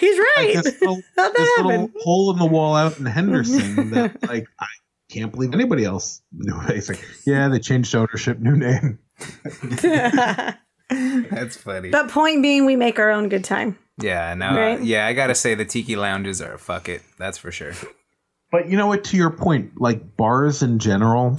He's 0.00 0.18
right. 0.18 0.52
Like 0.54 0.64
this 0.64 0.80
little, 0.80 0.96
How'd 1.16 1.32
that 1.32 1.36
this 1.36 1.50
little 1.58 1.70
happen? 1.72 1.92
hole 2.02 2.32
in 2.32 2.38
the 2.38 2.46
wall 2.46 2.74
out 2.76 2.98
in 2.98 3.06
Henderson 3.06 3.90
that 3.90 4.22
like 4.28 4.46
I 4.60 4.66
can't 5.10 5.32
believe 5.32 5.52
anybody 5.54 5.84
else 5.84 6.22
knew. 6.32 6.58
He's 6.72 6.88
like, 6.88 7.04
yeah, 7.26 7.48
they 7.48 7.58
changed 7.58 7.94
ownership, 7.94 8.38
new 8.38 8.56
name. 8.56 8.98
That's 10.90 11.56
funny. 11.56 11.90
but 11.90 12.08
point 12.10 12.42
being, 12.42 12.66
we 12.66 12.76
make 12.76 12.98
our 12.98 13.10
own 13.10 13.28
good 13.28 13.44
time. 13.44 13.78
Yeah, 14.00 14.34
no, 14.34 14.54
Right? 14.56 14.82
yeah, 14.82 15.06
I 15.06 15.12
gotta 15.12 15.34
say 15.34 15.54
the 15.54 15.64
tiki 15.64 15.96
lounges 15.96 16.42
are 16.42 16.54
a 16.54 16.58
fuck 16.58 16.88
it. 16.88 17.02
That's 17.18 17.38
for 17.38 17.50
sure. 17.52 17.72
But 18.50 18.68
you 18.68 18.76
know 18.76 18.86
what? 18.88 19.04
To 19.04 19.16
your 19.16 19.30
point, 19.30 19.80
like 19.80 20.16
bars 20.16 20.62
in 20.62 20.78
general 20.78 21.38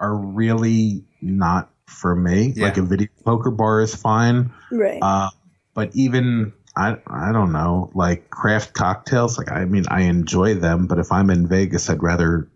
are 0.00 0.14
really 0.16 1.04
not 1.20 1.70
for 1.86 2.14
me. 2.14 2.52
Yeah. 2.56 2.64
Like 2.66 2.76
a 2.76 2.82
video 2.82 3.08
poker 3.24 3.50
bar 3.50 3.80
is 3.80 3.94
fine. 3.94 4.52
Right. 4.70 5.00
Uh, 5.02 5.30
but 5.74 5.90
even 5.94 6.52
I 6.76 6.96
I 7.06 7.32
don't 7.32 7.52
know, 7.52 7.90
like 7.94 8.30
craft 8.30 8.72
cocktails, 8.74 9.38
like 9.38 9.50
I 9.50 9.64
mean 9.64 9.84
I 9.88 10.02
enjoy 10.02 10.54
them, 10.54 10.86
but 10.86 10.98
if 10.98 11.12
I'm 11.12 11.30
in 11.30 11.46
Vegas 11.46 11.88
I'd 11.90 12.02
rather 12.02 12.50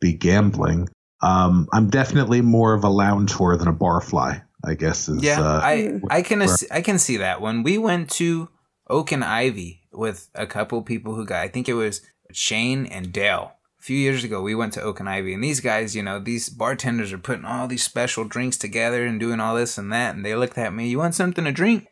be 0.00 0.12
gambling. 0.12 0.88
Um, 1.22 1.66
I'm 1.72 1.88
definitely 1.88 2.42
more 2.42 2.74
of 2.74 2.84
a 2.84 2.88
lounge 2.90 3.32
whore 3.32 3.58
than 3.58 3.68
a 3.68 3.72
barfly, 3.72 4.42
I 4.64 4.74
guess 4.74 5.08
is 5.08 5.22
Yeah, 5.22 5.40
uh, 5.40 5.60
I 5.62 6.00
I 6.10 6.22
can 6.22 6.40
where- 6.40 6.56
I 6.70 6.82
can 6.82 6.98
see 6.98 7.16
that. 7.18 7.40
When 7.40 7.62
we 7.62 7.78
went 7.78 8.10
to 8.12 8.48
Oak 8.88 9.12
and 9.12 9.24
Ivy 9.24 9.82
with 9.92 10.28
a 10.34 10.46
couple 10.46 10.82
people 10.82 11.14
who 11.14 11.24
got, 11.24 11.42
I 11.42 11.48
think 11.48 11.68
it 11.68 11.74
was 11.74 12.02
Shane 12.32 12.86
and 12.86 13.12
Dale. 13.12 13.52
A 13.80 13.82
few 13.82 13.96
years 13.96 14.24
ago, 14.24 14.42
we 14.42 14.54
went 14.54 14.72
to 14.74 14.82
Oak 14.82 15.00
and 15.00 15.08
Ivy, 15.08 15.32
and 15.32 15.42
these 15.42 15.60
guys, 15.60 15.94
you 15.96 16.02
know, 16.02 16.18
these 16.18 16.48
bartenders 16.48 17.12
are 17.12 17.18
putting 17.18 17.44
all 17.44 17.66
these 17.66 17.84
special 17.84 18.24
drinks 18.24 18.56
together 18.58 19.06
and 19.06 19.18
doing 19.18 19.40
all 19.40 19.54
this 19.54 19.78
and 19.78 19.92
that. 19.92 20.14
And 20.14 20.24
they 20.24 20.34
looked 20.34 20.58
at 20.58 20.74
me, 20.74 20.88
"You 20.88 20.98
want 20.98 21.14
something 21.14 21.44
to 21.44 21.52
drink?" 21.52 21.86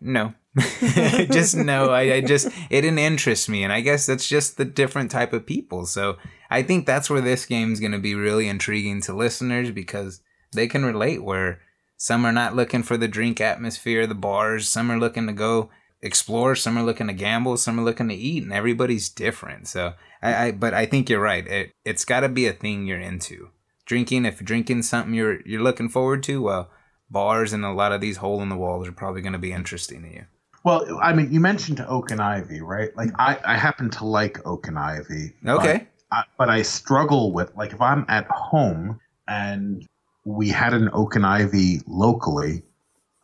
No, 0.00 0.34
just 1.30 1.56
no. 1.56 1.90
I, 1.90 2.14
I 2.14 2.20
just 2.20 2.48
it 2.70 2.82
didn't 2.82 2.98
interest 2.98 3.48
me, 3.48 3.62
and 3.62 3.72
I 3.72 3.80
guess 3.80 4.06
that's 4.06 4.28
just 4.28 4.56
the 4.56 4.64
different 4.64 5.10
type 5.10 5.32
of 5.32 5.46
people. 5.46 5.86
So 5.86 6.16
I 6.50 6.62
think 6.62 6.86
that's 6.86 7.10
where 7.10 7.20
this 7.20 7.46
game's 7.46 7.80
going 7.80 7.92
to 7.92 7.98
be 7.98 8.14
really 8.14 8.48
intriguing 8.48 9.00
to 9.02 9.14
listeners 9.14 9.70
because 9.70 10.20
they 10.52 10.66
can 10.66 10.84
relate. 10.84 11.22
Where 11.22 11.60
some 11.96 12.24
are 12.24 12.32
not 12.32 12.56
looking 12.56 12.82
for 12.82 12.96
the 12.96 13.08
drink 13.08 13.40
atmosphere, 13.40 14.06
the 14.06 14.14
bars. 14.14 14.68
Some 14.68 14.90
are 14.90 14.98
looking 14.98 15.26
to 15.26 15.32
go 15.32 15.70
explore. 16.00 16.54
Some 16.54 16.78
are 16.78 16.84
looking 16.84 17.08
to 17.08 17.12
gamble. 17.12 17.56
Some 17.56 17.78
are 17.78 17.84
looking 17.84 18.08
to 18.08 18.14
eat, 18.14 18.42
and 18.42 18.52
everybody's 18.52 19.08
different. 19.08 19.68
So 19.68 19.94
I, 20.22 20.46
I 20.46 20.52
but 20.52 20.74
I 20.74 20.86
think 20.86 21.08
you're 21.08 21.20
right. 21.20 21.46
It 21.46 21.72
it's 21.84 22.04
got 22.04 22.20
to 22.20 22.28
be 22.28 22.46
a 22.46 22.52
thing 22.52 22.86
you're 22.86 23.00
into. 23.00 23.50
Drinking, 23.86 24.26
if 24.26 24.38
drinking 24.40 24.82
something 24.82 25.14
you're 25.14 25.40
you're 25.46 25.62
looking 25.62 25.88
forward 25.88 26.22
to, 26.24 26.42
well, 26.42 26.70
bars 27.10 27.52
and 27.52 27.64
a 27.64 27.72
lot 27.72 27.92
of 27.92 28.00
these 28.00 28.18
hole 28.18 28.42
in 28.42 28.48
the 28.48 28.56
walls 28.56 28.86
are 28.86 28.92
probably 28.92 29.22
going 29.22 29.32
to 29.32 29.38
be 29.38 29.52
interesting 29.52 30.02
to 30.02 30.08
you. 30.08 30.24
Well, 30.64 30.98
I 31.02 31.12
mean, 31.12 31.32
you 31.32 31.40
mentioned 31.40 31.84
Oak 31.88 32.10
and 32.10 32.20
Ivy, 32.20 32.60
right? 32.60 32.94
Like, 32.96 33.10
I, 33.18 33.38
I 33.44 33.56
happen 33.56 33.90
to 33.90 34.04
like 34.04 34.46
Oak 34.46 34.66
and 34.68 34.78
Ivy. 34.78 35.34
Okay. 35.46 35.86
But 36.10 36.16
I, 36.16 36.22
but 36.36 36.48
I 36.50 36.62
struggle 36.62 37.32
with, 37.32 37.54
like, 37.56 37.72
if 37.72 37.80
I'm 37.80 38.04
at 38.08 38.26
home 38.28 39.00
and 39.26 39.86
we 40.24 40.48
had 40.48 40.74
an 40.74 40.90
Oak 40.92 41.16
and 41.16 41.24
Ivy 41.24 41.80
locally, 41.86 42.62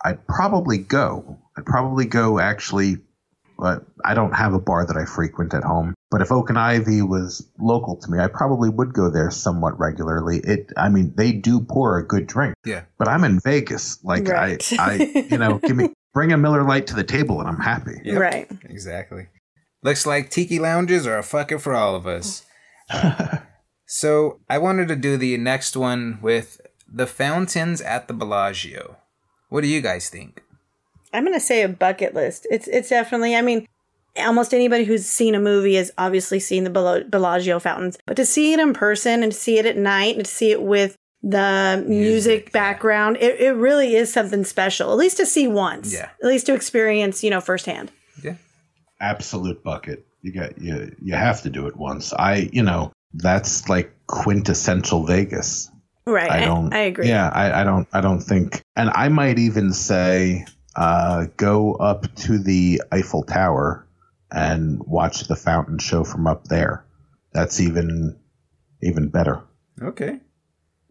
I'd 0.05 0.27
probably 0.27 0.79
go. 0.79 1.39
I'd 1.57 1.67
probably 1.67 2.05
go 2.05 2.39
actually, 2.39 2.99
but 3.59 3.85
I 4.05 4.15
don't 4.15 4.33
have 4.33 4.55
a 4.55 4.59
bar 4.59 4.87
that 4.87 4.97
I 4.97 5.05
frequent 5.05 5.55
at 5.55 5.65
home. 5.65 5.95
But 6.11 6.21
if 6.21 6.31
Oak 6.31 6.51
and 6.51 6.59
Ivy 6.59 7.03
was 7.03 7.47
local 7.59 7.97
to 7.97 8.11
me, 8.11 8.19
I 8.21 8.29
probably 8.29 8.69
would 8.69 8.93
go 8.93 9.11
there 9.11 9.31
somewhat 9.31 9.79
regularly. 9.81 10.39
It, 10.39 10.73
I 10.77 10.89
mean, 10.89 11.13
they 11.17 11.33
do 11.33 11.61
pour 11.61 11.99
a 11.99 12.07
good 12.07 12.27
drink. 12.27 12.55
Yeah. 12.65 12.85
But 12.99 13.09
I'm 13.09 13.25
in 13.25 13.41
Vegas. 13.41 13.99
Like, 14.05 14.29
Right. 14.29 14.63
I, 14.79 14.93
I, 14.93 14.95
you 15.31 15.39
know, 15.39 15.59
give 15.59 15.77
me, 15.77 15.93
bring 16.15 16.33
a 16.33 16.39
Miller 16.39 16.63
Lite 16.63 16.87
to 16.87 16.95
the 16.95 17.05
table 17.05 17.41
and 17.41 17.49
I'm 17.49 17.61
happy. 17.61 18.01
Yep, 18.05 18.19
Right. 18.19 18.51
Exactly. 18.65 19.27
Looks 19.83 20.07
like 20.07 20.31
tiki 20.31 20.59
lounges 20.59 21.07
are 21.07 21.19
a 21.19 21.23
fucker 21.23 21.61
for 21.61 21.75
all 21.75 21.95
of 21.95 22.07
us. 22.07 22.47
so 23.87 24.41
I 24.49 24.57
wanted 24.57 24.89
to 24.89 24.97
do 24.97 25.19
the 25.19 25.37
next 25.37 25.77
one 25.77 26.19
with 26.23 26.61
the 26.91 27.07
fountains 27.07 27.83
at 27.83 28.09
the 28.09 28.15
Bellagio. 28.15 28.97
What 29.51 29.61
do 29.61 29.69
you 29.69 29.83
guys 29.83 30.09
think? 30.09 30.43
I'm 31.13 31.25
gonna 31.25 31.39
say 31.39 31.63
a 31.63 31.69
bucket 31.69 32.15
list. 32.15 32.47
It's 32.51 32.67
it's 32.67 32.89
definitely. 32.89 33.37
I 33.37 33.43
mean, 33.43 33.69
almost 34.17 34.55
anybody 34.55 34.85
who's 34.85 35.07
seen 35.07 35.35
a 35.35 35.41
movie 35.41 35.75
has 35.75 35.93
obviously 35.97 36.41
seen 36.41 36.65
the 36.65 37.05
Bellagio 37.09 37.59
fountains, 37.61 37.99
but 38.07 38.17
to 38.17 38.27
see 38.27 38.53
it 38.53 38.59
in 38.59 38.73
person 38.73 39.23
and 39.23 39.31
to 39.33 39.39
see 39.39 39.59
it 39.59 39.67
at 39.67 39.77
night 39.77 40.17
and 40.17 40.25
to 40.25 40.31
see 40.31 40.51
it 40.51 40.63
with 40.63 40.97
the 41.25 41.83
music, 41.89 42.53
background, 42.53 43.17
it, 43.19 43.41
it 43.41 43.53
really 43.53 43.97
is 43.97 44.13
something 44.13 44.45
special. 44.45 44.93
At 44.93 44.99
least 44.99 45.17
to 45.17 45.27
see 45.27 45.49
once. 45.49 45.93
Yeah. 45.93 46.11
At 46.23 46.29
least 46.29 46.47
to 46.47 46.55
experience, 46.55 47.25
you 47.25 47.31
know, 47.31 47.41
firsthand. 47.41 47.91
Yeah. 48.23 48.37
Absolute 49.01 49.63
bucket. 49.65 50.07
You 50.23 50.33
got 50.33 50.59
you 50.59 50.95
you 51.03 51.15
have 51.15 51.43
to 51.43 51.51
do 51.51 51.67
it 51.67 51.77
once. 51.77 52.13
I 52.15 52.49
you 52.53 52.63
know 52.63 52.93
that's 53.15 53.69
like 53.69 53.95
quintessential 54.07 55.05
Vegas. 55.05 55.71
Right. 56.07 56.31
I 56.31 56.41
don't. 56.41 56.73
I, 56.73 56.81
agree. 56.81 57.09
Yeah, 57.09 57.31
I, 57.31 57.63
I 57.63 57.65
don't. 57.65 57.89
I 57.93 58.01
don't 58.01 58.21
think. 58.21 58.63
And 58.77 58.91
I 58.91 59.09
might 59.09 59.39
even 59.39 59.73
say, 59.73 60.45
uh, 60.77 61.27
go 61.37 61.75
up 61.75 62.15
to 62.17 62.39
the 62.39 62.83
Eiffel 62.93 63.23
Tower 63.23 63.87
and 64.31 64.83
watch 64.85 65.29
the 65.29 65.37
fountain 65.37 65.79
show 65.79 66.05
from 66.05 66.27
up 66.27 66.45
there. 66.45 66.85
That's 67.33 67.61
even 67.61 68.19
even 68.83 69.09
better. 69.09 69.43
Okay. 69.81 70.21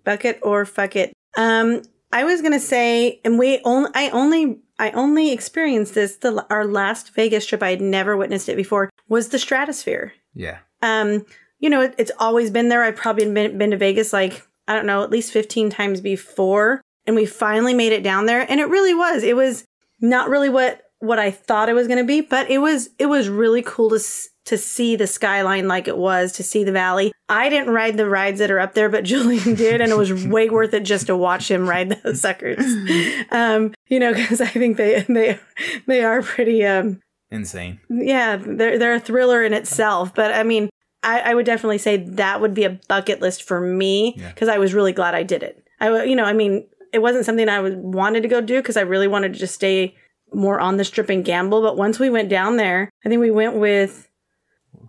Bucket 0.03 0.39
or 0.41 0.65
fuck 0.65 0.95
it. 0.95 1.13
Um, 1.37 1.81
I 2.11 2.23
was 2.23 2.41
gonna 2.41 2.59
say, 2.59 3.19
and 3.25 3.39
we 3.39 3.59
only, 3.65 3.89
I 3.95 4.09
only, 4.09 4.59
I 4.77 4.91
only 4.91 5.31
experienced 5.31 5.95
this. 5.95 6.17
The 6.17 6.45
our 6.49 6.65
last 6.65 7.13
Vegas 7.15 7.45
trip, 7.45 7.63
I 7.63 7.71
had 7.71 7.81
never 7.81 8.15
witnessed 8.15 8.49
it 8.49 8.55
before. 8.55 8.89
Was 9.07 9.29
the 9.29 9.39
Stratosphere. 9.39 10.13
Yeah. 10.33 10.59
Um, 10.81 11.25
you 11.59 11.69
know, 11.69 11.81
it, 11.81 11.95
it's 11.97 12.11
always 12.19 12.51
been 12.51 12.69
there. 12.69 12.83
I've 12.83 12.95
probably 12.95 13.31
been 13.31 13.57
been 13.57 13.71
to 13.71 13.77
Vegas 13.77 14.13
like 14.13 14.47
I 14.67 14.73
don't 14.73 14.85
know, 14.85 15.03
at 15.03 15.09
least 15.09 15.31
fifteen 15.31 15.69
times 15.69 16.01
before, 16.01 16.81
and 17.05 17.15
we 17.15 17.25
finally 17.25 17.73
made 17.73 17.93
it 17.93 18.03
down 18.03 18.25
there, 18.25 18.45
and 18.49 18.59
it 18.59 18.69
really 18.69 18.93
was. 18.93 19.23
It 19.23 19.35
was 19.35 19.65
not 19.99 20.29
really 20.29 20.49
what 20.49 20.81
what 21.03 21.19
I 21.19 21.31
thought 21.31 21.67
it 21.67 21.73
was 21.73 21.87
going 21.87 21.99
to 21.99 22.05
be, 22.05 22.21
but 22.21 22.49
it 22.49 22.59
was 22.59 22.89
it 22.97 23.07
was 23.07 23.27
really 23.27 23.61
cool 23.61 23.89
to 23.89 23.99
to 24.45 24.57
see 24.57 24.95
the 24.95 25.07
skyline 25.07 25.67
like 25.67 25.87
it 25.87 25.97
was, 25.97 26.31
to 26.33 26.43
see 26.43 26.63
the 26.63 26.71
valley. 26.71 27.11
I 27.29 27.49
didn't 27.49 27.73
ride 27.73 27.97
the 27.97 28.07
rides 28.07 28.39
that 28.39 28.51
are 28.51 28.59
up 28.59 28.73
there, 28.73 28.89
but 28.89 29.03
Julian 29.13 29.55
did, 29.55 29.81
and 29.81 29.91
it 29.91 29.97
was 29.97 30.25
way 30.25 30.49
worth 30.49 30.73
it 30.73 30.83
just 30.83 31.07
to 31.07 31.17
watch 31.17 31.51
him 31.51 31.67
ride 31.67 31.89
those 32.03 32.21
suckers. 32.27 32.59
Um, 33.31 33.73
you 33.87 33.99
know, 33.99 34.13
because 34.13 34.39
I 34.41 34.47
think 34.47 34.77
they 34.77 35.01
they 35.09 35.39
they 35.87 36.03
are 36.03 36.21
pretty 36.21 36.65
um 36.65 37.01
Insane. 37.31 37.79
yeah, 37.89 38.37
they're 38.37 38.77
they're 38.79 38.95
a 38.95 38.99
thriller 38.99 39.43
in 39.43 39.53
itself. 39.53 40.15
But 40.15 40.33
I 40.33 40.43
mean, 40.43 40.69
I, 41.01 41.19
I 41.19 41.33
would 41.35 41.45
definitely 41.45 41.79
say 41.79 41.97
that 41.97 42.39
would 42.39 42.53
be 42.53 42.63
a 42.63 42.79
bucket 42.87 43.21
list 43.21 43.43
for 43.43 43.59
me 43.59 44.15
because 44.17 44.47
I 44.47 44.57
was 44.57 44.73
really 44.73 44.93
glad 44.93 45.15
I 45.15 45.23
did 45.23 45.43
it. 45.43 45.67
I 45.81 46.03
you 46.03 46.15
know, 46.15 46.23
I 46.25 46.33
mean, 46.33 46.65
it 46.93 46.99
wasn't 46.99 47.25
something 47.25 47.49
I 47.49 47.59
was 47.59 47.73
wanted 47.75 48.21
to 48.21 48.29
go 48.29 48.39
do 48.39 48.61
because 48.61 48.77
I 48.77 48.81
really 48.81 49.07
wanted 49.07 49.33
to 49.33 49.39
just 49.39 49.55
stay 49.55 49.95
more 50.33 50.59
on 50.59 50.77
the 50.77 50.83
strip 50.83 51.09
and 51.09 51.23
gamble. 51.25 51.61
But 51.61 51.77
once 51.77 51.99
we 51.99 52.09
went 52.09 52.29
down 52.29 52.57
there, 52.57 52.89
I 53.05 53.09
think 53.09 53.21
we 53.21 53.31
went 53.31 53.55
with 53.55 54.09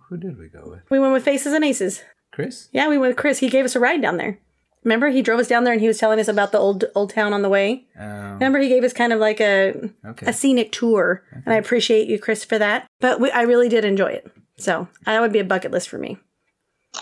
Who 0.09 0.17
did 0.17 0.37
we 0.37 0.47
go 0.49 0.63
with? 0.69 0.81
we 0.89 0.99
went 0.99 1.13
with 1.13 1.23
Faces 1.23 1.53
and 1.53 1.63
Aces. 1.63 2.01
Chris? 2.31 2.69
Yeah, 2.71 2.89
we 2.89 2.97
went 2.97 3.11
with 3.11 3.17
Chris. 3.17 3.39
He 3.39 3.49
gave 3.49 3.65
us 3.65 3.75
a 3.75 3.79
ride 3.79 4.01
down 4.01 4.17
there. 4.17 4.37
Remember, 4.83 5.09
he 5.09 5.21
drove 5.23 5.39
us 5.39 5.47
down 5.47 5.63
there 5.63 5.73
and 5.73 5.81
he 5.81 5.87
was 5.87 5.97
telling 5.97 6.19
us 6.19 6.27
about 6.27 6.51
the 6.51 6.59
old 6.59 6.83
old 6.93 7.09
town 7.09 7.33
on 7.33 7.41
the 7.41 7.49
way. 7.49 7.85
Um, 7.99 8.33
Remember, 8.33 8.59
he 8.59 8.69
gave 8.69 8.83
us 8.83 8.93
kind 8.93 9.11
of 9.13 9.19
like 9.19 9.39
a 9.41 9.89
Okay. 10.05 10.27
a 10.27 10.33
scenic 10.33 10.71
tour, 10.71 11.23
and 11.31 11.53
I 11.53 11.57
appreciate 11.57 12.07
you, 12.07 12.19
Chris, 12.19 12.45
for 12.45 12.59
that. 12.59 12.85
But 12.99 13.19
we, 13.19 13.31
I 13.31 13.41
really 13.43 13.67
did 13.67 13.83
enjoy 13.83 14.07
it, 14.11 14.31
so 14.57 14.87
that 15.05 15.21
would 15.21 15.31
be 15.33 15.39
a 15.39 15.43
bucket 15.43 15.71
list 15.71 15.89
for 15.89 15.97
me. 15.97 16.17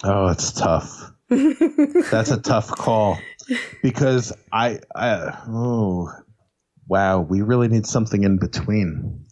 Oh, 0.03 0.27
it's 0.27 0.53
tough. 0.53 1.11
That's 1.29 2.31
a 2.31 2.39
tough 2.41 2.69
call 2.69 3.17
because 3.81 4.31
I, 4.53 4.79
I 4.95 5.37
oh 5.49 6.09
wow, 6.87 7.21
we 7.21 7.41
really 7.41 7.67
need 7.67 7.85
something 7.85 8.23
in 8.23 8.37
between. 8.37 9.25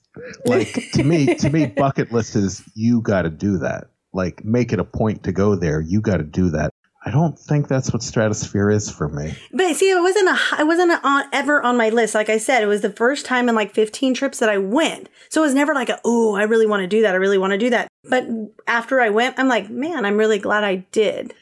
Like 0.45 0.73
to 0.94 1.03
me, 1.03 1.36
to 1.36 1.49
me, 1.49 1.65
bucket 1.78 2.11
list 2.11 2.36
is 2.36 2.64
you 2.76 3.02
got 3.02 3.23
to 3.23 3.30
do 3.30 3.57
that. 3.60 3.86
Like 4.14 4.44
make 4.44 4.73
it 4.73 4.80
a 4.80 4.84
point 4.84 5.23
to 5.23 5.32
go 5.32 5.56
there. 5.56 5.82
You 5.82 6.02
got 6.02 6.18
to 6.18 6.23
do 6.23 6.49
that. 6.49 6.72
I 7.03 7.10
don't 7.10 7.38
think 7.38 7.68
that's 7.68 7.91
what 7.91 8.03
stratosphere 8.03 8.69
is 8.69 8.91
for 8.91 9.10
me. 9.10 9.34
But 9.52 9.76
see, 9.76 9.90
it 9.90 10.02
wasn't 10.02 10.30
a 10.30 10.61
it 10.61 10.68
wasn't 10.68 10.91
a, 10.91 11.07
on, 11.07 11.23
ever 11.34 11.61
on 11.61 11.76
my 11.76 11.90
list. 11.90 12.14
Like 12.14 12.30
I 12.30 12.38
said, 12.38 12.61
it 12.61 12.68
was 12.68 12.82
the 12.82 12.91
first 12.91 13.26
time 13.26 13.49
in 13.49 13.56
like 13.56 13.73
15 13.73 14.14
trips 14.14 14.38
that 14.38 14.49
I 14.49 14.60
went. 14.60 15.10
So 15.30 15.41
it 15.41 15.45
was 15.45 15.56
never 15.56 15.73
like, 15.73 15.90
oh, 16.06 16.36
I 16.36 16.44
really 16.44 16.68
want 16.68 16.82
to 16.82 16.88
do 16.88 17.02
that. 17.02 17.15
I 17.15 17.18
really 17.18 17.40
want 17.40 17.52
to 17.52 17.57
do 17.57 17.72
that. 17.72 17.88
But 18.03 18.28
after 18.68 19.02
I 19.02 19.10
went, 19.10 19.40
I'm 19.40 19.48
like, 19.48 19.69
man, 19.69 20.06
I'm 20.06 20.18
really 20.18 20.38
glad 20.38 20.64
I 20.64 20.88
did. 20.91 21.34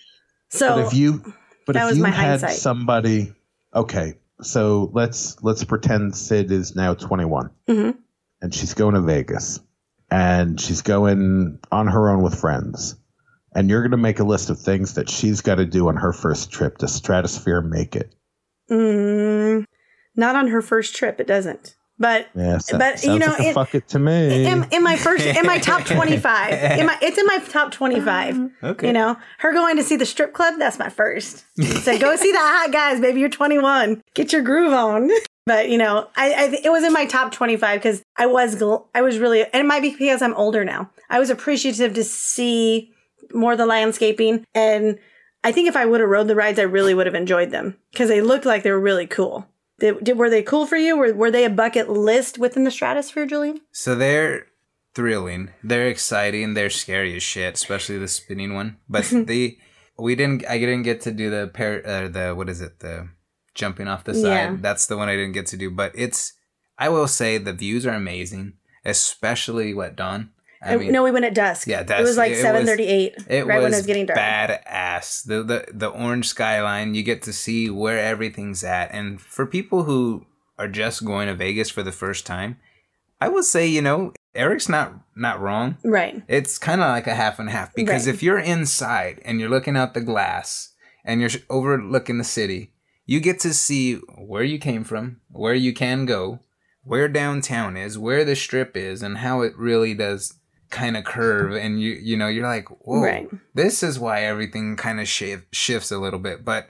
So 0.49 0.75
but 0.75 0.87
if 0.87 0.93
you, 0.93 1.33
but 1.65 1.73
that 1.73 1.83
if 1.83 1.89
was 1.89 1.97
you 1.97 2.03
my 2.03 2.09
had 2.09 2.27
hindsight. 2.27 2.51
somebody, 2.51 3.33
okay, 3.75 4.13
so 4.41 4.89
let's 4.93 5.41
let's 5.43 5.63
pretend 5.63 6.15
Sid 6.15 6.51
is 6.51 6.75
now 6.75 6.93
21. 6.93 7.49
Mhm. 7.67 7.97
and 8.41 8.53
she's 8.53 8.73
going 8.73 8.95
to 8.95 9.01
Vegas 9.01 9.59
and 10.09 10.59
she's 10.61 10.81
going 10.81 11.59
on 11.71 11.87
her 11.87 12.09
own 12.09 12.21
with 12.21 12.39
friends. 12.39 12.95
And 13.53 13.69
you're 13.69 13.81
going 13.81 13.91
to 13.91 13.97
make 13.97 14.19
a 14.19 14.23
list 14.23 14.49
of 14.49 14.59
things 14.59 14.93
that 14.93 15.09
she's 15.09 15.41
got 15.41 15.55
to 15.55 15.65
do 15.65 15.87
on 15.89 15.97
her 15.97 16.13
first 16.13 16.51
trip. 16.51 16.77
Does 16.77 16.93
Stratosphere 16.93 17.61
make 17.61 17.95
it? 17.95 18.13
mm, 18.69 19.65
not 20.15 20.35
on 20.35 20.47
her 20.49 20.61
first 20.61 20.95
trip, 20.95 21.19
it 21.19 21.25
doesn't. 21.27 21.75
But 21.99 22.29
Yeah, 22.33 22.57
so- 22.59 22.77
but 22.77 23.03
you 23.03 23.19
know, 23.19 23.25
like 23.27 23.39
a 23.39 23.43
it- 23.49 23.53
fuck 23.53 23.75
it 23.75 23.87
to 23.89 23.99
me. 23.99 24.45
in, 24.45 24.65
in 24.71 24.81
my 24.83 24.95
first 24.95 25.25
in 25.25 25.45
my 25.45 25.59
top 25.59 25.83
25 25.85 26.79
in 26.79 26.85
my 26.85 26.97
it's 27.01 27.17
in 27.17 27.25
my 27.25 27.39
top 27.39 27.71
25 27.71 28.35
um, 28.35 28.51
Okay. 28.63 28.87
you 28.87 28.93
know? 28.93 29.17
Her 29.39 29.51
going 29.53 29.75
to 29.77 29.83
see 29.83 29.95
the 29.97 30.05
strip 30.05 30.33
club 30.33 30.55
that's 30.57 30.79
my 30.79 30.89
first. 30.89 31.43
So 31.83 31.97
go 31.99 32.15
see 32.15 32.31
the 32.31 32.37
hot 32.39 32.69
guys 32.71 33.01
baby 33.01 33.19
you're 33.19 33.29
21 33.29 34.01
get 34.13 34.31
your 34.31 34.41
groove 34.41 34.71
on. 34.73 35.09
But 35.45 35.69
you 35.69 35.77
know 35.77 36.07
i, 36.15 36.31
I 36.33 36.43
it 36.63 36.69
was 36.71 36.83
in 36.83 36.93
my 36.93 37.05
top 37.05 37.31
25 37.33 37.79
because 37.79 38.01
i 38.17 38.25
was 38.27 38.55
gl- 38.55 38.85
i 38.95 39.01
was 39.01 39.17
really 39.17 39.41
and 39.41 39.55
it 39.55 39.65
might 39.65 39.81
be 39.81 39.89
because 39.91 40.21
i'm 40.21 40.35
older 40.35 40.63
now. 40.63 40.89
I 41.09 41.19
was 41.19 41.29
appreciative 41.29 41.93
to 41.95 42.03
see 42.03 42.93
more 43.33 43.51
of 43.53 43.57
the 43.57 43.65
landscaping 43.65 44.45
and 44.55 44.99
i 45.43 45.51
think 45.51 45.67
if 45.67 45.75
i 45.75 45.85
would 45.85 45.99
have 46.01 46.09
rode 46.09 46.27
the 46.27 46.35
rides 46.35 46.59
i 46.59 46.63
really 46.63 46.93
would 46.93 47.07
have 47.07 47.15
enjoyed 47.15 47.49
them 47.51 47.75
because 47.91 48.09
they 48.09 48.21
looked 48.21 48.45
like 48.45 48.63
they 48.63 48.71
were 48.71 48.79
really 48.79 49.07
cool 49.07 49.47
they, 49.79 49.91
did, 49.93 50.17
were 50.17 50.29
they 50.29 50.43
cool 50.43 50.65
for 50.65 50.77
you? 50.77 50.97
Were, 50.97 51.13
were 51.13 51.31
they 51.31 51.45
a 51.45 51.49
bucket 51.49 51.89
list 51.89 52.37
within 52.37 52.63
the 52.63 52.71
stratosphere, 52.71 53.25
Julian? 53.25 53.61
So 53.71 53.95
they're 53.95 54.47
thrilling. 54.93 55.51
They're 55.63 55.87
exciting. 55.87 56.53
They're 56.53 56.69
scary 56.69 57.15
as 57.15 57.23
shit, 57.23 57.53
especially 57.55 57.97
the 57.97 58.07
spinning 58.07 58.53
one. 58.53 58.77
But 58.87 59.05
the 59.11 59.57
we 59.97 60.15
didn't. 60.15 60.45
I 60.47 60.57
didn't 60.59 60.83
get 60.83 61.01
to 61.01 61.11
do 61.11 61.29
the 61.29 61.47
pair. 61.47 61.85
Uh, 61.85 62.07
the 62.07 62.33
what 62.35 62.49
is 62.49 62.61
it? 62.61 62.79
The 62.79 63.09
jumping 63.55 63.87
off 63.87 64.03
the 64.03 64.13
side. 64.13 64.23
Yeah. 64.23 64.57
That's 64.59 64.85
the 64.85 64.97
one 64.97 65.09
I 65.09 65.15
didn't 65.15 65.33
get 65.33 65.47
to 65.47 65.57
do. 65.57 65.69
But 65.69 65.91
it's. 65.95 66.33
I 66.77 66.89
will 66.89 67.07
say 67.07 67.37
the 67.37 67.51
views 67.51 67.85
are 67.85 67.93
amazing, 67.93 68.53
especially 68.85 69.73
what 69.73 69.97
dawn. 69.97 70.31
I 70.61 70.75
mean, 70.75 70.91
no, 70.91 71.03
we 71.03 71.11
went 71.11 71.25
at 71.25 71.33
dusk. 71.33 71.67
Yeah, 71.67 71.81
It 71.81 72.03
was 72.03 72.17
like 72.17 72.35
seven 72.35 72.65
thirty-eight, 72.65 73.15
It 73.29 73.45
right 73.45 73.57
was 73.57 73.63
when 73.63 73.73
it 73.73 73.77
was 73.77 73.85
getting 73.85 74.05
dark. 74.05 74.19
badass. 74.19 75.23
The, 75.25 75.43
the 75.43 75.65
the 75.73 75.87
orange 75.87 76.27
skyline. 76.27 76.93
You 76.95 77.03
get 77.03 77.21
to 77.23 77.33
see 77.33 77.69
where 77.69 77.99
everything's 77.99 78.63
at, 78.63 78.93
and 78.93 79.21
for 79.21 79.45
people 79.45 79.83
who 79.83 80.25
are 80.57 80.67
just 80.67 81.05
going 81.05 81.27
to 81.27 81.35
Vegas 81.35 81.69
for 81.69 81.83
the 81.83 81.91
first 81.91 82.25
time, 82.25 82.57
I 83.21 83.29
would 83.29 83.45
say 83.45 83.67
you 83.67 83.81
know 83.81 84.13
Eric's 84.35 84.69
not 84.69 84.93
not 85.15 85.39
wrong. 85.39 85.77
Right. 85.83 86.21
It's 86.27 86.57
kind 86.57 86.81
of 86.81 86.89
like 86.89 87.07
a 87.07 87.15
half 87.15 87.39
and 87.39 87.49
half 87.49 87.73
because 87.73 88.05
Right. 88.07 88.13
if 88.15 88.21
you're 88.23 88.39
inside 88.39 89.21
and 89.25 89.39
you're 89.39 89.49
looking 89.49 89.77
out 89.77 89.93
the 89.93 90.01
glass 90.01 90.73
and 91.05 91.21
you're 91.21 91.29
overlooking 91.49 92.17
the 92.17 92.23
city, 92.23 92.73
you 93.05 93.19
get 93.19 93.39
to 93.39 93.53
see 93.53 93.95
where 94.17 94.43
you 94.43 94.59
came 94.59 94.83
from, 94.83 95.21
where 95.29 95.53
you 95.55 95.73
can 95.73 96.05
go, 96.05 96.39
where 96.83 97.07
downtown 97.07 97.75
is, 97.77 97.97
where 97.97 98.23
the 98.25 98.35
strip 98.35 98.75
is, 98.77 99.01
and 99.01 99.19
how 99.19 99.41
it 99.41 99.53
really 99.57 99.93
does 99.93 100.33
kind 100.69 100.95
of 100.97 101.03
curve. 101.03 101.53
And 101.55 101.81
you 101.81 101.91
you 101.93 102.17
know 102.17 102.27
you're 102.27 102.47
like, 102.47 102.69
whoa, 102.69 103.01
Right. 103.01 103.29
this 103.53 103.83
is 103.83 103.99
why 103.99 104.23
everything 104.23 104.75
kind 104.75 104.99
of 104.99 105.07
shift, 105.07 105.53
shifts 105.55 105.91
a 105.91 105.97
little 105.99 106.19
bit. 106.19 106.43
But 106.45 106.67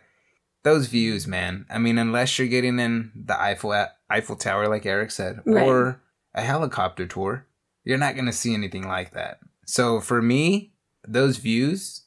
those 0.64 0.88
views, 0.88 1.26
man. 1.28 1.66
I 1.70 1.78
mean, 1.80 1.98
unless 1.98 2.38
you're 2.38 2.48
getting 2.48 2.80
in 2.80 3.12
the 3.16 3.40
Eiffel 3.40 3.74
Eiffel 4.10 4.36
Tower, 4.36 4.68
like 4.68 4.86
Eric 4.86 5.12
said, 5.12 5.40
Right. 5.46 5.66
or 5.66 6.02
a 6.34 6.42
helicopter 6.42 7.06
tour, 7.08 7.46
you're 7.84 7.98
not 7.98 8.16
going 8.16 8.26
to 8.26 8.34
see 8.34 8.54
anything 8.54 8.88
like 8.88 9.12
that. 9.12 9.40
So 9.66 10.00
for 10.02 10.22
me, 10.22 10.74
those 11.08 11.38
views, 11.38 12.04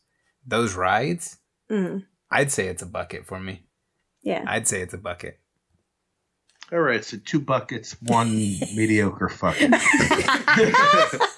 those 0.46 0.74
rides, 0.74 1.38
Mhm. 1.70 2.04
I'd 2.30 2.52
say 2.52 2.66
it's 2.68 2.82
a 2.82 2.86
bucket 2.86 3.24
for 3.26 3.38
me. 3.40 3.64
Yeah. 4.22 4.44
I'd 4.46 4.68
say 4.68 4.80
it's 4.82 4.94
a 4.94 4.98
bucket. 4.98 5.38
All 6.70 6.78
right, 6.80 7.04
so 7.04 7.18
two 7.24 7.40
buckets, 7.40 7.96
one 8.00 8.30
mediocre 8.74 9.28
fucking. 9.28 9.72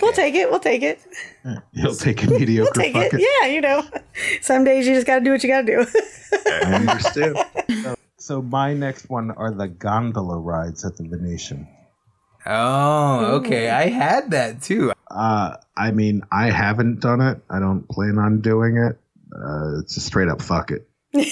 We'll 0.00 0.12
take 0.12 0.34
it. 0.34 0.50
We'll 0.50 0.60
take 0.60 0.82
it. 0.82 1.00
You'll 1.72 1.94
take 1.94 2.22
a 2.22 2.30
mediocre 2.30 2.70
We'll 2.74 2.84
take 2.84 2.94
bucket. 2.94 3.20
it. 3.20 3.28
Yeah, 3.42 3.48
you 3.48 3.60
know. 3.60 3.84
Some 4.40 4.64
days 4.64 4.86
you 4.86 4.94
just 4.94 5.06
got 5.06 5.18
to 5.18 5.24
do 5.24 5.30
what 5.32 5.42
you 5.42 5.48
got 5.50 5.62
to 5.62 5.66
do. 5.66 5.86
I 6.46 6.74
understand. 6.74 7.38
so, 7.82 7.96
so 8.16 8.42
my 8.42 8.74
next 8.74 9.08
one 9.10 9.30
are 9.32 9.52
the 9.52 9.68
gondola 9.68 10.38
rides 10.38 10.84
at 10.84 10.96
the 10.96 11.04
Venetian. 11.04 11.68
Oh, 12.46 13.36
okay. 13.36 13.70
I 13.70 13.88
had 13.88 14.30
that 14.30 14.62
too. 14.62 14.92
Uh, 15.10 15.56
I 15.76 15.90
mean, 15.90 16.22
I 16.32 16.50
haven't 16.50 17.00
done 17.00 17.20
it. 17.20 17.40
I 17.50 17.58
don't 17.58 17.88
plan 17.88 18.18
on 18.18 18.40
doing 18.40 18.76
it. 18.76 18.98
Uh, 19.34 19.80
it's 19.80 19.96
a 19.96 20.00
straight 20.00 20.28
up 20.28 20.40
fuck 20.42 20.70
it. 20.70 20.88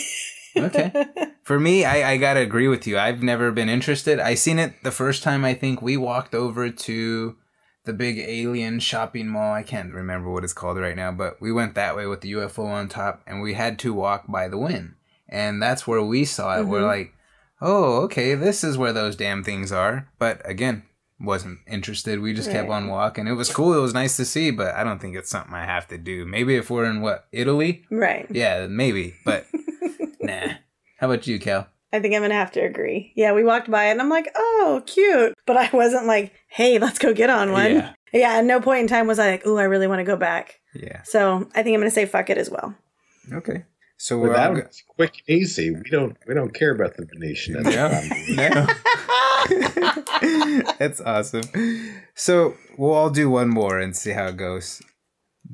Okay. 0.56 1.06
For 1.42 1.58
me, 1.58 1.84
I, 1.84 2.12
I 2.12 2.16
gotta 2.16 2.38
agree 2.38 2.68
with 2.68 2.86
you. 2.86 2.96
I've 2.96 3.24
never 3.24 3.50
been 3.50 3.68
interested. 3.68 4.20
I 4.20 4.34
seen 4.34 4.60
it 4.60 4.72
the 4.84 4.92
first 4.92 5.24
time. 5.24 5.44
I 5.44 5.52
think 5.52 5.82
we 5.82 5.96
walked 5.96 6.32
over 6.32 6.70
to 6.70 7.36
the 7.84 7.92
big 7.92 8.18
alien 8.18 8.80
shopping 8.80 9.28
mall. 9.28 9.52
I 9.52 9.62
can't 9.62 9.92
remember 9.92 10.30
what 10.30 10.44
it's 10.44 10.52
called 10.52 10.78
right 10.78 10.96
now, 10.96 11.12
but 11.12 11.40
we 11.40 11.52
went 11.52 11.74
that 11.74 11.96
way 11.96 12.06
with 12.06 12.20
the 12.22 12.32
UFO 12.32 12.64
on 12.66 12.88
top, 12.88 13.22
and 13.26 13.40
we 13.42 13.54
had 13.54 13.78
to 13.80 13.92
walk 13.92 14.24
by 14.28 14.48
the 14.48 14.58
Wynn, 14.58 14.94
and 15.28 15.62
that's 15.62 15.86
where 15.86 16.02
we 16.02 16.24
saw 16.24 16.58
it. 16.58 16.66
We're 16.66 16.80
Mhm. 16.80 16.86
like, 16.86 17.14
oh, 17.60 18.02
okay, 18.02 18.34
this 18.34 18.64
is 18.64 18.76
where 18.78 18.92
those 18.92 19.16
damn 19.16 19.42
things 19.44 19.70
are. 19.72 20.08
But 20.18 20.40
again, 20.48 20.82
wasn't 21.20 21.60
interested. 21.68 22.20
We 22.20 22.32
just 22.34 22.50
kept 22.50 22.68
on 22.68 22.88
walking. 22.88 23.26
It 23.28 23.32
was 23.32 23.52
cool. 23.52 23.72
It 23.72 23.80
was 23.80 23.94
nice 23.94 24.16
to 24.16 24.24
see, 24.24 24.50
but 24.50 24.74
I 24.74 24.82
don't 24.84 25.00
think 25.00 25.14
it's 25.16 25.30
something 25.30 25.54
I 25.54 25.64
have 25.64 25.86
to 25.88 25.96
do. 25.98 26.26
Maybe 26.26 26.56
if 26.56 26.70
we're 26.70 26.84
in 26.84 27.00
what 27.02 27.26
Italy, 27.32 27.84
right. 27.90 28.26
yeah, 28.30 28.66
maybe. 28.68 29.14
But 29.24 29.46
nah. 30.20 30.54
How 30.98 31.10
about 31.10 31.26
you, 31.26 31.38
Cal? 31.38 31.68
I 31.94 32.00
think 32.00 32.12
I'm 32.12 32.20
going 32.22 32.30
to 32.30 32.36
have 32.36 32.50
to 32.52 32.60
agree. 32.60 33.12
Yeah, 33.14 33.32
we 33.32 33.44
walked 33.44 33.70
by 33.70 33.86
it 33.86 33.92
and 33.92 34.00
I'm 34.00 34.08
like, 34.08 34.28
oh, 34.34 34.82
cute. 34.84 35.34
But 35.46 35.56
I 35.56 35.70
wasn't 35.72 36.06
like, 36.06 36.32
hey, 36.48 36.78
let's 36.78 36.98
go 36.98 37.14
get 37.14 37.30
on 37.30 37.52
one. 37.52 37.72
Yeah. 37.72 37.92
Yeah, 38.12 38.32
at 38.34 38.44
no 38.44 38.60
point 38.60 38.80
in 38.80 38.86
time 38.86 39.06
was 39.06 39.18
I 39.18 39.32
like, 39.32 39.46
ooh, 39.46 39.58
I 39.58 39.64
really 39.64 39.86
want 39.86 40.00
to 40.00 40.04
go 40.04 40.16
back. 40.16 40.60
Yeah. 40.74 41.02
So 41.02 41.48
I 41.54 41.62
think 41.62 41.74
I'm 41.74 41.80
going 41.80 41.84
to 41.84 41.90
say 41.90 42.06
fuck 42.06 42.30
it 42.30 42.38
as 42.38 42.50
well. 42.50 42.74
Okay. 43.32 43.64
So 43.96 44.18
we're 44.18 44.30
Well, 44.30 44.48
all 44.48 44.54
that 44.54 44.66
was 44.66 44.82
quick 44.88 45.14
and 45.28 45.38
easy. 45.38 45.70
We 45.70 45.88
don't 45.90 46.16
we 46.26 46.34
don't 46.34 46.52
care 46.52 46.72
about 46.72 46.96
the 46.96 47.06
Venetian. 47.06 47.56
at 47.56 47.64
the 47.64 47.70
No, 48.36 48.66
no. 50.66 50.72
That's 50.78 51.00
awesome. 51.00 51.44
So 52.14 52.54
we'll 52.76 52.92
all 52.92 53.10
do 53.10 53.30
one 53.30 53.48
more 53.48 53.78
and 53.78 53.96
see 53.96 54.10
how 54.10 54.26
it 54.26 54.36
goes. 54.36 54.82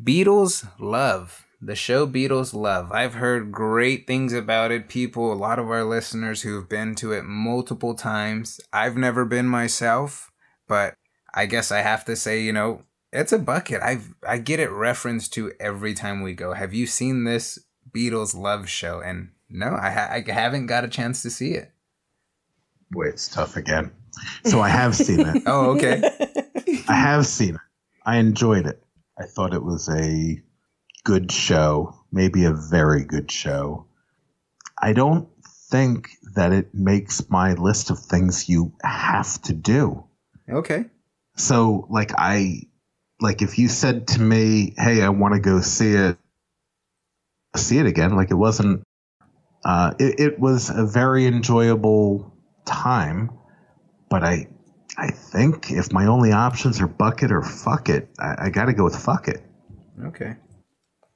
Beatles 0.03 0.67
Love. 0.79 1.47
The 1.63 1.75
show 1.75 2.07
Beatles 2.07 2.55
Love. 2.55 2.91
I've 2.91 3.15
heard 3.15 3.53
great 3.53 4.07
things 4.07 4.33
about 4.33 4.71
it. 4.71 4.89
People, 4.89 5.31
a 5.31 5.35
lot 5.35 5.59
of 5.59 5.71
our 5.71 5.85
listeners 5.85 6.41
who've 6.41 6.69
been 6.69 6.95
to 6.97 7.13
it 7.13 7.25
multiple 7.25 7.95
times. 7.95 8.61
I've 8.73 8.97
never 8.97 9.27
been 9.27 9.47
myself, 9.47 10.33
but 10.67 10.95
I 11.35 11.45
guess 11.45 11.71
I 11.71 11.81
have 11.81 12.05
to 12.07 12.17
say, 12.17 12.41
you 12.43 12.53
know, 12.53 12.85
it's 13.13 13.33
a 13.33 13.39
bucket. 13.39 13.83
I 13.83 14.01
I 14.27 14.39
get 14.39 14.59
it 14.61 14.71
referenced 14.71 15.35
to 15.35 15.53
every 15.61 15.93
time 15.93 16.23
we 16.23 16.33
go. 16.33 16.55
Have 16.55 16.73
you 16.73 16.87
seen 16.87 17.25
this 17.25 17.59
Beatles 17.91 18.35
Love 18.35 18.69
show? 18.69 19.01
And 19.01 19.31
no, 19.51 19.77
I, 19.79 19.91
ha- 19.91 20.09
I 20.11 20.25
haven't 20.33 20.67
got 20.67 20.85
a 20.85 20.89
chance 20.89 21.21
to 21.23 21.31
see 21.31 21.53
it. 21.53 21.73
Boy, 22.91 23.09
it's 23.09 23.29
tough 23.29 23.57
again. 23.57 23.93
So 24.45 24.61
I 24.61 24.69
have 24.69 24.97
seen 24.97 25.21
it. 25.21 25.43
Oh, 25.47 25.73
okay. 25.77 26.03
I 26.89 26.95
have 26.95 27.27
seen 27.27 27.57
it. 27.57 27.61
I 28.07 28.17
enjoyed 28.17 28.67
it. 28.67 28.83
I 29.19 29.25
thought 29.27 29.53
it 29.53 29.63
was 29.63 29.89
a 29.89 30.43
good 31.05 31.33
show, 31.33 31.95
maybe 32.13 32.45
a 32.45 32.53
very 32.53 33.05
good 33.05 33.31
show. 33.31 33.87
I 34.81 34.93
don't 34.93 35.29
think 35.71 36.11
that 36.35 36.53
it 36.53 36.75
makes 36.75 37.29
my 37.29 37.55
list 37.55 37.91
of 37.91 37.99
things 37.99 38.49
you 38.49 38.73
have 38.83 39.41
to 39.43 39.53
do. 39.53 40.05
Okay. 40.49 40.87
So, 41.37 41.87
like, 41.91 42.13
I, 42.17 42.63
like, 43.21 43.43
if 43.43 43.59
you 43.59 43.69
said 43.69 44.09
to 44.09 44.21
me, 44.21 44.75
hey, 44.77 45.03
I 45.03 45.11
want 45.11 45.35
to 45.35 45.41
go 45.41 45.61
see 45.61 45.93
it, 45.93 46.19
see 47.57 47.79
it 47.79 47.87
again, 47.87 48.17
like, 48.17 48.31
it 48.31 48.35
wasn't, 48.35 48.83
uh, 49.65 49.95
it, 49.99 50.21
it 50.21 50.41
was 50.41 50.71
a 50.71 50.85
very 50.85 51.27
enjoyable 51.27 52.35
time, 52.65 53.31
but 54.09 54.25
I, 54.25 54.49
I 54.99 55.11
think 55.11 55.71
if 55.71 55.93
my 55.93 56.07
only 56.07 56.33
options 56.33 56.81
are 56.81 56.89
bucket 56.89 57.31
or 57.31 57.43
fuck 57.43 57.89
it, 57.89 58.09
I, 58.19 58.47
I 58.47 58.51
got 58.51 58.67
to 58.67 58.73
go 58.73 58.85
with 58.85 58.97
fuck 58.97 59.29
it. 59.29 59.43
Okay. 60.05 60.37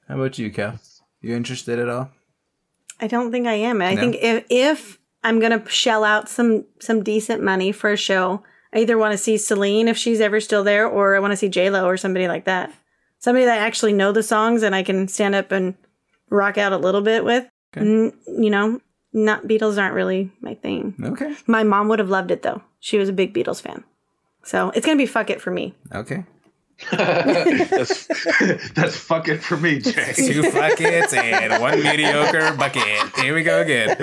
How 0.07 0.15
about 0.15 0.37
you, 0.37 0.49
Cal? 0.51 0.79
You 1.21 1.35
interested 1.35 1.79
at 1.79 1.89
all? 1.89 2.11
I 2.99 3.07
don't 3.07 3.31
think 3.31 3.47
I 3.47 3.53
am. 3.53 3.81
I 3.81 3.93
No? 3.95 4.01
think 4.01 4.15
if 4.21 4.45
if 4.49 4.99
I'm 5.23 5.39
gonna 5.39 5.67
shell 5.69 6.03
out 6.03 6.29
some 6.29 6.65
some 6.79 7.03
decent 7.03 7.41
money 7.43 7.71
for 7.71 7.91
a 7.91 7.97
show, 7.97 8.43
I 8.73 8.79
either 8.79 8.97
want 8.97 9.11
to 9.13 9.17
see 9.17 9.37
Celine 9.37 9.87
if 9.87 9.97
she's 9.97 10.21
ever 10.21 10.39
still 10.39 10.63
there, 10.63 10.87
or 10.87 11.15
I 11.15 11.19
want 11.19 11.31
to 11.31 11.37
see 11.37 11.49
J 11.49 11.69
Lo 11.69 11.85
or 11.87 11.97
somebody 11.97 12.27
like 12.27 12.45
that. 12.45 12.71
Somebody 13.19 13.45
that 13.45 13.59
I 13.59 13.65
actually 13.65 13.93
know 13.93 14.11
the 14.11 14.21
songs 14.23 14.61
and 14.63 14.75
I 14.75 14.83
can 14.83 15.07
stand 15.07 15.33
up 15.35 15.51
and 15.51 15.73
rock 16.29 16.57
out 16.57 16.73
a 16.73 16.77
little 16.77 17.01
bit 17.01 17.23
with. 17.25 17.47
N- 17.75 18.13
you 18.27 18.49
know, 18.49 18.79
not 19.11 19.43
Beatles 19.47 19.81
aren't 19.81 19.95
really 19.95 20.31
my 20.41 20.53
thing. 20.53 20.93
Okay. 21.03 21.35
My 21.47 21.63
mom 21.63 21.87
would 21.89 21.99
have 21.99 22.09
loved 22.09 22.31
it 22.31 22.43
though. 22.43 22.61
She 22.79 22.97
was 22.97 23.09
a 23.09 23.13
big 23.13 23.33
Beatles 23.33 23.61
fan. 23.61 23.83
So 24.43 24.69
it's 24.75 24.85
gonna 24.85 24.97
be 24.97 25.05
fuck 25.07 25.29
it 25.29 25.41
for 25.41 25.51
me. 25.51 25.73
Okay. 25.93 26.23
That's 26.91 28.07
that's 28.73 28.97
fuck 28.97 29.27
it 29.27 29.41
for 29.41 29.57
me, 29.57 29.79
Jay. 29.79 30.13
Two 30.15 30.51
buckets 30.51 31.13
and 31.13 31.61
one 31.61 31.81
mediocre 31.81 32.53
bucket. 32.55 33.15
Here 33.17 33.33
we 33.33 33.43
go 33.43 33.61
again. 33.61 33.95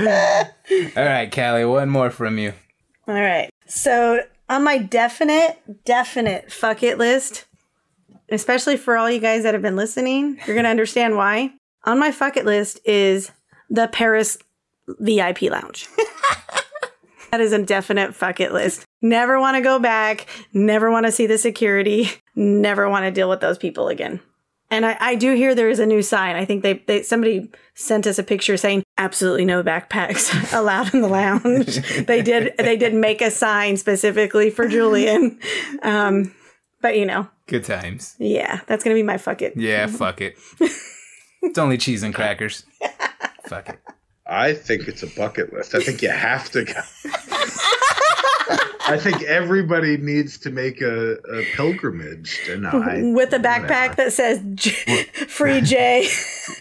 All 0.97 1.05
right, 1.05 1.31
Callie, 1.33 1.65
one 1.65 1.89
more 1.89 2.11
from 2.11 2.39
you. 2.39 2.53
All 3.07 3.15
right. 3.15 3.51
So 3.67 4.21
on 4.49 4.65
my 4.65 4.79
definite, 4.79 5.61
definite 5.85 6.53
fuck 6.53 6.83
it 6.83 6.99
list, 6.99 7.47
especially 8.31 8.77
for 8.77 8.97
all 8.97 9.11
you 9.11 9.21
guys 9.21 9.43
that 9.43 9.55
have 9.55 9.63
been 9.63 9.77
listening, 9.77 10.39
you're 10.47 10.57
gonna 10.57 10.69
understand 10.69 11.17
why. 11.17 11.53
On 11.85 11.99
my 11.99 12.13
fuck 12.13 12.37
it 12.37 12.45
list 12.45 12.81
is 12.85 13.31
the 13.69 13.89
Paris 13.89 14.39
VIP 15.01 15.43
lounge. 15.43 15.89
that 17.31 17.41
is 17.41 17.53
a 17.53 17.63
definite 17.63 18.15
fuck 18.15 18.41
it 18.41 18.53
list. 18.53 18.85
Never 19.01 19.41
want 19.41 19.57
to 19.57 19.63
go 19.63 19.79
back. 19.79 20.27
Never 20.53 20.91
want 20.91 21.07
to 21.07 21.13
see 21.13 21.27
the 21.27 21.39
security. 21.39 22.11
Never 22.35 22.89
want 22.89 23.05
to 23.05 23.11
deal 23.11 23.29
with 23.29 23.41
those 23.41 23.59
people 23.59 23.89
again. 23.89 24.21
And 24.71 24.87
I, 24.87 24.97
I 25.01 25.15
do 25.17 25.35
hear 25.35 25.55
there 25.55 25.69
is 25.69 25.79
a 25.81 25.85
new 25.87 26.01
sign. 26.01 26.35
I 26.35 26.47
think 26.47 26.63
they, 26.63 26.75
they 26.87 27.03
somebody 27.03 27.51
sent 27.75 28.07
us 28.07 28.19
a 28.19 28.23
picture 28.23 28.57
saying 28.57 28.83
absolutely 28.97 29.45
no 29.45 29.63
backpacks 29.63 30.51
allowed 30.59 30.95
in 30.95 31.03
the 31.03 31.09
lounge. 31.09 31.77
they 32.07 32.23
did 32.23 32.55
they 32.57 32.79
did 32.79 32.95
make 32.95 33.21
a 33.21 33.31
sign 33.31 33.77
specifically 33.77 34.49
for 34.51 34.67
Julian. 34.69 35.39
Um, 35.83 36.33
but 36.81 36.97
you 36.97 37.05
know, 37.05 37.29
Good 37.49 37.65
times. 37.65 38.15
yeah, 38.19 38.61
that's 38.67 38.83
gonna 38.85 38.95
be 38.95 39.03
my 39.03 39.19
fuck 39.19 39.43
it. 39.43 39.57
Yeah, 39.57 39.87
fuck 39.89 40.21
it. 40.21 40.37
It's 41.43 41.59
only 41.59 41.77
cheese 41.77 42.03
and 42.05 42.15
crackers. 42.15 42.65
Fuck 43.47 43.69
it. 43.69 43.79
I 44.27 44.55
think 44.55 44.87
it's 44.89 45.03
a 45.03 45.09
bucket 45.09 45.53
list. 45.53 45.75
I 45.75 45.81
think 45.81 46.01
you 46.03 46.11
have 46.11 46.51
to 46.53 46.65
go. 46.65 46.73
I 48.87 48.99
think 48.99 49.23
everybody 49.23 49.97
needs 49.97 50.39
to 50.39 50.51
make 50.51 50.81
a, 50.81 51.13
a 51.15 51.45
pilgrimage. 51.55 52.41
I, 52.49 53.03
With 53.15 53.33
a 53.33 53.39
backpack 53.39 53.97
that 53.97 54.13
says 54.13 54.41
J- 54.55 55.05
"Free 55.29 55.61
Jay." 55.61 56.09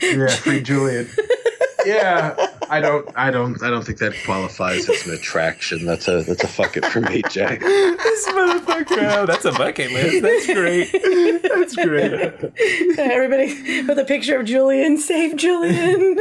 yeah, 0.01 0.27
free 0.27 0.61
Julian. 0.61 1.07
Yeah, 1.85 2.35
I 2.69 2.79
don't, 2.79 3.09
I 3.15 3.31
don't, 3.31 3.61
I 3.63 3.69
don't 3.69 3.83
think 3.85 3.97
that 3.99 4.13
qualifies 4.25 4.89
as 4.89 5.05
an 5.07 5.13
attraction. 5.13 5.85
That's 5.85 6.07
a, 6.07 6.23
that's 6.23 6.43
a 6.43 6.47
fuck 6.47 6.77
it 6.77 6.85
for 6.85 7.01
me, 7.01 7.21
Jay. 7.29 7.57
this 7.59 8.27
motherfucker. 8.29 9.11
Oh, 9.11 9.25
that's 9.25 9.45
a 9.45 9.51
bucket 9.51 9.91
list. 9.91 10.21
That's 10.21 10.45
great. 10.47 10.91
That's 11.43 11.75
great. 11.75 12.13
Uh, 12.13 13.01
everybody 13.01 13.83
with 13.83 13.97
a 13.99 14.05
picture 14.05 14.39
of 14.39 14.45
Julian. 14.45 14.97
Save 14.97 15.35
Julian. 15.37 16.15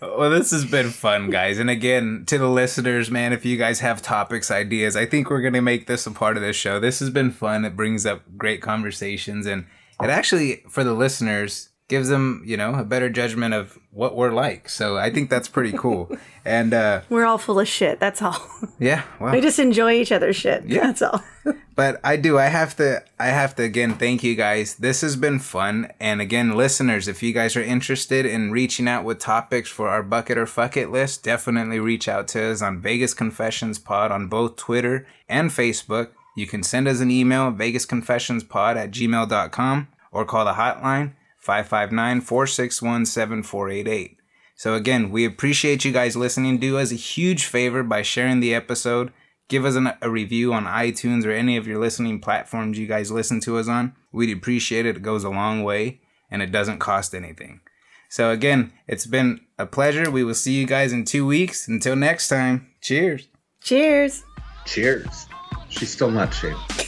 Well, 0.00 0.30
this 0.30 0.50
has 0.50 0.64
been 0.64 0.90
fun, 0.90 1.30
guys. 1.30 1.58
And 1.58 1.70
again, 1.70 2.24
to 2.26 2.38
the 2.38 2.48
listeners, 2.48 3.10
man, 3.10 3.32
if 3.32 3.44
you 3.44 3.56
guys 3.56 3.80
have 3.80 4.00
topics, 4.02 4.50
ideas, 4.50 4.96
I 4.96 5.06
think 5.06 5.30
we're 5.30 5.40
going 5.40 5.54
to 5.54 5.60
make 5.62 5.86
this 5.86 6.06
a 6.06 6.10
part 6.10 6.36
of 6.36 6.42
this 6.42 6.56
show. 6.56 6.78
This 6.78 7.00
has 7.00 7.10
been 7.10 7.30
fun. 7.30 7.64
It 7.64 7.76
brings 7.76 8.04
up 8.06 8.22
great 8.36 8.60
conversations. 8.62 9.46
And 9.46 9.66
it 10.02 10.10
actually, 10.10 10.62
for 10.68 10.84
the 10.84 10.94
listeners, 10.94 11.69
gives 11.90 12.08
them, 12.08 12.42
you 12.46 12.56
know, 12.56 12.76
a 12.76 12.84
better 12.84 13.10
judgment 13.10 13.52
of 13.52 13.76
what 13.90 14.14
we're 14.16 14.30
like. 14.30 14.68
So 14.68 14.96
I 14.96 15.10
think 15.10 15.28
that's 15.28 15.48
pretty 15.48 15.76
cool. 15.76 16.08
and 16.44 16.72
uh, 16.72 17.00
We're 17.10 17.26
all 17.26 17.36
full 17.36 17.58
of 17.58 17.66
shit. 17.66 17.98
That's 17.98 18.22
all. 18.22 18.40
yeah, 18.78 19.02
well. 19.18 19.32
we 19.32 19.40
just 19.40 19.58
enjoy 19.58 19.94
each 19.94 20.12
other's 20.12 20.36
shit. 20.36 20.64
Yeah. 20.64 20.86
That's 20.86 21.02
all. 21.02 21.22
but 21.74 22.00
I 22.04 22.16
do. 22.16 22.38
I 22.38 22.46
have 22.46 22.76
to. 22.76 23.02
I 23.18 23.26
have 23.26 23.56
to 23.56 23.64
again 23.64 23.94
thank 23.94 24.22
you 24.22 24.36
guys. 24.36 24.76
This 24.76 25.00
has 25.00 25.16
been 25.16 25.40
fun. 25.40 25.92
And 25.98 26.20
again, 26.20 26.56
listeners, 26.56 27.08
if 27.08 27.24
you 27.24 27.34
guys 27.34 27.56
are 27.56 27.62
interested 27.62 28.24
in 28.24 28.52
reaching 28.52 28.86
out 28.86 29.04
with 29.04 29.18
topics 29.18 29.68
for 29.68 29.88
our 29.88 30.04
bucket 30.04 30.38
or 30.38 30.46
fuck 30.46 30.76
it 30.76 30.90
list, 30.90 31.24
definitely 31.24 31.80
reach 31.80 32.08
out 32.08 32.28
to 32.28 32.52
us 32.52 32.62
on 32.62 32.80
Vegas 32.80 33.14
Confessions 33.14 33.80
Pod 33.80 34.12
on 34.12 34.28
both 34.28 34.54
Twitter 34.54 35.06
and 35.28 35.50
Facebook. 35.50 36.10
You 36.36 36.46
can 36.46 36.62
send 36.62 36.86
us 36.86 37.00
an 37.00 37.10
email, 37.10 37.50
vegasconfessionspod 37.50 38.76
at 38.76 38.92
gmail.com, 38.92 39.88
or 40.12 40.24
call 40.24 40.44
the 40.44 40.52
hotline 40.52 41.14
559 41.40 42.20
461 42.20 43.06
7488. 43.06 44.16
So 44.54 44.74
again, 44.74 45.10
we 45.10 45.24
appreciate 45.24 45.84
you 45.84 45.92
guys 45.92 46.16
listening. 46.16 46.58
Do 46.58 46.78
us 46.78 46.92
a 46.92 46.96
huge 46.96 47.46
favor 47.46 47.82
by 47.82 48.02
sharing 48.02 48.40
the 48.40 48.54
episode. 48.54 49.12
Give 49.48 49.64
us 49.64 49.74
an, 49.74 49.92
a 50.02 50.10
review 50.10 50.52
on 50.52 50.66
iTunes 50.66 51.24
or 51.24 51.30
any 51.30 51.56
of 51.56 51.66
your 51.66 51.80
listening 51.80 52.20
platforms 52.20 52.78
you 52.78 52.86
guys 52.86 53.10
listen 53.10 53.40
to 53.40 53.58
us 53.58 53.68
on. 53.68 53.94
We'd 54.12 54.36
appreciate 54.36 54.86
it. 54.86 54.98
It 54.98 55.02
goes 55.02 55.24
a 55.24 55.30
long 55.30 55.64
way 55.64 56.02
and 56.30 56.42
it 56.42 56.52
doesn't 56.52 56.78
cost 56.78 57.14
anything. 57.14 57.62
So 58.10 58.30
again, 58.30 58.72
it's 58.86 59.06
been 59.06 59.40
a 59.58 59.66
pleasure. 59.66 60.10
We 60.10 60.24
will 60.24 60.34
see 60.34 60.52
you 60.52 60.66
guys 60.66 60.92
in 60.92 61.04
two 61.04 61.26
weeks. 61.26 61.66
Until 61.66 61.96
next 61.96 62.28
time, 62.28 62.68
cheers. 62.80 63.28
Cheers. 63.62 64.24
Cheers. 64.66 65.26
She's 65.68 65.90
still 65.90 66.10
not 66.10 66.34
shaved. 66.34 66.79